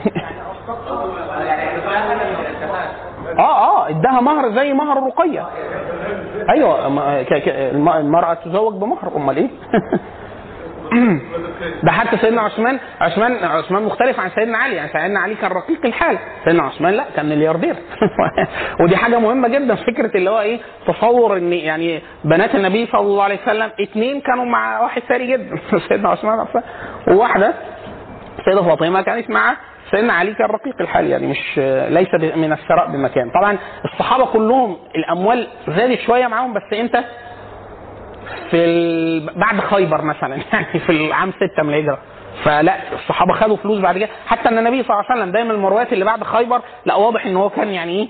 آه 3.38 3.40
آه 3.40 3.88
اداها 3.88 4.20
مهر 4.20 4.51
زي 4.55 4.72
مهر 4.72 4.99
الرقية. 4.99 5.47
أيوه 6.51 6.86
المرأة 7.99 8.34
تزوج 8.34 8.74
بمهر. 8.74 9.12
أمال 9.16 9.36
إيه؟ 9.36 9.51
ده 11.84 11.93
حتى 11.93 12.16
سيدنا 12.16 12.40
عثمان 12.43 12.78
عثمان 13.01 13.45
عثمان 13.45 13.82
مختلف 13.82 14.20
عن 14.20 14.30
سيدنا 14.30 14.59
علي 14.59 14.74
يعني 14.76 14.88
سيدنا 14.93 15.20
علي 15.20 15.34
كان 15.34 15.51
رقيق 15.51 15.86
الحال. 15.86 16.18
سيدنا 16.45 16.62
عثمان 16.62 16.95
لا 16.95 17.05
كان 17.16 17.28
ملياردير. 17.28 17.76
ودي 18.80 18.97
حاجة 18.97 19.18
مهمة 19.18 19.49
جدا 19.49 19.74
فكرة 19.74 20.11
اللي 20.16 20.30
هو 20.30 20.40
إيه 20.40 20.61
تصور 20.86 21.36
إن 21.36 21.53
يعني 21.53 22.03
بنات 22.24 22.55
النبي 22.55 22.86
صلى 22.86 23.01
الله 23.01 23.22
عليه 23.24 23.38
وسلم 23.43 23.70
اثنين 23.82 24.20
كانوا 24.20 24.45
مع 24.45 24.80
واحد 24.80 25.03
ثري 25.09 25.26
جدا. 25.32 25.57
سيدنا 25.88 26.09
عثمان 26.09 26.47
وواحدة 27.09 27.55
السيده 28.38 28.62
فاطمة 28.62 29.03
كانت 29.03 29.30
مع 29.30 29.57
سيدنا 29.90 30.12
علي 30.12 30.34
كان 30.34 30.47
رقيق 30.47 30.74
الحال 30.80 31.07
يعني 31.07 31.26
مش 31.26 31.59
ليس 31.88 32.14
من 32.36 32.53
الثراء 32.53 32.86
بمكان. 32.86 33.30
طبعا 33.30 33.59
الصحابة 33.84 34.26
كلهم 34.26 34.76
الأموال 34.97 35.47
زادت 35.68 36.01
شوية 36.01 36.26
معاهم 36.26 36.53
بس 36.55 36.62
أنت 36.72 37.05
في. 38.50 39.20
بعد 39.36 39.60
خيبر 39.60 40.02
مثلا 40.02 40.36
يعني 40.52 40.78
في 40.86 40.92
العام 40.92 41.32
6 41.54 41.62
من 41.62 41.74
الهجرة. 41.74 41.98
فلا 42.44 42.74
الصحابة 42.92 43.32
خدوا 43.34 43.56
فلوس 43.56 43.80
بعد 43.80 43.98
كده. 43.98 44.08
حتى 44.26 44.48
إن 44.48 44.58
النبي 44.58 44.82
صلى 44.82 44.90
الله 44.90 45.04
عليه 45.10 45.20
وسلم 45.20 45.32
دايما 45.32 45.52
المرويات 45.52 45.92
اللي 45.92 46.04
بعد 46.04 46.24
خيبر 46.24 46.60
لا 46.86 46.94
واضح 46.94 47.26
إن 47.26 47.36
هو 47.36 47.50
كان 47.50 47.68
يعني 47.68 47.92
إيه؟ 47.92 48.08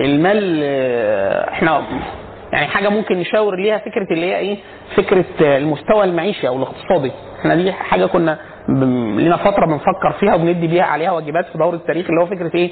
المال 0.00 0.60
آه، 0.64 1.50
إحنا 1.50 1.82
يعني 2.52 2.66
حاجة 2.66 2.88
ممكن 2.88 3.18
نشاور 3.18 3.56
ليها 3.56 3.78
فكرة 3.78 4.06
اللي 4.10 4.26
هي 4.26 4.36
إيه؟ 4.36 4.56
فكرة 4.96 5.24
آه، 5.42 5.58
المستوى 5.58 6.04
المعيشي 6.04 6.48
أو 6.48 6.56
الاقتصادي. 6.56 7.12
إحنا 7.40 7.54
دي 7.54 7.72
حاجة 7.72 8.06
كنا 8.06 8.38
لنا 8.68 9.36
فترة 9.36 9.66
بنفكر 9.66 10.12
فيها 10.20 10.34
وبندي 10.34 10.66
بيها 10.66 10.84
عليها 10.84 11.10
واجبات 11.12 11.46
في 11.52 11.58
دور 11.58 11.74
التاريخ 11.74 12.06
اللي 12.10 12.20
هو 12.22 12.26
فكرة 12.26 12.50
إيه؟ 12.54 12.70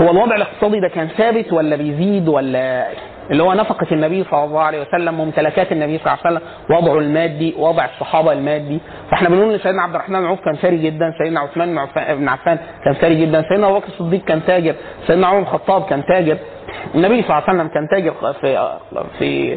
هو 0.00 0.10
الوضع 0.10 0.36
الاقتصادي 0.36 0.80
ده 0.80 0.88
كان 0.88 1.08
ثابت 1.08 1.52
ولا 1.52 1.76
بيزيد 1.76 2.28
ولا 2.28 2.86
اللي 3.32 3.42
هو 3.42 3.52
نفقة 3.52 3.86
النبي 3.92 4.24
صلى 4.30 4.44
الله 4.44 4.60
عليه 4.60 4.80
وسلم 4.80 5.14
ممتلكات 5.14 5.72
النبي 5.72 5.98
صلى 5.98 6.06
الله 6.12 6.18
عليه 6.24 6.36
وسلم 6.36 6.48
وضعه 6.76 6.98
المادي 6.98 7.54
وضع 7.58 7.84
الصحابة 7.84 8.32
المادي. 8.32 8.78
فاحنا 9.10 9.28
بنقول 9.28 9.52
إن 9.52 9.58
سيدنا 9.58 9.82
عبد 9.82 9.94
الرحمن 9.94 10.20
بن 10.20 10.26
عوف 10.26 10.40
كان 10.44 10.54
ثري 10.56 10.76
جدا 10.78 11.12
سيدنا 11.18 11.40
عثمان 11.40 11.74
بن 12.18 12.28
عفان- 12.28 12.58
كان 12.84 12.94
ثري 12.94 13.14
جدا 13.26 13.42
سيدنا 13.48 13.66
أبو 13.68 13.78
بكر 13.78 13.88
الصديق 13.88 14.24
كان 14.24 14.44
تاجر 14.44 14.74
سيدنا 15.06 15.26
عمر 15.26 15.38
بن 15.40 15.42
الخطاب 15.46 15.84
كان 15.84 16.04
تاجر. 16.04 16.36
النبي 16.94 17.22
صلى 17.22 17.30
الله 17.38 17.42
عليه 17.48 17.58
وسلم 17.58 17.68
كان 17.68 17.88
تاجر 17.90 18.12
في 18.40 18.76
في 19.18 19.56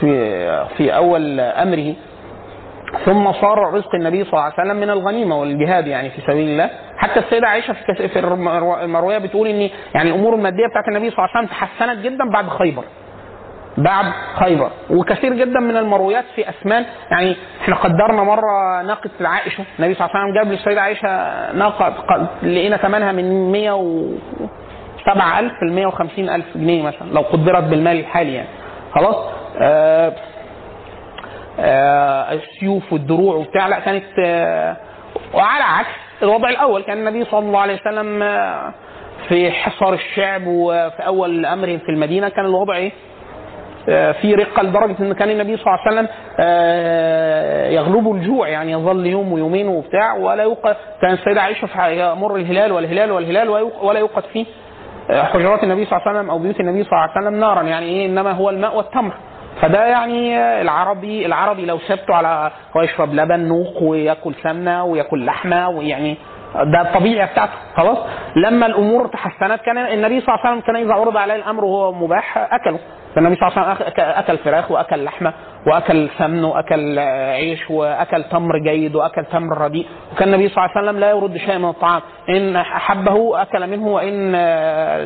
في 0.00 0.66
في 0.76 0.96
أول 0.96 1.40
أمره. 1.40 1.94
ثم 3.04 3.32
صار 3.32 3.74
رزق 3.74 3.94
النبي 3.94 4.24
صلى 4.24 4.32
الله 4.32 4.42
عليه 4.42 4.54
وسلم 4.54 4.76
من 4.76 4.90
الغنيمة 4.90 5.40
والجهاد 5.40 5.86
يعني 5.86 6.10
في 6.10 6.20
سبيل 6.20 6.48
الله. 6.48 6.70
حتى 6.96 7.20
السيدة 7.20 7.48
عائشة 7.48 7.72
في 7.72 8.08
في 8.08 8.20
المرو- 8.20 8.78
المرويه 8.82 9.18
بتقول 9.18 9.48
إن 9.48 9.70
يعني 9.94 10.10
الأمور 10.10 10.34
المادية 10.34 10.66
بتاعت 10.70 10.88
النبي 10.88 11.10
صلى 11.10 11.18
الله 11.18 11.28
عليه 11.36 11.46
وسلم 11.46 11.58
تحسنت 11.58 11.98
جدا 12.04 12.30
بعد 12.30 12.48
خيبر. 12.48 12.84
بعد 13.78 14.06
خيبر. 14.36 14.70
وكثير 14.90 15.34
جدا 15.34 15.60
من 15.60 15.76
المرويات 15.76 16.24
في 16.34 16.50
اسمان 16.50 16.84
يعني 17.10 17.36
إحنا 17.62 17.74
قدرنا 17.76 18.22
مرة 18.22 18.82
ناقة 18.82 19.10
عائشه 19.20 19.64
النبي 19.78 19.94
صلى 19.94 20.06
الله 20.06 20.16
عليه 20.16 20.24
وسلم 20.30 20.34
جاب 20.42 20.52
للسيدة 20.52 20.80
عائشة 20.80 21.08
ناقة 21.52 22.28
لقينا 22.42 22.76
ثمنها 22.76 23.12
من 23.12 23.52
107000 25.04 25.52
ل 25.62 25.72
150000 25.72 26.44
جنيه 26.56 26.82
مثلا 26.82 27.08
لو 27.12 27.20
قدرت 27.20 27.64
بالمال 27.64 27.96
الحالي 28.00 28.34
يعني. 28.34 28.48
خلاص؟ 28.94 29.16
آه، 29.60 30.12
السيوف 31.58 32.92
والدروع 32.92 33.34
وبتاع. 33.34 33.68
لا 33.68 33.78
كانت 33.80 34.04
آه، 34.24 34.76
وعلى 35.34 35.64
عكس 35.64 35.88
الوضع 36.22 36.48
الأول 36.48 36.82
كان 36.82 36.98
النبي 36.98 37.24
صلى 37.24 37.46
الله 37.46 37.60
عليه 37.60 37.74
وسلم 37.74 38.22
آه، 38.22 38.74
في 39.28 39.50
حصار 39.52 39.92
الشعب 39.94 40.42
وفي 40.46 41.06
أول 41.06 41.46
امرهم 41.46 41.78
في 41.78 41.88
المدينة 41.88 42.28
كان 42.28 42.44
الوضع 42.44 42.76
إيه؟ 42.76 42.92
آه، 43.88 44.12
في 44.12 44.34
رقة 44.34 44.62
لدرجة 44.62 44.96
إن 45.00 45.12
كان 45.12 45.30
النبي 45.30 45.56
صلى 45.56 45.66
الله 45.66 45.78
عليه 45.86 45.92
وسلم 45.92 46.08
آه، 46.40 47.68
يغلبه 47.68 48.12
الجوع 48.14 48.48
يعني 48.48 48.72
يظل 48.72 49.06
يوم 49.06 49.32
ويومين 49.32 49.68
وبتاع 49.68 50.14
ولا 50.14 50.42
يوقد 50.42 50.76
كان 51.02 51.12
السيدة 51.12 51.40
عائشة 51.42 51.86
يمر 51.86 52.36
الهلال 52.36 52.72
والهلال 52.72 53.10
والهلال 53.12 53.48
ولا 53.82 53.98
يوقد 53.98 54.22
فيه 54.32 54.46
آه، 55.10 55.22
حجرات 55.22 55.62
النبي 55.62 55.84
صلى 55.84 55.96
الله 55.98 56.08
عليه 56.08 56.18
وسلم 56.18 56.30
أو 56.30 56.38
بيوت 56.38 56.60
النبي 56.60 56.84
صلى 56.84 56.92
الله 56.92 57.02
عليه 57.02 57.26
وسلم 57.26 57.40
نارا. 57.40 57.62
يعني 57.62 57.86
إيه؟ 57.86 58.06
إنما 58.06 58.32
هو 58.32 58.50
الماء 58.50 58.76
والتمر. 58.76 59.14
فده 59.62 59.86
يعني 59.86 60.36
العربي 60.62 61.26
العربي 61.26 61.66
لو 61.66 61.78
سبته 61.78 62.14
على 62.14 62.50
هو 62.76 62.82
يشرب 62.82 63.14
لبن 63.14 63.40
نوق 63.40 63.82
وياكل 63.82 64.34
سمنة 64.42 64.84
وياكل 64.84 65.24
لحمة 65.26 65.68
ويعني 65.68 66.16
ده 66.54 66.80
الطبيعه 66.80 67.32
بتاعته 67.32 67.52
خلاص؟ 67.76 67.98
لما 68.36 68.66
الأمور 68.66 69.06
تحسنت 69.06 69.60
كان 69.60 69.78
النبي 69.78 70.20
صلى 70.20 70.34
الله 70.34 70.46
عليه 70.46 70.50
وسلم 70.58 70.60
كان 70.66 70.76
إذا 70.76 70.94
عرض 70.94 71.16
عليه 71.16 71.34
الأمر 71.34 71.64
وهو 71.64 71.92
مباح 71.92 72.38
أكله. 72.38 72.78
فالنبي 73.14 73.34
صلى 73.36 73.48
الله 73.48 73.58
عليه 73.60 73.72
وسلم 73.74 73.92
أكل 73.98 74.38
فراخ 74.38 74.70
وأكل 74.70 75.04
لحمة 75.04 75.32
وأكل 75.66 76.08
سمن 76.18 76.44
وأكل 76.44 76.98
عيش 76.98 77.70
وأكل 77.70 78.24
تمر 78.24 78.58
جيد 78.58 78.94
وأكل 78.94 79.24
تمر 79.24 79.58
رديء. 79.58 79.86
وكان 80.12 80.28
النبي 80.34 80.48
صلى 80.48 80.64
الله 80.64 80.76
عليه 80.76 80.86
وسلم 80.88 81.00
لا 81.00 81.10
يرد 81.10 81.36
شيئا 81.36 81.58
من 81.58 81.68
الطعام. 81.68 82.02
إن 82.28 82.56
أحبه 82.56 83.42
أكل 83.42 83.66
منه 83.70 83.86
وإن 83.88 84.32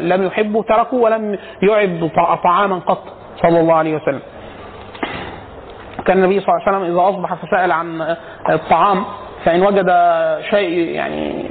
لم 0.09 0.27
يحبه 0.27 0.63
تركه 0.63 0.97
ولم 0.97 1.39
يعد 1.63 2.11
طع- 2.17 2.35
طعاما 2.35 2.79
قط. 2.79 3.03
صلى 3.43 3.61
الله 3.61 3.75
عليه 3.75 3.95
وسلم. 3.97 4.21
كان 6.09 6.19
النبي 6.25 6.41
صلى 6.41 6.49
الله 6.55 6.63
عليه 6.69 6.79
وسلم 6.79 6.93
إذا 6.99 7.09
أصبح 7.09 7.35
فسأل 7.35 7.73
عن 7.73 8.17
الطعام 8.51 9.05
فإن 9.45 9.63
وجد 9.63 9.87
شيء 10.51 10.89
يعني 10.95 11.51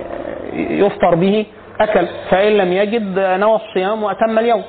يفطر 0.54 1.16
به 1.16 1.46
أكل 1.82 2.08
فإن 2.30 2.52
لم 2.58 2.74
يجد 2.74 3.20
نوى 3.20 3.56
الصيام 3.56 4.04
وأتم 4.04 4.40
اليوم. 4.40 4.64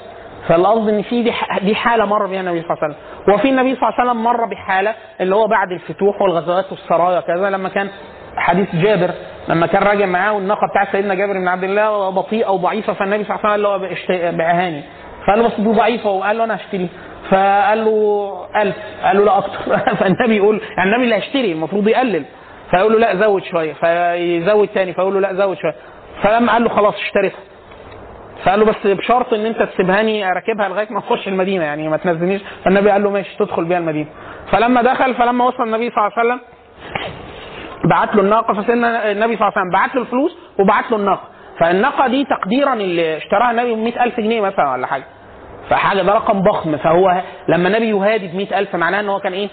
فالقصد 0.49 0.89
إن 0.89 1.03
في 1.03 1.23
دي 1.63 1.75
حالة 1.75 2.05
مر 2.05 2.27
بها 2.27 2.41
النبي 2.41 2.63
صلى 2.63 2.71
الله 2.71 2.85
عليه 2.85 2.95
وسلم. 2.95 3.35
وفي 3.35 3.49
النبي 3.49 3.75
صلى 3.75 3.89
الله 3.89 4.01
عليه 4.01 4.11
وسلم 4.11 4.25
مر 4.25 4.45
بحالة 4.47 4.95
اللي 5.21 5.35
هو 5.35 5.47
بعد 5.47 5.73
الفتوح 5.73 6.23
والغزوات 6.23 6.65
والسرايا 6.73 7.21
كذا 7.21 7.51
لما 7.51 7.69
كان 7.69 7.89
حديث 8.37 8.77
جابر 8.77 9.11
لما 9.49 9.67
كان 9.67 9.83
راجع 9.83 10.07
معاه 10.07 10.33
والناقة 10.33 10.67
بتاعت 10.71 10.93
سيدنا 10.93 11.15
جابر 11.15 11.33
بن 11.33 11.49
عبد 11.49 11.65
الله 11.65 12.11
بطيئة 12.11 12.49
وضعيفة 12.51 12.93
فالنبي 12.93 13.25
صلى 13.25 13.37
الله 13.37 13.51
عليه 13.51 13.69
وسلم 13.69 13.83
له 13.83 13.93
اشت- 13.93 14.35
بعهاني 14.35 14.83
فقال 15.27 15.39
له 15.43 15.49
بس 15.49 15.61
دي 15.61 15.69
ضعيفة 15.73 16.11
وقال 16.11 16.39
له 16.39 16.45
أنا 16.45 16.57
هشتري 16.57 16.89
فقال 17.31 17.85
له 17.85 18.33
ألف. 18.57 18.77
قال 19.05 19.17
له 19.17 19.25
لا 19.25 19.39
أكتر. 19.39 19.59
فالنبي 20.01 20.37
يقول 20.37 20.61
يعني 20.77 20.91
النبي 20.91 21.05
اللي 21.05 21.15
هيشتري 21.15 21.53
المفروض 21.53 21.89
يقلل. 21.89 22.25
فيقول 22.71 22.93
له 22.93 22.99
لا 22.99 23.17
زود 23.17 23.45
شوية. 23.45 23.73
فيزود 23.73 24.69
تاني. 24.69 24.93
فيقول 24.95 25.15
له 25.15 25.21
لا 25.21 25.35
زود 25.35 25.57
شوية. 25.59 25.75
فلما 26.23 26.53
قال 26.53 26.65
له 26.65 26.69
خلاص 26.69 26.95
اشتريتها 26.95 27.39
فقال 28.45 28.61
له 28.61 28.67
بس 28.67 28.87
بشرط 28.87 29.33
إن 29.33 29.47
أنت 29.47 29.63
تسيبهاني 29.63 30.31
اركبها 30.31 30.69
لغاية 30.69 30.87
ما 30.93 30.99
اخش 30.99 31.29
المدينة 31.29 31.65
يعني 31.65 31.89
ما 31.89 31.97
تنزلنيش. 31.97 32.43
فالنبي 32.65 32.91
قال 32.91 33.03
له 33.03 33.11
ماشي 33.11 33.37
تدخل 33.39 33.65
بيها 33.65 33.79
المدينة. 33.79 34.09
فلما 34.53 34.83
دخل 34.83 35.15
فلما 35.15 35.45
وصل 35.45 35.63
النبي 35.63 35.91
صلى 35.91 35.99
الله 35.99 36.13
عليه 36.19 36.29
وسلم 36.29 36.41
بعت 37.91 38.15
له 38.15 38.23
الناقة. 38.23 38.55
فسيدنا 38.55 39.11
النبي 39.13 39.37
صلى 39.37 39.49
الله 39.49 39.53
عليه 39.57 39.61
وسلم 39.61 39.71
بعت 39.73 39.95
له 39.95 40.03
الفلوس 40.03 40.37
وبعت 40.61 40.91
له 40.91 40.97
الناقة. 40.97 41.29
فالناقة 41.61 42.09
دي 42.09 42.25
تقديرا 42.25 42.75
اللي 42.75 43.17
اشتراها 43.17 43.51
النبي 43.51 43.75
ب 43.75 43.79
100000 43.79 44.21
جنيه 44.21 44.41
مثلا 44.41 44.73
ولا 44.73 44.87
حاجة. 44.87 45.05
فحاجة 45.71 46.03
ده 46.03 46.13
رقم 46.15 46.43
ضخم. 46.43 46.77
فهو 46.77 47.23
لما 47.49 47.69
النبي 47.69 47.89
يهادي 47.91 48.29
ب 48.29 48.35
100000 48.35 48.77
معناه 48.77 49.01
إن 49.01 49.09
هو 49.09 49.21
كان 49.21 49.33
إيه؟ 49.33 49.49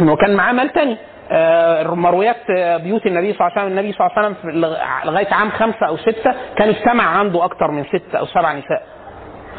إن 0.00 0.08
هو 0.08 0.16
كان 0.16 0.34
معاه 0.36 0.52
مال 0.52 0.72
تاني. 0.72 0.96
آه، 1.34 1.94
مرويات 1.94 2.36
آه، 2.58 2.76
بيوت 2.76 3.06
النبي 3.06 3.32
صلى 3.32 3.40
الله 3.46 3.52
عليه 3.58 3.62
وسلم. 3.62 3.78
النبي 3.78 3.92
صلى 3.92 4.06
الله 4.06 4.18
عليه 4.18 4.28
وسلم 4.28 4.60
لغاية 5.04 5.34
عام 5.34 5.50
خمسة 5.50 5.86
أو 5.88 5.96
ستة 5.96 6.34
كان 6.56 6.68
اجتمع 6.68 7.04
عنده 7.04 7.44
أكثر 7.44 7.70
من 7.70 7.84
ست 7.84 8.14
أو 8.14 8.26
سبع 8.26 8.52
نساء. 8.52 8.82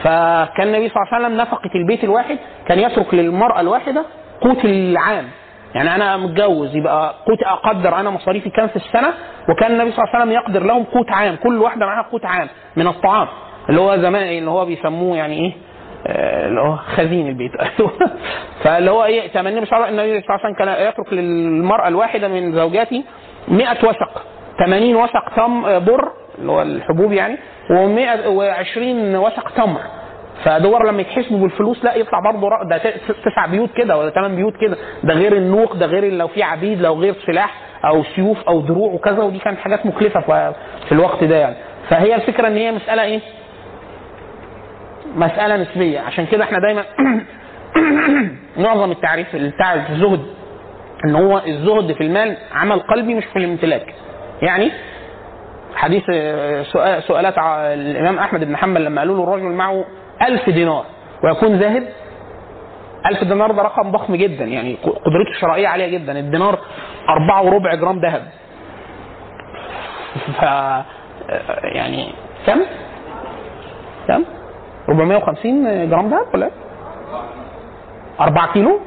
فكان 0.04 0.68
النبي 0.68 0.90
صلى 0.90 0.98
الله 1.04 1.14
عليه 1.14 1.26
وسلم 1.26 1.42
نفقة 1.42 1.70
البيت 1.76 2.04
الواحد 2.04 2.38
كان 2.68 2.80
يترك 2.80 3.14
للمرأة 3.14 3.60
الواحدة 3.62 4.06
قوت 4.42 4.66
العام. 4.66 5.26
يعني 5.76 5.96
أنا 5.96 6.18
متجوز 6.18 6.76
يبقى 6.76 7.16
قوت 7.28 7.44
أقدر 7.44 8.00
أنا 8.00 8.10
مصاريفي 8.10 8.50
كام 8.50 8.68
في 8.68 8.76
السنة؟ 8.76 9.14
وكان 9.50 9.72
النبي 9.72 9.92
صلى 9.92 10.04
الله 10.04 10.16
عليه 10.16 10.24
وسلم 10.24 10.32
يقدر 10.32 10.64
لهم 10.64 10.84
قوت 10.84 11.12
عام. 11.12 11.36
كل 11.36 11.62
واحدة 11.62 11.86
معاها 11.86 12.08
قوت 12.12 12.26
عام 12.26 12.48
من 12.76 12.88
الطعام. 12.88 13.28
اللي 13.70 13.82
هو 13.82 13.98
زمان 13.98 14.24
اللي 14.24 14.52
هو 14.52 14.66
بيسموه 14.66 15.18
يعني 15.18 15.46
إيه 15.46 15.54
آه، 16.08 16.48
اللي 16.48 16.62
هو 16.62 16.76
خزين 16.76 17.28
البيت. 17.28 17.52
فاللي 18.64 18.92
هو 18.92 19.04
إيه 19.06 19.28
تمني 19.28 19.62
مش 19.62 19.74
عارف 19.74 19.90
النبي 19.90 20.22
صلى 20.22 20.36
الله 20.36 20.46
عليه 20.46 20.54
وسلم 20.54 20.54
كان 20.54 20.88
يترك 20.88 21.14
للمرأة 21.14 21.88
الواحدة 21.88 22.28
من 22.28 22.56
زوجاته 22.56 23.04
100 23.48 23.72
وسق 23.72 24.24
80 24.60 24.96
وسق 24.96 25.36
تم 25.36 25.66
آه، 25.66 25.78
بر 25.78 26.12
اللي 26.40 26.52
هو 26.52 26.62
الحبوب 26.62 27.12
يعني 27.12 27.38
و120 27.70 29.16
وسق 29.16 29.50
تمر. 29.50 29.82
فدور 30.44 30.88
لما 30.88 31.02
يتحسبوا 31.02 31.40
بالفلوس 31.40 31.84
لا 31.84 31.96
يطلع 31.96 32.20
برضه 32.20 32.50
ده 32.70 32.78
تسع 33.26 33.46
بيوت 33.46 33.70
كده 33.74 33.98
ولا 33.98 34.10
ثمان 34.10 34.36
بيوت 34.36 34.54
كده. 34.58 34.78
ده 35.04 35.14
غير 35.14 35.34
النوق 35.34 35.76
ده 35.76 35.86
غير 35.86 36.14
لو 36.14 36.28
في 36.28 36.44
عبيد 36.44 36.82
لو 36.82 36.94
غير 37.02 37.16
سلاح 37.26 37.56
أو 37.86 38.04
سيوف 38.04 38.44
أو 38.48 38.62
دروع 38.62 38.94
وكذا 38.94 39.24
ودي 39.24 39.40
كانت 39.40 39.60
حاجات 39.60 39.86
مكلفه 39.86 40.20
في 40.88 40.92
الوقت 40.92 41.24
ده 41.24 41.36
يعني. 41.36 41.56
فهي 41.90 42.16
الفكرة 42.16 42.48
إن 42.48 42.58
هي 42.58 42.72
مسألة 42.72 43.04
إيه؟ 43.04 43.20
مسألة 45.16 45.58
نسبية. 45.58 46.00
عشان 46.00 46.26
كده 46.26 46.44
إحنا 46.44 46.60
دايما 46.60 46.84
معظم 48.66 48.92
التعريف 48.92 49.36
بتاع 49.36 49.74
الزهد 49.74 50.26
إن 51.06 51.16
هو 51.16 51.42
الزهد 51.48 51.92
في 51.94 52.02
المال 52.02 52.38
عمل 52.52 52.80
قلبي 52.80 53.14
مش 53.16 53.26
في 53.26 53.40
الامتلاك. 53.40 53.94
يعني 54.42 54.72
حديث 55.76 56.04
آه، 56.14 56.64
سؤال 56.64 57.04
سؤالات 57.04 57.34
الإمام 57.38 58.20
أحمد 58.20 58.44
بن 58.44 58.58
حنبل 58.58 58.86
لما 58.86 59.02
قالوا 59.02 59.18
له 59.18 59.24
الرجل 59.24 59.52
معه 59.52 59.86
ألف 60.22 60.50
دينار 60.50 60.86
ويكون 61.24 61.60
زاهد 61.60 61.84
ألف 63.06 63.24
دينار 63.24 63.52
ده 63.52 63.62
رقم 63.62 63.92
ضخم 63.92 64.16
جدا. 64.16 64.46
يعني 64.46 64.78
قدرته 64.84 65.30
الشرائية 65.36 65.68
عالية 65.68 65.98
جدا. 65.98 66.20
الدينار 66.20 66.60
أربعة 67.10 67.44
وربع 67.44 67.76
جرام 67.76 68.00
ذهب. 68.00 68.24
ف 70.40 70.42
يعني 71.76 72.14
كم؟ 72.46 72.60
كم؟ 74.08 74.24
450 74.90 75.90
جرام 75.90 76.10
ذهب 76.10 76.26
ولا 76.34 76.46
إيه؟ 76.46 76.52
4 78.22 78.54
كيلو؟ 78.54 78.80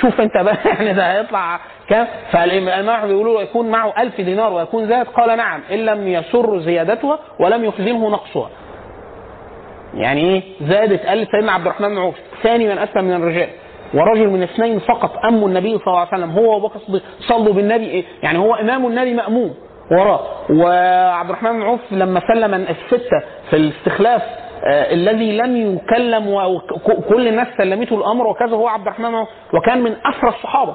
شوف 0.00 0.20
انت 0.20 0.36
بقى 0.36 0.56
يعني 0.74 0.92
ده 0.92 1.12
هيطلع 1.12 1.60
كام؟ 1.88 2.06
فالامام 2.30 3.06
بيقولوا 3.08 3.40
يكون 3.40 3.70
معه 3.70 3.94
1000 3.98 4.20
دينار 4.20 4.52
ويكون 4.52 4.88
زاد 4.88 5.06
قال 5.06 5.36
نعم 5.36 5.60
إن 5.72 5.78
لم 5.78 6.08
يسر 6.08 6.58
زيادتها 6.60 7.18
ولم 7.40 7.64
يحزنه 7.64 8.10
نقصها. 8.10 8.50
يعني 9.94 10.20
إيه؟ 10.20 10.42
زادت 10.60 11.06
قال 11.06 11.26
سيدنا 11.30 11.52
عبد 11.52 11.66
الرحمن 11.66 11.88
بن 11.88 11.98
عوف 11.98 12.14
ثاني 12.42 12.68
من 12.68 12.78
اسلم 12.78 13.04
من 13.04 13.12
الرجال 13.12 13.48
ورجل 13.94 14.28
من 14.28 14.42
اثنين 14.42 14.78
فقط 14.78 15.24
اموا 15.24 15.48
النبي 15.48 15.78
صلى 15.78 15.86
الله 15.86 15.98
عليه 15.98 16.08
وسلم 16.08 16.30
هو 16.30 16.54
وابو 16.54 16.66
بكر 16.66 17.00
صلوا 17.20 17.54
بالنبي 17.54 17.84
إيه؟ 17.84 18.04
يعني 18.22 18.38
هو 18.38 18.54
إمام 18.54 18.86
النبي 18.86 19.14
مأموم 19.14 19.54
وراه 19.90 20.20
وعبد 20.50 21.28
الرحمن 21.30 21.52
بن 21.52 21.62
عوف 21.62 21.80
لما 21.90 22.20
سلم 22.34 22.54
الستة 22.54 23.22
في 23.50 23.56
الاستخلاف 23.56 24.22
الذي 24.66 25.36
لم 25.36 25.56
يكلم 25.76 26.28
وكل 26.28 27.28
الناس 27.28 27.46
سلمته 27.58 27.96
الأمر 27.96 28.26
وكذا 28.26 28.56
هو 28.56 28.68
عبد 28.68 28.86
الرحمن 28.86 29.14
وكان 29.54 29.82
من 29.82 29.96
اسرى 30.06 30.28
الصحابة. 30.30 30.74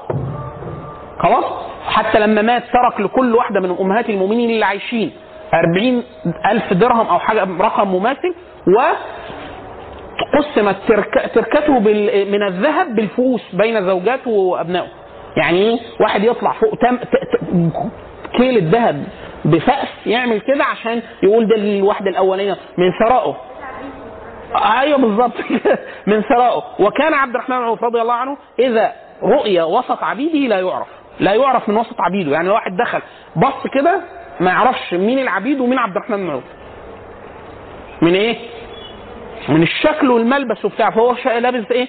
خلاص؟ 1.20 1.46
حتى 1.88 2.20
لما 2.20 2.42
مات 2.42 2.64
ترك 2.74 3.00
لكل 3.02 3.36
واحدة 3.36 3.60
من 3.60 3.76
أمهات 3.80 4.10
المؤمنين 4.10 4.50
اللي 4.50 4.66
عايشين 4.66 5.12
أربعين 5.54 6.04
ألف 6.52 6.74
درهم 6.74 7.08
أو 7.08 7.20
حاجة 7.20 7.48
رقم 7.60 7.88
مماثل 7.88 8.34
و 8.78 8.82
قسمت 10.38 10.76
ترك 10.88 11.32
تركته 11.36 11.80
من 12.26 12.44
الذهب 12.44 12.96
بالفؤوس 12.96 13.42
بين 13.56 13.86
زوجاته 13.86 14.32
وأبنائه. 14.32 14.88
يعني 15.38 15.58
إيه؟ 15.58 15.80
واحد 16.02 16.24
يطلع 16.24 16.52
فوق 16.52 16.76
تم 16.76 16.98
كيل 18.38 18.58
الذهب 18.58 19.04
بفأس 19.46 19.88
يعمل 20.06 20.40
كده 20.40 20.64
عشان 20.64 21.02
يقول 21.24 21.48
ده 21.48 21.56
الواحده 21.56 22.10
الأولانية 22.10 22.58
من 22.78 22.92
ثرائه. 23.00 23.36
أيوه 24.56 24.98
بالظبط 24.98 25.34
من 26.08 26.22
ثرائه 26.22 26.64
وكان 26.80 27.14
عبد 27.14 27.36
الرحمن 27.36 27.58
بن 27.58 27.64
عوف 27.64 27.84
رضي 27.84 28.02
الله 28.02 28.14
عنه 28.14 28.38
إذا 28.60 28.94
رؤي 29.24 29.62
وسط 29.62 30.04
عبيده 30.04 30.40
لا 30.56 30.60
يعرف. 30.60 30.88
لا 31.20 31.34
يعرف 31.34 31.70
من 31.70 31.78
وسط 31.78 32.02
عبيده. 32.02 32.32
يعني 32.32 32.50
واحد 32.50 32.78
دخل 32.78 33.02
بص 33.36 33.68
كده 33.74 34.02
ما 34.40 34.52
يعرفش 34.52 34.94
مين 34.94 35.20
العبيد 35.20 35.60
ومين 35.60 35.80
عبد 35.80 35.96
الرحمن 35.96 36.18
بن 36.18 36.30
عوف. 36.30 36.44
من 38.02 38.14
إيه؟ 38.14 38.38
من 39.50 39.64
الشكل 39.64 40.12
والملبس 40.12 40.66
وبتاع. 40.66 40.90
فهو 40.90 41.16
لابس 41.26 41.72
إيه؟ 41.72 41.88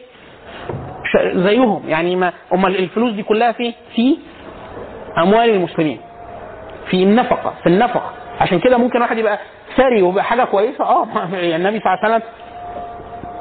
زيهم. 1.32 1.82
يعني 1.88 2.16
ما 2.16 2.32
أمال 2.54 2.78
الفلوس 2.78 3.12
دي 3.12 3.22
كلها 3.22 3.52
في 3.52 3.74
في 3.94 4.16
أموال 5.18 5.50
المسلمين. 5.50 6.00
في 6.90 7.02
النفقة 7.02 7.54
في 7.62 7.68
النفقة. 7.68 8.12
عشان 8.40 8.60
كده 8.60 8.76
ممكن 8.78 9.00
واحد 9.00 9.18
يبقى 9.18 9.38
ثري 9.76 10.02
ويبقى 10.02 10.24
حاجة 10.24 10.44
كويسة. 10.44 10.84
آه 10.84 11.06
يعني 11.32 11.56
النبي 11.56 11.80
صلى 11.80 11.94
الله 11.94 12.04
عليه 12.04 12.16
وسلم 12.16 12.22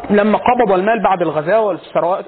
لما 0.09 0.37
قبض 0.37 0.71
المال 0.71 1.03
بعد 1.03 1.21
الغزاوة 1.21 1.65
والثروات 1.67 2.25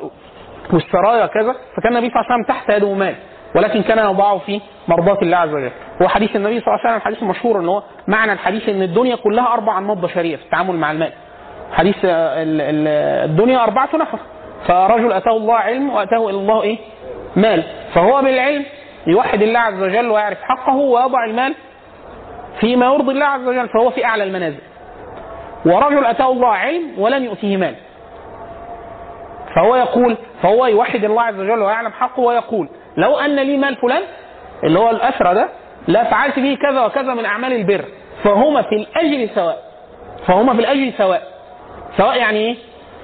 والسرايا 0.73 1.25
كذا 1.25 1.55
فكان 1.77 1.97
النبي 1.97 2.09
صلى 2.13 2.21
الله 2.21 2.31
عليه 2.31 2.43
وسلم 2.43 2.55
تحت 2.55 2.69
يده 2.69 2.93
مال 2.93 3.15
ولكن 3.55 3.81
كان 3.81 3.97
يضعه 4.11 4.37
في 4.37 4.61
مرضاة 4.87 5.17
الله 5.21 5.37
عز 5.37 5.49
وجل. 5.53 5.71
هو 6.01 6.07
حديث 6.07 6.35
النبي 6.35 6.59
صلى 6.59 6.67
الله 6.67 6.79
عليه 6.79 6.83
وسلم 6.89 6.95
الحديث 6.95 7.23
المشهور 7.23 7.59
إن 7.59 7.67
هو 7.67 7.83
معنى 8.07 8.33
الحديث 8.33 8.69
إن 8.69 8.81
الدنيا 8.81 9.15
كلها 9.15 9.53
أربع 9.53 9.77
أنماط 9.77 9.97
بشرية 9.97 10.35
في 10.35 10.43
التعامل 10.43 10.75
مع 10.75 10.91
المال. 10.91 11.11
حديث 11.73 11.95
ال- 12.05 12.61
ال- 12.61 12.87
الدنيا 13.29 13.63
أربعة 13.63 13.89
نفر. 13.93 14.19
فرجل 14.67 15.13
أتاه 15.13 15.37
الله 15.37 15.55
علم 15.55 15.89
وأتاه 15.89 16.29
إلى 16.29 16.37
الله 16.37 16.61
إيه؟ 16.61 16.77
مال. 17.35 17.63
فهو 17.93 18.21
بالعلم 18.21 18.65
يوحد 19.07 19.41
الله 19.41 19.59
عز 19.59 19.81
وجل 19.83 20.07
ويعرف 20.11 20.37
حقه 20.41 20.75
ويضع 20.75 21.25
المال 21.25 21.55
فيما 22.59 22.85
يرضي 22.85 23.11
الله 23.11 23.25
عز 23.25 23.47
وجل 23.47 23.69
فهو 23.69 23.89
في 23.89 24.05
أعلى 24.05 24.23
المنازل. 24.23 24.59
ورجل 25.65 26.05
أتاه 26.05 26.31
الله 26.31 26.47
علم 26.47 26.83
ولم 26.97 27.23
يؤتيه 27.23 27.57
مال. 27.57 27.75
فهو 29.55 29.75
يقول 29.75 30.17
فهو 30.43 30.65
يوحد 30.65 31.03
الله 31.03 31.21
عز 31.21 31.39
وجل 31.39 31.61
ويعلم 31.61 31.91
حقه 31.91 32.19
ويقول 32.19 32.69
لو 32.97 33.17
أن 33.19 33.35
لي 33.35 33.57
مال 33.57 33.75
فلان 33.75 34.03
اللي 34.63 34.79
هو 34.79 34.89
الأسرى 34.89 35.33
ده 35.33 35.49
لا 35.87 36.03
فعلت 36.03 36.39
به 36.39 36.57
كذا 36.61 36.85
وكذا 36.85 37.13
من 37.13 37.25
أعمال 37.25 37.53
البر. 37.53 37.85
فهما 38.23 38.61
في 38.61 38.75
الأجر 38.75 39.29
سواء 39.35 39.63
فهما 40.27 40.53
في 40.53 40.59
الأجر 40.59 40.91
سواء. 40.97 41.23
سواء 41.97 42.17
يعني 42.17 42.37
إيه؟ 42.39 42.55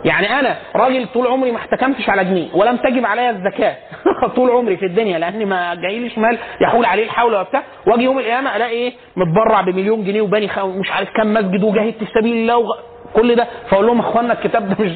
يعني 0.05 0.39
أنا 0.39 0.55
راجل 0.75 1.07
طول 1.13 1.27
عمري 1.27 1.51
ما 1.51 1.57
احتكمتش 1.57 2.09
على 2.09 2.25
جنيه 2.25 2.47
ولم 2.53 2.77
تجب 2.77 3.05
عليا 3.05 3.29
الزكاة. 3.29 3.75
طول 4.35 4.49
عمري 4.49 4.77
في 4.77 4.85
الدنيا 4.85 5.19
لأن 5.19 5.45
ما 5.45 5.75
جايليش 5.75 6.17
مال 6.17 6.37
يحول 6.61 6.85
عليه 6.85 7.03
الحول 7.03 7.33
ولا 7.33 7.43
بتاع 7.43 7.63
وأجي 7.87 8.03
يوم 8.03 8.19
القيامة 8.19 8.55
ألاقي 8.55 8.71
إيه؟ 8.71 8.93
متبرع 9.17 9.61
بمليون 9.61 10.03
جنيه 10.03 10.21
وباني 10.21 10.47
خ- 10.47 10.65
مش 10.65 10.91
عارف 10.91 11.09
كام 11.17 11.33
مسجد 11.33 11.63
وجاهدت 11.63 11.97
في 12.03 12.05
سبيل 12.19 12.33
الله 12.33 12.57
وغ... 12.57 12.75
كل 13.13 13.35
ده. 13.35 13.47
فأقول 13.69 13.87
لهم 13.87 13.99
أخوانا 13.99 14.33
الكتاب 14.33 14.69
ده 14.69 14.75
مش 14.85 14.91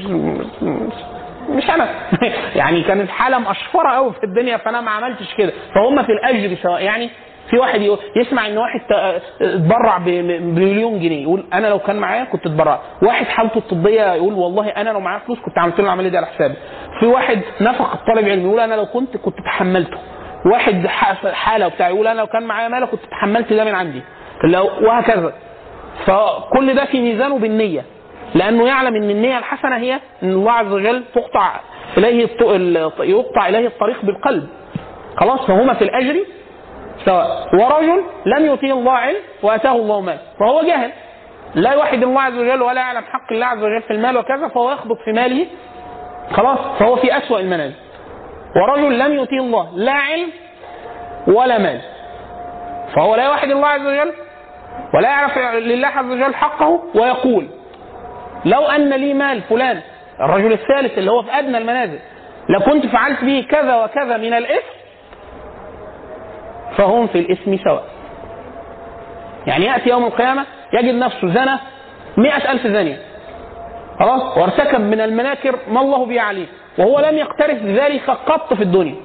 مش, 0.61 0.93
مش 1.49 1.69
أنا. 1.69 1.89
يعني 2.55 2.83
كانت 2.83 3.09
حالة 3.09 3.39
مقشفره 3.39 3.89
قوي 3.89 4.13
في 4.13 4.23
الدنيا 4.23 4.57
فأنا 4.57 4.81
ما 4.81 4.91
عملتش 4.91 5.33
كده. 5.37 5.53
فهم 5.75 6.03
في 6.03 6.11
الأجر 6.11 6.55
سواء 6.63 6.81
يعني 6.83 7.09
في 7.49 7.57
واحد 7.57 7.81
يسمع 8.15 8.47
إن 8.47 8.57
واحد 8.57 8.81
اتبرع 9.41 9.97
بمليون 9.97 10.99
جنيه 10.99 11.21
يقول 11.23 11.43
أنا 11.53 11.67
لو 11.67 11.79
كان 11.79 11.95
معايا 11.95 12.23
كنت 12.23 12.45
اتبرعت. 12.45 12.79
واحد 13.03 13.25
حالته 13.25 13.57
الطبية 13.57 14.13
يقول 14.13 14.33
والله 14.33 14.69
أنا 14.69 14.89
لو 14.89 14.99
معايا 14.99 15.19
فلوس 15.19 15.39
كنت 15.39 15.57
عملت 15.57 15.79
له 15.79 15.85
العملية 15.85 16.09
دي 16.09 16.17
على 16.17 16.25
حسابي. 16.25 16.53
في 16.99 17.05
واحد 17.05 17.41
نفق 17.61 17.93
الطالب 17.93 18.29
علم 18.29 18.45
يقول 18.45 18.59
أنا 18.59 18.75
لو 18.75 18.85
كنت 18.85 19.17
كنت 19.17 19.35
تحملته. 19.45 19.97
واحد 20.45 20.87
حالة 21.33 21.67
بتاع 21.67 21.89
يقول 21.89 22.07
أنا 22.07 22.19
لو 22.19 22.27
كان 22.27 22.43
معايا 22.43 22.67
مال 22.67 22.85
كنت 22.85 23.01
تحملت 23.11 23.53
ده 23.53 23.63
من 23.65 23.75
عندي. 23.75 24.01
لو 24.43 24.69
وهكذا. 24.81 25.33
فكل 26.05 26.75
ده 26.75 26.85
في 26.85 27.01
ميزانه 27.01 27.39
بالنية. 27.39 27.85
لأنه 28.35 28.67
يعلم 28.67 28.95
إن 28.95 29.09
النية 29.09 29.37
الحسنة 29.37 29.77
هي 29.77 29.99
إن 30.23 30.31
الله 30.31 30.51
عز 30.51 30.71
وجل 30.71 31.03
تقطع 31.15 31.59
إليه 31.97 32.27
يقطع 32.99 33.47
إليه 33.47 33.67
الطريق 33.67 34.05
بالقلب. 34.05 34.47
خلاص 35.17 35.39
فهما 35.47 35.73
في 35.73 35.83
الأجر 35.83 36.15
سواء. 37.05 37.47
ورجل 37.53 38.03
لم 38.25 38.45
يؤتيه 38.45 38.73
الله 38.73 38.91
علم 38.91 39.17
وأتاه 39.43 39.71
الله 39.75 40.01
مال 40.01 40.17
فهو 40.39 40.61
جاهل. 40.61 40.91
لا 41.55 41.71
يوحد 41.73 42.03
الله 42.03 42.21
عز 42.21 42.33
وجل 42.37 42.61
ولا 42.61 42.81
يعلم 42.81 43.03
حق 43.03 43.31
الله 43.31 43.45
عز 43.45 43.63
وجل 43.63 43.81
في 43.81 43.93
المال 43.93 44.17
وكذا 44.17 44.47
فهو 44.47 44.71
يخبط 44.71 44.97
في 45.05 45.11
ماله. 45.11 45.45
خلاص؟ 46.31 46.59
فهو 46.79 46.95
في 46.95 47.17
أسوأ 47.17 47.39
المنازل 47.39 47.75
ورجل 48.55 48.99
لم 48.99 49.13
يؤتيه 49.13 49.39
الله 49.39 49.69
لا 49.75 49.93
علم 49.93 50.29
ولا 51.27 51.57
مال. 51.57 51.81
فهو 52.95 53.15
لا 53.15 53.25
يوحد 53.25 53.49
الله 53.51 53.67
عز 53.67 53.85
وجل 53.85 54.13
ولا 54.93 55.09
يعرف 55.09 55.37
لله 55.37 55.87
عز 55.87 56.05
وجل 56.05 56.35
حقه 56.35 56.83
ويقول 56.95 57.47
لو 58.45 58.65
أن 58.65 58.89
لي 58.93 59.13
مال 59.13 59.41
فلان 59.41 59.81
الرجل 60.21 60.53
الثالث 60.53 60.97
اللي 60.97 61.11
هو 61.11 61.21
في 61.23 61.39
أدنى 61.39 61.57
المنازل 61.57 61.99
لكنت 62.49 62.85
فعلت 62.85 63.23
به 63.23 63.45
كذا 63.51 63.75
وكذا 63.75 64.17
من 64.17 64.33
الاثم 64.33 64.78
فهم 66.79 67.07
في 67.07 67.19
الاسم 67.19 67.57
سواء. 67.63 67.83
يعني 69.47 69.65
يأتي 69.65 69.89
يوم 69.89 70.03
القيامة 70.05 70.45
يجد 70.73 70.95
نفسه 70.95 71.27
زنى 71.27 71.57
مئة 72.17 72.51
ألف 72.51 72.67
زانية 72.67 72.97
خلاص؟ 73.99 74.37
وارتكب 74.37 74.81
من 74.81 75.01
المناكر 75.01 75.55
ما 75.67 75.81
الله 75.81 76.05
به 76.05 76.21
عليه. 76.21 76.45
وهو 76.77 76.99
لم 76.99 77.17
يقترف 77.17 77.63
ذلك 77.63 78.09
قط 78.09 78.53
في 78.53 78.63
الدنيا. 78.63 78.95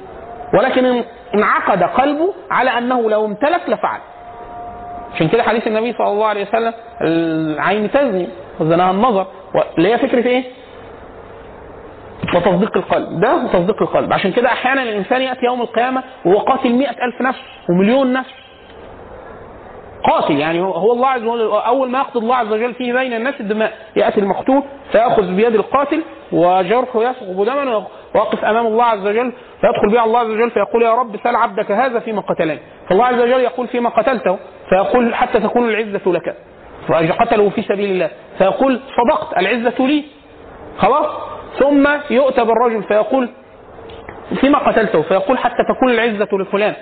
ولكن 0.58 1.02
انعقد 1.34 1.82
قلبه 1.82 2.34
على 2.50 2.70
أنه 2.78 3.10
لو 3.10 3.24
امتلك 3.24 3.68
لفعل. 3.68 4.00
عشان 5.14 5.28
كده 5.28 5.42
حديث 5.42 5.66
النبي 5.66 5.92
صلى 5.92 6.08
الله 6.08 6.26
عليه 6.26 6.48
وسلم 6.48 6.72
العين 7.02 7.90
تزني 7.90 8.28
وزناها 8.60 8.90
النظر. 8.90 9.26
اللي 9.78 9.92
هي 9.94 9.98
فكرة 9.98 10.26
إيه؟ 10.26 10.44
وتصديق 12.34 12.76
القلب. 12.76 13.20
ده 13.20 13.36
وتصديق 13.36 13.82
القلب. 13.82 14.12
عشان 14.12 14.32
كده 14.32 14.48
أحيانا 14.48 14.82
الإنسان 14.82 15.22
يأتي 15.22 15.46
يوم 15.46 15.62
القيامة 15.62 16.02
وهو 16.24 16.38
قاتل 16.38 16.72
مئة 16.72 17.04
ألف 17.04 17.20
نفس 17.20 17.40
ومليون 17.68 18.12
نفس. 18.12 18.30
قاتل 20.04 20.38
يعني 20.38 20.60
هو 20.60 20.92
الله 20.92 21.08
عز 21.08 21.22
وجل 21.22 21.50
أول 21.50 21.90
ما 21.90 21.98
يقضي 21.98 22.18
الله 22.18 22.36
عز 22.36 22.52
وجل 22.52 22.74
فيه 22.74 22.92
بين 22.92 23.12
الناس 23.12 23.40
الدماء. 23.40 23.72
يأتي 23.96 24.20
المقتول 24.20 24.62
فيأخذ 24.92 25.34
بيد 25.34 25.54
القاتل 25.54 26.02
وجرحه 26.32 27.02
يسقط 27.02 27.46
دما 27.46 27.86
ويقف 28.14 28.44
أمام 28.44 28.66
الله 28.66 28.84
عز 28.84 29.06
وجل 29.06 29.32
فيدخل 29.60 29.90
بها 29.92 30.04
الله 30.04 30.18
عز 30.18 30.30
وجل 30.30 30.50
فيقول 30.50 30.82
يا 30.82 30.94
رب 30.94 31.16
سل 31.24 31.36
عبدك 31.36 31.70
هذا 31.70 31.98
فيما 31.98 32.20
قتلني. 32.20 32.58
فالله 32.88 33.04
عز 33.04 33.20
وجل 33.20 33.40
يقول 33.40 33.68
فيما 33.68 33.90
قتلته 33.90 34.38
فيقول 34.68 35.14
حتى 35.14 35.40
تكون 35.40 35.68
العزة 35.68 36.12
لك. 36.12 36.36
فقتله 36.88 37.50
في 37.50 37.62
سبيل 37.62 37.90
الله 37.90 38.10
فيقول 38.38 38.80
صدقت 38.96 39.38
العزة 39.38 39.86
لي. 39.86 40.04
خلاص؟ 40.78 41.06
ثم 41.58 41.88
يؤتى 42.10 42.44
بالرجل 42.44 42.82
فيقول 42.82 43.28
فيما 44.40 44.58
قتلته؟ 44.58 45.02
فيقول 45.02 45.38
حتى 45.38 45.62
تكون 45.68 45.90
العزة 45.90 46.28
لفلان. 46.32 46.74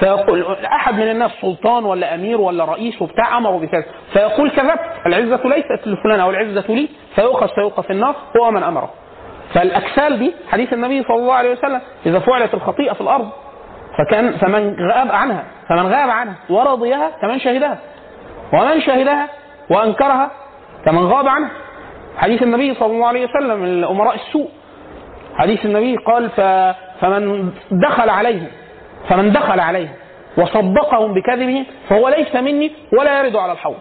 فيقول 0.00 0.56
أحد 0.64 0.94
من 0.94 1.10
الناس 1.10 1.30
سلطان 1.40 1.84
ولا 1.84 2.14
أمير 2.14 2.40
ولا 2.40 2.64
رئيس 2.64 3.02
وبتاع 3.02 3.38
امره 3.38 3.58
بكذا. 3.58 3.84
فيقول 4.12 4.50
كذبت 4.50 4.80
العزة 5.06 5.40
ليست 5.44 5.86
لفلان 5.86 6.20
أو 6.20 6.30
العزة 6.30 6.64
لي. 6.68 6.88
فيؤخذ 7.14 7.48
فيؤخذ 7.48 7.82
في 7.82 7.92
النار 7.92 8.14
هو 8.40 8.50
من 8.50 8.62
أمره. 8.62 8.90
فالأكسال 9.54 10.18
دي 10.18 10.34
حديث 10.50 10.72
النبي 10.72 11.02
صلى 11.02 11.16
الله 11.16 11.34
عليه 11.34 11.52
وسلم 11.52 11.80
إذا 12.06 12.18
فعلت 12.18 12.54
الخطيئة 12.54 12.92
في 12.92 13.00
الأرض 13.00 13.28
فكان 13.98 14.32
فمن 14.32 14.76
غاب 14.92 15.10
عنها 15.12 15.44
فمن 15.68 15.86
غاب 15.86 16.10
عنها 16.10 16.34
ورضيها 16.50 17.10
كمن 17.22 17.38
شهدها. 17.40 17.78
ومن 18.52 18.80
شهدها 18.80 19.28
وأنكرها 19.70 20.30
كمن 20.84 21.04
غاب 21.04 21.28
عنها. 21.28 21.50
حديث 22.22 22.42
النبي 22.42 22.74
صلى 22.74 22.92
الله 22.92 23.06
عليه 23.06 23.24
وسلم 23.28 23.64
الامراء 23.64 24.14
السوء. 24.14 24.48
حديث 25.34 25.60
النبي 25.64 25.96
قال. 25.96 26.30
فمن 27.00 27.52
دخل 27.70 28.10
عليهم 28.10 28.50
فمن 29.08 29.32
دخل 29.32 29.60
عليهم 29.60 29.94
وصدقهم 30.36 31.14
بكذبهم 31.14 31.64
فهو 31.88 32.08
ليس 32.08 32.36
مني 32.36 32.72
ولا 32.98 33.12
يرد 33.20 33.36
على 33.36 33.52
الحوض. 33.52 33.76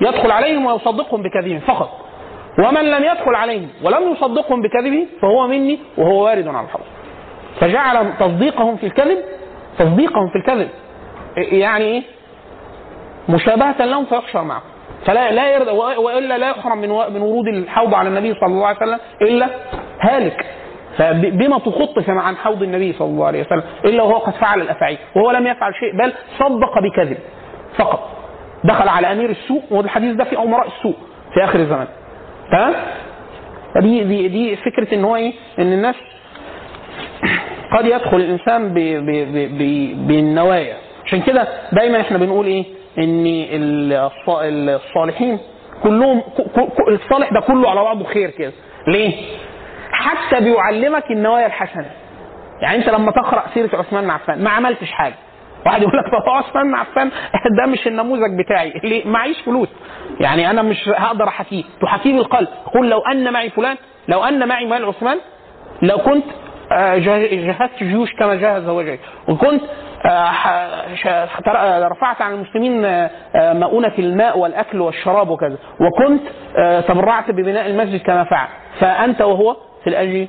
يدخل 0.00 0.30
عليهم 0.30 0.66
ويصدقهم 0.66 1.22
بكذبهم 1.22 1.60
فقط. 1.60 1.90
ومن 2.58 2.84
لم 2.84 3.04
يدخل 3.04 3.34
عليهم 3.34 3.68
ولم 3.84 4.12
يصدقهم 4.12 4.62
بكذبه 4.62 5.06
فهو 5.22 5.46
مني 5.46 5.78
وهو 5.98 6.24
وارد 6.24 6.48
على 6.48 6.66
الحوض. 6.66 6.86
فجعل 7.60 8.12
تصديقهم 8.20 8.76
في 8.76 8.86
الكذب 8.86 9.18
تصديقهم 9.78 10.28
في 10.28 10.36
الكذب. 10.38 10.68
يعني 11.36 11.84
إيه؟ 11.84 12.02
مشابهة 13.28 13.84
لهم 13.84 14.04
فيحشر 14.04 14.42
معهم. 14.42 14.62
فلا 15.06 15.30
لا 15.30 15.50
يرد 15.54 15.68
وإلا 15.98 16.38
لا 16.38 16.48
يحرم 16.50 16.78
من 16.78 16.88
من 16.88 17.22
ورود 17.22 17.48
الحوض 17.48 17.94
على 17.94 18.08
النبي 18.08 18.34
صلى 18.34 18.46
الله 18.46 18.66
عليه 18.66 18.76
وسلم 18.76 18.98
إلا 19.22 19.48
هالك. 20.00 20.46
فبما 20.98 21.58
تخط 21.58 21.94
عن 22.08 22.36
حوض 22.36 22.62
النبي 22.62 22.92
صلى 22.92 23.08
الله 23.08 23.26
عليه 23.26 23.40
وسلم 23.40 23.62
إلا 23.84 24.02
وهو 24.02 24.18
قد 24.18 24.32
فعل 24.32 24.60
الأفاعيل 24.60 24.98
وهو 25.16 25.30
لم 25.30 25.46
يفعل 25.46 25.74
شيء 25.74 25.96
بل 25.98 26.12
صدق 26.38 26.78
بكذب 26.78 27.18
فقط. 27.76 28.08
دخل 28.64 28.88
على 28.88 29.12
أمير 29.12 29.30
السوء 29.30 29.62
والحديث 29.70 30.16
ده 30.16 30.24
في 30.24 30.38
أمراء 30.38 30.66
السوء 30.66 30.94
في 31.34 31.44
آخر 31.44 31.58
الزمان. 31.60 31.86
تمام؟ 32.52 32.74
دي 33.80 34.04
دي 34.04 34.28
دي 34.28 34.56
فكرة 34.56 34.94
إن 34.94 35.04
هو 35.04 35.16
إيه؟ 35.16 35.32
إن 35.58 35.72
الناس 35.72 35.94
قد 37.78 37.86
يدخل 37.86 38.16
الإنسان 38.16 38.74
بالنوايا. 40.06 40.76
عشان 41.06 41.20
كده 41.20 41.48
دايما 41.72 42.00
إحنا 42.00 42.18
بنقول 42.18 42.46
إيه؟ 42.46 42.64
ان 42.98 44.08
الص- 44.10 44.28
الصالحين 44.28 45.38
كلهم 45.82 46.22
الصالح 46.88 47.32
ده 47.32 47.40
كله 47.40 47.70
على 47.70 47.80
بعضه 47.82 48.04
خير 48.04 48.30
كده. 48.30 48.52
ليه؟ 48.86 49.12
حتى 49.92 50.40
بيعلمك 50.44 51.10
النوايا 51.10 51.46
الحسنة. 51.46 51.90
يعني 52.60 52.78
أنت 52.78 52.88
لما 52.88 53.10
تقرأ 53.10 53.42
سيرة 53.54 53.70
عثمان 53.76 54.04
بن 54.04 54.10
عفان 54.10 54.42
ما 54.44 54.50
عملتش 54.50 54.90
حاجة. 54.92 55.14
واحد 55.66 55.82
يقول 55.82 55.92
لك 55.98 56.04
طب 56.04 56.28
عثمان 56.30 56.66
بن 56.68 56.74
عفان 56.74 57.10
ده 57.58 57.66
مش 57.66 57.86
النموذج 57.86 58.38
بتاعي. 58.44 58.72
ليه؟ 58.84 59.06
معيش 59.06 59.40
فلوس. 59.40 59.68
يعني 60.20 60.50
أنا 60.50 60.62
مش 60.62 60.88
هقدر 60.88 61.28
أحكيه. 61.28 61.64
تحكيه 61.82 62.14
بالقلب. 62.16 62.48
قل 62.74 62.88
لو 62.88 62.98
أن 63.00 63.32
معي 63.32 63.50
فلان 63.50 63.76
لو 64.08 64.24
أن 64.24 64.48
معي 64.48 64.66
مال 64.66 64.84
عثمان 64.84 65.18
لو 65.82 65.98
كنت 65.98 66.24
آه، 66.72 66.96
جه- 66.98 67.46
جهزت 67.46 67.82
جيوش 67.82 68.12
كما 68.14 68.34
جهز 68.34 68.68
هو 68.68 68.82
جيش 68.82 69.00
وكنت 69.28 69.62
رفعت 71.88 72.22
عن 72.22 72.32
المسلمين 72.34 72.84
آه، 72.84 73.10
آه، 73.36 73.52
مؤونة 73.52 73.92
الماء 73.98 74.38
والأكل 74.38 74.80
والشراب 74.80 75.30
وكذا. 75.30 75.56
وكنت 75.80 76.22
آه، 76.58 76.80
تبرعت 76.80 77.30
ببناء 77.30 77.66
المسجد 77.66 78.00
كما 78.02 78.24
فعل. 78.24 78.48
فأنت 78.80 79.20
وهو 79.20 79.56
في 79.84 79.90
الأجر 79.90 80.26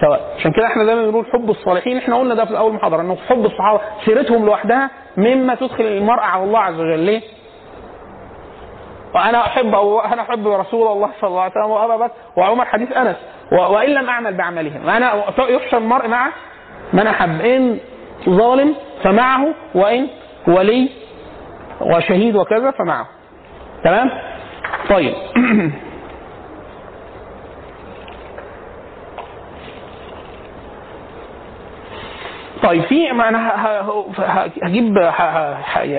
سواء. 0.00 0.20
عشان 0.38 0.52
كده 0.52 0.66
إحنا 0.66 0.84
دايما 0.84 1.06
بنقول 1.06 1.26
حب 1.32 1.50
الصالحين. 1.50 1.96
إحنا 1.96 2.16
قلنا 2.16 2.34
ده 2.34 2.44
في 2.44 2.58
أول 2.58 2.72
محاضرة 2.72 3.00
إنه 3.00 3.16
حب 3.28 3.44
الصحابة 3.44 3.80
سيرتهم 4.04 4.46
لوحدها 4.46 4.90
مما 5.16 5.54
تدخل 5.54 5.84
المرء 5.84 6.20
على 6.22 6.44
الله 6.44 6.58
عز 6.58 6.74
وجل. 6.80 6.98
ليه؟ 6.98 7.20
وأنا 9.14 9.40
أحب 9.46 9.74
أو 9.74 10.00
أنا 10.00 10.22
أحب 10.22 10.48
رسول 10.48 10.92
الله 10.92 11.10
صلى 11.20 11.28
الله 11.28 11.40
عليه 11.42 11.52
وسلم 11.52 11.70
وأبا 11.70 11.96
بكر 11.96 12.14
وعمر 12.36 12.64
حديث 12.64 12.92
أنس. 12.96 13.16
وإن 13.52 13.90
لم 13.90 14.08
أعمل 14.08 14.34
بعملهم 14.34 14.88
أنا 14.88 15.24
يحشر 15.38 15.78
المرء 15.78 16.08
مع 16.08 16.28
من 16.92 17.06
أحب. 17.06 17.40
إن 17.40 17.78
ظالم 18.28 18.74
فمعه 19.02 19.54
وإن 19.74 20.08
ولي 20.48 20.88
وشهيد 21.80 22.36
وكذا 22.36 22.70
فمعه. 22.70 23.06
تمام؟ 23.84 24.10
طيب. 24.90 25.14
طيب 32.62 32.82
في 32.82 33.12
ما 33.12 33.28
أنا 33.28 33.52
هجيب 34.62 34.98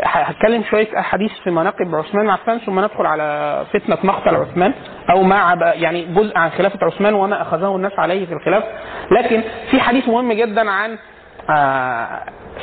هتكلم 0.06 0.64
شوية 0.64 1.00
أحاديث 1.00 1.32
في 1.44 1.52
مناقب 1.52 1.96
عثمان 1.96 2.30
عفان 2.30 2.60
ثم 2.60 2.80
ندخل 2.80 3.06
على 3.06 3.64
فتنة 3.74 3.98
مقتل 4.04 4.36
عثمان 4.36 4.74
أو 5.10 5.24
ب- 5.56 5.62
يعني 5.62 6.06
جزء 6.06 6.38
عن 6.38 6.50
خلافة 6.50 6.80
عثمان 6.86 7.14
وما 7.14 7.42
أخذه 7.42 7.76
الناس 7.76 7.92
عليه 7.98 8.26
في 8.26 8.34
الخلافه 8.34 8.68
لكن 9.12 9.44
في 9.72 9.80
حديث 9.80 10.08
مهم 10.10 10.34
جدا 10.34 10.70
عن 10.72 10.98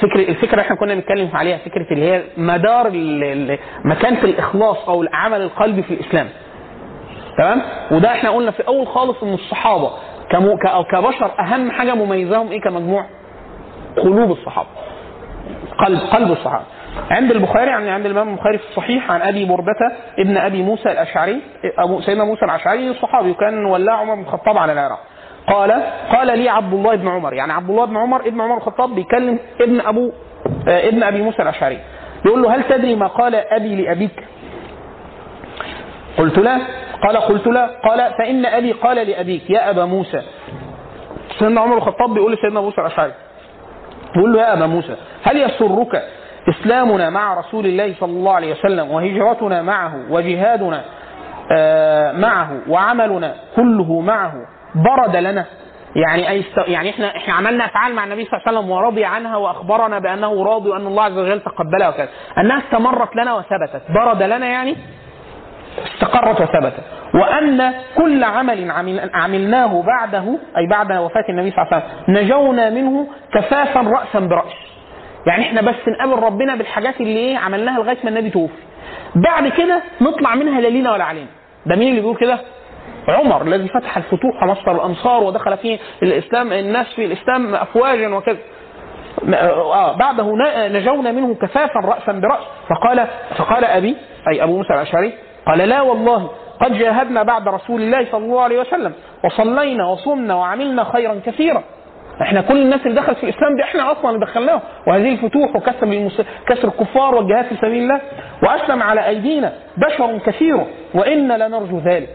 فكر 0.03 0.19
الفكرة 0.19 0.51
اللي 0.53 0.63
إحنا 0.63 0.77
كنا 0.77 0.95
بنتكلم 0.95 1.31
عليها 1.35 1.59
فكرة 1.59 1.87
اللي 1.93 2.11
هي 2.13 2.23
مدار 2.37 2.91
مكانة 3.85 4.25
الإخلاص 4.25 4.89
أو 4.89 5.03
العمل 5.03 5.43
القلبي 5.43 5.83
في 5.83 5.95
الإسلام. 5.95 6.29
تمام؟ 7.39 7.63
وده 7.91 8.13
إحنا 8.13 8.31
قلنا 8.31 8.51
في 8.51 8.69
اول 8.69 8.87
خالص 8.87 9.23
إن 9.23 9.35
الصحابة 9.35 9.91
كمو 10.31 10.57
كبشر 10.93 11.31
أهم 11.39 11.71
حاجة 11.71 11.95
مميزاهم 11.95 12.49
إيه 12.51 12.61
كمجموع؟ 12.61 13.07
قلوب 13.97 14.31
الصحابة. 14.31 14.69
قلب 15.79 15.99
قلب 16.01 16.31
الصحابة. 16.33 16.65
عند 17.11 17.31
البخاري 17.31 17.71
يعني 17.71 17.91
عند 17.91 18.07
الإمام 18.07 18.29
البخاري 18.29 18.59
في 18.59 18.65
الصحيح 18.71 19.11
عن 19.11 19.23
أبي 19.23 19.45
بردة 19.45 19.93
ابن 20.19 20.37
أبي 20.37 20.63
موسى 20.63 20.93
الأشعري 20.93 21.41
أبو 21.79 22.01
سيدنا 22.01 22.25
موسى 22.25 22.45
الأشعري 22.45 22.95
صحابي 22.95 23.31
وكان 23.31 23.65
ولاه 23.65 23.93
عمر 23.95 24.15
بن 24.15 24.21
الخطاب 24.21 24.59
على 24.59 24.73
العراق. 24.73 24.99
قال 25.47 25.73
قال 26.13 26.39
لي 26.39 26.49
عبد 26.49 26.73
الله 26.73 26.95
بن 26.97 27.09
عمر. 27.09 27.35
يعني 27.35 27.53
عبد 27.53 27.71
الله 27.71 27.85
بن 27.85 27.97
عمر 27.97 28.21
ابن 28.21 28.41
عمر 28.41 28.57
الخطاب 28.57 28.95
بيكلم 28.95 29.39
ابن 29.61 29.81
أبو 29.81 30.13
آه، 30.69 30.89
ابن 30.89 31.03
أبي 31.03 31.23
موسى 31.23 31.43
الأشعري. 31.43 31.79
يقول 32.27 32.43
له 32.43 32.55
هل 32.55 32.63
تدري 32.69 32.95
ما 32.97 33.07
قال 33.07 33.35
أبي 33.35 33.83
لأبيك؟ 33.83 34.25
قلت 36.19 36.39
لا. 36.39 36.59
قال 37.03 37.17
قلت 37.17 37.47
لا. 37.47 37.67
قال 37.89 38.13
فإن 38.19 38.47
أبي 38.47 38.73
قال 38.73 38.97
لأبيك 38.97 39.51
يا 39.51 39.71
أبا 39.71 39.85
موسى. 39.85 40.23
سيدنا 41.39 41.61
عمر 41.61 41.77
الخطاب 41.77 42.15
بيقول 42.15 42.33
لسيدنا 42.33 42.61
موسى 42.61 42.81
الأشعري. 42.81 43.13
بيقول 44.15 44.33
له 44.33 44.41
يا 44.41 44.53
أبا 44.53 44.67
موسى 44.67 44.97
هل 45.23 45.37
يسرك 45.37 46.03
إسلامنا 46.49 47.11
مع 47.11 47.35
رسول 47.39 47.67
الله 47.67 47.95
صلى 48.01 48.11
الله 48.13 48.35
عليه 48.35 48.53
وسلم 48.53 48.91
وهجرتنا 48.91 49.63
معه 49.63 49.95
وجهادنا 50.11 50.85
آه، 51.53 52.13
معه 52.13 52.51
وعملنا 52.69 53.35
كله 53.57 54.01
معه 54.01 54.33
برد 54.75 55.17
لنا. 55.17 55.45
يعني 55.97 56.31
أي. 56.31 56.45
يعني 56.67 56.91
إحنا 56.91 57.17
إحنا 57.17 57.35
عملنا 57.35 57.65
أفعال 57.65 57.95
مع 57.95 58.05
النبي 58.05 58.25
صلى 58.25 58.33
الله 58.39 58.49
عليه 58.49 58.59
وسلم 58.59 58.71
ورضي 58.71 59.05
عنها 59.05 59.37
وأخبرنا 59.37 59.99
بأنه 59.99 60.45
راضي 60.45 60.71
وأن 60.71 60.87
الله 60.87 61.03
عز 61.03 61.19
وجل 61.19 61.41
تقبلها 61.41 61.89
وكذا. 61.89 62.09
أنها 62.39 62.59
استمرت 62.59 63.17
لنا 63.17 63.35
وثبتت. 63.35 63.83
برد 63.95 64.23
لنا 64.23 64.47
يعني؟ 64.47 64.77
استقرت 65.95 66.41
وثبتت. 66.41 66.83
وأن 67.15 67.75
كل 67.97 68.25
عمل 68.25 68.71
عملناه 69.15 69.83
بعده 69.83 70.39
أي 70.57 70.67
بعد 70.67 70.93
وفاة 70.93 71.25
النبي 71.29 71.51
صلى 71.51 71.63
الله 71.63 71.75
عليه 71.75 71.85
وسلم 71.85 72.17
نجونا 72.17 72.71
منه 72.71 73.07
كفافا 73.35 73.81
راسا 73.81 74.21
برأس. 74.21 74.55
يعني 75.27 75.45
إحنا 75.45 75.61
بس 75.63 75.89
نقابل 75.89 76.23
ربنا 76.23 76.55
بالحاجات 76.55 77.01
اللي 77.01 77.17
إيه 77.19 77.39
عملناها 77.39 77.79
لغاية 77.79 77.99
ما 78.05 78.11
النبي 78.11 78.31
توفي. 78.31 78.63
بعد 79.15 79.49
كده 79.49 79.83
نطلع 80.01 80.35
منها 80.35 80.61
لا 80.61 80.69
لينا 80.69 80.93
ولا 80.93 81.05
علينا. 81.05 81.29
ده 81.67 81.77
مين 81.77 81.89
اللي 81.89 82.01
بيقول 82.01 82.17
كده؟ 82.17 82.39
عمر 83.09 83.43
الذي 83.43 83.69
فتح 83.69 83.97
الفتوح 83.97 84.43
ومصر 84.43 84.73
الأنصار 84.73 85.23
ودخل 85.23 85.57
فيه 85.57 85.79
الإسلام 86.03 86.53
الناس 86.53 86.87
في 86.97 87.05
الإسلام 87.05 87.55
افواجا 87.55 88.09
وكذا. 88.09 88.39
آه 89.35 89.97
بعده 89.97 90.25
ن- 90.37 90.73
نجونا 90.73 91.13
منه 91.13 91.35
كفافا 91.35 91.81
راسا 91.81 92.13
برأس. 92.13 92.45
فقال 92.69 93.07
فقال 93.37 93.65
أبي 93.65 93.97
أي 94.33 94.43
أبو 94.43 94.57
موسى 94.57 94.75
الأشعري 94.75 95.13
قال 95.47 95.59
لا 95.59 95.81
والله 95.81 96.31
قد 96.61 96.79
جاهدنا 96.79 97.23
بعد 97.23 97.49
رسول 97.49 97.83
الله 97.83 98.07
صلى 98.13 98.25
الله 98.25 98.43
عليه 98.43 98.61
وسلم 98.61 98.93
وصلينا 99.25 99.87
وصمنا 99.87 100.35
وعملنا 100.35 100.85
خيرا 100.85 101.21
كثيرا. 101.27 101.63
إحنا 102.23 102.41
كل 102.41 102.63
الناس 102.63 102.81
اللي 102.87 103.01
دخلت 103.01 103.19
في 103.19 103.25
الإسلام 103.25 103.57
دي 103.57 103.63
إحنا 103.63 103.93
أصلا 103.93 104.11
اللي 104.11 104.27
دخلناهم. 104.27 104.61
وهذه 104.87 105.13
الفتوح 105.13 105.57
وكسر. 105.57 106.09
كسر 106.47 106.69
الكفار 106.69 107.15
والجهاد 107.15 107.45
في 107.45 107.57
سبيل 107.57 107.83
الله. 107.83 108.01
وأسلم 108.43 108.83
على 108.83 109.07
أيدينا 109.07 109.53
بشر 109.77 110.19
كثير 110.19 110.65
وإنا 110.95 111.49
لنرجو 111.49 111.79
ذلك. 111.79 112.09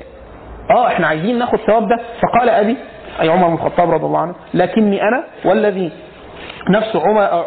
آه 0.71 0.87
إحنا 0.87 1.07
عايزين 1.07 1.39
ناخد 1.39 1.57
ثواب 1.59 1.87
ده 1.87 1.97
فقال 2.21 2.49
أبي 2.49 2.77
أي 3.21 3.29
عمر 3.29 3.47
بن 3.47 3.53
الخطاب 3.53 3.91
رضي 3.91 4.05
الله 4.05 4.19
عنه 4.19 4.35
لكني 4.53 5.03
أنا 5.03 5.23
والذي 5.45 5.91
نفس 6.69 6.95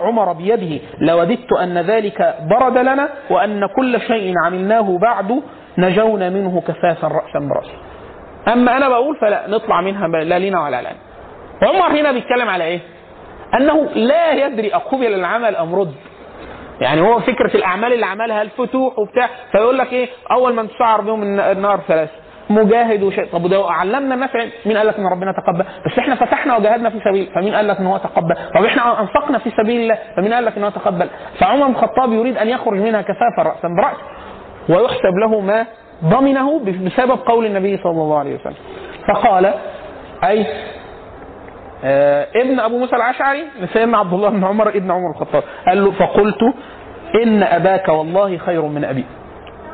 عمر, 0.03 0.33
بيده 0.33 0.81
لوددت 1.01 1.53
أن 1.53 1.79
ذلك 1.79 2.35
برد 2.51 2.79
لنا 2.79 3.09
وأن 3.31 3.67
كل 3.77 4.01
شيء 4.01 4.35
عملناه 4.47 4.99
بعد 4.99 5.43
نجونا 5.79 6.31
منه 6.31 6.61
كفافا 6.61 7.09
رأسا 7.09 7.39
برأسا. 7.55 7.73
أما 8.53 8.77
أنا 8.77 8.89
بقول 8.89 9.17
فلا 9.17 9.43
نطلع 9.49 9.81
منها 9.81 10.09
لا 10.09 10.39
لينا 10.39 10.63
ولا 10.65 10.81
لنا. 10.81 10.93
عمر 11.63 12.01
هنا 12.01 12.13
بيتكلم 12.13 12.49
على 12.49 12.65
إيه؟ 12.65 12.81
أنه 13.55 13.85
لا 13.95 14.33
يدري 14.33 14.75
أقبل 14.75 15.15
العمل 15.15 15.57
أم 15.57 15.75
رد 15.75 15.95
يعني 16.81 17.01
هو 17.01 17.21
فكرة 17.21 17.57
الأعمال 17.57 17.93
اللي 17.93 18.07
عملها 18.07 18.43
الفتوح 18.43 18.99
وبتاع 18.99 19.29
فيقول 19.53 19.79
لك 19.79 19.93
إيه 19.93 20.09
أول 20.31 20.55
من 20.55 20.69
تسعر 20.69 21.01
بهم 21.01 21.23
النار 21.41 21.81
ثلاثة 21.89 22.13
مجاهد 22.55 23.03
وشيء. 23.03 23.27
طب 23.33 23.45
وده 23.45 23.65
علمنا 23.69 24.17
علم 24.17 24.51
مين 24.67 24.77
قال 24.77 24.87
لك 24.87 24.99
إن 24.99 25.07
ربنا 25.07 25.33
تقبل؟ 25.33 25.65
بس 25.87 25.99
إحنا 25.99 26.15
فتحنا 26.15 26.57
وجاهدنا 26.57 26.91
في 26.91 27.01
سبيل. 27.05 27.31
فمين 27.35 27.55
قال 27.55 27.69
لك 27.69 27.79
إن 27.81 27.87
هو 27.87 27.97
تقبل؟ 27.97 28.37
طب 28.55 28.65
إحنا 28.65 29.01
أنفقنا 29.01 29.39
في 29.39 29.51
سبيل 29.51 29.81
الله. 29.81 29.99
فمين 30.17 30.33
قال 30.33 30.45
لك 30.45 30.57
إن 30.57 30.65
هو 30.65 30.71
تقبل؟ 30.71 31.09
فعمر 31.39 31.67
بن 31.67 31.73
الخطاب 31.73 32.13
يريد 32.13 32.39
أن 32.39 32.49
يخرج 32.49 32.81
منها 32.81 33.03
كفافا 33.03 33.43
راسا 33.43 33.69
براس 33.69 33.97
ويحسب 34.69 35.15
له 35.23 35.41
ما 35.41 35.67
ضمنه 36.05 36.59
بسبب 36.59 37.19
قول 37.27 37.47
النبي 37.47 37.77
صلى 37.77 37.93
الله 37.93 38.19
عليه 38.19 38.35
وسلم. 38.35 38.57
فقال 39.09 39.55
أي 40.25 40.47
آه 41.85 42.27
ابن 42.37 42.61
أبو 42.61 42.79
موسى 42.79 42.97
الأشعري 42.97 43.45
لسيدنا 43.61 43.99
عبد 43.99 44.13
الله 44.13 44.29
بن 44.29 44.45
عمر 44.45 44.69
ابن 44.69 44.91
عمر 44.91 45.11
الخطاب. 45.11 45.43
قال 45.67 45.85
له 45.85 45.93
فقلت 45.93 46.43
إن 47.23 47.43
أباك 47.43 47.89
والله 47.89 48.39
خير 48.39 48.63
من 48.63 48.85
أبي. 48.85 49.05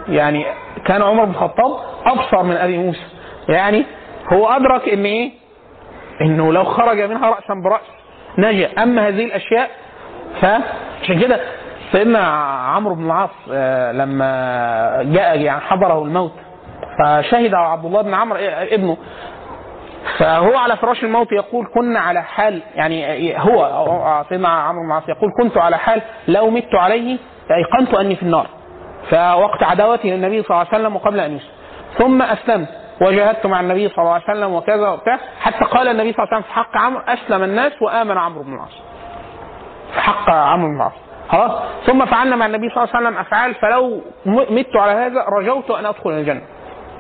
يعني 0.09 0.45
كان 0.89 1.03
عمر 1.03 1.25
بن 1.25 1.31
الخطاب 1.31 1.77
أبصر 2.07 2.43
من 2.43 2.57
أبي 2.57 2.79
موسى. 2.79 3.07
يعني 3.49 3.85
هو 4.33 4.49
أدرك 4.49 4.89
إن 4.89 5.05
إيه؟ 5.05 5.31
إنه 6.21 6.53
لو 6.53 6.65
خرج 6.65 7.01
منها 7.01 7.31
راسا 7.31 7.55
برأس 7.65 7.81
نجا. 8.39 8.83
أما 8.83 9.09
هذه 9.09 9.25
الأشياء 9.25 9.71
فعشان 10.41 11.21
كده 11.21 11.41
سيدنا 11.93 12.19
عمرو 12.75 12.95
بن 12.95 13.07
العاص 13.07 13.31
آه، 13.53 13.93
لما 13.93 15.03
جاء 15.03 15.41
يعني 15.41 15.61
حضره 15.61 16.03
الموت 16.03 16.33
فشهد 16.99 17.55
عبد 17.55 17.85
الله 17.85 18.03
بن 18.03 18.15
عمرو 18.15 18.39
آه، 18.39 18.75
ابنه. 18.75 18.97
فهو 20.19 20.57
على 20.57 20.77
فراش 20.77 21.05
الموت 21.05 21.33
يقول 21.33 21.67
كنا 21.75 22.01
على 22.01 22.23
حال 22.23 22.63
يعني 22.75 23.35
هو 23.39 23.65
آه، 23.65 24.27
سيدنا 24.29 24.49
عمرو 24.49 24.83
بن 24.83 24.89
العاص 24.89 25.09
يقول 25.09 25.31
كنت 25.43 25.59
على 25.59 25.79
حال 25.79 26.03
لو 26.29 26.51
مت 26.51 26.75
عليه 26.75 27.19
لايقنت 27.51 27.95
أني 27.95 28.17
في 28.17 28.23
النار. 28.23 28.47
فوقت 29.11 29.63
عداوته 29.63 30.09
للنبي 30.09 30.43
صلى 30.43 30.51
الله 30.51 30.67
عليه 30.73 30.79
وسلم 30.83 30.97
وقبل 30.97 31.21
أن 31.21 31.37
يسلم 31.37 31.51
ثم 31.99 32.23
أسلمت. 32.23 32.69
وجاهدت 33.01 33.47
مع 33.47 33.61
النبي 33.61 33.89
صلى 33.89 33.99
الله 33.99 34.13
عليه 34.13 34.25
وسلم 34.25 34.55
وكذا 34.55 34.89
وبتاع. 34.89 35.19
حتى 35.41 35.65
قال 35.65 35.89
النبي 35.89 36.13
صلى 36.13 36.25
الله 36.25 36.35
عليه 36.35 36.37
وسلم 36.37 36.43
في 36.43 36.53
حق 36.53 36.77
عمرو 36.77 37.03
أسلم 37.09 37.43
الناس 37.43 37.73
وآمن 37.83 38.19
عمرو 38.19 38.43
بن 38.43 38.55
العاص. 38.55 38.83
في 39.95 40.01
حق 40.01 40.31
عمرو 40.31 40.69
بن 40.69 40.77
العاص. 40.77 40.93
خلاص؟ 41.29 41.53
ثم 41.87 42.05
فعلنا 42.05 42.37
مع 42.37 42.47
النبي 42.47 42.69
صلى 42.69 42.85
الله 42.85 42.97
عليه 42.97 43.07
وسلم 43.07 43.19
أفعال. 43.19 43.55
فلو 43.55 44.01
مت 44.27 44.77
على 44.77 44.93
هذا 44.93 45.25
رجوت 45.39 45.71
أن 45.71 45.87
أدخل 45.87 46.11
الجنة. 46.11 46.43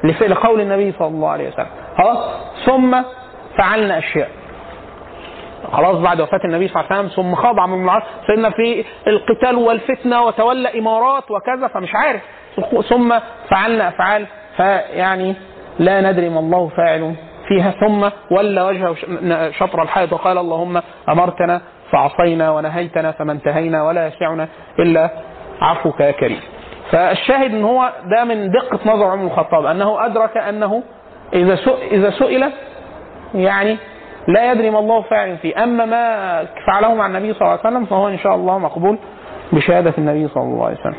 لقول 0.04 0.60
النبي 0.60 0.92
صلى 0.98 1.08
الله 1.08 1.30
عليه 1.30 1.48
وسلم. 1.48 1.70
خلاص؟ 1.98 2.18
ثم 2.66 3.02
فعلنا 3.58 3.98
أشياء. 3.98 4.30
خلاص 5.72 5.96
بعد 5.96 6.20
وفاة 6.20 6.40
النبي 6.44 6.68
صلى 6.68 6.80
الله 6.80 6.92
عليه 6.92 7.00
وسلم 7.08 7.16
ثم 7.22 7.34
خاض 7.34 7.60
عمرو 7.60 7.76
بن 7.78 7.84
العاص 7.84 8.02
سيدنا 8.26 8.50
في 8.50 8.84
القتال 9.06 9.56
والفتنة 9.56 10.22
وتولى 10.22 10.78
إمارات 10.78 11.24
وكذا 11.30 11.68
فمش 11.68 11.94
عارف 11.94 12.20
ثم 12.88 13.14
فعلنا 13.50 13.88
أفعال 13.88 14.26
فيعني 14.56 15.34
لا 15.78 16.00
ندري 16.12 16.28
ما 16.28 16.40
الله 16.40 16.68
فاعل 16.76 17.14
فيها 17.48 17.70
ثم 17.70 18.08
ولى 18.30 18.62
وجهه 18.62 18.94
شطر 19.50 19.82
الحائط 19.82 20.12
وقال 20.12 20.38
اللهم 20.38 20.82
أمرتنا 21.08 21.60
فعصينا 21.92 22.50
ونهيتنا 22.50 23.12
فما 23.12 23.32
انتهينا 23.32 23.82
ولا 23.84 24.06
يسعنا 24.06 24.48
إلا 24.78 25.10
عفوك 25.60 26.00
يا 26.00 26.10
كريم. 26.10 26.40
فالشاهد 26.90 27.54
إن 27.54 27.64
هو 27.64 27.92
ده 28.04 28.24
من 28.24 28.50
دقة 28.50 28.78
نظر 28.94 29.04
عمر 29.04 29.24
الخطاب 29.26 29.64
أنه 29.66 30.06
أدرك 30.06 30.36
أنه 30.36 30.82
إذا 31.34 31.58
إذا 31.92 32.10
سئل 32.10 32.52
يعني 33.34 33.76
لا 34.28 34.52
يدري 34.52 34.70
ما 34.70 34.78
الله 34.78 35.02
فاعل 35.02 35.36
فيه. 35.36 35.62
أما 35.62 35.84
ما 35.84 36.44
فعله 36.66 36.94
مع 36.94 37.06
النبي 37.06 37.32
صلى 37.32 37.42
الله 37.42 37.50
عليه 37.50 37.60
وسلم 37.60 37.84
فهو 37.84 38.08
إن 38.08 38.18
شاء 38.18 38.34
الله 38.34 38.58
مقبول 38.58 38.98
بشهادة 39.52 39.94
النبي 39.98 40.28
صلى 40.28 40.42
الله 40.42 40.64
عليه 40.66 40.76
وسلم. 40.80 40.96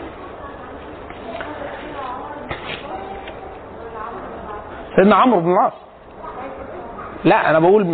سيدنا 4.95 5.15
عمرو 5.15 5.39
بن 5.39 5.51
العاص. 5.51 5.73
لا 7.23 7.49
أنا 7.49 7.59
بقول 7.59 7.85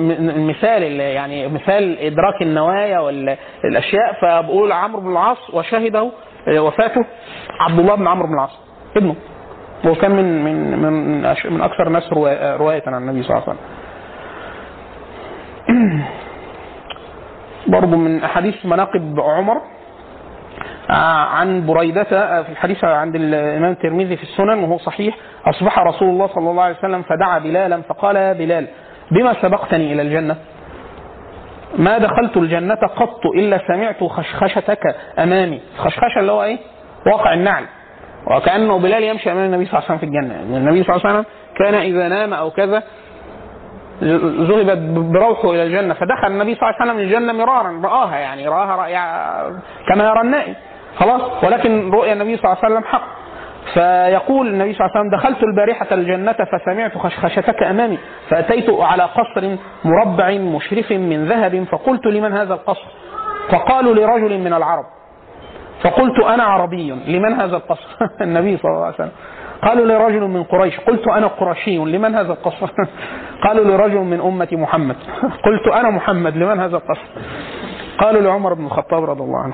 مثال 0.49 0.83
يعني 0.99 1.47
مثال 1.47 1.99
إدراك 1.99 2.41
النوايا 2.41 2.99
والاشياء 2.99 4.13
فبقول 4.21 4.71
عمرو 4.71 5.01
بن 5.01 5.11
العاص 5.11 5.53
وشهده 5.53 6.11
وفاته 6.57 7.05
عبد 7.59 7.79
الله 7.79 7.95
بن 7.95 8.07
عمرو 8.07 8.27
بن 8.27 8.33
العاص 8.33 8.59
ابنه. 8.97 9.15
وهو 9.83 9.95
كان 9.95 10.11
من 10.11 10.43
من 10.43 10.79
من 10.79 10.93
من 11.51 11.61
أكثر 11.61 11.87
الناس 11.87 12.13
رواية 12.13 12.83
عن 12.87 12.93
النبي 12.93 13.23
صلى 13.23 13.37
الله 13.37 13.43
عليه 13.43 13.51
وسلم. 13.51 13.74
برضه 17.67 17.97
من 17.97 18.23
أحاديث 18.23 18.65
مناقب 18.65 19.19
عمر. 19.19 19.61
عن 20.89 21.65
بريدة 21.65 22.03
في 22.43 22.49
الحديث 22.49 22.83
عند 22.83 23.15
الإمام 23.15 23.71
الترمذي 23.71 24.17
في 24.17 24.23
السنن 24.23 24.59
وهو 24.63 24.77
صحيح. 24.77 25.15
أصبح 25.45 25.79
رسول 25.79 26.09
الله 26.09 26.27
صلى 26.27 26.49
الله 26.51 26.63
عليه 26.63 26.75
وسلم 26.77 27.01
فدعا 27.01 27.39
بلالا 27.39 27.81
فقال 27.81 28.15
يا 28.15 28.33
بلال 28.33 28.67
بما 29.11 29.41
سبقتني 29.41 29.93
إلى 29.93 30.01
الجنة؟ 30.01 30.35
ما 31.77 31.97
دخلت 31.97 32.37
الجنة 32.37 32.75
قط 32.75 33.25
إلا 33.35 33.59
سمعت 33.67 34.03
خشخشتك 34.03 34.95
أمامي. 35.19 35.61
خشخشة 35.77 36.19
اللي 36.19 36.31
هو 36.31 36.43
إيه؟ 36.43 36.57
واقع 37.07 37.33
النعل. 37.33 37.63
وكأنه 38.31 38.79
بلال 38.79 39.03
يمشي 39.03 39.31
أمام 39.31 39.45
النبي 39.45 39.65
صلى 39.65 39.73
الله 39.79 39.85
عليه 39.89 39.97
وسلم 39.97 39.97
في 39.97 40.05
الجنة. 40.05 40.57
النبي 40.57 40.83
صلى 40.83 40.95
الله 40.95 41.07
عليه 41.07 41.19
وسلم 41.19 41.25
كان 41.57 41.73
إذا 41.73 42.07
نام 42.07 42.33
أو 42.33 42.51
كذا 42.51 42.83
ذهبت 44.03 44.77
بروحه 45.13 45.51
إلى 45.51 45.63
الجنة 45.63 45.93
فدخل 45.93 46.27
النبي 46.27 46.55
صلى 46.55 46.69
الله 46.69 46.81
عليه 46.81 46.91
وسلم 46.91 47.03
الجنة 47.03 47.33
مرارا 47.33 47.81
رآها 47.83 48.17
يعني 48.17 48.47
رآها 48.47 48.75
رأي 48.75 48.93
كما 49.87 50.03
يرى 50.03 50.21
النائم 50.21 50.55
خلاص؟ 50.97 51.43
ولكن 51.43 51.91
رؤيا 51.91 52.13
النبي 52.13 52.37
صلى 52.37 52.45
الله 52.45 52.57
عليه 52.63 52.75
وسلم 52.75 52.83
حق. 52.83 53.07
فيقول 53.73 54.47
النبي 54.47 54.73
صلى 54.73 54.85
الله 54.85 54.97
عليه 54.97 55.07
وسلم 55.07 55.19
دخلت 55.19 55.43
البارحة 55.43 55.87
الجنة 55.91 56.33
فسمعت 56.33 56.97
خشخشتك 56.97 57.63
أمامي 57.63 57.97
فأتيت 58.29 58.69
على 58.69 59.03
قصر 59.03 59.57
مربع 59.83 60.31
مشرف 60.31 60.91
من 60.91 61.25
ذهب 61.25 61.63
فقلت 61.63 62.05
لمن 62.05 62.33
هذا 62.33 62.53
القصر؟ 62.53 62.87
فقالوا 63.49 63.93
لرجل 63.95 64.37
من 64.37 64.53
العرب. 64.53 64.85
فقلت 65.83 66.19
أنا 66.19 66.43
عربي 66.43 66.91
لمن 66.91 67.33
هذا 67.33 67.57
القصر؟ 67.57 67.87
النبي 68.21 68.57
صلى 68.57 68.71
الله 68.71 68.85
عليه 68.85 68.95
وسلم. 68.95 69.11
قالوا 69.65 69.85
لرجل 69.85 70.21
من 70.21 70.43
قريش 70.43 70.79
قلت 70.79 71.07
أنا 71.07 71.27
قرشي 71.27 71.77
لمن 71.77 72.15
هذا 72.15 72.33
القصر؟ 72.33 72.69
قالوا 73.45 73.65
لرجل 73.65 73.97
من 73.97 74.21
أمة 74.21 74.47
محمد. 74.51 74.95
قلت 75.45 75.67
أنا 75.73 75.89
محمد 75.89 76.37
لمن 76.37 76.59
هذا 76.59 76.77
القصر؟ 76.77 77.07
قالوا 77.97 78.21
لعمر 78.21 78.53
بن 78.53 78.65
الخطاب 78.65 79.03
رضي 79.03 79.23
الله 79.23 79.39
عنه. 79.39 79.53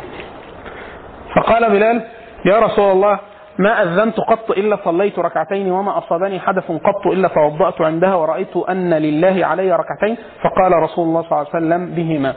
فقال 1.35 1.69
بلال 1.69 2.01
يا 2.45 2.59
رسول 2.59 2.91
الله 2.91 3.19
ما 3.59 3.83
أذنت 3.83 4.19
قط 4.19 4.51
إلا 4.51 4.77
صليت 4.85 5.19
ركعتين 5.19 5.71
وما 5.71 5.97
أصابني 5.97 6.39
حدث 6.39 6.71
قط 6.71 7.07
إلا 7.07 7.27
توضأت 7.27 7.81
عندها 7.81 8.15
ورأيت 8.15 8.57
أن 8.57 8.93
لله 8.93 9.45
علي 9.45 9.71
ركعتين. 9.71 10.17
فقال 10.43 10.73
رسول 10.73 11.07
الله 11.07 11.21
صلى 11.21 11.31
الله 11.31 11.47
عليه 11.53 11.65
وسلم 11.65 11.95
بهما. 11.95 12.33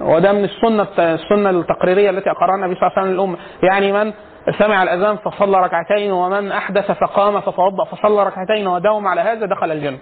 وده 0.00 0.32
من 0.32 0.44
السنة 0.44 0.86
السنة 0.98 1.50
التقريرية 1.50 2.10
التي 2.10 2.30
أقرها 2.30 2.54
النبي 2.54 2.74
صلى 2.74 2.82
الله 2.86 2.92
عليه 2.98 3.02
وسلم 3.02 3.14
للأمة. 3.14 3.36
يعني 3.62 3.92
من 3.92 4.12
سمع 4.58 4.82
الأذان 4.82 5.16
فصلى 5.16 5.60
ركعتين 5.60 6.12
ومن 6.12 6.52
أحدث 6.52 6.92
فقام 6.92 7.40
فتوضأ 7.40 7.84
فصلى 7.84 8.22
ركعتين 8.22 8.66
وداوم 8.66 9.06
على 9.06 9.20
هذا 9.20 9.46
دخل 9.46 9.72
الجنة. 9.72 9.98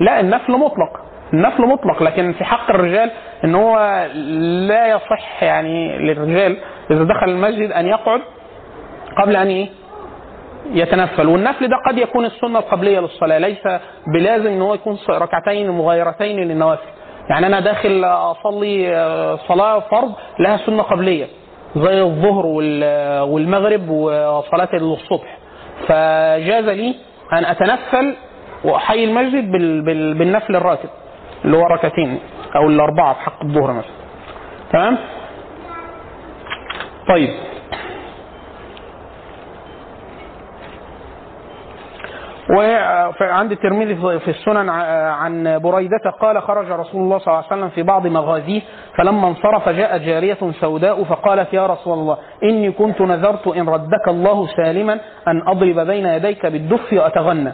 لا 0.00 0.20
النفل 0.20 0.52
مطلق 0.52 1.00
النفل 1.32 1.62
مطلق 1.62 2.02
لكن 2.02 2.32
في 2.32 2.44
حق 2.44 2.70
الرجال 2.70 3.10
إن 3.44 3.54
هو 3.54 4.06
لا 4.68 4.86
يصح 4.86 5.42
يعني 5.42 5.98
للرجال 5.98 6.56
إذا 6.90 7.04
دخل 7.04 7.28
المسجد 7.28 7.72
أن 7.72 7.86
يقعد 7.86 8.20
قبل 9.22 9.36
أن 9.36 9.46
إيه؟ 9.46 9.68
يتنفل. 10.72 11.26
والنفل 11.28 11.68
ده 11.68 11.76
قد 11.88 11.98
يكون 11.98 12.24
السنة 12.24 12.58
القبلية 12.58 13.00
للصلاة 13.00 13.38
ليس 13.38 13.68
بلازم 14.14 14.46
إن 14.46 14.62
هو 14.62 14.74
يكون 14.74 14.98
ركعتين 15.10 15.70
مغايرتين 15.70 16.36
للنوافل. 16.40 16.95
يعني 17.30 17.46
أنا 17.46 17.60
داخل 17.60 18.04
أصلي 18.04 18.96
آه، 18.96 19.38
صلاة 19.48 19.78
فرض 19.80 20.12
لها 20.38 20.56
سنة 20.56 20.82
قبلية 20.82 21.26
زي 21.76 22.02
الظهر 22.02 22.46
والمغرب 23.26 23.88
وصلاة 23.90 24.68
الصبح. 24.74 25.38
فجاز 25.88 26.64
لي 26.64 26.94
أن 27.32 27.44
أتنفل 27.44 28.16
وأحيي 28.64 29.04
المسجد 29.04 29.50
بالنفل 30.18 30.56
الراتب 30.56 30.88
اللي 31.44 31.56
هو 31.56 31.62
ركعتين 31.62 32.18
أو 32.56 32.66
الأربعة 32.68 33.14
في 33.14 33.20
حق 33.20 33.42
الظهر 33.44 33.72
مثلا. 33.72 33.90
تمام؟ 34.72 34.98
طيب. 37.08 37.30
وعند 42.50 43.52
الترمذي 43.52 43.94
في 44.18 44.28
السنن 44.30 44.68
عن 44.68 45.58
بريدة 45.58 46.10
قال 46.20 46.42
خرج 46.42 46.70
رسول 46.70 47.02
الله 47.02 47.18
صلى 47.18 47.26
الله 47.26 47.36
عليه 47.36 47.46
وسلم 47.46 47.68
في 47.68 47.82
بعض 47.82 48.06
مغازيه 48.06 48.60
فلما 48.98 49.28
انصرف 49.28 49.68
جاءت 49.68 50.00
جارية 50.00 50.38
سوداء 50.60 51.04
فقالت 51.04 51.52
يا 51.54 51.66
رسول 51.66 51.98
الله 51.98 52.16
إني 52.44 52.72
كنت 52.72 53.00
نذرت 53.00 53.46
إن 53.46 53.68
ردك 53.68 54.08
الله 54.08 54.46
سالما 54.56 54.92
أن 55.28 55.42
أضرب 55.48 55.80
بين 55.86 56.06
يديك 56.06 56.46
بالدف 56.46 56.92
وأتغنى. 56.92 57.52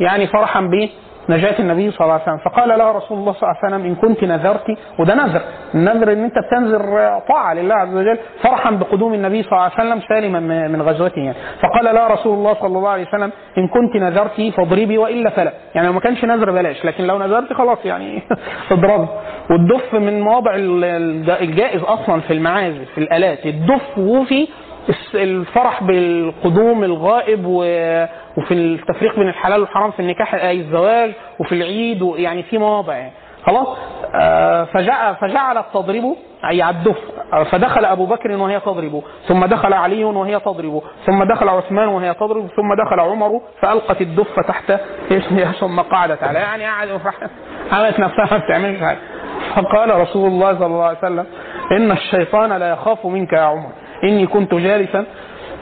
يعني 0.00 0.26
فرحا 0.26 0.60
به 0.60 0.90
نجاة 1.30 1.58
النبي 1.58 1.90
صلى 1.90 2.00
الله 2.00 2.12
عليه 2.12 2.22
وسلم. 2.22 2.38
فقال 2.38 2.68
لها 2.78 2.92
رسول 2.92 3.18
الله 3.18 3.32
صلى 3.32 3.42
الله 3.42 3.56
عليه 3.64 3.74
وسلم 3.76 3.86
إن 3.90 3.94
كنت 3.94 4.24
نذرت. 4.24 4.66
وده 4.98 5.14
نذر. 5.14 5.40
النذر 5.74 6.12
إن 6.12 6.24
أنت 6.24 6.34
بتنذر 6.38 6.80
طاعة 7.28 7.54
لله 7.54 7.74
عز 7.74 7.94
وجل 7.96 8.18
فرحا 8.42 8.70
بقدوم 8.70 9.14
النبي 9.14 9.42
صلى 9.42 9.52
الله 9.52 9.62
عليه 9.62 9.74
وسلم 9.74 10.00
سالما 10.08 10.40
من- 10.68 10.82
غزوته 10.82 11.18
يعني. 11.18 11.36
فقال 11.62 11.94
لها 11.94 12.08
رسول 12.08 12.34
الله 12.38 12.54
صلى 12.54 12.78
الله 12.78 12.90
عليه 12.90 13.06
وسلم 13.08 13.30
إن 13.58 13.68
كنت 13.68 13.96
نذرت 13.96 14.40
فاضربي 14.56 14.98
وإلا 14.98 15.30
فلا. 15.30 15.52
يعني 15.74 15.86
لو 15.86 15.92
ما 15.92 16.00
كانش 16.00 16.24
نذر 16.24 16.50
بلاش 16.50 16.84
لكن 16.84 17.04
لو 17.04 17.18
نذرت 17.18 17.52
خلاص 17.52 17.78
يعني 17.84 18.22
اضربي 18.72 19.06
والدف 19.50 19.94
من 19.94 20.20
مواضع 20.20 20.54
ال- 20.54 20.84
الج- 20.84 21.30
الجائز 21.42 21.82
أصلا 21.82 22.20
في 22.20 22.32
المعازف 22.32 22.90
في 22.94 22.98
الآلات. 22.98 23.46
الدف 23.46 23.98
وفي 23.98 24.48
الفرح 25.14 25.82
بالقدوم 25.82 26.84
الغائب 26.84 27.40
و- 27.46 28.04
وفي 28.36 28.54
التفريق 28.54 29.18
بين 29.18 29.28
الحلال 29.28 29.60
والحرام 29.60 29.90
في 29.90 30.00
النكاح 30.00 30.34
آي 30.34 30.60
الزواج 30.60 31.12
وفي 31.38 31.54
العيد 31.54 32.02
يعني 32.16 32.42
في 32.42 32.58
مواضع 32.58 32.94
يعني. 32.94 33.12
خلاص؟ 33.46 33.68
آه، 34.14 34.64
فجع 34.64 35.12
فجعلت 35.12 35.64
تضربه 35.74 36.16
أي 36.50 36.70
الدف 36.70 36.98
آه، 37.32 37.42
فدخل 37.42 37.84
أبو 37.84 38.06
بكر 38.06 38.32
وهي 38.32 38.60
تضربه 38.60 39.02
ثم 39.28 39.44
دخل 39.44 39.72
علي 39.72 40.04
وهي 40.04 40.40
تضربه 40.40 40.82
ثم 41.06 41.24
دخل 41.24 41.48
عثمان 41.48 41.88
وهي 41.88 42.14
تضرب 42.14 42.46
ثم 42.56 42.74
دخل 42.84 43.00
عمر 43.00 43.40
فألقت 43.62 44.00
الدف 44.00 44.40
تحت 44.40 44.72
ثم 45.60 45.80
قعدت 45.80 46.22
عليه 46.22 46.40
يعني 46.40 46.64
عملت 47.72 48.00
نفسها 48.04 48.28
ما 48.30 48.38
بتعملش 48.38 48.80
حاجة. 48.80 48.98
فقال 49.56 50.00
رسول 50.00 50.28
الله 50.28 50.54
صلى 50.54 50.66
الله 50.66 50.84
عليه 50.84 50.98
وسلم 50.98 51.26
إن 51.72 51.90
الشيطان 51.92 52.52
لا 52.52 52.70
يخاف 52.70 53.06
منك 53.06 53.32
يا 53.32 53.40
عمر 53.40 53.70
إني 54.04 54.26
كنت 54.26 54.54
جالسا 54.54 55.04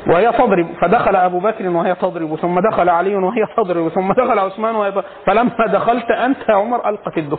وهي 0.09 0.33
تضرب. 0.33 0.67
فدخل 0.81 1.17
أبو 1.17 1.39
بكر 1.39 1.69
وهي 1.69 1.95
تضرب 1.95 2.37
ثم 2.37 2.61
دخل 2.71 2.89
علي 2.89 3.17
وهي 3.17 3.47
تضرب 3.57 3.89
ثم 3.89 4.13
دخل 4.13 4.39
عثمان 4.39 4.77
وهي 4.77 5.03
فلما 5.27 5.67
دخلت 5.67 6.11
أنت 6.11 6.49
يا 6.49 6.55
عمر 6.55 6.89
ألقت 6.89 7.19
الدف 7.19 7.39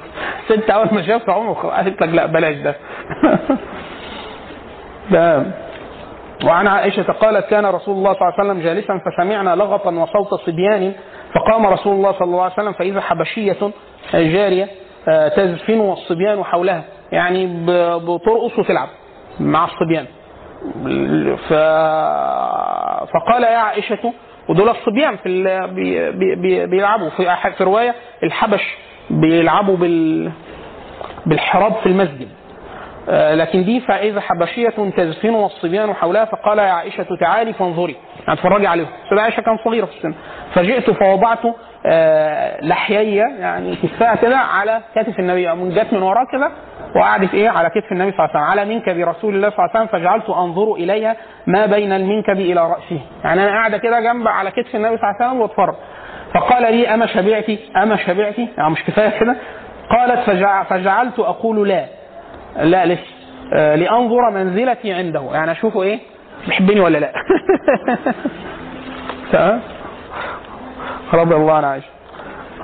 انت 0.52 0.70
أول 0.70 0.88
ما 0.92 1.02
شافت 1.02 1.30
عمر 1.30 1.54
قالت 1.54 2.02
لك 2.02 2.10
لا 2.10 2.26
بلاش 2.26 2.56
ده. 2.56 2.76
ده. 5.12 5.44
وعن 6.46 6.68
عائشة 6.68 7.04
قالت 7.12 7.46
كان 7.46 7.66
رسول 7.66 7.96
الله 7.98 8.14
صلى 8.14 8.22
الله 8.22 8.34
عليه 8.40 8.50
وسلم 8.50 8.62
جالسا 8.64 9.02
فسمعنا 9.06 9.56
لغطا 9.56 9.92
وصوت 9.92 10.34
صبيان. 10.40 10.94
فقام 11.34 11.66
رسول 11.66 11.94
الله 11.94 12.12
صلى 12.12 12.26
الله 12.26 12.44
عليه 12.44 12.54
وسلم 12.54 12.74
فإذا 12.74 13.02
حبشية 13.02 13.72
جارية 14.14 14.68
آه، 15.08 15.28
تزفن 15.28 15.80
والصبيان 15.80 16.44
حولها. 16.44 16.84
يعني 17.12 17.48
بترقص 18.00 18.60
وتلعب 18.60 18.88
مع 19.40 19.66
الصبيان. 19.66 20.06
ف... 21.50 21.54
فقال 23.14 23.44
يا 23.44 23.58
عائشة 23.58 24.14
ودول 24.50 24.70
الصبيان 24.70 25.18
في 25.18 25.30
ال... 25.30 25.68
بي... 25.74 26.12
بي... 26.12 26.36
بي... 26.36 26.66
بيلعبوا 26.66 27.10
في 27.10 27.36
في 27.58 27.64
رواية 27.64 27.96
الحبش 28.24 28.76
بيلعبوا 29.10 29.78
بال... 29.78 30.32
بالحراب 31.26 31.74
في 31.74 31.86
المسجد. 31.86 32.28
آه، 33.10 33.36
لكن 33.36 33.64
دي 33.64 33.80
فإذا 33.82 34.22
حبشية 34.22 34.70
تزفن 34.98 35.30
والصبيان 35.30 35.94
حولها 35.94 36.26
فقال 36.26 36.58
يا 36.58 36.64
عائشة 36.64 37.08
تعالي 37.20 37.54
فانظري. 37.54 37.96
يعني 38.28 38.40
اتفرجي 38.40 38.68
عليهم. 38.68 38.88
سيدة 39.10 39.22
عائشة 39.22 39.42
كان 39.42 39.58
صغيرة 39.66 39.86
في 39.86 39.98
السن. 39.98 40.14
فجئت 40.54 40.90
فوضعت 40.92 41.40
آه، 41.86 42.66
لحيي 42.66 43.16
يعني 43.16 43.76
كفاها 43.76 44.16
كده 44.16 44.38
على 44.38 44.82
كتف 44.96 45.20
النبي 45.20 45.54
من 45.54 45.70
جت 45.70 45.94
من 45.94 46.02
وراه 46.02 46.26
كده 46.32 46.52
وقعدت 46.96 47.34
إيه؟ 47.34 47.50
على 47.50 47.70
كتف 47.70 47.92
النبي 47.92 48.12
صلى 48.12 48.26
الله 48.26 48.30
عليه 48.36 48.40
وسلم 48.40 48.60
على 48.60 48.66
منكب 48.66 49.08
رسول 49.10 49.36
الله 49.36 49.50
صلى 49.50 49.60
الله 49.60 49.70
عليه 49.76 49.86
وسلم 49.86 50.00
فجعلت 50.00 50.30
أنظر 50.30 50.74
إليها 50.74 51.16
ما 51.48 51.66
بين 51.66 51.94
المنكب 51.94 52.40
إلى 52.40 52.62
رأسه. 52.62 53.02
يعني 53.24 53.44
أنا 53.44 53.52
قاعدة 53.52 53.78
كده 53.78 54.00
جنب 54.00 54.28
على 54.28 54.52
كتف 54.52 54.76
النبي 54.76 54.98
صلى 54.98 55.10
الله 55.10 55.16
عليه 55.20 55.28
وسلم 55.28 55.42
وأتفرج. 55.42 55.76
فقال 56.34 56.76
لي 56.76 56.94
أما 56.94 57.06
شبعتي؟ 57.06 57.60
أما 57.78 57.96
شبعتي؟ 57.96 58.48
يعني 58.58 58.70
مش 58.70 58.84
كفاية 58.84 59.20
كده. 59.20 59.36
قالت 59.90 60.20
فجع 60.20 60.64
فجعلت 60.64 61.20
أقول 61.20 61.68
لا. 61.68 61.86
لا 62.58 62.86
لسه 62.86 63.20
آه، 63.54 63.76
لأنظر 63.76 64.30
منزلتي 64.32 64.94
عنده. 64.94 65.30
يعني 65.34 65.52
أشوفه 65.52 65.84
إيه؟ 65.84 66.00
بيحبني 66.48 66.80
ولا 66.80 66.98
لا؟ 66.98 67.12
تمام؟ 69.32 69.62
رضي 71.14 71.36
الله 71.36 71.54
عن 71.54 71.64
عائشة. 71.64 71.88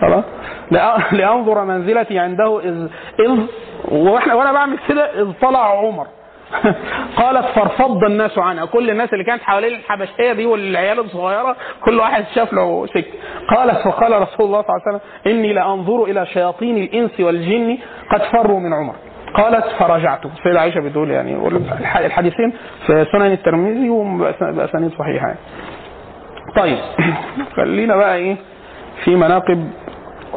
خلاص؟ 0.02 0.24
لأ- 0.74 1.14
لأنظر 1.14 1.66
منزلتي 1.66 2.20
عنده 2.20 2.60
إذ 2.60 2.88
إذ 3.20 3.40
وإحنا 3.92 4.34
وأنا 4.34 4.52
بعمل 4.52 4.78
كده 4.88 5.22
إذ 5.22 5.32
طلع 5.42 5.80
عمر. 5.80 6.08
قالت 7.18 7.46
فارفض 7.46 8.04
الناس 8.04 8.38
عنها. 8.38 8.66
كل 8.66 8.90
الناس 8.90 9.14
اللي 9.14 9.24
كانت 9.24 9.42
حوالين 9.44 9.74
الحبشية 9.80 10.34
دي 10.34 10.46
والعيال 10.46 11.00
الصغيرة 11.00 11.56
كل 11.86 12.00
واحد 12.00 12.26
شاف 12.36 12.54
له 12.54 12.86
سكة. 12.88 13.12
قالت 13.56 13.78
فقال 13.88 14.22
رسول 14.22 14.46
الله 14.46 14.62
صلى 14.62 14.70
الله 14.76 14.82
عليه 14.88 14.98
وسلم 14.98 15.00
إني 15.28 15.54
لأنظر 15.54 16.04
إلى 16.04 16.26
شياطين 16.26 16.78
الإنس 16.78 17.20
والجن 17.20 17.78
قد 18.12 18.22
فروا 18.22 18.60
من 18.60 18.74
عمر. 18.74 18.96
قالت 19.36 19.66
فرجعت. 19.80 20.26
السيدة 20.26 20.60
عائشة 20.62 20.80
بتقول 20.82 21.12
يعني 21.12 21.48
الح- 21.48 21.98
الحديثين 21.98 22.54
في 22.88 23.06
سنن 23.12 23.32
الترمذي 23.32 23.90
وبأسانيد 23.90 24.92
صحيحة. 25.00 25.28
يعني. 25.28 25.40
طيب. 26.56 26.78
خلينا 27.58 27.96
بقى 27.96 28.16
إيه 28.16 28.38
في 29.04 29.16
مناقب 29.16 29.70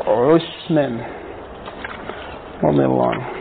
عثمان 0.06 0.98
رضي 2.64 2.84
الله 2.84 3.10
عنه. 3.10 3.37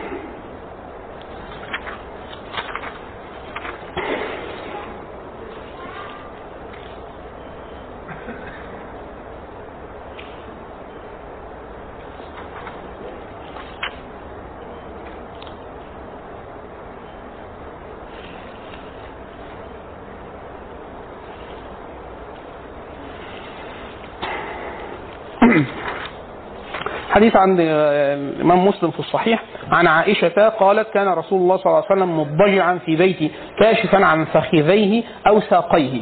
حديث 27.18 27.36
عند 27.36 27.60
الإمام 27.60 28.66
مسلم 28.66 28.90
في 28.90 29.00
الصحيح 29.00 29.42
عن 29.72 29.86
عائشة 29.86 30.48
قالت 30.48 30.90
كان 30.94 31.08
رسول 31.08 31.40
الله 31.40 31.56
صلى 31.56 31.66
الله 31.66 31.84
عليه 31.90 32.02
وسلم 32.02 32.20
مضجعا 32.20 32.78
في 32.86 32.96
بيتي 32.96 33.30
كاشفا 33.60 34.04
عن 34.04 34.24
فخذيه 34.24 35.02
أو 35.26 35.40
ساقيه. 35.40 36.00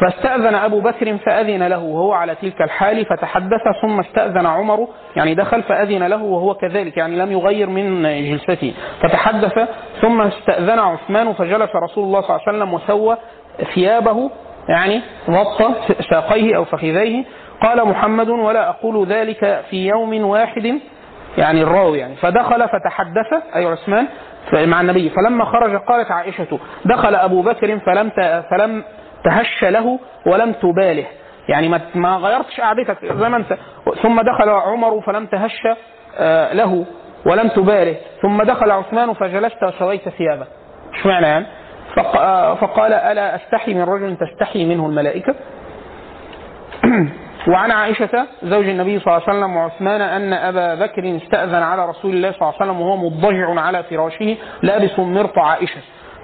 فاستأذن 0.00 0.54
أبو 0.54 0.80
بكر 0.80 1.16
فأذن 1.16 1.62
له 1.62 1.78
وهو 1.78 2.12
على 2.12 2.34
تلك 2.34 2.62
الحال 2.62 3.06
فتحدث 3.06 3.60
ثم 3.82 4.00
استأذن 4.00 4.46
عمر 4.46 4.88
يعني 5.16 5.34
دخل 5.34 5.62
فأذن 5.62 6.02
له 6.02 6.22
وهو 6.22 6.54
كذلك 6.54 6.96
يعني 6.96 7.16
لم 7.16 7.32
يغير 7.32 7.70
من 7.70 8.02
جلسته. 8.02 8.74
فتحدث 9.02 9.68
ثم 10.00 10.20
استأذن 10.20 10.78
عثمان 10.78 11.32
فجلس 11.32 11.70
رسول 11.76 12.04
الله 12.04 12.20
صلى 12.20 12.36
الله 12.36 12.40
عليه 12.46 12.58
وسلم 12.58 12.74
وسوى 12.74 13.16
ثيابه 13.74 14.30
يعني 14.68 15.00
غطى 15.30 15.74
ساقيه 16.10 16.56
أو 16.56 16.64
فخذيه. 16.64 17.24
قال 17.62 17.88
محمد 17.88 18.28
ولا 18.28 18.68
أقول 18.68 19.06
ذلك 19.06 19.64
في 19.70 19.86
يوم 19.86 20.24
واحد 20.24 20.80
يعني 21.38 21.62
الراوي 21.62 21.98
يعني. 21.98 22.16
فدخل 22.16 22.68
فتحدث 22.68 23.32
أي 23.56 23.66
عثمان 23.66 24.06
مع 24.52 24.80
النبي. 24.80 25.10
فلما 25.10 25.44
خرج 25.44 25.76
قالت 25.76 26.10
عائشة 26.10 26.58
دخل 26.84 27.14
أبو 27.14 27.42
بكر 27.42 27.78
فلم 27.78 28.10
فلم 28.50 28.84
تهش 29.24 29.64
له 29.64 29.98
ولم 30.26 30.52
تباله. 30.52 31.06
يعني 31.48 31.68
ما 31.94 32.16
غيرتش 32.16 32.60
قعدتك 32.60 32.96
زي 33.04 33.28
ما 33.28 33.36
انت. 33.36 33.56
ثم 34.02 34.20
دخل 34.20 34.48
عمر 34.48 35.00
فلم 35.00 35.26
تهش 35.26 35.68
آه، 36.18 36.52
له 36.52 36.86
ولم 37.26 37.48
تباله. 37.48 37.96
ثم 38.22 38.42
دخل 38.42 38.70
عثمان 38.70 39.12
فجلست 39.12 39.62
وسويت 39.62 40.08
ثيابه. 40.08 40.46
اشمعنى 40.94 41.26
يعني؟ 41.26 41.46
آه، 41.98 42.54
فقال 42.54 42.92
ألا 42.92 43.36
أستحي 43.36 43.74
من 43.74 43.82
رجل 43.82 44.16
تستحي 44.16 44.64
منه 44.64 44.86
الملائكة؟ 44.86 45.34
وعن 47.48 47.70
عائشة 47.70 48.26
زوج 48.42 48.68
النبي 48.68 48.98
صلى 48.98 49.16
الله 49.16 49.28
عليه 49.28 49.38
وسلم 49.38 49.56
وعثمان 49.56 50.00
أن 50.00 50.32
أبا 50.32 50.74
بكر 50.74 51.16
استأذن 51.16 51.62
على 51.62 51.86
رسول 51.88 52.14
الله 52.14 52.32
صلى 52.32 52.40
الله 52.40 52.54
عليه 52.60 52.70
وسلم 52.70 52.80
وهو 52.80 52.96
مضجع 52.96 53.60
على 53.60 53.82
فراشه 53.82 54.36
لابس 54.62 54.98
مرط 54.98 55.38
عائشة. 55.38 55.80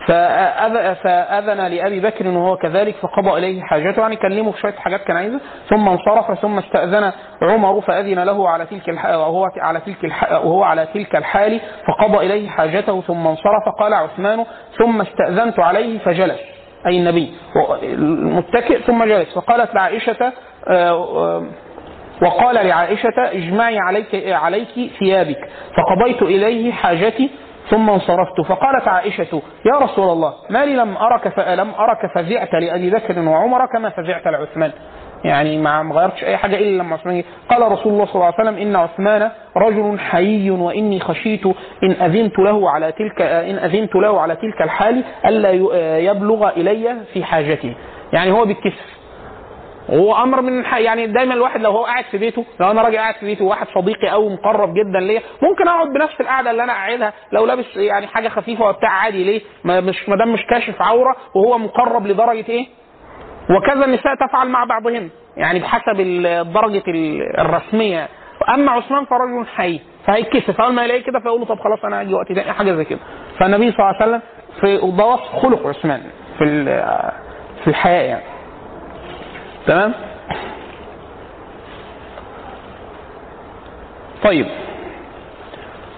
فأذ- 0.06 0.94
فأذن 1.05 1.66
لأبي 1.66 2.01
بكر 2.01 2.28
وهو 2.28 2.56
كذلك 2.56 2.94
فقضى 2.94 3.38
إليه 3.38 3.62
حاجته. 3.62 4.01
يعني 4.01 4.16
كلمه 4.16 4.52
في 4.52 4.60
شوية 4.60 4.72
حاجات 4.72 5.05
كان 5.05 5.16
عايزها. 5.16 5.40
ثم 5.70 5.88
انصرف 5.88 6.38
ثم 6.40 6.59
استأذن 6.59 7.12
عمر 7.43 7.80
فأذن 7.80 8.18
له 8.18 8.48
على 8.48 8.66
تلك 8.66 8.88
الح... 8.88 9.06
وهو 9.10 9.48
على 9.56 9.80
تلك. 9.80 10.12
وهو 10.30 10.62
على 10.62 10.86
تلك 10.94 11.16
الحال 11.16 11.60
فقضى 11.88 12.26
إليه 12.26 12.48
حاجته. 12.48 13.01
ثم 13.01 13.26
انصرف 13.26 13.68
قال 13.78 13.94
عثمان 13.94 14.44
ثم 14.78 15.01
استأذنت 15.01 15.60
عليه 15.60 15.98
فجلس. 15.98 16.40
أي 16.86 16.98
النبي. 16.98 17.34
متكئ 18.22 18.78
ثم 18.82 19.05
جلس. 19.05 19.34
فقالت 19.34 19.74
لعائشة 19.74 20.32
وقال 22.22 22.66
لعائشة 22.66 23.12
اجمعي 23.18 23.78
عليك 23.78 24.26
عليك 24.32 24.90
ثيابك 24.98 25.48
فقضيت 25.76 26.22
إليه 26.22 26.72
حاجتي 26.72 27.30
ثم 27.70 27.90
انصرفت. 27.90 28.40
فقالت 28.48 28.88
عائشة 28.88 29.43
يا 29.66 29.78
رسول 29.78 30.09
الله 30.10 30.34
ما 30.51 30.64
لي 30.64 30.74
لم 30.74 30.97
أرك 30.97 31.28
فلم 31.28 31.70
أرك 31.78 31.98
فزعت 32.14 32.52
لأبي 32.55 32.90
بكر 32.90 33.18
وعمر 33.28 33.66
كما 33.66 33.90
فزعت 33.90 34.26
لعثمان. 34.26 34.70
يعني 35.24 35.59
ما 35.59 35.90
غيرتش 35.94 36.24
أي 36.24 36.36
حاجة 36.36 36.56
إلا 36.56 36.82
لما 36.82 36.94
عثمان. 36.94 37.22
قال 37.51 37.72
رسول 37.72 37.93
الله 37.93 38.05
صلى 38.06 38.14
الله 38.14 38.24
عليه 38.24 38.34
وسلم 38.51 38.56
إن 38.68 38.76
عثمان 38.76 39.30
رجل 39.56 39.98
حيي 39.98 40.51
وإني 40.51 41.01
خشيت 41.01 41.47
إن 41.84 41.90
أذنت 41.90 42.38
له 42.38 42.70
على 42.70 42.93
تلك 42.93 43.22
إن 43.22 43.55
أذنت 43.59 43.94
له 43.94 44.20
على 44.20 44.36
تلك 44.36 44.62
الحال 44.62 45.05
ألا 45.26 45.51
ي- 45.51 46.05
يبلغ 46.05 46.48
إلي 46.48 46.97
في 47.12 47.24
حاجته 47.24 47.74
يعني 48.12 48.30
هو 48.32 48.44
بيتكسف 48.44 48.95
هو 49.90 50.16
أمر 50.22 50.40
من. 50.40 50.64
يعني 50.64 51.06
دايما 51.06 51.34
الواحد 51.34 51.60
لو 51.60 51.70
هو 51.70 51.84
قاعد 51.84 52.04
في 52.04 52.18
بيته 52.18 52.44
لو 52.60 52.70
أنا 52.70 52.82
راجل 52.82 52.96
قاعد 52.96 53.14
في 53.14 53.26
بيته 53.26 53.44
وواحد 53.44 53.66
صديقي 53.74 54.12
أو 54.12 54.28
مقرب 54.28 54.74
جدا 54.74 55.00
ليا 55.00 55.20
ممكن 55.42 55.68
أقعد 55.68 55.88
بنفس 55.88 56.20
القعدة 56.20 56.50
اللي 56.50 56.64
أنا 56.64 56.72
قاعدها 56.72 57.12
لو 57.32 57.46
لابس 57.46 57.76
يعني 57.76 58.06
حاجة 58.06 58.28
خفيفة 58.28 58.68
وبتاع 58.68 58.90
عادي 58.90 59.24
ليه؟ 59.24 59.40
ما 59.64 59.80
مش 59.80 60.08
ما 60.08 60.16
دام 60.16 60.32
مش 60.32 60.46
كاشف 60.50 60.82
عورة 60.82 61.16
وهو 61.34 61.58
مقرب 61.58 62.06
لدرجة 62.06 62.44
إيه؟ 62.48 62.66
وكذا 63.50 63.84
النساء 63.84 64.14
تفعل 64.14 64.48
مع 64.48 64.64
بعضهن 64.64 65.08
يعني 65.36 65.58
بحسب 65.58 66.00
ال- 66.00 66.52
درجة 66.52 66.82
ال- 66.88 67.40
الرسمية. 67.40 68.08
أما 68.54 68.72
عثمان 68.72 69.04
فرجل 69.04 69.46
حي 69.46 69.80
فهيتكسف 70.06 70.60
أول 70.60 70.72
ما 70.72 70.84
يلاقيه 70.84 71.02
كده 71.02 71.20
فيقول 71.20 71.40
له 71.40 71.46
طب 71.46 71.58
خلاص 71.60 71.84
أنا 71.84 72.00
هاجي 72.00 72.14
وقت 72.14 72.28
تاني 72.32 72.52
حاجة 72.52 72.72
زي 72.72 72.84
كده. 72.84 72.98
فالنبي 73.38 73.72
صلى 73.72 73.78
الله 73.78 73.94
عليه 74.02 74.06
وسلم 74.06 74.20
في 74.60 74.96
ده 74.96 75.16
خلق 75.16 75.66
عثمان 75.66 76.00
في 76.38 76.64
في 77.64 77.68
الحياة 77.70 78.02
يعني. 78.02 78.35
تمام؟ 79.66 79.93
طيب. 84.24 84.47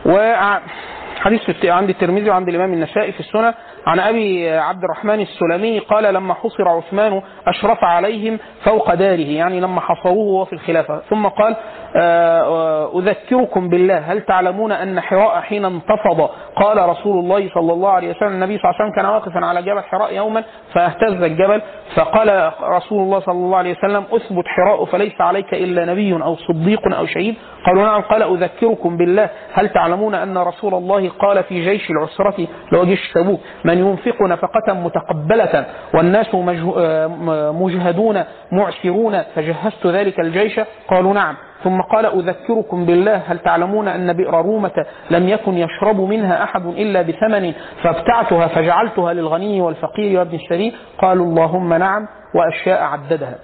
وحديث 0.07 1.49
الت- 1.49 1.67
عند 1.67 1.89
الترمذي 1.91 2.31
وعند 2.31 2.49
الإمام 2.49 2.73
النسائي 2.73 3.13
في 3.13 3.21
السنن 3.21 3.55
عن 3.87 4.01
أبي 4.01 4.51
عبد 4.51 4.85
الرحمن 4.85 5.21
السلمي 5.21 5.79
قال 5.79 6.15
لما 6.15 6.35
حصر 6.35 6.69
عثمان 6.69 7.23
أشرف 7.47 7.85
عليهم 7.85 8.39
فوق 8.65 8.95
داره. 8.95 9.29
يعني 9.31 9.61
لما 9.61 9.81
حصروه 9.81 10.17
وهو 10.19 10.45
في 10.45 10.53
الخلافة. 10.53 11.01
ثم 11.11 11.27
قال 11.27 11.57
آه، 11.97 12.99
أذكركم 12.99 13.69
بالله 13.69 13.99
هل 13.99 14.21
تعلمون 14.23 14.73
أن 14.73 15.01
حراء 15.01 15.41
حين 15.41 15.65
انتفض؟ 15.65 16.29
قال 16.57 16.89
رسول 16.89 17.19
الله 17.19 17.51
صلى 17.55 17.73
الله 17.73 17.91
عليه 17.91 18.11
وسلم 18.11 18.29
النبي 18.33 18.59
صلى 18.59 18.71
الله 18.71 18.75
عليه 18.81 18.91
وسلم 18.91 19.03
كان 19.03 19.07
واقفا 19.07 19.47
على 19.47 19.63
جبل 19.63 19.83
حراء 19.83 20.15
يوما 20.15 20.45
فاهتز 20.75 21.23
الجبل 21.23 21.63
فقال 21.95 22.53
رسول 22.63 23.03
الله 23.03 23.21
صلى 23.21 23.35
الله 23.35 23.57
عليه 23.59 23.77
وسلم 23.79 24.05
أثبت 24.13 24.45
حراء 24.47 24.85
فليس 24.85 25.21
عليك 25.21 25.55
إلا 25.55 25.85
نبي 25.85 26.13
أو 26.13 26.37
صديق 26.37 26.97
أو 26.97 27.07
شهيد. 27.07 27.35
قالوا 27.67 27.83
نعم. 27.83 28.01
قال 28.01 28.23
أذكركم 28.23 28.97
بالله 28.97 29.31
هل 29.53 29.69
تعلمون 29.69 30.15
أن 30.15 30.39
رسول 30.39 30.75
الله 30.75 31.09
قال 31.09 31.43
في 31.45 31.65
جيش 31.65 31.91
العسرة 31.91 32.35
اللي 32.39 32.79
هو 32.79 32.85
جيش 32.85 33.13
تبوك 33.13 33.41
من 33.65 33.78
ينفق 33.79 34.23
نفقة 34.23 34.75
متقبلة 34.75 35.67
والناس 35.95 36.27
آه، 36.35 37.53
مجهدون 37.53 38.25
معسرون 38.53 39.23
فجهزت 39.23 39.87
ذلك 39.87 40.21
الجيش؟ 40.21 40.61
قالوا 40.89 41.15
نعم. 41.15 41.37
ثم 41.65 41.81
قال 41.81 42.07
أذكركم 42.07 42.87
بالله 42.87 43.17
هل 43.17 43.39
تعلمون 43.39 43.89
أن 43.89 44.13
بئر 44.13 44.43
رومة 44.43 44.87
لم 45.11 45.29
يكن 45.29 45.55
يشرب 45.55 46.01
منها 46.01 46.45
أحد 46.45 46.67
إلا 46.67 47.03
بثمن 47.03 47.53
فابتعتها 47.83 48.47
فجعلتها 48.47 49.13
للغني 49.13 49.61
والفقير 49.61 50.19
وابن 50.19 50.35
السبيل؟ 50.35 50.75
قالوا 50.99 51.27
اللهم 51.27 51.75
نعم 51.75 52.09
وأشياء 52.35 52.83
عددها. 52.83 53.35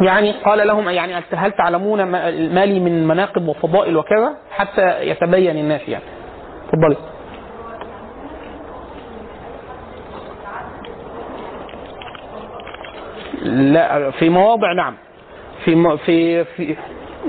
يعني 0.00 0.32
قال 0.32 0.66
لهم 0.66 0.88
يعني 0.88 1.14
هل 1.34 1.52
تعلمون 1.52 2.02
ما 2.02 2.30
ما 2.30 2.66
لي 2.66 2.80
من 2.80 3.08
مناقب 3.08 3.48
وفضائل 3.48 3.96
وكذا؟ 3.96 4.32
حتى 4.50 5.06
يتبين 5.10 5.56
الناس 5.56 5.88
يعني. 5.88 6.04
اتفضلي 6.68 6.96
لا 13.42 14.10
في 14.10 14.28
مواضع 14.28 14.72
نعم. 14.72 14.94
في 15.64 15.74
م... 15.74 15.96
في 15.96 16.44
في 16.44 16.76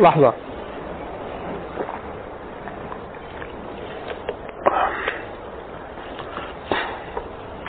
لحظة. 0.01 0.33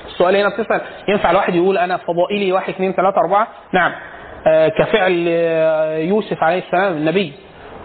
السؤال 0.06 0.36
هنا 0.36 0.48
بتسأل 0.48 0.80
ينفع 1.08 1.30
الواحد 1.30 1.54
يقول 1.54 1.78
أنا 1.78 1.96
فضائلي 1.96 2.52
واحد 2.52 2.72
اثنين 2.74 2.92
ثلاثة 2.92 3.20
أربعة؟ 3.20 3.48
نعم. 3.72 3.92
آه 4.46 4.68
كفعل 4.68 5.26
آه، 5.28 5.96
يوسف 5.98 6.42
عليه 6.42 6.58
السلام 6.58 6.92
النبي. 6.92 7.32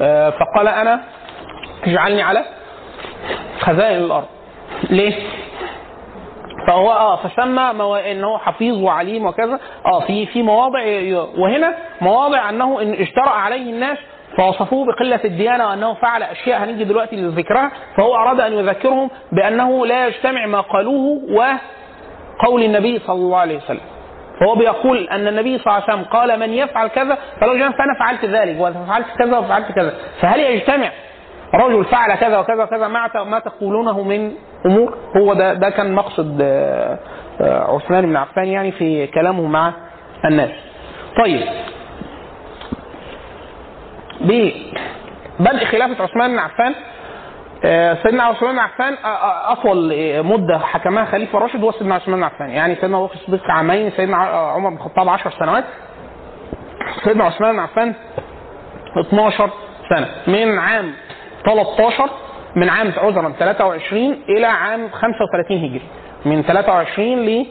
آه 0.02 0.30
فقال 0.30 0.68
أنا 0.68 1.04
اجعلني 1.84 2.22
على 2.22 2.46
خزائن 3.60 3.98
الأرض. 4.04 4.26
ليه؟ 4.90 5.14
فهو 6.68 6.92
آه 6.92 7.16
فسمى 7.16 7.74
مو... 7.74 7.96
ان 7.96 8.24
هو 8.24 8.38
حفيظ 8.38 8.78
وعليم 8.84 9.26
وكذا. 9.26 9.60
آه 9.86 10.00
في 10.00 10.26
في 10.26 10.44
مواضع 10.44 10.80
وهنا 11.38 11.74
مواضع 12.02 12.50
أنه 12.50 12.82
إن 12.82 12.94
اجترأ 12.94 13.30
عليه 13.30 13.72
الناس 13.74 13.98
فوصفوه 14.38 14.86
بقلة 14.86 15.20
الديانة 15.26 15.68
وأنه 15.70 15.94
فعل 15.94 16.24
أشياء 16.24 16.64
هنيجي 16.64 16.84
دلوقتي 16.84 17.16
لذكرها. 17.16 17.72
فهو 17.98 18.16
أراد 18.16 18.42
أن 18.42 18.54
يذكرهم 18.54 19.10
بأنه 19.32 19.86
لا 19.86 20.08
يجتمع 20.08 20.46
ما 20.46 20.62
قالوه 20.62 21.22
وقول 21.32 22.64
النبي 22.64 23.00
صلى 23.00 23.16
الله 23.16 23.38
عليه 23.38 23.58
وسلم. 23.58 23.82
فهو 24.40 24.56
بيقول 24.56 25.08
أن 25.10 25.28
النبي 25.28 25.58
صلى 25.58 25.68
الله 25.68 25.84
عليه 25.84 25.94
وسلم 25.94 26.04
قال 26.04 26.40
من 26.40 26.54
يفعل 26.54 26.88
كذا 26.88 27.18
فلو 27.42 27.58
جاء 27.58 27.72
فأنا 27.72 27.94
فعلت 28.00 28.26
ذلك 28.26 28.60
وفعلت 28.62 29.08
كذا 29.20 29.38
وفعلت 29.38 29.72
كذا. 29.72 29.94
فهل 30.22 30.40
يجتمع 30.40 30.92
رجل 31.54 31.86
فعل 31.86 32.16
كذا 32.16 32.38
وكذا 32.38 32.64
وكذا 32.64 32.88
مع 32.88 33.10
ما 33.26 33.40
تقولونه 33.40 34.04
من 34.04 34.32
أمور؟ 34.66 34.98
هو 35.18 35.34
ده 35.34 35.54
ده 35.54 35.70
كان 35.70 35.94
مقصد 35.94 36.38
آه، 36.42 37.00
آه، 37.42 37.76
عثمان 37.76 38.06
بن 38.06 38.16
عفان 38.16 38.48
يعني 38.48 38.72
في 38.72 39.08
كلامه 39.08 39.48
مع 39.48 39.74
الناس. 40.26 40.50
طيب. 41.24 41.42
ببدء 44.22 45.66
خلافة 45.66 46.04
عثمان 46.04 46.32
بن 46.32 46.40
عفان 46.40 46.76
آه، 47.66 47.98
سيدنا 48.04 48.24
عثمان 48.24 48.52
بن 48.52 48.60
عفان 48.60 48.98
أطول 49.52 49.94
مدة 50.24 50.60
حكمها 50.60 51.06
خليفة 51.06 51.40
راشد 51.40 51.64
هو 51.64 51.72
سيدنا 51.72 51.96
عثمان 51.96 52.18
بن 52.18 52.24
عفان. 52.24 52.50
يعني 52.50 52.76
سيدنا 52.76 52.98
ابو 52.98 53.06
بكر 53.06 53.16
الصديق 53.16 53.52
عامين 53.52 53.92
سيدنا 53.92 54.18
عمر 54.18 54.70
بن 54.70 54.76
الخطاب 54.76 55.10
10 55.10 55.32
سنوات. 55.40 55.64
سيدنا 57.04 57.24
عثمان 57.24 57.52
بن 57.54 57.60
عفان 57.60 57.94
12 59.00 59.50
سنة. 59.90 60.08
من 60.28 60.58
عام 60.60 60.94
13 61.48 62.10
من 62.56 62.70
عام 62.70 62.92
عذرا 62.98 63.34
23 63.40 64.16
إلى 64.30 64.46
عام 64.46 64.90
35 64.90 65.58
هجري. 65.58 65.82
من 66.26 66.42
23 66.44 67.26
ل 67.26 67.46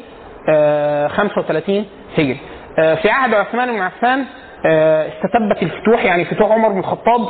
آه، 0.50 1.08
35 1.08 1.86
هجري. 2.18 2.38
آه، 2.78 2.94
في 2.94 3.10
عهد 3.10 3.34
عثمان 3.34 3.72
بن 3.72 3.80
عفان 3.82 4.24
آه، 4.66 5.08
استتبت 5.08 5.62
الفتوح 5.62 6.04
يعني 6.04 6.24
فتوح 6.24 6.52
عمر 6.52 6.68
بن 6.68 6.78
الخطاب 6.78 7.20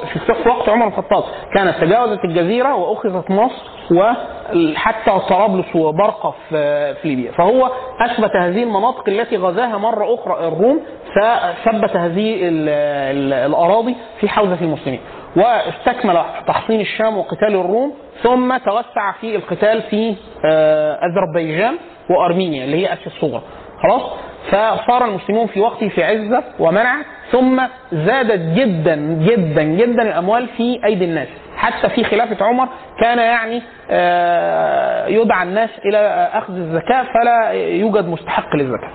في 0.42 0.48
وقت 0.48 0.68
عمر 0.68 0.86
بن 0.88 0.92
الخطاب. 0.92 1.24
كانت 1.54 1.74
تجاوزت 1.80 2.24
الجزيرة 2.24 2.74
وأخذت 2.74 3.30
مصر 3.30 3.62
وحتى 3.90 5.18
طرابلس 5.28 5.76
وبرقه 5.76 6.34
في 6.50 6.94
ليبيا. 7.04 7.32
فهو 7.32 7.70
أثبت 8.00 8.30
هذه 8.40 8.62
المناطق 8.62 9.08
التي 9.08 9.36
غزاها 9.36 9.78
مرة 9.78 10.14
أخرى 10.14 10.48
الروم 10.48 10.80
فثبت 11.16 11.96
هذه 11.96 12.48
ال- 12.48 12.68
ال- 13.16 13.32
الأراضي 13.32 13.96
في 14.20 14.28
حوزة 14.28 14.58
المسلمين. 14.60 15.00
واستكمل 15.36 16.18
تحصين 16.46 16.80
الشام 16.80 17.18
وقتال 17.18 17.54
الروم 17.54 17.94
ثم 18.22 18.56
توسع 18.56 19.12
في 19.20 19.36
القتال 19.36 19.82
في 19.82 20.16
آه، 20.44 20.98
أذربيجان 21.06 21.76
وأرمينيا 22.10 22.64
اللي 22.64 22.76
هي 22.76 22.92
آسيا 22.92 23.06
الصغرى. 23.06 23.42
خلاص؟ 23.82 24.02
فصار 24.48 25.04
المسلمون 25.04 25.46
في 25.46 25.60
وقته 25.60 25.88
في 25.88 26.04
عزة 26.04 26.44
ومنع 26.58 26.96
ثم 27.32 27.62
زادت 27.92 28.58
جدا 28.58 28.96
جدا 28.96 29.62
جدا 29.62 30.02
الأموال 30.02 30.46
في 30.56 30.80
أيدي 30.84 31.04
الناس. 31.04 31.28
حتى 31.56 31.88
في 31.88 32.04
خلافة 32.04 32.44
عمر 32.46 32.68
كان 33.00 33.18
يعني 33.18 33.62
آه، 33.90 35.06
يدعى 35.06 35.42
الناس 35.42 35.70
إلى 35.84 35.98
أخذ 36.34 36.54
الزكاة 36.56 37.02
فلا 37.14 37.50
يوجد 37.52 38.08
مستحق 38.08 38.56
للزكاة. 38.56 38.90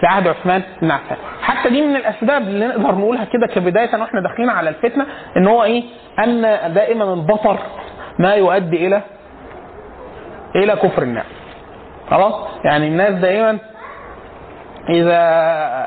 في 0.00 0.06
عهد 0.06 0.28
عثمان 0.28 0.62
بن 0.82 0.90
عفان 0.90 1.16
حتى 1.42 1.68
دي 1.70 1.82
من 1.82 1.96
الأسباب 1.96 2.42
اللي 2.42 2.66
نقدر 2.66 2.94
نقولها 2.94 3.24
كده 3.24 3.46
كبداية 3.46 4.00
وإحنا 4.00 4.20
داخلين 4.20 4.50
على 4.50 4.68
الفتنة 4.70 5.06
إن 5.36 5.46
هو 5.46 5.64
إيه؟ 5.64 5.82
أن 6.24 6.42
دائما 6.74 7.14
البطر 7.14 7.58
ما 8.18 8.34
يؤدي 8.34 8.86
إلى 8.86 9.02
إلى 10.56 10.76
كفر 10.76 11.02
النعم 11.02 11.24
خلاص؟ 12.10 12.34
يعني 12.64 12.88
الناس 12.88 13.10
دائما 13.14 13.58
إذا 14.88 15.12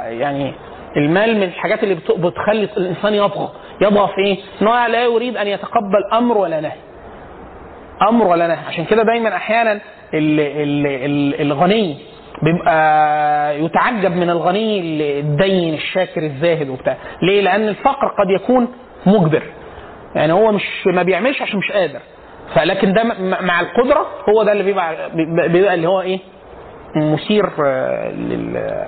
يعني 0.09 0.53
المال 0.97 1.35
من 1.37 1.43
الحاجات 1.43 1.83
اللي 1.83 1.95
بت- 1.95 2.11
بتخلي 2.11 2.63
الإنسان 2.77 3.13
يطغى 3.13 3.49
يطغى 3.81 4.07
في 4.15 4.21
إيه؟ 4.21 4.37
إن 4.61 4.67
هو 4.67 4.85
لا 4.85 5.03
يريد 5.03 5.37
أن 5.37 5.47
يتقبل 5.47 6.03
أمر 6.13 6.37
ولا 6.37 6.61
نهي. 6.61 6.71
أمر 8.09 8.27
ولا 8.27 8.47
نهي. 8.47 8.57
عشان 8.67 8.85
كده 8.85 9.03
دايما 9.03 9.35
أحيانا 9.35 9.71
ال 9.71 9.79
ال 10.13 10.87
ال 10.87 11.41
الغني 11.41 11.97
بيبقى 12.43 13.59
يتعجب 13.63 14.11
من 14.15 14.29
الغني 14.29 14.79
الدين 15.19 15.73
الشاكر 15.73 16.21
الزاهد 16.23 16.69
وبتاع. 16.69 16.97
ليه؟ 17.21 17.41
لأن 17.41 17.67
الفقر 17.67 18.07
قد 18.07 18.29
يكون 18.29 18.67
مجبر. 19.05 19.43
يعني 20.15 20.33
هو 20.33 20.51
مش 20.51 20.63
ما 20.87 21.03
بيعملش 21.03 21.41
عشان 21.41 21.59
مش 21.59 21.71
قادر. 21.71 21.99
فلكن 22.55 22.93
ده 22.93 23.03
مع 23.41 23.59
القدرة 23.61 24.05
هو 24.29 24.43
ده 24.43 24.51
اللي 24.51 24.63
بيبقى 24.63 25.09
بيبقى 25.49 25.73
اللي 25.73 25.87
هو 25.87 26.01
إيه؟ 26.01 26.19
مثير 26.95 27.45
آه، 27.65 28.09
لل- 28.11 28.87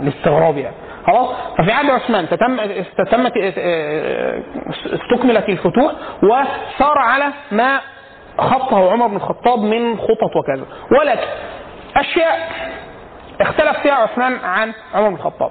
للاستغراب 0.00 0.58
يعني. 0.58 0.74
خلاص؟ 1.06 1.28
ففي 1.58 1.72
عهد 1.72 1.90
عثمان 1.90 2.28
تتم 2.28 2.56
تتمت 3.04 3.32
استكملت 4.86 5.48
الفتوح 5.48 5.92
وصار 6.22 6.98
على 6.98 7.24
ما 7.52 7.80
خطه 8.38 8.92
عمر 8.92 9.06
بن 9.06 9.16
الخطاب 9.16 9.58
من 9.58 9.96
خطط 9.98 10.36
وكذا. 10.36 10.64
ولكن 11.00 11.26
أشياء 11.96 12.48
اختلف 13.42 13.78
فيها 13.82 13.92
عثمان 13.94 14.34
عن 14.44 14.72
عمر 14.94 15.08
بن 15.08 15.14
الخطاب. 15.14 15.50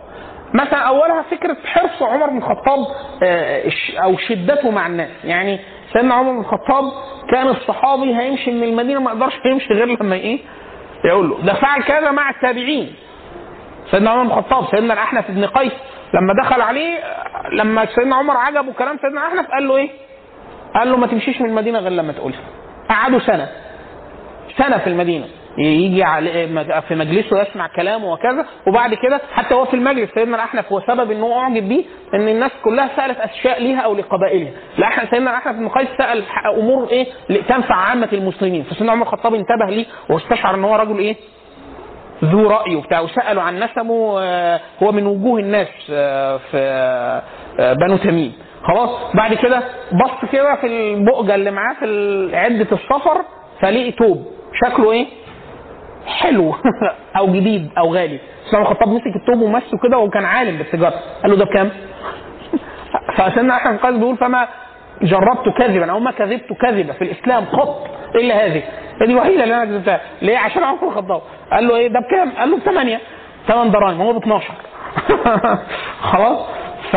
مثلا 0.53 0.79
أولها 0.79 1.21
فكرة 1.31 1.57
حرص 1.65 2.01
عمر 2.01 2.29
بن 2.29 2.37
الخطاب 2.37 2.79
آه، 3.23 3.63
أو 4.03 4.17
شدته 4.17 4.71
مع 4.71 4.87
الناس. 4.87 5.09
يعني 5.23 5.59
سيدنا 5.93 6.13
عمر 6.13 6.31
بن 6.31 6.39
الخطاب 6.39 6.83
كان 7.31 7.47
الصحابي 7.47 8.15
هيمشي 8.15 8.51
من 8.51 8.63
المدينة 8.63 8.99
ما 8.99 9.11
يقدرش 9.11 9.33
يمشي 9.45 9.73
غير 9.73 10.03
لما 10.03 10.15
إيه؟ 10.15 10.39
يقول 11.05 11.29
له 11.29 11.41
ده 11.41 11.53
فعل 11.53 11.83
كذا 11.83 12.11
مع 12.11 12.29
التابعين. 12.29 12.95
سيدنا 13.91 14.09
عمر 14.09 14.23
بن 14.23 14.29
الخطاب 14.39 14.65
سيدنا 14.71 14.93
الأحنف 14.93 15.31
بن 15.31 15.45
قيس 15.45 15.73
لما 16.13 16.33
دخل 16.43 16.61
عليه 16.61 16.97
آه، 16.97 17.49
لما 17.55 17.85
سيدنا 17.85 18.15
عمر 18.15 18.37
عجبه 18.37 18.73
كلام 18.73 18.97
سيدنا 19.01 19.21
الأحنف 19.27 19.51
قال 19.51 19.67
له 19.67 19.75
إيه؟ 19.77 19.89
قال 20.75 20.91
له 20.91 20.97
ما 20.97 21.07
تمشيش 21.07 21.41
من 21.41 21.49
المدينة 21.49 21.79
غير 21.79 21.91
لما 21.91 22.13
تقول 22.13 22.33
قعدوا 22.89 23.19
سنة 23.19 23.47
سنة 24.57 24.77
في 24.77 24.87
المدينة. 24.87 25.25
يجي 25.57 26.03
على 26.03 26.47
في 26.87 26.95
مجلسه 26.95 27.41
يسمع 27.41 27.67
كلامه 27.75 28.11
وكذا 28.13 28.45
وبعد 28.67 28.93
كده 28.93 29.21
حتى 29.33 29.55
هو 29.55 29.65
في 29.65 29.73
المجلس 29.73 30.09
سيدنا 30.13 30.35
الأحنف 30.35 30.71
هو 30.71 30.81
سبب 30.87 31.11
هو 31.11 31.39
أعجب 31.39 31.69
بيه 31.69 31.83
إن 32.13 32.27
الناس 32.27 32.51
كلها 32.63 32.89
سألت 32.95 33.17
أشياء 33.19 33.61
ليها 33.63 33.79
أو 33.81 33.95
لقبائلها. 33.95 34.51
الأحنف 34.77 35.09
سيدنا 35.09 35.29
الأحنف 35.29 35.55
بن 35.55 35.69
قيس 35.69 35.87
سأل 35.97 36.23
أمور 36.57 36.87
إيه 36.91 37.07
تنفع 37.49 37.75
عامة 37.75 38.09
المسلمين. 38.13 38.63
فسيدنا 38.63 38.91
عمر 38.91 39.01
الخطاب 39.05 39.33
انتبه 39.33 39.65
ليه 39.69 39.85
واستشعر 40.09 40.55
إن 40.55 40.63
هو 40.63 40.75
رجل 40.75 40.99
إيه؟ 40.99 41.15
ذو 42.23 42.47
رأي 42.49 42.75
وبتاع 42.75 42.99
وسألوا 42.99 43.43
عن 43.43 43.59
نسبه 43.63 44.19
آه، 44.21 44.59
هو 44.83 44.91
من 44.91 45.05
وجوه 45.07 45.39
الناس 45.39 45.67
آه، 45.91 46.37
في 46.51 46.57
آه، 47.59 47.73
بنو 47.73 47.97
تميم. 47.97 48.33
خلاص 48.63 48.89
بعد 49.15 49.33
كده 49.33 49.63
بص 49.91 50.31
كده 50.31 50.55
في 50.55 50.67
البؤجة 50.67 51.35
اللي 51.35 51.51
معاه 51.51 51.73
في 51.79 51.85
عدة 52.33 52.67
السفر 52.71 53.21
فلقي 53.61 53.91
توب. 53.91 54.25
شكله 54.65 54.91
إيه؟ 54.91 55.05
حلو. 56.05 56.55
أو 57.17 57.27
جديد 57.27 57.69
أو 57.77 57.93
غالي. 57.95 58.19
سيدنا 58.45 58.61
الخطاب 58.61 58.87
مسك 58.89 59.15
التوب 59.15 59.41
ومسه 59.41 59.77
كده 59.83 59.97
وكان 59.97 60.25
عالم 60.25 60.57
بالتجاره 60.57 60.93
قال 61.21 61.31
له 61.31 61.37
ده 61.37 61.45
بكام؟ 61.45 61.71
فسيدنا 63.17 63.55
احمد 63.55 63.77
قال 63.79 63.97
بيقول 63.99 64.17
فما 64.17 64.47
جربت 65.01 65.49
كذبا 65.57 65.91
أو 65.91 65.99
ما 65.99 66.11
كذبت 66.11 66.53
كذبه 66.61 66.93
في 66.93 67.03
الإسلام 67.03 67.45
قط 67.45 67.87
إلا 68.15 68.45
هذه. 68.45 68.63
دي 69.05 69.11
الوحيده 69.11 69.43
اللي 69.43 69.55
أنا 69.55 69.65
كذبتها. 69.65 70.01
ليه؟ 70.21 70.37
عشان 70.37 70.63
عمر 70.63 70.87
الخطاب. 70.87 71.21
قال 71.51 71.67
له 71.67 71.75
إيه؟ 71.75 71.87
ده 71.87 71.99
بكام؟ 71.99 72.31
قال 72.31 72.51
له 72.51 72.57
بثمانية. 72.57 72.99
ثمان 73.47 73.71
دراهم. 73.71 74.01
هو 74.01 74.13
ب 74.13 74.17
12 74.17 74.45
خلاص؟ 76.11 76.39
ف... 76.91 76.95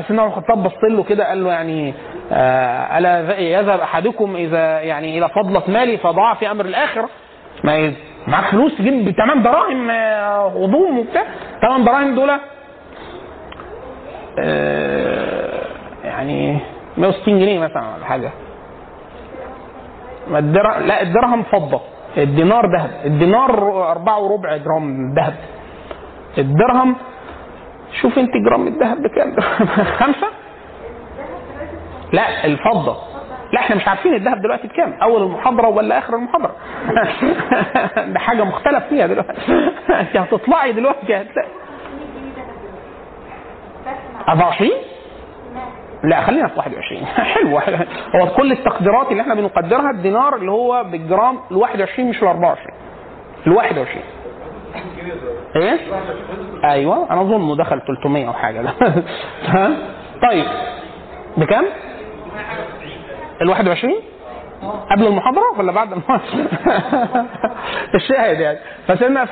فسيدنا 0.00 0.22
عمر 0.22 0.30
الخطاب 0.38 0.62
بص 0.62 0.72
له 0.90 1.02
كده 1.02 1.28
قال 1.28 1.44
له 1.44 1.50
يعني 1.50 1.94
آه 2.32 2.98
ألا 2.98 3.38
يذهب 3.40 3.80
أحدكم 3.80 4.36
إذا 4.36 4.80
يعني 4.80 5.18
إلى 5.18 5.28
فضلة 5.28 5.62
مالي 5.68 5.98
فضاع 5.98 6.34
في 6.34 6.50
أمر 6.50 6.64
الآخرة؟ 6.64 7.08
ما 7.64 7.92
معاك 8.28 8.50
فلوس 8.50 8.76
تجيب 8.78 9.10
ثمان 9.10 9.42
دراهم 9.42 9.90
آه، 9.90 10.46
هضوم 10.48 10.98
وبتاع. 10.98 11.24
ثمان 11.62 11.84
دراهم 11.84 12.14
دول 12.14 12.30
آه، 14.38 15.62
يعني 16.04 16.58
160 16.98 17.38
جنيه 17.40 17.58
مثلا 17.58 17.94
ولا 17.96 18.04
حاجة. 18.04 18.30
ما 20.30 20.38
الدرهم 20.38 20.82
لا 20.86 21.02
الدرهم 21.02 21.42
فضة. 21.42 21.80
الدينار 22.16 22.66
ذهب. 22.76 22.90
الدينار 23.04 23.50
أربعة 23.90 24.20
وربع 24.20 24.56
جرام 24.56 25.14
ذهب. 25.14 25.34
الدرهم 26.38 26.96
شوف 28.02 28.18
انت 28.18 28.30
جرام 28.36 28.66
الذهب 28.66 29.02
بكام. 29.02 29.36
خمسة؟ 30.00 30.26
لا 32.12 32.44
الفضة. 32.44 32.96
لا 33.52 33.60
إحنا 33.60 33.76
مش 33.76 33.88
عارفين 33.88 34.14
الذهب 34.14 34.40
دلوقتي 34.42 34.68
بكام 34.68 34.94
أول 35.02 35.22
المحاضرة 35.22 35.68
ولا 35.68 35.98
آخر 35.98 36.14
المحاضرة؟ 36.16 36.56
ده 38.12 38.18
حاجة 38.18 38.44
مختلف 38.44 38.84
فيها 38.84 39.06
دلوقتي. 39.06 39.32
انت 40.00 40.16
هتطلعي 40.16 40.72
دلوقتي 40.72 41.16
هتلاقي. 41.16 41.48
24 44.28 44.70
لا 46.04 46.20
خلينا 46.20 46.48
في 46.48 46.58
21 46.58 47.06
حلو. 47.34 47.58
هو 48.16 48.26
كل 48.36 48.52
التقديرات 48.52 49.10
اللي 49.12 49.22
إحنا 49.22 49.34
بنقدرها 49.34 49.90
الدينار 49.90 50.36
اللي 50.36 50.50
هو 50.50 50.84
بالجرام 50.84 51.38
ال 51.50 51.56
21 51.56 52.08
مش 52.08 52.22
ال 52.22 52.28
24 52.28 52.74
ال 53.46 53.52
21 53.52 54.02
إيه؟ 55.56 55.78
أيوه. 56.64 57.10
أنا 57.10 57.20
أظن 57.20 57.56
دخل 57.56 57.80
300 57.80 58.26
أو 58.28 58.32
حاجة. 58.32 58.60
ده؟ 58.60 58.72
طيب. 60.22 60.44
بكام؟ 61.36 61.64
ال 63.42 63.48
21 63.48 63.94
قبل 64.90 65.06
المحاضرة 65.06 65.58
ولا 65.58 65.72
بعد 65.72 65.92
المحاضرة؟ 65.92 66.24
الشاهد 67.94 68.40
يعني. 68.40 68.58
فسيدنا 68.88 69.26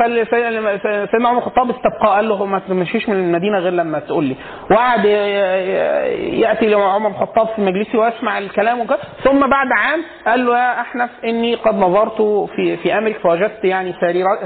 سيدنا 1.12 1.28
عمر 1.28 1.38
الخطاب 1.38 1.70
استبقى 1.70 2.06
قال 2.16 2.28
له 2.28 2.44
ما 2.44 2.58
تمشيش 2.58 3.08
من 3.08 3.14
المدينة 3.16 3.58
غير 3.58 3.72
لما 3.72 3.98
تقول 3.98 4.24
لي. 4.24 4.36
وقعد 4.70 5.04
ي- 5.04 5.08
ي- 5.08 6.40
يأتي 6.40 6.66
لعمر 6.66 7.10
الخطاب 7.10 7.46
في 7.56 7.60
مجلسي 7.62 7.96
ويسمع 7.98 8.38
الكلام 8.38 8.80
وكذا 8.80 8.98
ثم 9.24 9.40
بعد 9.40 9.66
عام 9.72 10.02
قال 10.26 10.46
له 10.46 10.58
يا 10.58 10.80
أحنف 10.80 11.10
إني 11.24 11.54
قد 11.54 11.74
نظرت 11.74 12.22
في 12.56 12.76
في 12.76 12.98
أمرك 12.98 13.16
فوجدت 13.18 13.64
يعني 13.64 13.94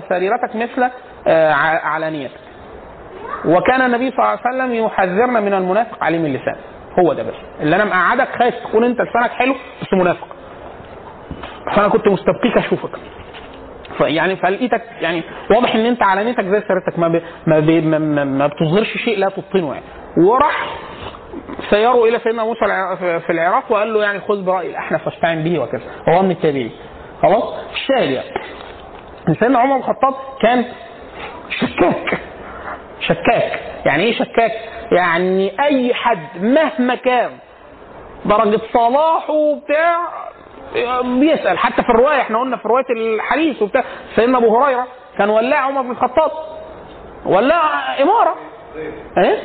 سريرتك 0.09 0.57
مثل 0.57 0.91
آه، 1.27 1.53
علانيتك 1.85 2.41
وكان 3.45 3.83
النبي 3.83 4.11
صلى 4.11 4.19
الله 4.19 4.29
عليه 4.29 4.41
وسلم 4.57 4.75
يحذرنا 4.85 5.41
من 5.41 5.55
المنافق 5.55 6.05
عليم 6.05 6.25
اللسان. 6.27 6.57
هو 6.99 7.13
ده 7.13 7.23
بس. 7.23 7.35
اللي 7.61 7.77
أنا 7.77 7.85
مقعدك 7.85 8.29
خايف 8.39 8.55
تكون 8.55 8.85
أنت 8.85 9.01
لسانك 9.01 9.31
حلو 9.31 9.55
بس 9.83 9.93
منافق. 9.93 10.29
فأنا 11.77 11.89
كنت 11.89 12.09
مستبقيك 12.09 12.57
أشوفك. 12.59 12.91
فيعني 13.99 14.37
فلقيتك 14.37 14.83
يعني 15.01 15.23
واضح 15.51 15.75
إن 15.75 15.87
أنت 15.87 16.03
علانيتك 16.03 16.45
زي 16.45 16.61
سيرتك 16.69 16.99
ما 16.99 17.09
ب... 17.09 17.23
ما, 17.47 17.61
ب... 17.61 17.71
ما, 17.71 17.99
ما, 17.99 18.25
ما 18.25 18.47
بتظهرش 18.47 18.97
شيء 19.05 19.19
لا 19.19 19.29
تبطنه 19.29 19.73
يعني. 19.75 19.85
وراح 20.17 20.67
سيروا 21.71 22.07
إلى 22.09 22.19
سيدنا 22.19 22.45
موسى 22.45 22.61
في- 23.27 23.31
العراق 23.33 23.73
وقال 23.73 23.95
له 23.95 24.03
يعني 24.03 24.21
خذ 24.21 24.43
براي 24.45 24.71
الاحنف 24.71 25.07
واستعن 25.07 25.43
به 25.45 25.59
وكذا. 25.59 25.83
هو 26.09 26.23
من 26.23 26.31
التابعين. 26.31 26.71
خلاص؟ 27.23 27.45
الشاهد 27.73 28.11
يعني. 28.11 28.29
سيدنا 29.41 29.59
عمر 29.59 29.75
بن 29.77 29.81
الخطاب 29.81 30.15
كان 30.43 30.65
شكاك. 31.51 32.19
شكاك. 33.09 33.61
يعني 33.87 34.03
إيه 34.05 34.15
شكاك؟ 34.15 34.53
يعني 34.93 35.53
أي 35.61 35.95
حد 35.95 36.43
مهما 36.43 36.95
كان 36.95 37.31
درجة 38.25 38.61
صلاحه 38.73 39.33
وبتاع 39.33 39.99
بيسأل. 41.03 41.59
حتى 41.59 41.83
في 41.83 41.89
الرواية 41.91 42.21
إحنا 42.21 42.39
قلنا 42.41 42.57
في 42.57 42.69
رواية 42.69 42.85
الحديث 42.91 43.63
وبتاع 43.63 43.85
سيدنا 44.17 44.39
أبو 44.39 44.57
هريرة 44.59 44.87
كان 45.19 45.31
ولاع 45.31 45.59
عمر 45.61 45.83
بن 45.83 45.91
الخطاب. 45.91 46.31
ولاع 47.27 48.01
إمارة. 48.03 48.35
إيه؟ 49.19 49.39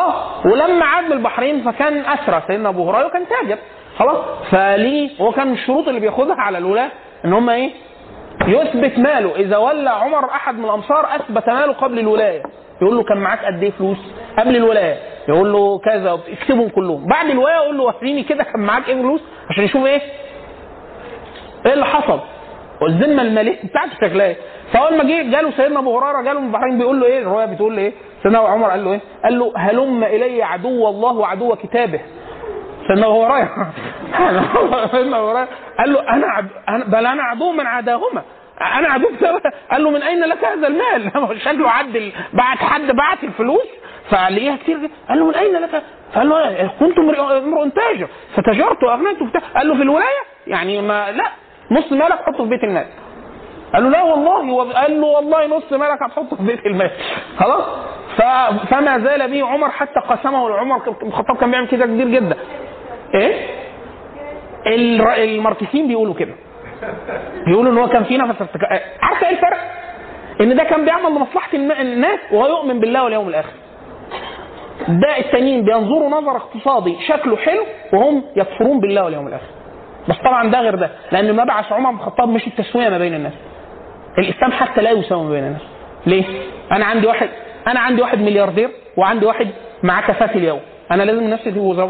آه. 0.00 0.46
ولما 0.46 0.84
عاد 0.84 1.04
من 1.04 1.12
البحرين 1.12 1.72
فكان 1.72 2.04
أسرى 2.04 2.42
سيدنا 2.46 2.68
أبو 2.68 2.90
هريرة 2.90 3.06
وكان 3.06 3.24
تاجر. 3.28 3.58
خلاص؟ 3.98 4.16
فليه؟ 4.50 5.10
هو 5.20 5.32
كان 5.32 5.46
من 5.46 5.52
الشروط 5.54 5.88
اللي 5.88 6.00
بياخدها 6.00 6.36
على 6.36 6.58
الولاة 6.58 6.90
إن 7.24 7.32
هم 7.32 7.50
إيه؟ 7.50 7.70
يثبت 8.48 8.98
ماله. 8.98 9.36
إذا 9.36 9.56
ولى 9.56 9.90
عمر 9.90 10.24
أحد 10.24 10.58
من 10.58 10.64
الامصار 10.64 11.06
أثبت 11.16 11.48
ماله 11.48 11.72
قبل 11.72 11.98
الولاية. 11.98 12.42
يقول 12.82 12.96
له 12.96 13.02
كان 13.02 13.18
معاك 13.18 13.44
قد 13.44 13.62
إيه 13.62 13.70
فلوس؟ 13.70 13.98
قبل 14.38 14.56
الولاية. 14.56 14.96
يقول 15.28 15.52
له 15.52 15.78
كذا 15.78 16.18
اكتبهم 16.28 16.68
كلهم. 16.68 17.06
بعد 17.06 17.26
الولاية 17.30 17.56
يقول 17.56 17.78
له 17.78 17.84
وريني 17.84 18.22
كده 18.22 18.44
كان 18.44 18.60
معاك 18.60 18.88
إيه 18.88 18.94
فلوس؟ 19.02 19.20
عشان 19.50 19.64
يشوف 19.64 19.86
إيه؟ 19.86 20.00
إيه 21.66 21.72
اللي 21.72 21.86
حصل؟ 21.86 22.20
والذمة 22.82 23.22
المالية 23.22 23.56
بتاعته 23.64 23.94
شكلها 23.94 24.26
إيه 24.26 24.36
فأول 24.72 24.96
ما 24.96 25.04
جه 25.04 25.30
جاله 25.30 25.50
سيدنا 25.50 25.78
أبو 25.78 25.98
هريرة 25.98 26.22
جاله 26.22 26.40
من 26.40 26.46
البحرين 26.46 26.78
بيقول 26.78 27.00
له 27.00 27.06
إيه؟ 27.06 27.18
الرواية 27.22 27.46
بتقول 27.46 27.76
له 27.76 27.82
إيه؟ 27.82 27.92
سيدنا 28.22 28.38
عمر 28.38 28.70
قال 28.70 28.84
له 28.84 28.92
إيه؟ 28.92 29.00
قال 29.24 29.38
له 29.38 29.52
هلم 29.56 30.04
إلي 30.04 30.42
عدو 30.42 30.88
الله 30.88 31.12
وعدو 31.12 31.54
كتابه. 31.54 32.00
سيدنا 32.88 33.06
أبو 33.06 33.24
هريرة. 33.24 33.72
سيدنا 34.92 35.16
أبو 35.18 35.28
هريرة 35.30 35.48
قال 35.78 35.92
له 35.92 36.00
أنا. 36.10 36.26
أنا 36.68 36.84
بل 36.84 37.06
أنا 37.06 37.22
عدو 37.22 37.52
من 37.52 37.66
عداهما. 37.66 38.22
أنا 38.60 39.08
كتابه 39.16 39.40
قال 39.70 39.84
له 39.84 39.90
من 39.90 40.02
أين 40.02 40.20
لك 40.24 40.44
هذا 40.44 40.66
المال؟ 40.66 41.12
شكله 41.44 41.70
عد 41.70 42.12
بعت 42.32 42.58
حد 42.58 42.90
بعت 42.92 43.24
الفلوس 43.24 43.66
فلقيها 44.10 44.56
كتير 44.56 44.90
قال 45.08 45.18
له 45.18 45.26
من 45.26 45.34
أين 45.34 45.52
لك؟ 45.52 45.82
قال 46.14 46.28
له 46.28 46.70
كنت 46.80 46.98
امرؤ 46.98 47.68
تاجر 47.68 48.08
فتجرت 48.36 48.82
وأغنيت 48.84 49.18
قال 49.54 49.68
له 49.68 49.76
في 49.76 49.82
الولاية؟ 49.82 50.22
يعني 50.46 50.82
ما 50.82 51.12
لا 51.12 51.24
نص 51.70 51.92
مالك 51.92 52.18
حطه 52.26 52.44
في 52.44 52.50
بيت 52.50 52.64
المال 52.64 52.86
قال 53.72 53.84
له 53.84 53.90
لا 53.90 54.02
والله 54.02 54.72
قال 54.72 55.00
له 55.00 55.06
والله 55.06 55.46
نص 55.46 55.72
مالك 55.72 56.02
هتحطه 56.02 56.36
في 56.36 56.42
بيت 56.42 56.66
المال. 56.66 56.90
خلاص. 57.38 57.64
فما 58.70 58.98
زال 58.98 59.30
به 59.30 59.46
عمر 59.46 59.70
حتى 59.70 60.00
قسمه 60.00 60.48
لعمر. 60.48 60.94
الخطاب 61.02 61.36
كان 61.36 61.50
بيعمل 61.50 61.68
كده 61.68 61.86
كتير 61.86 62.08
جدا. 62.08 62.36
إيه؟ 63.14 63.46
الماركسيين 65.24 65.88
بيقولوا 65.88 66.14
كده. 66.14 66.34
بيقولوا 67.46 67.72
إن 67.72 67.78
هو 67.78 67.88
كان 67.88 68.04
في 68.04 68.16
نفس 68.16 68.38
ارتكا- 68.42 68.80
عارفه 69.02 69.26
إيه 69.28 69.32
الفرق؟ 69.36 69.58
إن 70.40 70.56
ده 70.56 70.64
كان 70.64 70.84
بيعمل 70.84 71.10
لمصلحة 71.16 71.48
الناس 71.56 72.18
وهو 72.32 72.46
يؤمن 72.46 72.80
بالله 72.80 73.04
واليوم 73.04 73.28
الآخر. 73.28 73.52
ده 74.88 75.18
التانيين 75.18 75.64
بينظروا 75.64 76.10
نظر 76.10 76.36
اقتصادي 76.36 76.96
شكله 77.08 77.36
حلو 77.36 77.64
وهم 77.92 78.24
يكفرون 78.36 78.80
بالله 78.80 79.04
واليوم 79.04 79.26
الآخر. 79.26 79.46
بس 80.08 80.16
طبعا 80.16 80.50
ده 80.50 80.60
غير 80.60 80.74
ده 80.74 80.90
لأن 81.12 81.36
مبعث 81.36 81.72
عمر 81.72 81.90
بن 81.90 81.96
الخطاب 81.96 82.28
مش 82.28 82.46
التسوية 82.46 82.88
ما 82.88 82.98
بين 82.98 83.14
الناس. 83.14 83.32
الإسلام 84.18 84.52
حتى 84.52 84.80
لا 84.82 84.90
يساوي 84.90 85.24
ما 85.24 85.30
بين 85.30 85.44
الناس. 85.44 85.62
ليه؟ 86.06 86.24
أنا 86.72 86.84
عندي 86.84 87.06
واحد 87.06 87.28
أنا 87.66 87.80
عندي 87.80 88.02
واحد 88.02 88.18
ملياردير 88.18 88.70
وعندي 88.96 89.26
واحد 89.26 89.48
معاه 89.82 90.02
كفاف 90.02 90.36
اليوم. 90.36 90.60
أنا 90.90 91.02
لازم 91.02 91.18
الناس 91.18 91.46
يبقوا 91.46 91.74
زي 91.74 91.88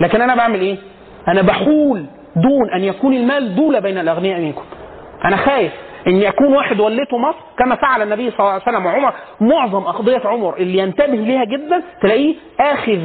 لكن 0.00 0.20
أنا 0.20 0.34
بعمل 0.34 0.60
إيه؟ 0.60 0.76
أنا 1.28 1.42
بحول 1.42 2.06
دون 2.36 2.70
أن 2.74 2.84
يكون 2.84 3.14
المال 3.14 3.54
دولة 3.54 3.80
بين 3.80 3.98
الأغنياء 3.98 4.40
منكم. 4.40 4.64
أنا 5.24 5.36
خايف 5.36 5.72
إن 6.06 6.16
يكون 6.16 6.52
واحد 6.54 6.80
وليته 6.80 7.18
مصر 7.18 7.38
كما 7.58 7.74
فعل 7.74 8.02
النبي 8.02 8.30
صلى 8.30 8.40
الله 8.40 8.52
عليه 8.52 8.62
وسلم 8.62 8.86
وعمر 8.86 9.12
معظم 9.40 9.82
أقضية 9.82 10.20
عمر 10.24 10.56
اللي 10.56 10.78
ينتبه 10.78 11.14
ليها 11.16 11.44
جدا 11.44 11.82
تلاقيه 12.02 12.34
آخذ 12.60 12.98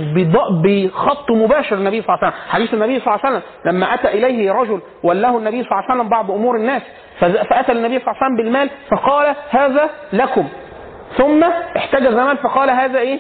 بخط 0.64 1.32
مباشر 1.32 1.76
النبي 1.76 2.02
صلى 2.02 2.16
الله 2.16 2.20
عليه 2.26 2.28
وسلم. 2.28 2.50
حديث 2.50 2.74
النبي 2.74 3.00
صلى 3.00 3.08
الله 3.16 3.26
عليه 3.26 3.36
وسلم 3.38 3.42
لما 3.66 3.94
أتى 3.94 4.08
إليه 4.08 4.52
رجل 4.52 4.80
ولاه 5.04 5.38
النبي 5.38 5.64
صلى 5.64 5.72
الله 5.72 5.84
عليه 5.84 5.96
وسلم 5.96 6.10
بعض 6.10 6.32
أمور 6.32 6.56
الناس 6.56 6.82
فأتى 7.20 7.72
النبي 7.72 8.00
صلى 8.00 8.08
الله 8.08 8.16
عليه 8.22 8.26
وسلم 8.26 8.36
بالمال 8.38 8.70
فقال 8.92 9.36
هذا 9.50 9.90
لكم. 10.14 10.48
ثم 11.18 11.44
احتجز 11.78 12.06
المال 12.08 12.38
فقال 12.38 12.70
هذا 12.70 13.00
إيه؟ 13.00 13.20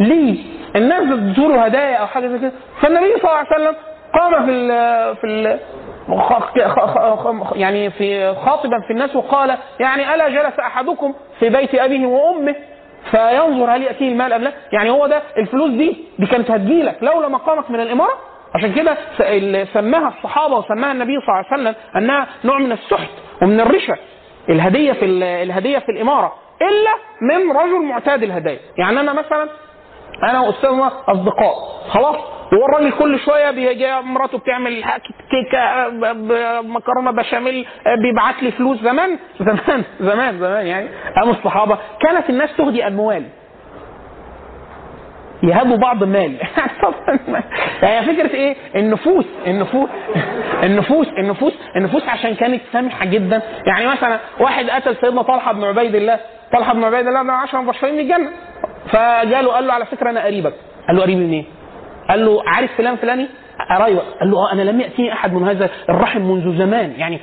لي. 0.00 0.38
الناس 0.76 1.02
بتزوروا 1.04 1.66
هدايا 1.66 1.96
أو 1.96 2.06
حاجة 2.06 2.26
زي 2.26 2.38
كده. 2.38 2.52
فالنبي 2.80 3.12
صلى 3.12 3.30
الله 3.30 3.36
عليه 3.36 3.48
وسلم 3.54 3.74
قام 4.14 4.46
في 4.46 4.50
ال 4.50 4.68
في 5.16 5.24
ال 5.26 5.58
يعني 7.54 7.90
في 7.90 8.34
خاطبا 8.34 8.80
في 8.86 8.92
الناس 8.92 9.16
وقال 9.16 9.58
يعني 9.80 10.14
ألا 10.14 10.28
جلس 10.28 10.58
أحدكم 10.60 11.14
في 11.40 11.48
بيت 11.48 11.74
أبيه 11.74 12.06
وأمه؟ 12.06 12.54
فينظر 13.10 13.74
هل 13.76 13.82
يأتيه 13.82 14.08
المال 14.12 14.32
أم 14.32 14.42
لا؟ 14.42 14.52
يعني 14.72 14.90
هو 14.90 15.06
ده 15.06 15.22
الفلوس 15.38 15.70
دي 15.70 15.96
دي 16.18 16.26
كانت 16.26 16.50
هتجيلك 16.50 16.96
لولا 17.02 17.28
مقامك 17.28 17.70
من 17.70 17.80
الإمارة؟ 17.80 18.12
عشان 18.54 18.72
كده 18.72 18.96
سماها 19.74 20.08
الصحابة 20.18 20.56
وسماها 20.56 20.92
النبي 20.92 21.12
صلى 21.20 21.28
الله 21.28 21.44
عليه 21.52 21.62
وسلم 21.62 21.74
أنها 21.96 22.26
نوع 22.44 22.58
من 22.58 22.72
السحت 22.72 23.10
ومن 23.42 23.60
الرشا 23.60 23.96
الهدية 24.48 24.92
في 24.92 25.04
ال- 25.04 25.22
الهدية 25.22 25.78
في 25.78 25.88
الإمارة 25.88 26.32
إلا 26.62 26.90
من 27.20 27.52
رجل 27.56 27.82
معتاد 27.82 28.22
الهدايا. 28.22 28.58
يعني 28.78 29.00
أنا 29.00 29.12
مثلا 29.12 29.48
أنا 30.22 30.40
واستاذنا 30.40 30.92
أصدقاء. 31.08 31.54
خلاص؟ 31.88 32.16
هو 32.54 32.66
الراجل 32.66 32.92
كل 32.98 33.18
شوية 33.20 33.50
بيجي 33.50 34.00
مراته 34.00 34.38
بتعمل 34.38 34.84
كيكة 35.30 35.88
ب- 35.88 36.64
مكرونة 36.66 37.10
بشاميل 37.10 37.66
بيبعت 38.02 38.42
لي 38.42 38.50
فلوس. 38.52 38.78
زمان؟ 38.82 39.18
زمان 39.40 39.84
زمان 40.00 40.38
زمان 40.38 40.66
يعني. 40.66 40.88
أيام 41.18 41.30
الصحابة. 41.30 41.78
كانت 42.00 42.30
الناس 42.30 42.56
تهدي 42.56 42.86
أموال. 42.86 43.24
يهبوا 45.42 45.76
بعض 45.76 46.04
مال. 46.04 46.36
يعني 47.82 48.06
فكرة 48.06 48.34
إيه؟ 48.34 48.56
النفوس 48.76 49.24
النفوس 49.46 49.88
النفوس 50.64 51.06
النفوس 51.18 51.52
النفوس 51.76 52.08
عشان 52.08 52.34
كانت 52.34 52.60
سامحة 52.72 53.04
جدا. 53.04 53.42
يعني 53.66 53.86
مثلا 53.86 54.18
واحد 54.40 54.70
قتل 54.70 54.96
سيدنا 54.96 55.22
طلحة 55.22 55.52
بن 55.52 55.64
عبيد 55.64 55.94
الله. 55.94 56.20
طلحة 56.52 56.74
بن 56.74 56.84
عبيد 56.84 57.06
الله 57.06 57.22
ده 57.22 57.32
10 57.32 57.60
مبشرين 57.60 57.96
بالجنه 57.96 58.30
فجاله 58.90 59.52
قال 59.52 59.66
له 59.66 59.72
على 59.72 59.86
فكرة 59.86 60.10
أنا 60.10 60.24
قريبك. 60.24 60.54
قال 60.88 60.96
له 60.96 61.02
قريب 61.02 61.18
منين 61.18 61.32
إيه؟ 61.32 61.44
قال 62.10 62.24
له 62.24 62.42
عارف 62.46 62.70
فلان 62.78 62.96
فلاني؟ 62.96 63.28
قرايبك. 63.78 64.02
قال 64.20 64.30
له 64.30 64.38
آه 64.38 64.52
أنا 64.52 64.62
لم 64.62 64.80
ياتيني 64.80 65.12
أحد 65.12 65.32
من 65.32 65.48
هذا 65.48 65.70
الرحم 65.88 66.20
منذ 66.20 66.58
زمان. 66.58 66.92
يعني 66.98 67.20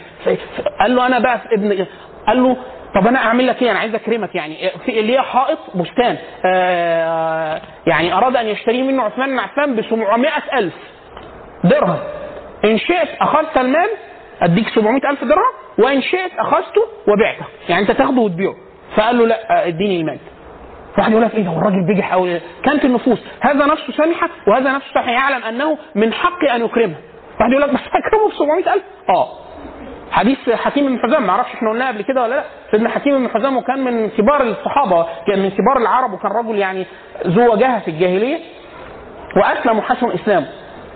قال 0.80 0.96
له 0.96 1.06
أنا 1.08 1.20
بقى 1.20 1.40
ابن 1.58 1.86
قال 2.28 2.44
له 2.44 2.58
طب 2.96 3.08
أنا 3.08 3.20
أعمل 3.20 3.48
لك 3.48 3.62
إيه؟ 3.62 3.72
أنا 3.72 3.80
عايز 3.80 3.96
أكرمك. 3.96 4.36
يعني 4.36 4.70
في 4.86 5.00
اللي 5.00 5.14
هي 5.14 5.22
حائط 5.22 5.58
بستان 5.76 6.18
آه 6.46 7.62
يعني 7.88 8.14
أراد 8.14 8.36
أن 8.36 8.46
يشتريه 8.48 8.84
منه 8.84 9.04
عثمان 9.04 9.30
بن 9.30 9.40
عفان 9.40 9.76
ب 9.76 9.82
700 9.82 10.32
ألف 10.54 10.74
درهم. 11.64 11.98
إن 12.66 12.78
شئت 12.78 13.10
أخذت 13.22 13.58
المال 13.58 13.90
أديك 14.42 14.70
700 14.70 15.10
ألف 15.10 15.24
درهم 15.24 15.54
وإن 15.80 16.02
شئت 16.02 16.32
أخذته 16.40 16.82
وبعته. 17.08 17.46
يعني 17.70 17.82
أنت 17.82 17.92
تاخده 17.92 18.22
وتبيعه. 18.22 18.56
فقال 18.96 19.18
له 19.18 19.26
لا 19.28 19.52
آه، 19.64 19.68
إديني 19.68 20.02
المال. 20.02 20.20
واحد 20.98 21.12
يقول 21.12 21.24
لك 21.24 21.36
إيه 21.36 21.44
ده 21.44 21.50
هو 21.50 21.58
الراجل 21.58 21.86
بيجح 21.88 22.14
قوي 22.14 22.40
كانت 22.64 22.86
النفوس. 22.86 23.20
هذا 23.42 23.66
نفسه 23.66 23.94
سامحه 23.94 24.30
وهذا 24.48 24.72
نفسه 24.72 24.94
سامحه 24.94 25.12
يعلم 25.12 25.44
أنه 25.44 25.78
من 25.96 26.14
حقي 26.14 26.56
أن 26.56 26.66
يكرمه. 26.66 26.96
واحد 27.40 27.52
يقول 27.52 27.62
لك 27.64 27.70
بس 27.70 27.80
أكرمه 27.94 28.30
ب 28.30 28.34
700000 28.34 28.82
آه. 29.10 29.28
حديث 30.12 30.50
حكيم 30.50 30.86
بن 30.88 31.00
حزام 31.00 31.24
ما 31.24 31.30
أعرفش 31.32 31.54
إحنا 31.54 31.70
قلناه 31.70 31.88
قبل 31.88 32.02
كده 32.02 32.22
ولا 32.24 32.36
لأ. 32.36 32.44
سيدنا 32.72 32.90
حكيم 32.90 33.18
بن 33.18 33.30
حزام 33.30 33.58
وكان 33.58 33.84
من 33.84 34.10
كبار 34.10 34.42
الصحابة 34.44 35.06
كان 35.28 35.40
من 35.40 35.50
كبار 35.50 35.78
العرب 35.78 36.14
وكان 36.14 36.32
رجل 36.32 36.58
يعني 36.58 36.86
ذو 37.28 37.54
وجاهة 37.54 37.80
في 37.80 37.88
الجاهلية 37.92 38.38
وأسلم 39.38 39.78
وحسن 39.78 40.12
اسلامه 40.12 40.48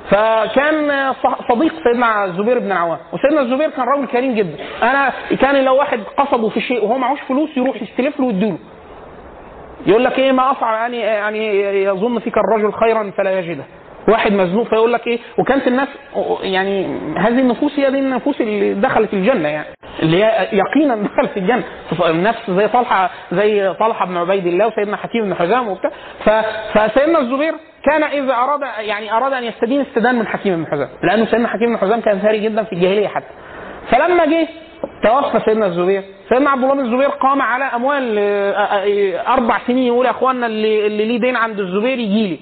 فكان 0.10 1.14
صديق 1.50 1.74
سيدنا 1.84 2.26
الزبير 2.26 2.60
بن 2.60 2.72
العوام. 2.72 2.98
وسيدنا 3.14 3.42
الزبير 3.42 3.70
كان 3.70 3.86
رجل 3.88 4.06
كريم 4.08 4.36
جدا. 4.36 4.58
أنا 4.84 5.14
كان 5.42 5.64
لو 5.66 5.76
واحد 5.76 6.00
قصده 6.18 6.50
في 6.50 6.62
شيء 6.62 6.84
وهو 6.86 6.98
معهوش 6.98 7.20
فلوس 7.22 7.58
يروح 7.58 7.82
يستلف 7.82 8.20
له 8.20 8.26
ويديله. 8.26 8.58
يقول 9.86 10.04
لك 10.04 10.20
إيه 10.20 10.32
ما 10.32 10.52
اصعب 10.52 10.74
يعني 10.74 11.00
يعني 11.00 11.84
يظن 11.84 12.20
فيك 12.20 12.34
الرجل 12.38 12.74
خيرا 12.74 13.12
فلا 13.18 13.40
يجده. 13.40 13.64
واحد 14.08 14.32
مزنوق 14.34 14.68
فيقول 14.68 14.94
لك 14.94 15.08
إيه 15.08 15.20
وكانت 15.38 15.68
الناس 15.68 15.88
يعني 16.42 16.86
هذه 17.18 17.40
النفوس 17.40 17.80
هي 17.80 17.92
دي 17.92 18.00
النفوس 18.00 18.42
اللي 18.42 18.74
دخلت 18.74 19.14
الجنة 19.14 19.50
يعني 19.50 19.68
اللي 20.04 20.24
هي 20.24 20.48
يقينا 20.54 20.96
دخلت 21.14 21.38
الجنة. 21.38 21.64
النفس 22.06 22.52
زي 22.52 22.68
طلحة 22.68 23.10
زي 23.32 23.74
طلحة 23.74 24.06
بن 24.06 24.18
عبيد 24.18 24.48
الله 24.48 24.68
وسيدنا 24.68 24.98
حكيم 24.98 25.24
بن 25.26 25.36
حزام 25.36 25.68
وبتاع. 25.68 25.92
فسيدنا 26.74 27.20
الزبير 27.20 27.54
كان 27.86 28.04
إذا 28.04 28.34
أراد 28.34 28.62
يعني 28.80 29.12
أراد 29.14 29.34
أن 29.34 29.44
يستدين 29.44 29.82
استدان 29.82 30.16
من 30.16 30.28
حكيم 30.28 30.56
بن 30.64 30.72
حزام 30.72 30.90
لأنه 31.04 31.26
سيدنا 31.26 31.48
حكيم 31.48 31.70
بن 31.70 31.78
حزام 31.78 32.02
كان 32.02 32.20
ثري 32.20 32.40
جدا 32.40 32.64
في 32.64 32.74
الجاهلية 32.74 33.08
حتى. 33.08 33.34
فلما 33.92 34.26
جه 34.26 34.48
توفى 35.04 35.40
سيدنا 35.46 35.66
الزبير. 35.66 36.04
سيدنا 36.30 36.50
عبد 36.50 36.64
الله 36.64 36.74
بن 36.76 36.80
الزبير 36.80 37.10
قام 37.10 37.42
على 37.42 37.64
أموال 37.66 38.16
آه، 38.18 38.52
آه، 38.52 38.86
آه، 38.86 39.34
أربع 39.34 39.58
سنين 39.68 39.84
يقول 39.88 40.06
يا 40.06 40.12
اخوانا 40.12 40.46
اللي 40.46 40.88
اللي 40.88 41.06
ليه 41.06 41.20
دين 41.20 41.36
عند 41.36 41.60
الزبير 41.60 42.00
يجي 42.00 42.28
لي. 42.28 42.40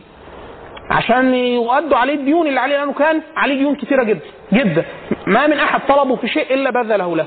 عشان 0.92 1.34
يؤدوا 1.34 1.98
عليه 1.98 2.14
الديون 2.14 2.48
اللي 2.48 2.60
عليه 2.60 2.78
لأنه 2.78 2.94
كان 2.94 3.22
عليه 3.38 3.56
ديون 3.58 3.76
كثيره 3.76 4.04
جدا 4.04 4.22
جدا. 4.54 4.86
ما 5.28 5.48
من 5.48 5.60
أحد 5.60 5.82
طلبه 5.88 6.16
في 6.16 6.28
شيء 6.28 6.54
إلا 6.54 6.70
بذله 6.70 7.16
له. 7.16 7.26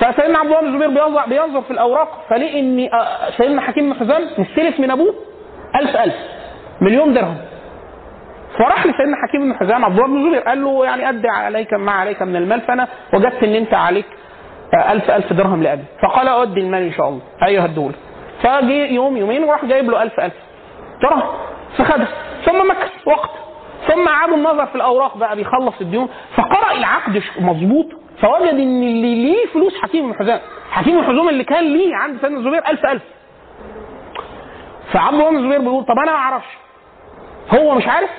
فسيدنا 0.00 0.38
عبد 0.38 0.46
الله 0.48 0.60
بن 0.60 0.66
الزبير 0.66 0.88
بينظر 0.88 1.22
بينظر 1.28 1.62
في 1.62 1.70
الأوراق 1.70 2.24
فلقي 2.30 2.60
إن 2.60 2.88
سيدنا 3.36 3.60
حكيم 3.60 3.92
بن 3.92 4.00
حزام 4.00 4.22
مستلف 4.38 4.80
من 4.80 4.90
أبوه 4.90 5.14
ألف 5.82 5.96
ألف 5.96 6.14
مليون 6.80 7.14
درهم. 7.14 7.36
فراح 8.58 8.86
لسيدنا 8.86 9.16
حكيم 9.28 9.52
بن 9.52 9.54
حزام 9.54 9.84
عبد 9.84 9.98
الله 9.98 10.06
بن 10.08 10.16
الزبير 10.24 10.40
قال 10.40 10.64
له 10.64 10.84
يعني 10.84 11.08
أدي 11.08 11.28
عليك 11.28 11.72
ما 11.72 11.92
عليك 11.92 12.22
من 12.22 12.36
المال 12.36 12.60
فأنا 12.60 12.88
وجدت 13.14 13.42
إن 13.42 13.54
أنت 13.54 13.74
عليك 13.74 14.06
ألف 14.74 15.10
ألف 15.10 15.32
درهم 15.32 15.62
لأبي. 15.62 15.84
فقال 16.02 16.28
أؤدي 16.28 16.60
المال 16.60 16.82
إن 16.82 16.92
شاء 16.92 17.08
الله. 17.08 17.20
أيها 17.46 17.66
الدولة 17.66 17.94
فجي 18.42 18.94
يوم 18.94 19.16
يومين 19.16 19.44
وراح 19.44 19.64
جايب 19.64 19.90
له 19.90 20.02
ألف 20.02 20.20
ألف 20.20 20.34
درهم. 21.02 21.22
فخدها 21.78 22.08
ثم 22.44 22.70
مكث 22.70 22.90
وقت. 23.06 23.30
ثم 23.88 24.08
أعاد 24.08 24.32
النظر 24.32 24.66
في 24.66 24.74
الأوراق. 24.74 25.16
بقى 25.16 25.36
بيخلص 25.36 25.74
الديون. 25.80 26.08
فقرأ 26.36 26.72
العقد 26.72 27.22
مظبوط. 27.40 27.86
فوجد 28.22 28.54
إن 28.54 28.82
اللي 28.82 29.14
ليه 29.14 29.46
فلوس 29.46 29.72
حكيم 29.82 30.12
بن 30.12 30.40
حكيم 30.70 31.00
بن 31.00 31.28
اللي 31.28 31.44
كان 31.44 31.64
ليه 31.64 31.96
عند 31.96 32.20
سيدنا 32.20 32.38
الزبير 32.38 32.62
ألف 32.68 32.86
ألف. 32.86 33.02
فعبد 34.92 35.14
الله 35.14 35.30
بن 35.30 35.36
الزبير 35.36 35.58
بيقول 35.58 35.84
طب 35.84 35.98
أنا 35.98 36.12
ما 36.12 36.18
أعرفش. 36.18 36.58
هو 37.54 37.74
مش 37.74 37.86
عارف؟ 37.86 38.10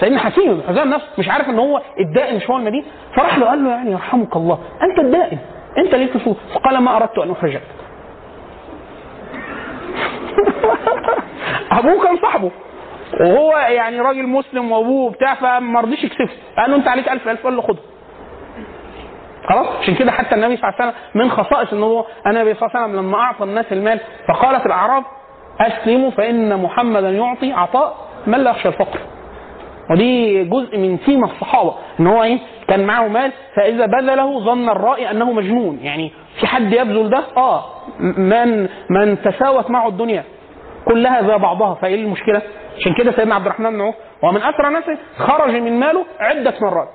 سيدنا 0.00 0.18
حكيم 0.18 0.54
بن 0.54 0.62
حزام 0.68 0.88
نفسه 0.88 1.08
مش 1.18 1.28
عارف 1.28 1.48
إن 1.48 1.58
هو 1.58 1.82
الدائن 2.00 2.36
مش 2.36 2.50
هو 2.50 2.56
المدين 2.56 2.84
فراح 3.16 3.38
له 3.38 3.46
قال 3.46 3.64
له 3.64 3.70
يعني 3.70 3.90
يرحمك 3.90 4.36
الله 4.36 4.58
أنت 4.82 4.98
الدائن 4.98 5.38
أنت 5.78 5.94
ليك 5.94 6.16
فلوس 6.16 6.36
فقال 6.54 6.78
ما 6.78 6.96
أردت 6.96 7.18
أن 7.18 7.30
اخرجك 7.30 7.62
أبوه 11.72 12.02
كان 12.04 12.16
صاحبه. 12.22 12.50
وهو 13.20 13.52
يعني 13.58 14.00
راجل 14.00 14.26
مسلم 14.26 14.72
وأبوه 14.72 15.10
بتاع 15.10 15.34
فما 15.34 15.80
رضيش 15.80 16.04
يكسفه 16.04 16.36
قال 16.58 16.70
له 16.70 16.76
أنت 16.76 16.88
عليك 16.88 17.08
1000 17.08 17.28
1000 17.28 17.44
قال 17.44 17.56
له 17.56 17.62
خدها 17.62 17.82
خلاص؟ 19.48 19.66
عشان 19.82 19.94
كده 19.94 20.12
حتى 20.12 20.34
النبي 20.34 20.56
صلى 20.56 20.68
الله 20.68 20.80
عليه 20.80 20.90
وسلم 20.92 21.22
من 21.22 21.30
خصائص 21.30 21.72
إن 21.72 21.82
هو 21.82 22.06
النبي 22.26 22.54
صلى 22.54 22.66
الله 22.68 22.78
عليه 22.80 22.86
وسلم 22.86 23.06
لما 23.06 23.18
أعطى 23.18 23.44
الناس 23.44 23.72
المال 23.72 24.00
فقالت 24.28 24.66
الأعراب 24.66 25.04
أسلموا 25.60 26.10
فإن 26.10 26.62
محمدا 26.62 27.10
يعطي 27.10 27.52
عطاء 27.52 27.96
من 28.26 28.38
لا 28.38 28.50
يخشى 28.50 28.68
الفقر. 28.68 28.98
ودي 29.90 30.44
جزء 30.44 30.78
من 30.78 30.98
سيما 31.06 31.26
الصحابة 31.26 31.74
إن 32.00 32.06
هو 32.06 32.22
إيه؟ 32.22 32.38
كان 32.68 32.86
معه 32.86 33.08
مال 33.08 33.32
فإذا 33.56 33.86
بذله 33.86 34.40
ظن 34.40 34.68
الرائي 34.68 35.10
أنه 35.10 35.32
مجنون. 35.32 35.78
يعني 35.82 36.12
في 36.40 36.46
حد 36.46 36.72
يبذل 36.72 37.10
ده؟ 37.10 37.22
آه. 37.36 37.64
من 38.00 38.68
من 38.90 39.22
تساوت 39.22 39.70
معه 39.70 39.88
الدنيا 39.88 40.24
كلها 40.84 41.22
زي 41.22 41.38
بعضها. 41.38 41.74
فإيه 41.74 41.94
المشكلة؟ 41.94 42.42
عشان 42.78 42.94
كده 42.94 43.12
سيدنا 43.12 43.34
عبد 43.34 43.46
الرحمن 43.46 43.70
بن 43.70 43.80
عوف 43.80 43.94
ومن 44.22 44.42
أسرى 44.42 44.70
نفسه 44.74 44.98
خرج 45.18 45.54
من 45.54 45.80
ماله 45.80 46.04
عدة 46.20 46.54
مرات. 46.60 46.88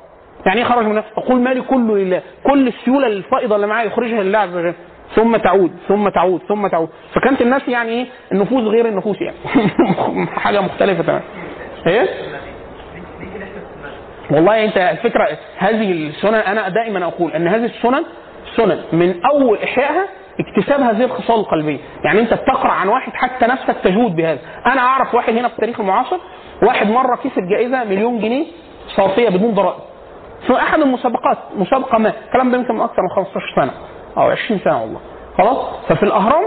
يعني 0.46 0.60
إيه 0.62 0.66
خرج 0.66 0.86
من 0.86 0.94
ماله؟ 0.94 1.04
يقول 1.18 1.42
مالي 1.42 1.62
كله 1.62 1.98
لله، 1.98 2.22
كل 2.44 2.68
السيولة 2.68 3.08
الفائضة 3.08 3.56
اللي 3.56 3.68
معاه 3.68 3.84
يخرجها 3.84 4.24
لله 4.24 4.40
عز 4.40 4.56
وجل. 4.56 4.74
ثم 5.16 5.38
تعود 5.38 5.72
ثم 5.88 6.10
تعود 6.10 6.42
ثم 6.48 6.68
تعود. 6.68 6.90
فكانت 7.14 7.42
الناس 7.42 7.68
يعني 7.68 7.90
إيه؟ 7.90 8.06
النفوس 8.32 8.64
غير 8.64 8.88
النفوس 8.88 9.18
يعني. 9.22 9.38
حاجة 10.44 10.62
مختلفة 10.62 11.04
تماما. 11.04 11.22
إيه؟ 11.88 12.08
والله 14.32 14.66
انت 14.66 14.78
الفكرة 14.78 15.28
هذه 15.58 15.92
السنن 15.92 16.34
أنا 16.36 16.70
دائما 16.70 17.06
أقول 17.06 17.32
ان 17.32 17.48
هذه 17.48 17.66
السنن 17.66 18.04
سنن 18.58 18.84
من 18.94 19.26
اول 19.26 19.58
احيائها 19.58 20.08
اكتساب 20.40 20.82
هذه 20.82 21.04
الخصال 21.04 21.40
القلبية، 21.40 21.78
يعني 22.04 22.20
انت 22.20 22.34
بتقرأ 22.34 22.72
عن 22.72 22.88
واحد 22.88 23.14
حتى 23.14 23.46
نفسك 23.46 23.76
تجود 23.84 24.16
بهذا، 24.16 24.40
أنا 24.66 24.82
اعرف 24.82 25.16
واحد 25.16 25.34
هنا 25.34 25.48
في 25.48 25.54
التاريخ 25.54 25.80
المعاصر 25.80 26.18
واحد 26.64 26.90
مرة 26.90 27.16
كسب 27.16 27.48
جائزة 27.50 27.84
مليون 27.84 28.20
جنيه 28.20 28.46
صافيه 28.96 29.30
بدون 29.30 29.54
ضرائب. 29.54 29.80
في 30.48 30.56
احد 30.56 30.80
المسابقات 30.80 31.38
مسابقة 31.56 31.98
ما، 31.98 32.14
الكلام 32.26 32.52
ده 32.52 32.58
يمكن 32.58 32.74
من 32.76 32.82
أكثر 32.82 33.02
من 33.02 33.10
15 33.10 33.54
سنة 33.56 33.72
أو 34.18 34.30
20 34.30 34.60
سنة 34.60 34.82
والله. 34.82 35.00
خلاص؟ 35.38 35.58
ففي 35.90 36.04
الاهرام 36.04 36.44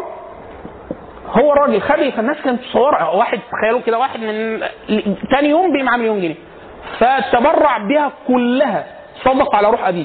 هو 1.31 1.53
راجل 1.53 1.81
خبي 1.81 2.13
فالناس 2.13 2.37
كانت 2.45 2.61
تصور 2.61 2.95
واحد 3.15 3.41
تخيلوا 3.53 3.81
كده 3.81 3.99
واحد 3.99 4.21
من 4.21 4.61
تاني 5.31 5.49
يوم 5.49 5.73
بقي 5.73 5.83
معاه 5.83 5.97
مليون 5.97 6.21
جنيه 6.21 6.35
فتبرع 6.99 7.79
بها 7.79 8.13
كلها 8.29 8.85
صدق 9.25 9.55
على 9.57 9.71
روح 9.71 9.89
أبيه. 9.89 10.05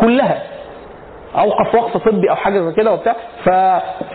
كلها. 0.00 0.42
أوقف 1.38 1.74
وقف 1.74 1.96
طبي 1.96 2.30
أو 2.30 2.36
حاجة 2.36 2.60
زي 2.60 2.72
كده 2.74 2.92
وبتاع. 2.92 3.16
ف... 3.44 3.48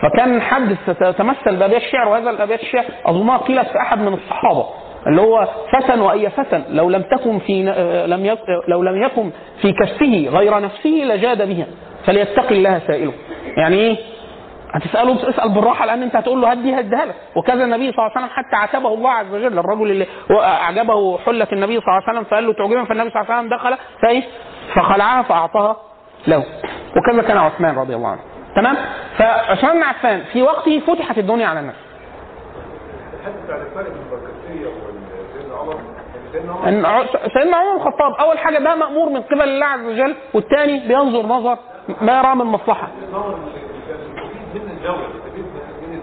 فكان 0.00 0.40
حد 0.42 0.76
تمثل 1.18 1.56
بابيات 1.56 1.82
الشعر 1.82 2.08
وهذا 2.08 2.30
الابيات 2.30 2.60
الشعر 2.60 2.84
أظنها 3.06 3.36
قيلت 3.36 3.68
في 3.68 3.78
أحد 3.78 3.98
من 3.98 4.14
الصحابة 4.14 4.66
اللي 5.06 5.20
هو 5.20 5.48
فتى 5.72 6.00
وأي 6.00 6.30
فتى 6.30 6.62
لو 6.68 6.90
لم 6.90 7.02
تكن 7.02 7.38
في 7.38 7.62
لم 8.08 8.26
يك... 8.26 8.38
لو 8.68 8.82
لم 8.82 9.02
يكن 9.02 9.30
في 9.62 9.72
كفه 9.72 10.28
غير 10.38 10.60
نفسه 10.60 10.90
لجاد 10.90 11.48
بها. 11.48 11.66
فليتقي 12.06 12.54
الله 12.54 12.80
سائله. 12.86 13.12
يعني 13.56 13.76
إيه؟ 13.76 13.96
هتسأله 14.74 15.28
اسال 15.30 15.54
بالراحة 15.54 15.86
لأن 15.86 16.02
أنت 16.02 16.16
هتقول 16.16 16.40
له 16.40 16.50
هدي 16.50 16.80
هديها 16.80 17.04
لك 17.04 17.14
وكذا 17.36 17.64
النبي 17.64 17.92
صلى 17.92 17.98
الله 18.06 18.10
عليه 18.16 18.26
وسلم 18.26 18.36
حتى 18.36 18.56
عاتبه 18.56 18.94
الله 18.94 19.10
عز 19.10 19.34
وجل. 19.34 19.58
الرجل 19.58 19.90
اللي 19.90 20.06
أعجبه 20.30 21.18
حلة 21.18 21.46
النبي 21.52 21.80
صلى 21.80 21.88
الله 21.88 22.02
عليه 22.08 22.10
وسلم 22.10 22.24
فقال 22.24 22.46
له 22.46 22.52
تعجبا 22.52 22.84
فالنبي 22.84 23.10
صلى 23.10 23.22
الله 23.22 23.34
عليه 23.34 23.46
وسلم 23.46 23.58
دخل 23.58 23.76
فايه 24.02 24.22
فخلعها 24.74 25.22
فأعطاها 25.22 25.76
له. 26.26 26.44
وكذا 26.96 27.22
كان 27.28 27.36
عثمان 27.36 27.76
رضي 27.78 27.94
الله 27.94 28.08
عنه. 28.08 28.20
تمام؟ 28.56 28.76
فعثمان 29.18 29.76
بن 29.76 29.82
عفان 29.82 30.22
في 30.32 30.42
وقته 30.42 30.80
فتحت 30.86 31.18
الدنيا 31.18 31.46
على 31.46 31.60
الناس. 31.60 31.76
إن 36.66 36.86
سيدنا 37.34 37.56
عمر 37.56 37.70
بن 37.70 37.76
الخطاب 37.76 38.12
أول 38.20 38.38
حاجة 38.38 38.58
ده 38.58 38.74
مأمور 38.74 39.08
من 39.08 39.22
قبل 39.22 39.42
الله 39.42 39.66
عز 39.66 39.84
وجل 39.84 40.14
والثاني 40.34 40.88
بينظر 40.88 41.26
نظر 41.26 41.58
ما 42.00 42.18
يرى 42.18 42.34
من 42.34 42.44
مصلحة. 42.44 42.88
مفيد 44.84 45.44
من 45.90 46.00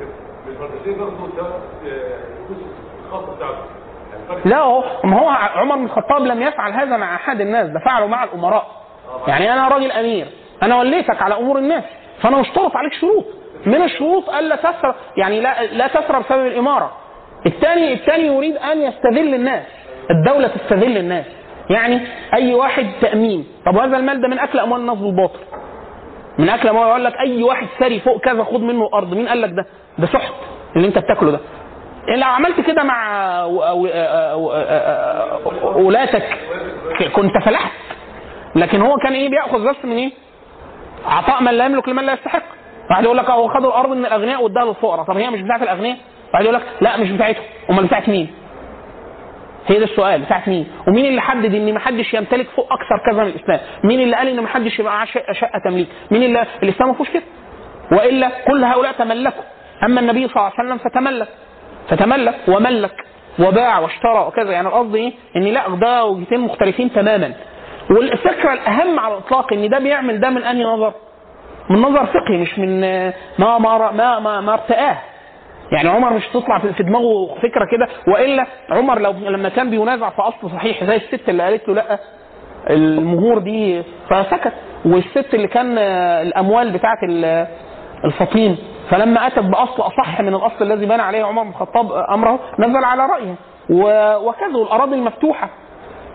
كده. 0.00 0.08
البركتية 0.48 0.96
برضه 0.96 1.40
آه، 1.40 2.18
الفلوس 2.50 3.36
بتاعته. 3.36 3.58
لا 4.44 4.58
هو 4.58 4.84
ما 5.04 5.18
هو 5.20 5.28
عمر 5.28 5.76
بن 5.76 5.84
الخطاب 5.84 6.22
لم 6.22 6.42
يفعل 6.42 6.72
هذا 6.72 6.96
مع 6.96 7.14
أحد 7.14 7.40
الناس 7.40 7.66
ده 7.68 7.80
فعله 7.86 8.06
مع 8.06 8.24
الأمراء. 8.24 8.66
يعني 9.28 9.52
أنا 9.52 9.68
راجل 9.68 9.92
أمير 9.92 10.26
أنا 10.62 10.78
وليتك 10.78 11.22
على 11.22 11.36
أمور 11.38 11.58
الناس 11.58 11.84
فأنا 12.22 12.40
اشترط 12.40 12.76
عليك 12.76 12.92
شروط. 12.92 13.24
من 13.66 13.82
الشروط 13.82 14.28
الا 14.30 14.56
تسرى 14.56 14.94
يعني 15.16 15.40
لا 15.40 15.62
لا 15.64 15.86
تسرى 15.86 16.20
بسبب 16.20 16.46
الإمارة. 16.46 16.92
الثاني 17.46 17.92
الثاني 17.92 18.26
يريد 18.26 18.56
أن 18.56 18.82
يستذل 18.82 19.34
الناس 19.34 19.62
الدولة 20.10 20.48
تستذل 20.48 20.96
الناس. 20.98 21.24
يعني 21.70 22.00
أي 22.34 22.54
واحد 22.54 22.86
تأمين. 23.00 23.46
طب 23.66 23.76
وهذا 23.76 23.96
المال 23.96 24.20
ده 24.20 24.28
من 24.28 24.38
أكل 24.38 24.58
اموال 24.58 24.80
الناس 24.80 24.98
بالباطل 24.98 25.38
من 26.38 26.48
أكل 26.48 26.68
اموال 26.68 26.88
يقول 26.88 27.04
لك 27.04 27.14
أي 27.20 27.42
واحد 27.42 27.66
ثري 27.78 28.00
فوق 28.00 28.20
كذا 28.20 28.44
خد 28.44 28.60
منه 28.62 28.88
أرض. 28.94 29.14
مين 29.14 29.28
قال 29.28 29.40
لك 29.40 29.50
ده؟ 29.50 29.66
ده 29.98 30.06
سحت 30.06 30.32
اللي 30.76 30.88
أنت 30.88 30.98
بتاكله 30.98 31.30
ده. 31.30 31.40
لو 32.16 32.28
عملت 32.28 32.60
كده 32.60 32.82
مع 32.82 33.44
ولاتك 35.74 36.38
كنت 37.14 37.32
فلحت. 37.44 37.72
لكن 38.56 38.80
هو 38.80 38.96
كان 38.96 39.12
إيه 39.12 39.28
بيأخذ 39.30 39.68
بس 39.68 39.84
من 39.84 39.96
إيه؟ 39.96 40.12
عطاء 41.06 41.42
من 41.42 41.52
لا 41.52 41.64
يملك 41.64 41.88
لمن 41.88 42.04
لا 42.04 42.12
يستحق. 42.12 42.42
واحد 42.90 43.04
يقول 43.04 43.16
لك 43.16 43.30
هو 43.30 43.48
خدوا 43.48 43.68
الأرض 43.68 43.90
من 43.90 44.06
الأغنياء 44.06 44.42
واداها 44.42 44.64
للفقراء 44.64 45.04
طب 45.04 45.16
هي 45.16 45.30
مش 45.30 45.40
بتاعت 45.40 45.62
الأغنياء؟ 45.62 45.96
واحد 46.32 46.44
يقول 46.44 46.54
لك 46.56 46.62
لا 46.80 46.96
مش 46.96 47.10
بتاعتهم. 47.10 47.44
أمال 47.70 47.86
بتاعت 47.86 48.08
مين؟ 48.08 48.30
هي 49.66 49.78
ده 49.78 49.84
السؤال 49.84 50.22
بتاعت 50.22 50.48
مين؟ 50.48 50.66
ومين 50.88 51.04
اللي 51.06 51.20
حدد 51.20 51.54
إن 51.54 51.74
ما 51.74 51.80
حدش 51.80 52.14
يمتلك 52.14 52.46
فوق 52.56 52.72
أكثر 52.72 53.06
كذا 53.12 53.22
من 53.24 53.28
الإسلام؟ 53.30 53.60
مين 53.84 54.00
اللي 54.00 54.16
قال 54.16 54.28
إن 54.28 54.40
ما 54.40 54.48
حدش 54.48 54.78
يبقى 54.78 54.92
معاه 54.92 55.04
شقه 55.32 55.58
تمليك؟ 55.64 55.88
مين 56.10 56.22
اللي 56.22 56.46
الإسلام 56.62 56.88
ما 56.88 56.94
فيهوش 56.94 57.10
كده. 57.10 57.22
وإلا 57.92 58.30
كل 58.46 58.64
هؤلاء 58.64 58.92
تملكوا. 58.92 59.42
أما 59.84 60.00
النبي 60.00 60.28
صلى 60.28 60.36
الله 60.36 60.52
عليه 60.58 60.68
وسلم 60.68 60.78
فتملك. 60.90 61.28
فتملك 61.88 62.34
وملك 62.48 63.04
وباع 63.38 63.78
واشترى 63.78 64.18
وكذا. 64.26 64.50
يعني 64.52 64.68
القصد 64.68 64.94
إيه؟ 64.94 65.12
إن 65.36 65.42
لا 65.42 65.68
ده 65.68 66.04
وجهتين 66.04 66.40
مختلفين 66.40 66.92
تماما. 66.92 67.32
والفكرة 67.90 68.52
الأهم 68.52 69.00
على 69.00 69.14
الإطلاق 69.14 69.52
إن 69.52 69.68
ده 69.68 69.78
بيعمل 69.78 70.20
ده 70.20 70.30
من 70.30 70.42
أنهي 70.42 70.64
نظر؟ 70.64 70.92
من 71.70 71.78
نظر 71.82 72.06
فقهي 72.06 72.36
مش 72.36 72.58
من 72.58 72.80
ما 73.38 73.58
ما 73.58 73.90
ما 73.92 74.18
ما, 74.18 74.40
ما 74.40 74.52
ارتآه. 74.52 74.98
يعني 75.72 75.88
عمر 75.88 76.12
مش 76.12 76.26
تطلع 76.28 76.58
في 76.58 76.82
دماغه 76.82 77.34
فكرة 77.42 77.64
كده 77.72 77.88
وإلا 78.14 78.46
عمر 78.70 78.98
لو 78.98 79.10
لما 79.12 79.48
كان 79.48 79.70
بينازع 79.70 80.10
في 80.10 80.22
أصل 80.22 80.50
صحيح 80.50 80.84
زي 80.84 80.96
الست 80.96 81.28
اللي 81.28 81.42
قالت 81.42 81.68
له 81.68 81.74
لأ 81.74 81.98
المهور 82.70 83.38
دي 83.38 83.82
فسكت. 84.10 84.52
والست 84.84 85.34
اللي 85.34 85.48
كان 85.48 85.78
الأموال 85.78 86.70
بتاعت 86.72 86.98
ال- 87.08 87.46
الفطين 88.04 88.56
فلما 88.90 89.26
أتت 89.26 89.38
بأصل 89.38 89.82
أصح 89.82 90.20
من 90.20 90.34
الأصل 90.34 90.72
الذي 90.72 90.86
بنى 90.86 91.02
عليه 91.02 91.24
عمر 91.24 91.42
بن 91.42 91.48
الخطاب 91.48 91.92
أمره 91.92 92.38
نزل 92.58 92.84
على 92.84 93.02
رأيه. 93.06 93.34
وكذا 94.20 94.62
الاراضي 94.62 94.94
المفتوحة. 94.94 95.50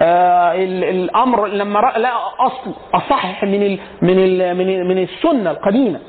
آه 0.02 0.54
ال- 0.54 0.84
الأمر 0.84 1.48
لما 1.48 1.80
لقى 1.80 2.14
أصل 2.40 2.72
أصح 2.94 3.44
من 3.44 3.78
من 4.02 4.18
من 4.88 4.98
السنة 5.04 5.52
القديمة. 5.52 6.00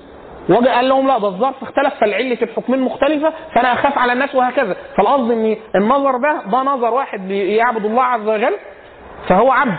وجاء 0.50 0.74
قال 0.74 0.88
لهم 0.88 1.06
لا 1.08 1.18
ده 1.18 1.28
الظرف 1.28 1.62
اختلف 1.62 1.94
فالعلة 2.00 2.38
الحكمين 2.42 2.80
مختلفة 2.80 3.32
فأنا 3.54 3.72
أخاف 3.72 3.98
على 3.98 4.12
الناس 4.12 4.34
وهكذا. 4.34 4.76
فالقصد 4.96 5.30
إن 5.30 5.56
النظر 5.74 6.16
ده 6.16 6.42
ده 6.52 6.58
نظر 6.62 6.94
واحد 6.94 7.28
بيعبد 7.28 7.84
الله 7.84 8.02
عز 8.02 8.28
وجل 8.28 8.52
فهو 9.28 9.52
عبد 9.52 9.74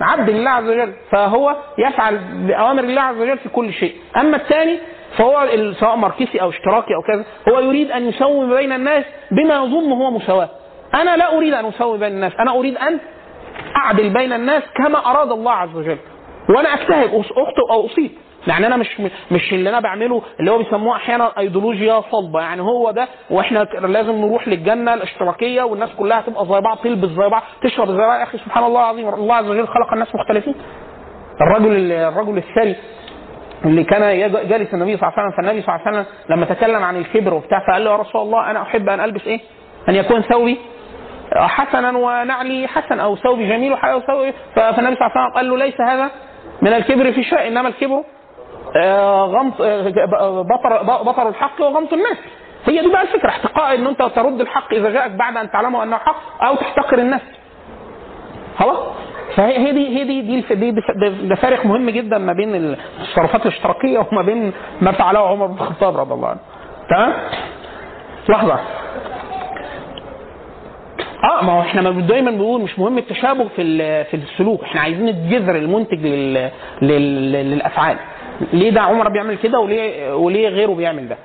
عبد 0.00 0.30
لله 0.30 0.50
عز 0.50 0.68
وجل 0.68 0.92
فهو 1.10 1.56
يفعل 1.78 2.18
بأوامر 2.18 2.84
الله 2.84 3.00
عز 3.00 3.16
وجل 3.20 3.38
في 3.38 3.48
كل 3.48 3.72
شيء. 3.72 3.94
أما 4.16 4.36
الثاني 4.36 4.78
فهو 5.18 5.48
سواء 5.80 5.96
ماركسي 5.96 6.40
أو 6.40 6.48
اشتراكي 6.50 6.94
أو 6.94 7.02
كذا 7.02 7.24
هو 7.48 7.60
يريد 7.60 7.90
أن 7.90 8.08
يسوي 8.08 8.56
بين 8.56 8.72
الناس 8.72 9.04
بما 9.30 9.54
يظن 9.54 9.92
هو 9.92 10.10
مساواة. 10.10 10.48
أنا 10.94 11.16
لا 11.16 11.36
أريد 11.36 11.54
أن 11.54 11.64
أسوي 11.64 11.98
بين 11.98 12.12
الناس 12.12 12.32
أنا 12.40 12.50
أريد 12.58 12.76
أن 12.76 12.98
أعدل 13.76 14.10
بين 14.10 14.32
الناس 14.32 14.62
كما 14.76 15.06
أراد 15.10 15.32
الله 15.32 15.52
عز 15.52 15.76
وجل. 15.76 15.98
وأنا 16.56 16.74
أجتهد 16.74 17.10
أص- 17.10 17.38
أخطئ 17.38 17.70
أو 17.70 17.86
أصيب. 17.86 18.10
يعني 18.46 18.66
أنا 18.66 18.76
مش 18.76 19.00
مش 19.30 19.52
اللي 19.52 19.70
أنا 19.70 19.80
بعمله 19.80 20.22
اللي 20.40 20.50
هو 20.50 20.58
بيسموه 20.58 20.96
أحيانا 20.96 21.32
ايديولوجيا 21.38 22.00
صلبة. 22.10 22.40
يعني 22.40 22.62
هو 22.62 22.90
ده 22.90 23.08
وإحنا 23.30 23.58
لازم 23.80 24.12
نروح 24.12 24.48
للجنة 24.48 24.94
الاشتراكية 24.94 25.62
والناس 25.62 25.90
كلها 25.98 26.20
تبقى 26.20 26.46
زي 26.46 26.60
بعض 26.60 26.78
تلبس 26.78 27.08
زي 27.08 27.28
بعض 27.28 27.42
تشرب 27.62 27.88
زي 27.90 27.96
بعض 27.96 28.18
يا 28.18 28.22
أخي 28.22 28.38
سبحان 28.38 28.64
الله 28.64 28.80
العظيم 28.80 29.08
الله 29.08 29.34
عز 29.34 29.48
وجل 29.48 29.66
خلق 29.68 29.92
الناس 29.92 30.14
مختلفين. 30.14 30.54
الرجل 31.40 31.92
الرجل 31.92 32.38
الثري 32.38 32.76
اللي 33.64 33.84
كان 33.84 34.30
جالس 34.48 34.74
النبي 34.74 34.96
صلى 34.96 35.08
الله 35.08 35.12
عليه 35.18 35.28
وسلم 35.28 35.30
فالنبي 35.36 35.62
صلى 35.62 35.74
الله 35.74 35.86
عليه 35.86 35.98
وسلم 36.00 36.06
لما 36.30 36.46
تكلم 36.46 36.82
عن 36.84 36.96
الكبر 36.96 37.34
وبتاع 37.34 37.66
فقال 37.68 37.84
له 37.84 37.90
يا 37.90 37.96
رسول 37.96 38.22
الله 38.22 38.50
أنا 38.50 38.62
أحب 38.62 38.88
أن 38.88 39.00
ألبس 39.00 39.26
إيه؟ 39.26 39.40
أن 39.88 39.94
يكون 39.94 40.20
ثوبي 40.22 40.58
حسنا 41.34 41.98
ونعلي 41.98 42.66
حسن 42.68 43.00
أو 43.00 43.16
ثوبي 43.16 43.48
جميل 43.48 43.72
وثوبي 43.72 44.32
فالنبي 44.56 44.96
صلى 44.96 45.06
الله 45.06 45.10
عليه 45.10 45.20
وسلم 45.20 45.34
قال 45.36 45.50
له 45.50 45.56
ليس 45.56 45.80
هذا 45.80 46.10
من 46.62 46.72
الكبر 46.72 47.12
في 47.12 47.24
شيء 47.24 47.46
إنما 47.48 47.68
الكبر 47.68 48.04
غمط 49.24 49.60
آه، 49.60 50.42
بطر 50.42 50.82
بطر 51.02 51.28
الحق 51.28 51.60
وغمط 51.60 51.92
الناس. 51.92 52.16
هي 52.66 52.80
دي 52.82 52.88
بقى 52.92 53.02
الفكرة 53.02 53.28
احتقاء 53.28 53.74
إن 53.74 53.86
أنت 53.86 54.02
ترد 54.02 54.40
الحق 54.40 54.74
إذا 54.74 54.90
جاءك 54.90 55.10
بعد 55.10 55.36
أن 55.36 55.50
تعلمه 55.50 55.82
أنه 55.82 55.96
حق 55.96 56.44
أو 56.44 56.54
تحتقر 56.54 56.98
الناس. 56.98 57.20
خلاص؟ 58.58 58.76
فهي 59.36 59.58
هي 59.58 59.72
دي 59.72 59.98
هي 59.98 60.04
دي 60.04 60.20
دي 60.22 60.38
الف- 60.38 60.52
دي 60.52 60.70
ده- 60.70 61.34
فارق 61.34 61.66
مهم 61.66 61.90
جدا 61.90 62.18
ما 62.18 62.32
بين 62.32 62.54
التصرفات 62.54 63.42
الاشتراكية 63.46 63.98
وما 64.12 64.22
بين 64.22 64.52
ما 64.80 64.92
فعله 64.92 65.28
عمر 65.28 65.46
بن 65.46 65.54
الخطاب 65.54 65.96
رضي 65.96 66.14
الله 66.14 66.28
عنه. 66.28 66.40
تمام؟ 66.90 67.12
لحظة. 68.28 68.58
آه 71.24 71.44
ما 71.44 71.52
هو 71.52 71.60
إحنا 71.60 71.80
ما 71.90 72.00
دايما 72.00 72.30
بنقول 72.30 72.60
مش 72.60 72.78
مهم 72.78 72.98
التشابه 72.98 73.48
في 73.56 74.04
في 74.04 74.14
السلوك 74.16 74.62
إحنا 74.62 74.80
عايزين 74.80 75.08
الجذر 75.08 75.56
المنتج 75.56 76.06
لل 76.06 76.50
لل 76.82 77.32
للأفعال. 77.32 77.96
ليه 78.52 78.70
ده 78.70 78.80
عمر 78.80 79.08
بيعمل 79.08 79.36
كده 79.38 79.58
وليه 79.60 80.14
وليه 80.14 80.48
غيره 80.48 80.72
بيعمل 80.74 81.08
ده؟ 81.08 81.16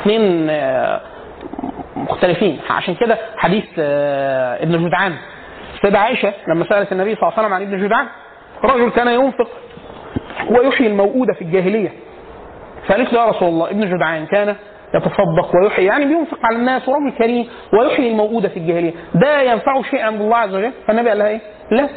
اثنين 0.00 0.50
آه، 0.50 1.00
مختلفين. 1.96 2.58
عشان 2.70 2.94
كده 2.94 3.18
حديث 3.36 3.64
آه، 3.78 4.62
ابن 4.62 4.86
جدعان. 4.88 5.12
السيدة 5.74 5.98
عائشة 5.98 6.32
لما 6.48 6.64
سألت 6.68 6.92
النبي 6.92 7.14
صلى 7.14 7.22
الله 7.22 7.32
عليه 7.38 7.46
وسلم 7.46 7.54
عن 7.54 7.62
ابن 7.62 7.86
جدعان 7.86 8.06
رجل 8.64 8.90
كان 8.90 9.08
ينفق 9.08 9.48
ويحيي 10.50 10.86
الموؤودة 10.86 11.32
في 11.32 11.42
الجاهلية. 11.42 11.92
فقالت 12.86 13.12
له 13.12 13.20
يا 13.20 13.26
رسول 13.30 13.48
الله 13.48 13.70
ابن 13.70 13.96
جدعان 13.96 14.26
كان 14.26 14.56
يتصدق 14.94 15.50
ويحيي. 15.62 15.84
يعني 15.86 16.04
بينفق 16.04 16.38
على 16.44 16.56
الناس 16.56 16.88
ورجل 16.88 17.10
كريم 17.18 17.48
ويحيي 17.72 18.10
الموؤودة 18.10 18.48
في 18.48 18.56
الجاهلية. 18.56 18.92
ده 19.14 19.42
ينفعه 19.42 19.82
شيء 19.82 20.00
عند 20.02 20.20
الله 20.20 20.36
عز 20.36 20.54
وجل؟ 20.54 20.72
فالنبي 20.86 21.08
قال 21.08 21.18
لها 21.18 21.28
إيه؟ 21.28 21.40
لا 21.70 21.88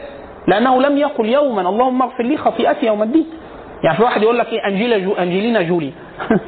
لأنه 0.47 0.81
لم 0.81 0.97
يقل 0.97 1.25
يوما 1.25 1.61
اللهم 1.61 2.01
اغفر 2.01 2.23
لي 2.23 2.37
خطيئتي 2.37 2.85
يوم 2.85 3.03
الدين. 3.03 3.25
يعني 3.83 3.97
في 3.97 4.03
واحد 4.03 4.21
يقول 4.21 4.37
لك 4.37 4.47
إيه 4.47 4.67
أنجيلا 4.67 4.97
جو 4.97 5.13
أنجلينا 5.13 5.61
جولي. 5.61 5.93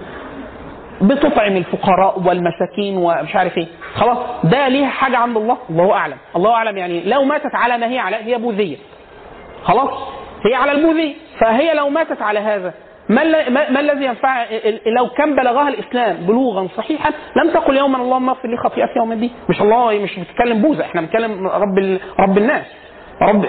بتطعم 1.01 1.57
الفقراء 1.57 2.19
والمساكين 2.19 2.97
ومش 2.97 3.35
عارف 3.35 3.57
إيه. 3.57 3.67
خلاص 3.95 4.17
ده 4.43 4.67
ليها 4.67 4.89
حاجة 4.89 5.17
عند 5.17 5.37
الله؟ 5.37 5.57
الله 5.69 5.93
أعلم. 5.93 6.17
الله 6.35 6.53
أعلم 6.53 6.77
يعني 6.77 7.03
لو 7.03 7.23
ماتت 7.23 7.55
على 7.55 7.77
ما 7.77 7.87
هي 7.87 7.99
على 7.99 8.15
هي 8.15 8.37
بوذية. 8.37 8.77
خلاص 9.63 9.89
هي 10.45 10.55
على 10.55 10.71
البوذية. 10.71 11.13
فهي 11.39 11.73
لو 11.73 11.89
ماتت 11.89 12.21
على 12.21 12.39
هذا 12.39 12.73
ما, 13.09 13.79
الذي 13.79 14.05
ينفع 14.05 14.45
لو 14.97 15.09
كان 15.09 15.35
بلغها 15.35 15.69
الإسلام 15.69 16.15
بلوغا 16.17 16.67
صحيحا 16.77 17.11
لم 17.35 17.51
تقل 17.53 17.77
يوما 17.77 17.97
اللهم 17.97 18.29
اغفر 18.29 18.47
لي 18.47 18.57
خطيئتي 18.57 18.93
يوم 18.97 19.11
الدين. 19.11 19.31
مش 19.49 19.61
الله 19.61 19.99
مش 20.03 20.19
بتتكلم 20.19 20.61
بوذا 20.61 20.81
إحنا 20.83 21.01
بنتكلم 21.01 21.47
رب 21.47 21.99
رب 22.19 22.37
الناس. 22.37 22.65
رب 23.21 23.45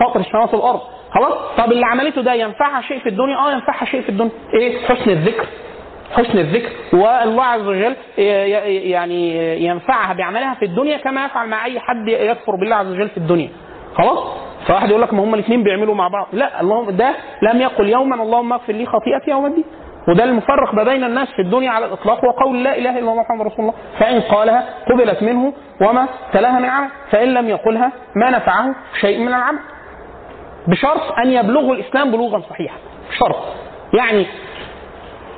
فاطر 0.00 0.20
السماوات 0.20 0.54
والأرض. 0.54 0.80
خلاص؟ 1.10 1.34
طب 1.58 1.72
اللي 1.72 1.86
عملته 1.86 2.22
ده 2.22 2.32
ينفعها 2.32 2.80
شيء 2.80 2.98
في 2.98 3.08
الدنيا؟ 3.08 3.36
آه 3.36 3.52
ينفعها 3.52 3.84
شيء 3.84 4.02
في 4.02 4.08
الدنيا. 4.08 4.30
إيه؟ 4.54 4.86
حسن 4.86 5.10
الذكر. 5.10 5.46
حسن 6.12 6.38
الذكر. 6.38 6.70
والله 6.92 7.44
عز 7.44 7.66
وجل 7.66 7.96
يعني 8.88 9.38
ينفعها 9.64 10.12
بعملها 10.12 10.54
في 10.54 10.64
الدنيا 10.64 10.96
كما 10.96 11.24
يفعل 11.24 11.48
مع 11.48 11.64
أي 11.64 11.80
حد 11.80 12.08
يكفر 12.08 12.56
بالله 12.56 12.76
عز 12.76 12.92
وجل 12.92 13.08
في 13.08 13.16
الدنيا. 13.16 13.48
خلاص؟ 13.94 14.18
فواحد 14.66 14.90
يقول 14.90 15.02
لك 15.02 15.14
ما 15.14 15.24
هم 15.24 15.34
الاثنين 15.34 15.62
بيعملوا 15.62 15.94
مع 15.94 16.08
بعض. 16.08 16.26
لا 16.32 16.60
اللهم 16.60 16.90
ده 16.90 17.14
لم 17.42 17.60
يقل 17.60 17.88
يوما 17.88 18.22
اللهم 18.22 18.52
اغفر 18.52 18.72
لي 18.72 18.86
خطيئتي 18.86 19.30
يوم 19.30 19.46
الدين. 19.46 19.64
وده 20.08 20.24
المفرق 20.24 20.74
ما 20.74 20.82
بين 20.84 21.04
الناس 21.04 21.28
في 21.28 21.42
الدنيا 21.42 21.70
على 21.70 21.86
الإطلاق 21.86 22.24
وقول 22.24 22.64
لا 22.64 22.78
إله 22.78 22.90
إلا 22.90 22.98
الله 22.98 23.14
محمد 23.22 23.46
رسول 23.46 23.60
الله. 23.60 23.74
فإن 23.98 24.20
قالها 24.20 24.64
قبلت 24.90 25.22
منه 25.22 25.52
وما 25.80 26.08
تلاها 26.32 26.58
من 26.58 26.68
عمل. 26.68 26.88
فإن 27.10 27.34
لم 27.34 27.48
يقلها 27.48 27.92
ما 28.16 28.30
نفعه 28.30 28.74
شيء 29.00 29.18
من 29.18 29.28
العمل. 29.28 29.58
بشرط 30.66 31.12
أن 31.24 31.30
يبلغه 31.30 31.72
الإسلام 31.72 32.10
بلوغا 32.10 32.40
صحيحا. 32.50 32.76
شرط 33.18 33.36
يعني 33.94 34.26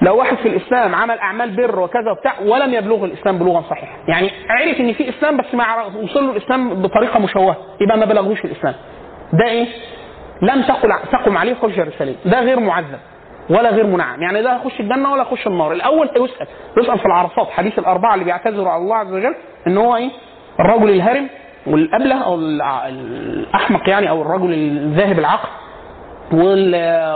لو 0.02 0.16
واحد 0.16 0.36
في 0.36 0.48
الإسلام 0.48 0.94
عمل 0.94 1.18
أعمال 1.18 1.56
بر 1.56 1.80
وكذا 1.80 2.10
وبتاع 2.10 2.32
ولم 2.46 2.74
يبلغه 2.74 3.04
الإسلام 3.04 3.38
بلوغا 3.38 3.60
صحيحا. 3.70 3.96
يعني 4.08 4.30
عرف 4.48 4.80
إن 4.80 4.92
في 4.92 5.08
إسلام 5.08 5.36
بس 5.36 5.54
ما 5.54 5.84
وصل 6.02 6.26
له 6.26 6.32
الإسلام 6.32 6.82
بطريقة 6.82 7.18
مشوهة. 7.18 7.56
يبقى 7.80 7.98
ما 7.98 8.04
بلغوش 8.04 8.44
الإسلام. 8.44 8.74
ده 9.32 9.46
إيه؟ 9.46 9.66
لم 10.42 10.62
تقل 10.62 10.92
تقم 11.12 11.38
عليه 11.38 11.54
حجة 11.54 11.84
رساليه 11.84 12.14
ده 12.24 12.40
غير 12.40 12.60
معذب. 12.60 12.98
ولا 13.50 13.70
غير 13.70 13.86
منعم. 13.86 14.22
يعني 14.22 14.42
ده 14.42 14.54
هيخش 14.56 14.80
الجنة 14.80 15.12
ولا 15.12 15.22
يخش 15.22 15.46
النار. 15.46 15.72
الأول 15.72 16.08
هيسأل. 16.08 16.46
يسأل 16.78 16.98
في 16.98 17.06
العرصات. 17.06 17.50
حديث 17.50 17.78
الأربعة 17.78 18.14
اللي 18.14 18.24
بيعتذروا 18.24 18.70
على 18.70 18.82
الله 18.82 18.96
عز 18.96 19.12
وجل 19.12 19.34
إن 19.66 19.78
هو 19.78 19.96
إيه؟ 19.96 20.10
الرجل 20.60 20.90
الهرم 20.90 21.28
والأبلة 21.66 22.14
أو 22.24 22.34
الأحمق 22.34 23.88
يعني 23.88 24.10
أو 24.10 24.22
الرجل 24.22 24.52
الذاهب 24.52 25.18
العقل 25.18 25.48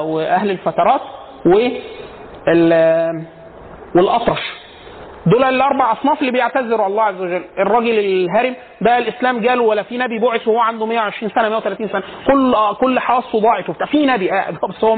وأهل 0.07 0.51
الفترات 0.51 1.01
وال- 1.47 3.25
والأطرش. 3.97 4.53
دول 5.27 5.45
الأربع 5.45 5.93
أصناف 5.93 6.21
اللي 6.21 6.33
بيعتذروا 6.33 6.87
الله 6.87 7.03
عز 7.03 7.21
وجل. 7.21 7.43
الراجل 7.59 7.99
الهرم 7.99 8.55
ده 8.81 8.99
الإسلام 8.99 9.41
جاله 9.41 9.63
ولا 9.63 9.83
في 9.83 9.99
نبي 9.99 10.19
بعث 10.19 10.49
وهو 10.49 10.59
عنده 10.59 10.87
120 10.87 11.33
سنة 11.35 11.49
130 11.49 11.89
سنة. 11.89 12.03
كل 12.27 12.55
آه، 12.55 12.75
كل 12.75 12.99
حواسه 13.01 13.41
ضاعت 13.41 13.69
وبتاع 13.69 13.87
في 13.87 14.07
نبي. 14.07 14.31
قاعد 14.31 14.55
بس 14.71 14.85
هو 14.85 14.97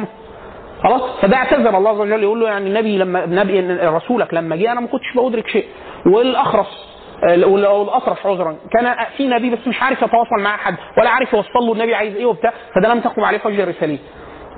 خلاص؟ 0.87 1.03
فده 1.23 1.37
اعتذر 1.37 1.79
الله 1.79 1.91
عز 1.91 2.01
وجل 2.01 2.23
يقول 2.23 2.41
له 2.41 2.49
يعني 2.49 2.69
النبي 2.69 2.99
لما 2.99 3.27
نبي 3.27 3.61
رسولك 3.73 4.35
لما 4.35 4.57
جه 4.57 4.73
أنا 4.73 4.81
ما 4.81 4.87
كنتش 4.87 5.07
بأدرك 5.17 5.49
شيء. 5.49 5.65
والأخرس 6.07 6.87
وال- 7.23 7.65
أو 7.65 7.83
الاطرش 7.83 8.27
عذرا. 8.27 8.57
كان 8.73 8.97
في 9.17 9.29
نبي 9.29 9.51
بس 9.51 9.67
مش 9.67 9.83
عارف 9.83 10.03
يتواصل 10.03 10.43
مع 10.43 10.57
حد 10.57 10.77
ولا 10.99 11.11
عارف 11.11 11.33
يوصل 11.33 11.59
له 11.67 11.73
النبي 11.73 11.95
عايز 11.95 12.17
إيه 12.17 12.27
وبتاع 12.27 12.53
فده 12.75 12.89
لم 12.89 13.01
تقم 13.01 13.25
عليه 13.25 13.39
حجه 13.39 13.65
رساليه 13.65 13.99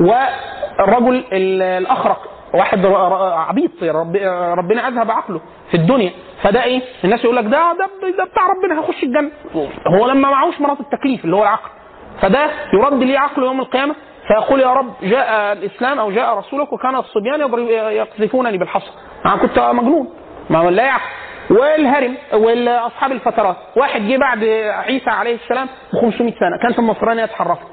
والرجل 0.01 1.25
ال- 1.33 1.63
الأخرق 1.63 2.21
واحد 2.55 2.87
عبيط 3.49 3.71
رب 3.83 4.17
ربنا 4.59 4.89
أذهب 4.89 5.11
عقله 5.11 5.41
في 5.71 5.77
الدنيا. 5.77 6.11
فده 6.43 6.65
إيه؟ 6.65 6.83
الناس 7.05 7.25
يقول 7.25 7.37
لك 7.37 7.45
ده 7.45 7.51
ده 7.51 7.89
ده 8.19 8.25
بتاع 8.25 8.43
ربنا 8.47 8.81
هيخش 8.81 9.03
الجنة. 9.03 9.31
هو 9.87 10.07
لما 10.07 10.31
معهوش 10.31 10.61
مرات 10.61 10.81
التكليف 10.81 11.25
اللي 11.25 11.37
هو 11.37 11.43
العقل. 11.43 11.71
فده 12.23 12.51
يرد 12.75 13.03
ليه 13.03 13.19
عقله 13.19 13.47
يوم 13.47 13.61
القيامة؟ 13.61 13.95
فيقول 14.29 14.61
يا 14.61 14.73
رب 14.73 14.95
جاء 15.03 15.53
الإسلام 15.53 15.99
أو 15.99 16.11
جاء 16.11 16.39
رسولك 16.39 16.73
وكان 16.73 16.97
الصبيان 16.97 17.41
يقذفونني 17.71 18.59
بالحصى. 18.59 18.91
أنا 19.27 19.37
كنت 19.37 19.59
مجنون 19.59 20.15
ما 20.51 20.71
لا 20.71 20.83
يعقل. 20.83 21.03
والهرم 21.51 22.15
واصحاب 22.33 23.13
الفترات. 23.13 23.57
واحد 23.77 24.01
جه 24.01 24.17
بعد 24.17 24.45
عيسى 24.87 25.11
عليه 25.11 25.35
السلام 25.35 25.67
ب 25.93 25.97
500 25.97 26.33
سنه 26.33 26.59
كانت 26.63 26.79
النصرانية 26.79 27.25
تحركت 27.25 27.67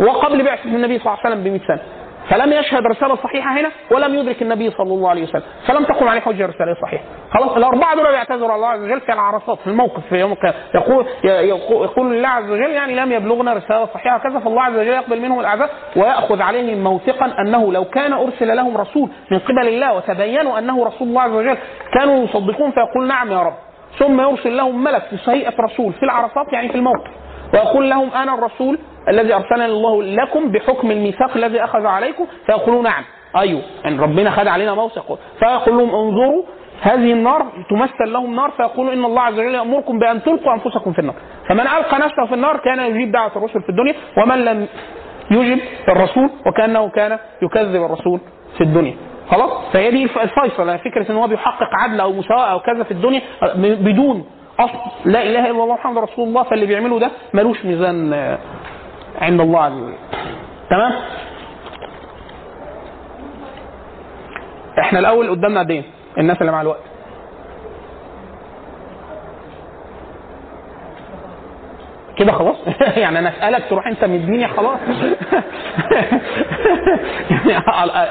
وقبل 0.00 0.44
بعثة 0.44 0.64
النبي 0.64 0.98
صلى 0.98 1.06
الله 1.06 1.18
عليه 1.24 1.34
وسلم 1.34 1.44
ب 1.44 1.48
100 1.48 1.60
سنة. 1.68 1.82
فلم 2.30 2.52
يشهد 2.52 2.86
رسالة 2.86 3.16
صحيحة 3.16 3.60
هنا 3.60 3.70
ولم 3.90 4.14
يدرك 4.14 4.42
النبي 4.42 4.70
صلى 4.70 4.94
الله 4.94 5.10
عليه 5.10 5.22
وسلم 5.22 5.42
فلم 5.66 5.84
تقم 5.84 6.08
عليه 6.08 6.20
حجة 6.20 6.46
رسالة 6.46 6.74
صحيحة. 6.82 7.04
خلاص 7.34 7.56
الأربعة 7.56 7.94
دول 7.94 8.08
بيعتذروا 8.08 8.54
الله 8.54 8.68
عز 8.68 8.80
وجل 8.82 9.00
في 9.00 9.12
العرصات 9.12 9.58
في 9.58 9.66
الموقف 9.66 10.06
في 10.08 10.16
يوم 10.16 10.32
القيامة. 10.32 10.56
يقول 10.74 11.06
يقول 11.24 11.84
يقول 11.84 12.12
لله 12.12 12.28
عز 12.28 12.50
وجل 12.50 12.70
يعني 12.70 12.94
لم 12.94 13.12
يبلغنا 13.12 13.52
رسالة 13.52 13.86
صحيحة 13.86 14.18
كذا 14.18 14.38
فالله 14.38 14.62
عز 14.62 14.72
وجل 14.76 14.88
يقبل 14.88 15.20
منهم 15.20 15.40
الأعذار 15.40 15.68
ويأخذ 15.96 16.42
عليهم 16.42 16.84
موثقا 16.84 17.34
أنه 17.40 17.72
لو 17.72 17.84
كان 17.84 18.12
أرسل 18.12 18.56
لهم 18.56 18.76
رسول 18.76 19.08
من 19.30 19.38
قبل 19.38 19.68
الله 19.68 19.94
وتبينوا 19.96 20.58
أنه 20.58 20.84
رسول 20.86 21.08
الله 21.08 21.22
عز 21.22 21.32
وجل 21.32 21.56
كانوا 21.94 22.24
يصدقون 22.24 22.70
فيقول 22.70 23.06
نعم 23.08 23.32
يا 23.32 23.42
رب. 23.42 23.54
ثم 23.98 24.20
يرسل 24.20 24.56
لهم 24.56 24.84
ملك 24.84 25.02
في 25.02 25.30
هيئة 25.30 25.54
رسول 25.60 25.92
في 25.92 26.02
العرصات 26.02 26.52
يعني 26.52 26.68
في 26.68 26.74
الموقف. 26.74 27.10
ويقول 27.54 27.90
لهم 27.90 28.10
أنا 28.14 28.34
الرسول 28.34 28.78
الذي 29.10 29.34
ارسلني 29.34 29.64
الله 29.66 30.02
لكم 30.02 30.52
بحكم 30.52 30.90
الميثاق 30.90 31.36
الذي 31.36 31.64
أخذ 31.64 31.86
عليكم 31.86 32.26
فيقولون 32.46 32.82
نعم. 32.84 33.04
أيوه. 33.36 33.62
ان 33.86 34.00
ربنا 34.00 34.30
خد 34.30 34.46
علينا 34.46 34.74
موثق. 34.74 35.18
فيقول 35.38 35.76
لهم 35.78 35.94
انظروا 35.94 36.42
هذه 36.82 37.12
النار 37.12 37.46
تمثل 37.70 38.12
لهم 38.12 38.34
نار 38.36 38.50
فيقول 38.50 38.90
إن 38.92 39.04
الله 39.04 39.22
عز 39.22 39.32
وجل 39.38 39.54
يأمركم 39.54 39.98
بأن 39.98 40.22
تلقوا 40.22 40.52
أنفسكم 40.54 40.92
في 40.92 40.98
النار. 40.98 41.14
فمن 41.48 41.60
ألقى 41.60 41.98
نفسه 41.98 42.26
في 42.26 42.34
النار 42.34 42.56
كان 42.56 42.80
يجيب 42.80 43.12
دعوة 43.12 43.32
الرسل 43.36 43.62
في 43.62 43.68
الدنيا 43.68 43.94
ومن 44.18 44.44
لم 44.44 44.66
يجب 45.30 45.58
الرسول 45.88 46.30
وكأنه 46.46 46.88
كان 46.90 47.18
يكذب 47.42 47.82
الرسول 47.84 48.20
في 48.58 48.60
الدنيا. 48.64 48.94
خلاص؟ 49.30 49.50
فهي 49.72 49.90
دي 49.90 50.04
الف- 50.04 50.18
الفيصل. 50.18 50.68
يعني 50.68 50.78
فكرة 50.78 51.10
إن 51.12 51.16
هو 51.16 51.26
بيحقق 51.26 51.68
عدل 51.82 52.00
أو 52.00 52.12
مساواة 52.12 52.52
أو 52.52 52.60
كذا 52.60 52.82
في 52.84 52.90
الدنيا 52.90 53.20
بدون 53.56 54.24
أصل. 54.60 54.78
لا 55.04 55.22
إله 55.22 55.40
إلا 55.40 55.50
الله 55.50 55.74
محمد 55.74 55.98
رسول 55.98 56.28
الله 56.28 56.42
فاللي 56.42 56.66
بيعمله 56.66 56.98
ده 56.98 57.10
ملوش 57.34 57.64
ميزان 57.64 58.14
عند 59.18 59.40
الله 59.40 59.60
عز 59.62 59.72
وجل. 59.72 59.94
تمام؟ 60.70 60.92
إحنا 64.78 64.98
الأول 64.98 65.30
قدامنا 65.30 65.60
قد 65.60 65.70
إيه؟ 65.70 65.82
الناس 66.18 66.40
اللي 66.40 66.52
مع 66.52 66.60
الوقت. 66.60 66.80
كده 72.16 72.32
خلاص؟ 72.32 72.56
يعني 72.96 73.18
أنا 73.18 73.28
أسألك 73.28 73.64
تروح 73.70 73.86
أنت 73.86 74.04
مديني 74.04 74.48
خلاص. 74.48 74.78
يعني 77.48 77.64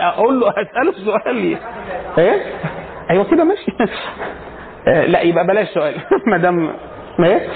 أقول 0.07 0.39
له 0.39 0.49
أسأله 0.49 0.91
سؤال 1.05 1.35
ليه. 1.35 1.57
إيه؟ 2.17 2.41
أيوه 3.09 3.23
كده 3.23 3.43
ماشي. 3.43 3.71
لا 5.11 5.21
يبقى 5.21 5.47
بلاش 5.47 5.67
سؤال. 5.67 5.95
ما 6.27 6.37
دام 6.37 6.73
ما 7.19 7.27
إيه؟ 7.27 7.47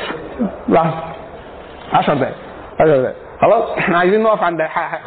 لحظه 0.70 1.04
10 1.94 2.14
دقايق. 2.14 2.36
10 2.80 2.98
دقايق. 2.98 3.16
خلاص 3.44 3.78
إحنا 3.78 3.98
عايزين 3.98 4.24
نقف 4.24 4.44
عند 4.44 4.60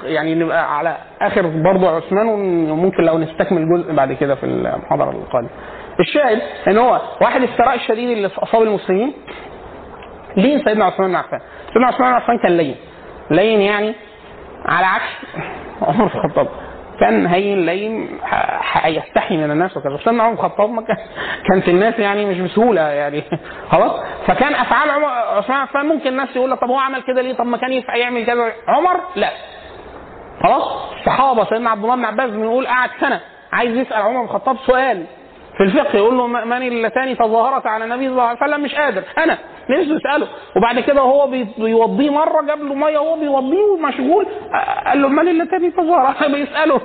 يعني 0.05 0.35
نبقى 0.35 0.79
على 0.79 0.97
آخر 1.23 1.47
برضه 1.47 1.97
عثمان 1.97 2.27
وممكن 2.71 3.03
لو 3.03 3.19
نستكمل 3.19 3.69
جزء 3.69 3.93
بعد 3.95 4.13
كده 4.13 4.35
في 4.35 4.47
المحاضرة 4.47 5.11
القادمة. 5.11 5.51
الشاهد 6.01 6.43
إن 6.69 6.79
هو 6.79 7.01
واحد 7.21 7.43
الثراء 7.43 7.75
الشديد 7.75 8.11
اللي 8.11 8.31
اصاب 8.39 8.63
المسلمين. 8.63 9.13
لين 10.37 10.65
سيدنا 10.65 10.85
عثمان 10.85 11.09
بن 11.09 11.17
عفان؟ 11.17 11.41
سيدنا 11.73 11.87
عثمان 11.87 12.11
بن 12.11 12.17
عفان 12.17 12.39
كان 12.39 12.57
لين. 12.57 12.77
لين 13.31 13.61
يعني 13.61 13.95
على 14.67 14.87
عكس 14.87 15.27
عمر 15.83 16.05
بن 16.07 16.21
الخطاب. 16.25 16.49
كان 17.01 17.27
هين 17.27 17.67
لين 17.67 18.19
ح- 18.23 18.61
ح- 18.63 18.87
يستحي 18.87 19.37
من 19.37 19.51
الناس 19.51 19.77
وكذا 19.77 19.97
سيدنا 20.05 20.23
عمر 20.23 20.33
الخطاب 20.35 20.71
ما 20.71 20.83
كان 20.83 20.97
كانت 21.51 21.69
الناس 21.69 21.99
يعني 21.99 22.27
مش 22.27 22.39
بسهولة 22.41 22.81
يعني. 22.81 23.23
خلاص؟ 23.73 23.93
فكان 24.27 24.55
أفعال 24.55 24.91
عمر 24.91 25.07
عثمان 25.09 25.59
عفان 25.59 25.87
ممكن 25.87 26.09
الناس 26.09 26.37
يقول 26.37 26.51
لك 26.51 26.59
طب 26.61 26.69
هو 26.69 26.79
عمل 26.79 27.03
كده 27.03 27.23
ليه؟ 27.23 27.35
طب 27.35 27.47
ما 27.47 27.57
كان 27.57 27.73
ينفع 27.73 27.97
يعمل 27.97 28.27
كذا. 28.27 28.53
عمر؟ 28.69 29.01
لا. 29.17 29.31
خلاص؟ 30.43 30.93
الصحابه 31.01 31.45
سيدنا 31.45 31.71
عبد 31.71 31.83
الله 31.85 31.97
بن 31.97 32.05
عباس 32.05 32.31
بنقول 32.31 32.67
قعد 32.67 32.91
سنة. 33.01 33.21
عايز 33.53 33.77
يسأل 33.77 34.03
عمر 34.03 34.19
بن 34.21 34.25
الخطاب 34.25 34.57
سؤال. 34.67 35.05
في 35.57 35.63
الفقه 35.63 35.97
يقول 35.97 36.19
له 36.19 36.27
من 36.27 36.63
اللتان 36.63 37.17
تظاهرت 37.17 37.67
على 37.67 37.85
النبي 37.85 38.03
صلى 38.05 38.13
الله 38.13 38.23
عليه 38.23 38.39
وسلم 38.39 38.61
مش 38.61 38.75
قادر. 38.75 39.03
أنا 39.19 39.39
نفسه 39.71 39.95
يساله 39.95 40.27
وبعد 40.57 40.81
كده 40.81 41.03
بي- 41.27 41.47
بيوضيه 41.59 42.11
مرة 42.11 42.43
جاب 42.43 42.63
له 42.63 42.75
ميه 42.75 42.99
وهو 42.99 43.17
بيوضيه 43.21 43.63
ومشغول 43.65 44.27
قال 44.87 45.03
له 45.03 45.09
من 45.09 45.29
اللتان 45.29 45.73
تظاهرت 45.75 46.25
بيسأله. 46.35 46.81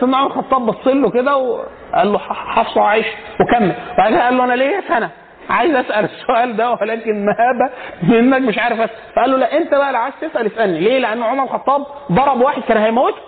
عمر 0.00 0.26
الخطاب 0.26 0.66
بص 0.66 0.86
له 1.02 1.10
كده 1.10 1.36
وقال 1.36 2.12
له 2.12 2.18
حفصة 2.18 2.80
وعائشه 2.80 3.08
وكمل. 3.40 3.72
بعد 3.98 4.14
قال 4.14 4.36
له 4.38 4.44
أنا 4.44 4.52
ليا 4.52 4.80
سنه 4.88 5.10
عايز 5.50 5.74
أسأل 5.74 6.04
السؤال 6.04 6.56
ده 6.56 6.70
ولكن 6.70 7.26
مهابة 7.26 7.70
منك 8.02 8.40
مش 8.48 8.58
عارف 8.58 8.80
أسأل. 8.80 8.96
فقال 9.16 9.30
له 9.30 9.36
لا 9.36 9.56
أنت 9.56 9.74
بقى 9.74 9.92
لو 9.92 9.98
عايز 10.00 10.14
تسأل 10.20 10.46
اسألني. 10.46 10.80
ليه؟ 10.80 10.98
لأن 10.98 11.22
عمر 11.22 11.44
الخطاب 11.44 11.86
ضرب 12.12 12.40
واحد 12.40 12.62
كان 12.62 12.76
هيموته؟ 12.76 13.18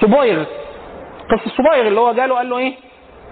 صبايغ 0.00 0.44
قصة 1.30 1.46
الصبايغ 1.46 1.86
اللي 1.86 2.00
هو 2.00 2.12
جاله 2.12 2.34
قال 2.34 2.50
له 2.50 2.58
إيه؟ 2.58 2.74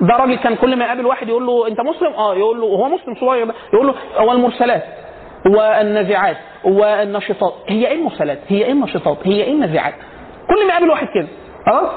ده 0.01 0.17
راجل 0.17 0.35
كان 0.37 0.55
كل 0.57 0.77
ما 0.77 0.85
يقابل 0.85 1.07
واحد 1.07 1.29
يقول 1.29 1.47
له 1.47 1.69
انت 1.69 1.81
مسلم؟ 1.81 2.13
آه 2.13 2.35
يقول 2.35 2.61
له 2.61 2.67
هو 2.67 2.89
مسلم 2.89 3.15
ده 3.15 3.55
يقول 3.73 3.87
له 3.87 3.95
هو 4.17 4.33
المرسلات 4.33 4.83
والنازعات 5.47 6.37
والنشطات 6.65 7.53
هي 7.69 7.87
إيه 7.87 7.95
المرسلات؟ 7.99 8.39
هي 8.49 8.65
إيه 8.65 8.73
النشطات؟ 8.73 9.19
هي 9.25 9.43
إيه 9.43 9.53
النازعات؟ 9.53 9.95
كل 10.49 10.67
ما 10.67 10.73
يقابل 10.73 10.91
واحد 10.91 11.07
كده 11.15 11.29
خلاص؟ 11.67 11.91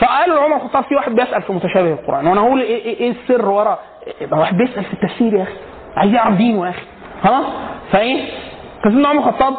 فقال 0.00 0.38
عمر 0.38 0.56
الخطاب 0.56 0.84
في 0.84 0.94
واحد 0.94 1.12
بيسأل 1.14 1.42
في 1.42 1.52
متشابه 1.52 1.92
القرآن 1.92 2.26
وأنا 2.26 2.40
هقول 2.40 2.60
إيه, 2.60 2.84
إيه, 2.84 3.00
إيه 3.00 3.10
السر 3.10 3.48
ورا 3.48 3.78
واحد 4.32 4.56
بيسأل 4.56 4.84
في 4.84 4.92
التفسير 4.92 5.34
يا 5.34 5.42
أخي 5.42 5.52
عايز 5.96 6.14
يعرف 6.14 6.34
دينه 6.36 6.64
يا 6.66 6.70
أخي 6.70 6.82
خلاص؟ 7.24 7.46
فإيه؟ 7.92 8.28
فسيدنا 8.84 9.08
عمر 9.08 9.28
الخطاب 9.28 9.54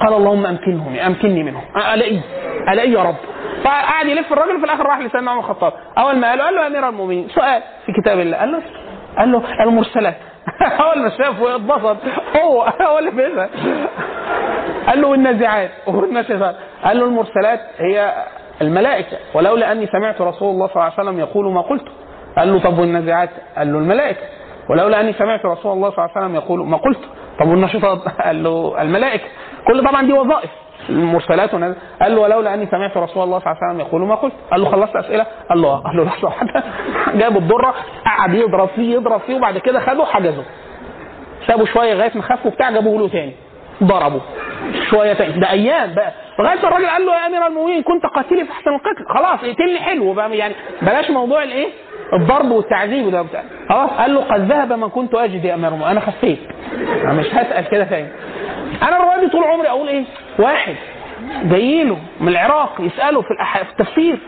قال 0.00 0.14
اللهم 0.14 0.46
أمكنهم 0.46 0.96
أمكنني 0.96 1.42
منهم. 1.42 1.62
ألاقي؟ 1.94 2.20
ألاقي 2.72 2.90
يا 2.90 3.02
رب. 3.02 3.16
فقعد 3.64 4.06
يلف 4.06 4.32
الراجل 4.32 4.58
في 4.58 4.64
الآخر 4.64 4.86
راح 4.86 4.98
لسيدنا 4.98 5.30
عمر 5.30 5.40
الخطاب. 5.40 5.72
أول 5.98 6.16
ما 6.16 6.28
قال 6.28 6.38
له 6.38 6.44
قال 6.44 6.54
له 6.54 6.66
أمير 6.66 6.88
المؤمنين 6.88 7.28
سؤال 7.28 7.62
في 7.86 7.92
كتاب 7.92 8.20
الله. 8.20 8.36
قال 8.36 8.52
له 8.52 8.62
قال 9.18 9.32
له 9.32 9.40
المرسلات. 9.64 10.16
أول 10.82 11.02
ما 11.02 11.10
شافه 11.18 11.56
اتبسط. 11.56 11.96
هو 12.36 12.62
هو 12.62 12.98
اللي 12.98 13.10
بيسأل. 13.10 13.48
قال 14.86 15.00
له 15.00 15.08
والنازعات 15.08 15.70
والناشطات 15.86 16.56
قال 16.84 16.98
له 16.98 17.04
المرسلات 17.04 17.60
هي 17.78 18.14
الملائكة. 18.62 19.16
ولولا 19.34 19.72
أني 19.72 19.86
سمعت 19.86 20.20
رسول 20.20 20.50
الله 20.50 20.66
صلى 20.66 20.76
الله 20.76 20.92
عليه 20.98 21.02
وسلم 21.10 21.18
يقول 21.20 21.52
ما 21.52 21.60
قلت. 21.60 21.84
قال 22.38 22.52
له 22.52 22.58
طب 22.60 22.78
والنازعات 22.78 23.30
قال 23.56 23.72
له 23.72 23.78
الملائكة. 23.78 24.22
ولولا 24.70 25.00
أني 25.00 25.12
سمعت 25.12 25.44
رسول 25.44 25.72
الله 25.72 25.90
صلى 25.90 25.98
الله 25.98 26.10
عليه 26.16 26.26
وسلم 26.26 26.34
يقول 26.34 26.66
ما 26.66 26.76
قلت. 26.76 27.00
طب 27.40 27.48
والنشطات 27.48 27.98
قال 28.24 28.42
له 28.42 28.82
الملائكة. 28.82 29.24
كل 29.66 29.84
طبعا 29.84 30.02
دي 30.02 30.12
وظائف. 30.12 30.50
المرسلات 30.88 31.50
قال 32.02 32.14
له 32.14 32.20
ولولا 32.20 32.54
أني 32.54 32.66
سمعت 32.66 32.96
رسول 32.96 33.22
الله 33.22 33.38
صلى 33.38 33.46
الله 33.52 33.62
عليه 33.62 33.72
وسلم 33.74 33.80
يقول 33.80 34.02
ما 34.02 34.14
قلت. 34.14 34.32
قال 34.50 34.60
له 34.60 34.70
خلصت 34.70 34.96
أسئلة. 34.96 35.26
قال 35.48 35.62
له 35.62 35.68
آه. 35.68 35.82
قال 35.86 35.96
له 35.96 36.04
لحظه 36.04 36.24
واحدة 36.28 36.62
جاب 37.14 37.36
الدرة. 37.36 37.74
قعد 38.06 38.34
يضرب 38.34 38.68
فيه 38.68 38.94
يضرب 38.94 39.20
فيه 39.20 39.34
وبعد 39.34 39.58
كده 39.58 39.80
خده 39.80 40.04
حجزه 40.04 40.44
سابوا 41.46 41.66
شوية 41.66 41.94
لغاية 41.94 42.12
ما 42.14 42.22
خف 42.22 42.46
وبتاع 42.46 42.70
جابوه 42.70 42.98
له 42.98 43.08
تاني. 43.08 43.32
ضربه 43.84 44.20
شوية 44.90 45.12
تاني. 45.12 45.40
ده 45.40 45.50
أيام 45.50 45.94
بقى. 45.94 46.12
لغاية 46.38 46.58
الراجل 46.58 46.86
قال 46.86 47.06
له 47.06 47.14
يا 47.14 47.26
أمير 47.26 47.46
المؤمنين 47.46 47.82
كنت 47.82 48.06
قاتلي 48.06 48.44
في 48.44 48.50
أحسن 48.52 48.70
القتل. 48.70 49.14
خلاص 49.14 49.44
اقتلني 49.44 49.78
حلو. 49.80 50.12
بقى 50.12 50.36
يعني 50.36 50.54
بلاش 50.82 51.10
موضوع 51.10 51.42
الإيه؟ 51.42 51.68
الضرب 52.12 52.50
والتعذيب 52.50 53.06
بتاع. 53.16 53.42
خلاص؟ 53.68 53.90
قال 53.90 54.14
له 54.14 54.20
قد 54.20 54.40
ذهب 54.52 54.72
ما 54.72 54.88
كنت 54.88 55.14
أجد 55.14 55.44
يا 55.44 55.54
أمير 55.54 55.74
أنا 55.90 56.00
خفيت. 56.00 56.38
أنا 57.02 57.12
مش 57.12 57.26
هسأل 57.26 57.68
كده 57.68 57.84
تاني. 57.84 58.08
أنا 58.82 58.96
الرواية 58.96 59.20
دي 59.20 59.28
طول 59.30 59.44
عمري 59.44 59.68
أقول 59.68 59.88
إيه؟ 59.88 60.04
واحد 60.38 60.74
جاي 61.44 61.84
له 61.84 61.98
من 62.20 62.28
العراق 62.28 62.80
يسأله 62.80 63.22
في, 63.22 63.30
الأح... 63.30 63.62
في 63.62 63.70
التفسير 63.70 64.18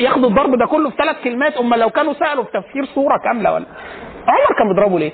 ياخد 0.00 0.24
الضرب 0.24 0.58
ده 0.58 0.66
كله 0.66 0.90
في 0.90 0.96
ثلاث 0.96 1.16
كلمات 1.24 1.56
اما 1.56 1.76
لو 1.76 1.90
كانوا 1.90 2.12
سألوا 2.12 2.44
في 2.44 2.50
تفسير 2.50 2.84
سورة 2.94 3.18
كاملة 3.24 3.52
ولا؟ 3.52 3.64
عمر 4.28 4.58
كان 4.58 4.68
بيضربه 4.68 4.98
ليه؟ 4.98 5.12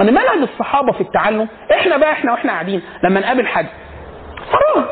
ان 0.00 0.06
منهج 0.06 0.38
الصحابة 0.52 0.92
في 0.92 1.00
التعلم. 1.00 1.48
إحنا 1.72 1.96
بقى 1.96 2.12
إحنا 2.12 2.32
وإحنا 2.32 2.52
قاعدين 2.52 2.82
لما 3.04 3.20
نقابل 3.20 3.46
حد. 3.46 3.66
حرام. 4.52 4.84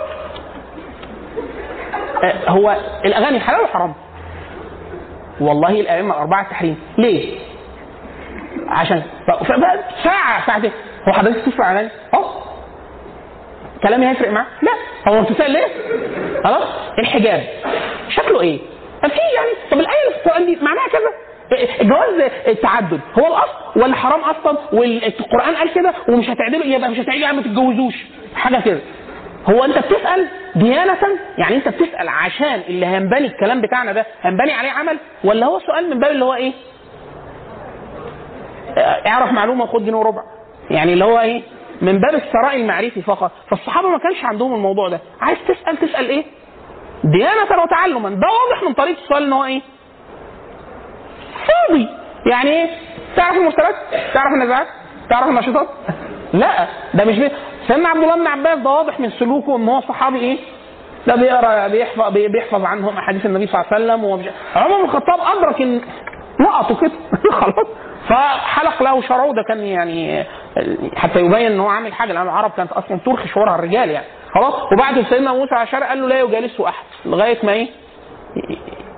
آه، 2.24 2.50
هو 2.50 2.76
الأغاني 3.04 3.40
حلال 3.40 3.58
ولا 3.60 3.68
حرام؟ 3.68 3.94
والله 5.40 5.70
الأئمة 5.80 6.14
الاربعه 6.14 6.50
تحريم. 6.50 6.78
ليه؟ 6.98 7.38
عشان 8.68 9.02
ساعة 10.04 10.46
ساعتين 10.46 10.70
هو 11.08 11.12
حضرتك 11.12 11.44
تسمع 11.52 11.72
أغاني؟ 11.72 11.90
أه. 12.14 12.42
كلامي 13.82 14.08
هيفرق 14.08 14.30
معاه؟ 14.30 14.46
لا. 14.62 14.72
هو 15.12 15.22
بتسال 15.22 15.50
ليه؟ 15.50 15.66
خلاص. 16.44 16.68
الحجاب. 16.98 17.42
شكله 18.08 18.40
إيه؟ 18.40 18.58
طب 19.02 19.08
في 19.08 19.16
يعني 19.34 19.48
طب 19.70 19.80
الآية 19.80 20.02
اللي 20.08 20.18
في 20.18 20.26
القرآن 20.26 20.46
دي 20.46 20.58
معناها 20.62 20.88
كذا؟ 20.88 21.10
جواز 21.88 22.30
التعدد. 22.48 23.00
هو 23.18 23.26
الأصل 23.26 23.80
ولا 23.82 23.94
حرام 23.94 24.20
أصلا؟ 24.20 24.58
والقرآن 24.72 25.56
قال 25.56 25.74
كده 25.74 25.94
ومش 26.08 26.28
هتعدلوا 26.30 26.64
يبقى 26.64 26.90
مش 26.90 26.98
هتعدلوا 26.98 27.22
يعني 27.22 27.36
ما 27.36 27.42
تتجوزوش. 27.42 27.94
حاجة 28.34 28.60
كده. 28.64 28.80
هو 29.46 29.64
انت 29.64 29.78
بتسأل 29.78 30.28
ديانة 30.56 30.98
يعني 31.38 31.56
انت 31.56 31.68
بتسأل 31.68 32.08
عشان 32.08 32.60
اللي 32.68 32.86
هينبني 32.86 33.26
الكلام 33.26 33.60
بتاعنا 33.60 33.92
ده 33.92 34.06
هينبني 34.22 34.52
عليه 34.52 34.70
عمل 34.70 34.98
ولا 35.24 35.46
هو 35.46 35.58
سؤال 35.58 35.90
من 35.90 35.98
باب 36.00 36.10
اللي 36.10 36.24
هو 36.24 36.34
إيه؟ 36.34 36.52
آه، 38.78 39.08
اعرف 39.08 39.32
معلومة 39.32 39.64
وخد 39.64 39.84
جنيه 39.84 39.96
وربع 39.96 40.22
يعني 40.70 40.92
اللي 40.92 41.04
هو 41.04 41.20
إيه؟ 41.20 41.42
من 41.82 41.98
باب 42.00 42.14
الثراء 42.14 42.56
المعرفي 42.56 43.02
فقط 43.02 43.32
فالصحابة 43.50 43.88
ما 43.88 43.98
كانش 43.98 44.24
عندهم 44.24 44.54
الموضوع 44.54 44.88
ده 44.88 45.00
عايز 45.20 45.38
تسأل 45.48 45.76
تسأل 45.76 46.08
إيه؟ 46.08 46.24
ديانة 47.04 47.62
وتعلما 47.62 48.10
ده 48.10 48.26
واضح 48.26 48.62
من 48.68 48.72
طريقة 48.74 48.98
السؤال 49.02 49.22
ان 49.22 49.32
هو 49.32 49.44
إيه؟ 49.44 49.60
فاضي 51.46 51.88
يعني 52.30 52.50
إيه؟ 52.50 52.70
تعرف 53.16 53.36
المرسلات؟ 53.36 53.74
تعرف 54.14 54.32
النزاعات؟ 54.32 54.66
تعرف 55.10 55.26
النشاطات؟ 55.28 55.68
لا 56.32 56.66
ده 56.94 57.04
مش 57.04 57.18
بي... 57.18 57.30
سيدنا 57.68 57.88
عبد 57.88 58.02
الله 58.02 58.14
بن 58.14 58.26
عباس 58.26 58.58
ده 58.58 58.70
واضح 58.70 59.00
من 59.00 59.10
سلوكه 59.10 59.56
إن 59.56 59.68
هو 59.68 59.80
صحابي 59.80 60.18
إيه؟ 60.18 60.38
ده 61.06 61.16
بيقرأ 61.16 61.68
بيحفظ 61.68 62.12
بي- 62.12 62.28
بيحفظ 62.28 62.64
عنهم 62.64 62.96
أحاديث 62.98 63.26
النبي 63.26 63.46
صلى 63.46 63.60
الله 63.60 63.72
عليه 63.74 63.84
وسلم 63.84 64.04
ومش... 64.04 64.26
عمر 64.56 64.76
بن 64.78 64.84
الخطاب 64.84 65.20
أدرك 65.36 65.62
إن 65.62 65.80
لقطه 66.40 66.80
كده. 66.80 66.92
خلاص. 67.40 67.66
فحلق 68.08 68.82
له 68.82 69.02
شرعه. 69.02 69.32
ده 69.32 69.42
كان 69.48 69.60
يعني 69.60 70.24
حتى 70.96 71.20
يبين 71.20 71.46
إن 71.52 71.60
هو 71.60 71.68
عامل 71.68 71.92
حاجة 71.92 72.12
لأن 72.12 72.22
العرب 72.22 72.50
كانت 72.56 72.72
أصلا 72.72 72.98
ترخي 73.06 73.28
شعورها 73.28 73.54
الرجال 73.54 73.90
يعني. 73.90 74.06
خلاص. 74.34 74.54
وبعد 74.72 75.04
سيدنا 75.10 75.32
موسى 75.32 75.54
على 75.54 75.62
الشارع 75.62 75.88
قال 75.88 76.00
له 76.00 76.08
لا 76.08 76.20
يجالسه 76.20 76.68
أحد 76.68 76.84
لغاية 77.04 77.38
ما 77.42 77.52
إيه؟ 77.52 77.68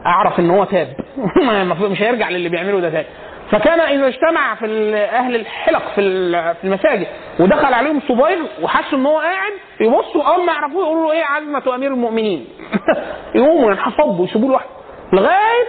أعرف 0.06 0.40
إن 0.40 0.50
هو 0.50 0.64
تاب. 0.64 0.88
مش 1.90 2.02
هيرجع 2.02 2.28
للي 2.28 2.48
بيعمله 2.48 2.80
ده 2.80 2.90
تاني. 2.90 3.06
فكان 3.50 3.80
اذا 3.80 4.06
اجتمع 4.06 4.54
في 4.54 4.94
أهل 4.96 5.34
الحلق 5.34 5.82
في 5.94 6.30
في 6.54 6.64
المساجد 6.64 7.06
ودخل 7.40 7.74
عليهم 7.74 8.00
صبيغ 8.08 8.38
وحسوا 8.62 8.98
إن 8.98 9.06
هو 9.06 9.18
قاعد 9.18 9.52
يبصوا 9.80 10.22
أول 10.22 10.46
ما 10.46 10.52
يعرفوه 10.52 10.82
يقولوا 10.82 11.06
له 11.06 11.12
إيه 11.12 11.24
عزمة 11.24 11.74
أمير 11.74 11.90
المؤمنين؟ 11.90 12.46
يقوموا 13.34 13.70
ينحفضوا 13.70 14.20
ويسيبوه 14.20 14.50
لوحده. 14.50 14.68
لغاية 15.12 15.64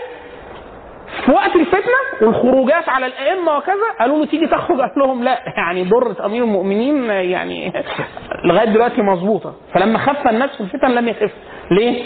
في 1.25 1.31
وقت 1.31 1.55
الفتنة 1.55 1.99
والخروجات 2.21 2.89
على 2.89 3.05
الأئمة 3.05 3.57
وكذا 3.57 3.75
قالوا 3.99 4.19
له 4.19 4.25
تيجي 4.25 4.47
تخرج؟ 4.47 4.79
قال 4.79 4.91
لهم 4.97 5.23
لا. 5.23 5.39
يعني 5.57 5.83
ضره 5.83 6.25
أمير 6.25 6.43
المؤمنين 6.43 7.03
يعني 7.09 7.73
لغاية 8.45 8.65
دلوقتي 8.69 9.01
مظبوطة. 9.01 9.55
فلما 9.73 9.99
خف 9.99 10.27
الناس 10.27 10.49
في 10.49 10.61
الفتن 10.61 10.91
لم 10.91 11.07
يخف. 11.07 11.31
ليه؟ 11.71 12.03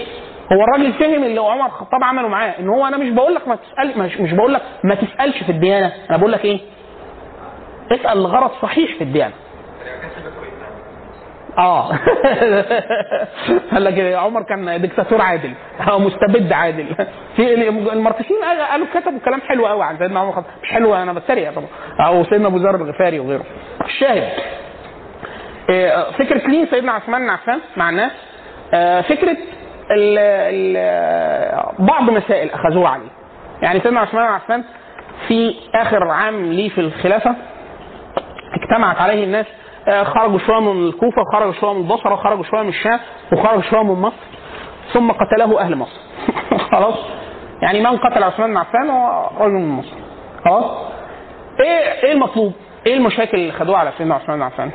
هو 0.54 0.64
الراجل 0.64 0.94
فهم 0.94 1.24
اللي 1.24 1.40
عمر 1.42 1.66
الخطاب 1.66 2.04
عمله 2.04 2.28
معاه 2.28 2.54
إن 2.60 2.70
هو 2.70 2.88
أنا 2.88 2.98
مش 2.98 3.10
بقول 3.10 3.36
لك 3.36 3.48
ما 3.48 3.56
تسال 3.56 4.00
مش, 4.00 4.18
مش 4.20 4.34
بقول 4.34 4.54
لك 4.54 4.62
ما 4.84 4.96
تسألش 4.96 5.44
في 5.44 5.52
الديانة 5.52 5.92
أنا 6.10 6.18
بقول 6.18 6.32
لك 6.32 6.46
إيه؟ 6.46 6.60
اسأل 7.92 8.18
لغرض 8.24 8.52
صحيح 8.62 8.96
في 8.98 9.04
الديانة. 9.04 9.34
آه. 11.58 11.90
قال 13.74 13.84
لك 13.84 13.94
إيه، 13.94 14.16
عمر 14.18 14.44
كان 14.44 14.82
دكتاتور 14.82 15.22
عادل 15.22 15.54
أو 15.90 16.00
مستبد 16.00 16.54
عادل. 16.54 16.86
في 17.36 17.54
الماركسيين 17.94 18.40
قال- 18.44 18.62
قالوا 18.62 18.88
كتبوا 18.94 19.20
كلام 19.26 19.42
حلو 19.42 19.68
قوي 19.68 19.84
عن 19.84 19.98
سيدنا 19.98 20.20
عمر 20.20 20.44
مش 20.64 20.70
حلو 20.72 20.96
أنا 20.96 21.14
بتريق 21.14 21.52
طبعا. 21.56 21.68
أو 22.08 22.24
سيدنا 22.24 22.48
أبو 22.48 22.58
ذر 22.58 22.76
الغفاري 22.76 23.20
وغيره. 23.20 23.44
الشاهد. 23.86 24.30
إيه، 25.70 26.12
فكرة 26.12 26.48
لين 26.48 26.68
سيدنا 26.68 26.92
عثمان 26.92 27.22
بن 27.22 27.30
عفان 27.30 27.60
مع 27.78 27.90
الناس؟ 27.90 28.12
آه، 28.74 29.02
فكرة 29.02 29.38
ال 29.94 30.18
ال 30.18 31.76
بعض 31.80 32.10
مسائل 32.10 32.50
أخذوها 32.50 32.90
عليه. 32.90 33.10
يعني 33.62 33.80
سيدنا 33.80 34.00
عثمان 34.00 34.26
بن 34.26 34.34
عفان 34.34 34.64
في 35.28 35.56
آخر 35.76 36.12
عام 36.12 36.52
ليه 36.52 36.70
في 36.70 36.82
الخلافة 36.82 37.36
اجتمعت 38.54 39.02
عليه 39.02 39.24
الناس 39.24 39.46
آه، 39.88 40.04
خرجوا 40.04 40.40
شوية 40.40 40.60
من 40.60 40.88
الكوفة 40.88 41.22
وخرجوا 41.22 41.54
شوية 41.54 41.74
من 41.74 41.82
البصرة 41.82 42.14
وخرجوا 42.14 42.44
شوية 42.44 42.62
من 42.62 42.70
الشام 42.70 43.00
وخرجوا 43.32 43.62
شوية 43.62 43.84
من 43.84 44.02
مصر 44.02 44.26
ثم 44.94 45.12
قتله 45.12 45.60
أهل 45.60 45.76
مصر. 45.76 46.00
خلاص؟ 46.72 46.96
يعني 47.62 47.80
من 47.80 47.98
قتل 47.98 48.24
عثمان 48.24 48.50
بن 48.50 48.58
عفان 48.58 48.90
هو 48.90 49.30
رجل 49.40 49.54
من 49.54 49.70
مصر. 49.70 49.96
خلاص؟ 50.46 50.66
إيه 51.60 52.04
إيه 52.04 52.12
المطلوب؟ 52.12 52.54
إيه 52.88 52.94
المشاكل 52.94 53.38
اللي 53.38 53.52
خدوها 53.52 53.80
على 53.80 53.92
سيدنا 53.98 54.16
عثمان 54.16 54.38
بن 54.38 54.44
عفان؟ 54.44 54.72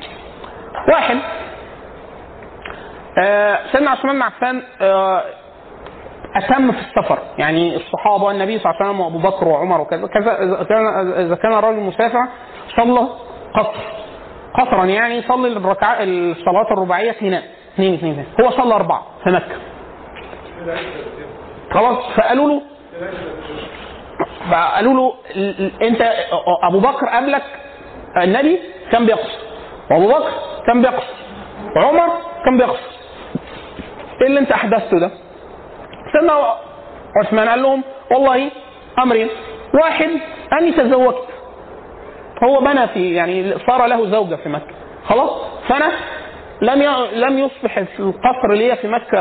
واحد 0.89 1.19
سيدنا 3.73 3.90
عثمان 3.90 4.15
بن 4.15 4.23
عفان 4.23 4.62
آه 4.81 5.24
أتم 6.36 6.73
في 6.73 6.78
السفر. 6.78 7.19
يعني 7.39 7.77
الصحابة 7.77 8.24
والنبي 8.24 8.59
صلى 8.59 8.70
الله 8.70 8.82
عليه 8.82 8.90
وسلم 8.90 9.01
وأبو 9.01 9.19
بكر 9.19 9.49
وعمر 9.49 9.81
وكذا 9.81 10.07
كذا 10.07 10.43
إذا 11.20 11.35
كان 11.35 11.59
الرجل 11.59 11.81
مسافر 11.81 12.24
صلى 12.77 13.09
قصر. 13.55 13.99
قصرا 14.55 14.85
يعني 14.85 15.16
يصلي 15.16 15.49
الركعة 15.57 15.97
الصلاة 16.01 16.73
الرباعية 16.73 17.16
هنا 17.23 17.43
اثنين 17.74 17.95
اثنين. 17.95 18.27
هو 18.40 18.51
صلى 18.51 18.74
أربعة 18.74 19.07
في 19.24 19.31
مكة. 19.31 19.57
خلاص؟ 21.73 21.99
فقالوا 22.16 22.49
له 22.49 22.62
قالوا 24.53 24.95
له 24.95 25.15
أنت 25.82 26.12
أبو 26.69 26.81
بكر 26.81 27.07
قبلك 27.07 27.43
النبي 28.23 28.61
كان 28.93 29.07
بيقصر 29.07 29.39
وأبو 29.90 30.09
بكر 30.09 30.31
كان 30.66 30.82
بيقصر 30.82 31.15
وعمر 31.77 32.09
كان 32.45 32.59
بيقصر. 32.59 32.98
إيه 34.20 34.27
اللي 34.27 34.40
انت 34.40 34.53
احدثته 34.53 34.99
ده؟ 34.99 35.11
سيدنا 36.12 36.55
عثمان 37.24 37.49
قال 37.49 37.62
لهم 37.62 37.82
والله 38.11 38.51
امرين 39.03 39.28
واحد 39.82 40.11
أني 40.61 40.73
تزوجت. 40.73 41.28
هو 42.45 42.61
بنى 42.61 42.89
في 42.89 43.15
يعني 43.15 43.55
صار 43.66 43.86
له 43.86 44.11
زوجة 44.11 44.35
في 44.35 44.49
مكة. 44.49 44.74
خلاص؟ 45.05 45.31
فأنا 45.69 45.93
لم 46.62 46.82
لم 47.12 47.39
يصبح 47.39 47.78
القصر 47.78 48.53
ليا 48.53 48.74
في 48.74 48.89
مكة 48.89 49.19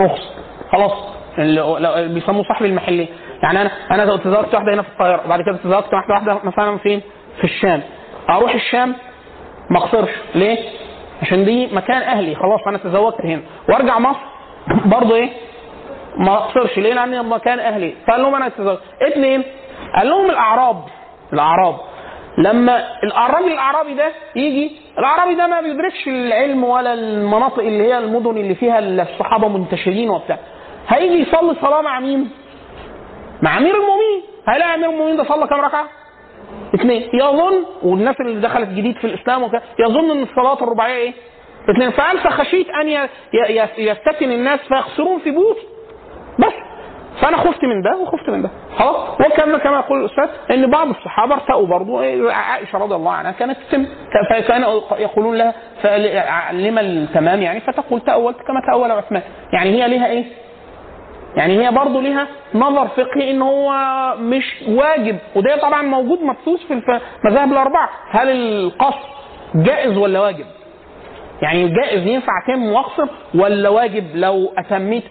رخص. 0.00 0.32
خلاص؟ 0.72 0.92
اللي 1.38 2.08
بيسموه 2.14 2.44
صاحب 2.44 2.64
المحلية. 2.64 3.06
يعني 3.42 3.60
أنا 3.60 3.70
أنا 3.90 4.16
تزوجت 4.16 4.54
واحدة 4.54 4.74
هنا 4.74 4.82
في 4.82 4.88
القاهرة 4.88 5.28
بعد 5.28 5.40
كده 5.42 5.56
تزوجت 5.56 5.94
واحدة 5.94 6.14
واحدة 6.14 6.40
مثلا 6.44 6.78
فين؟ 6.78 7.02
في 7.38 7.44
الشام. 7.44 7.82
أروح 8.30 8.54
الشام 8.54 8.94
ما 9.70 9.78
اقصرش 9.78 10.10
ليه؟ 10.34 10.58
عشان 11.22 11.44
دي 11.44 11.66
مكان 11.74 12.02
أهلي. 12.02 12.34
خلاص 12.34 12.60
أنا 12.66 12.78
تزوجت 12.78 13.20
هنا. 13.24 13.42
وأرجع 13.68 13.98
مصر. 13.98 14.18
برضه 14.84 15.14
إيه؟ 15.16 15.30
ما 16.16 16.34
أقصرش. 16.34 16.78
ليه؟ 16.78 16.94
لأن 16.94 17.28
مكان 17.28 17.58
أهلي. 17.58 17.94
فقال 18.06 18.22
لهم 18.22 18.34
أنا 18.34 18.48
تزوجت. 18.48 18.80
اثنين 19.02 19.42
قال 19.96 20.08
لهم 20.10 20.30
الأعراب. 20.30 20.76
الأعراب. 21.32 21.74
لما 22.38 22.84
الراجل 23.04 23.52
الأعرابي 23.52 23.94
ده 23.94 24.12
يجي 24.36 24.72
الأعرابي 24.98 25.34
ده 25.34 25.46
ما 25.46 25.60
بيدركش 25.60 26.08
العلم 26.08 26.64
ولا 26.64 26.92
المناطق 26.94 27.58
اللي 27.58 27.82
هي 27.84 27.98
المدن 27.98 28.30
اللي 28.36 28.54
فيها 28.54 28.78
الصحابة 28.78 29.48
منتشرين 29.48 30.10
وبتاع. 30.10 30.38
هيجي 30.88 31.22
يصلي 31.28 31.54
صلاة 31.60 31.80
مع 31.82 32.00
مين؟ 32.00 32.30
مع 33.42 33.58
أمير 33.58 33.74
المؤمنين. 33.74 34.22
هيلاقي 34.48 34.74
أمير 34.74 34.90
المؤمنين 34.90 35.16
ده 35.16 35.24
صلى 35.24 35.46
كام 35.46 35.60
ركعة؟ 35.60 35.84
اثنين. 36.74 37.08
يظن 37.14 37.64
والناس 37.82 38.16
اللي 38.20 38.40
دخلت 38.40 38.68
جديد 38.68 38.96
في 38.96 39.06
الإسلام 39.06 39.42
وكذا 39.42 39.62
يظن 39.78 40.10
إن 40.10 40.22
الصلاة 40.22 40.62
الرباعية 40.62 40.94
إيه؟ 40.96 41.12
اثنين. 41.70 41.90
فقال 41.90 42.18
فخشيت 42.18 42.66
أن 42.70 43.08
يفتتن 43.78 44.32
الناس 44.32 44.60
فيخسرون 44.60 45.18
في 45.18 45.30
بيوت. 45.30 45.56
بس. 46.38 46.52
فأنا 47.20 47.36
خفت 47.36 47.64
من 47.64 47.82
ده 47.82 47.96
وخفت 47.96 48.30
من 48.30 48.42
ده. 48.42 48.50
خلاص. 48.78 49.20
وكما 49.20 49.58
كما 49.58 49.76
يقول 49.76 50.00
الأستاذ 50.00 50.28
إن 50.50 50.70
بعض 50.70 50.88
الصحابة 50.88 51.34
ارتأوا 51.34 51.66
برضه 51.66 52.02
إيه، 52.02 52.32
عائشة 52.32 52.78
رضي 52.78 52.94
الله 52.94 53.12
عنها 53.12 53.32
كانت 53.32 53.56
تتم 53.68 53.86
فكان 54.30 54.62
يقولون 54.98 55.36
لها 55.36 55.54
لما 56.52 56.80
التمام 56.80 57.42
يعني 57.42 57.60
فتقول 57.60 58.00
تأولت 58.00 58.36
كما 58.36 58.60
تأول 58.72 58.90
عثمان. 58.90 59.22
يعني 59.52 59.70
هي 59.70 59.88
ليها 59.88 60.06
إيه؟ 60.06 60.24
يعني 61.36 61.66
هي 61.66 61.70
برضه 61.72 62.02
ليها 62.02 62.26
نظر 62.54 62.88
فقهي 62.88 63.30
إن 63.30 63.42
هو 63.42 63.72
مش 64.20 64.64
واجب 64.68 65.18
وده 65.36 65.56
طبعا 65.56 65.82
موجود 65.82 66.18
مبثوث 66.22 66.60
في 66.68 67.00
المذاهب 67.24 67.52
الأربعة 67.52 67.88
هل 68.10 68.28
القصر 68.30 69.08
جائز 69.54 69.96
ولا 69.96 70.20
واجب؟ 70.20 70.44
يعني 71.42 71.68
جائز 71.68 72.06
ينفع 72.06 72.32
أتم 72.44 72.72
وأقصر 72.72 73.06
ولا 73.34 73.68
واجب 73.68 74.04
لو 74.14 74.52
أتميت 74.58 75.04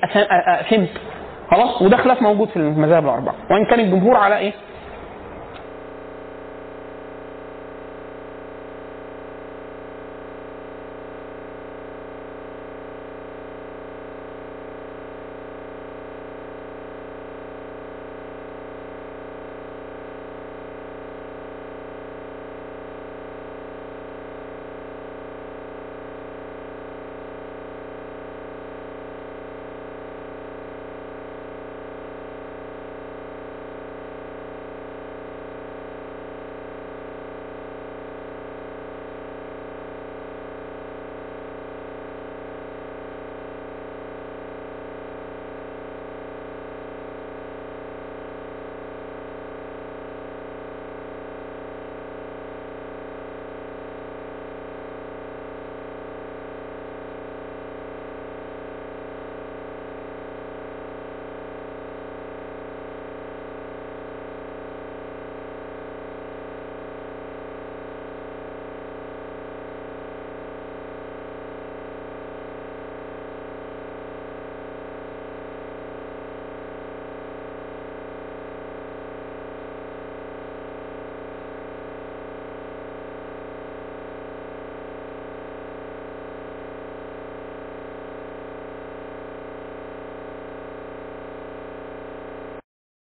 أتمت 0.60 0.90
خلاص 1.52 1.82
وده 1.82 1.98
خلاف 1.98 2.22
موجود 2.22 2.48
في 2.50 2.58
المذاهب 2.58 3.04
الأربعة 3.06 3.36
وإن 3.52 3.66
كان 3.66 3.80
الجمهور 3.80 4.18
على 4.18 4.38
إيه؟ 4.38 4.54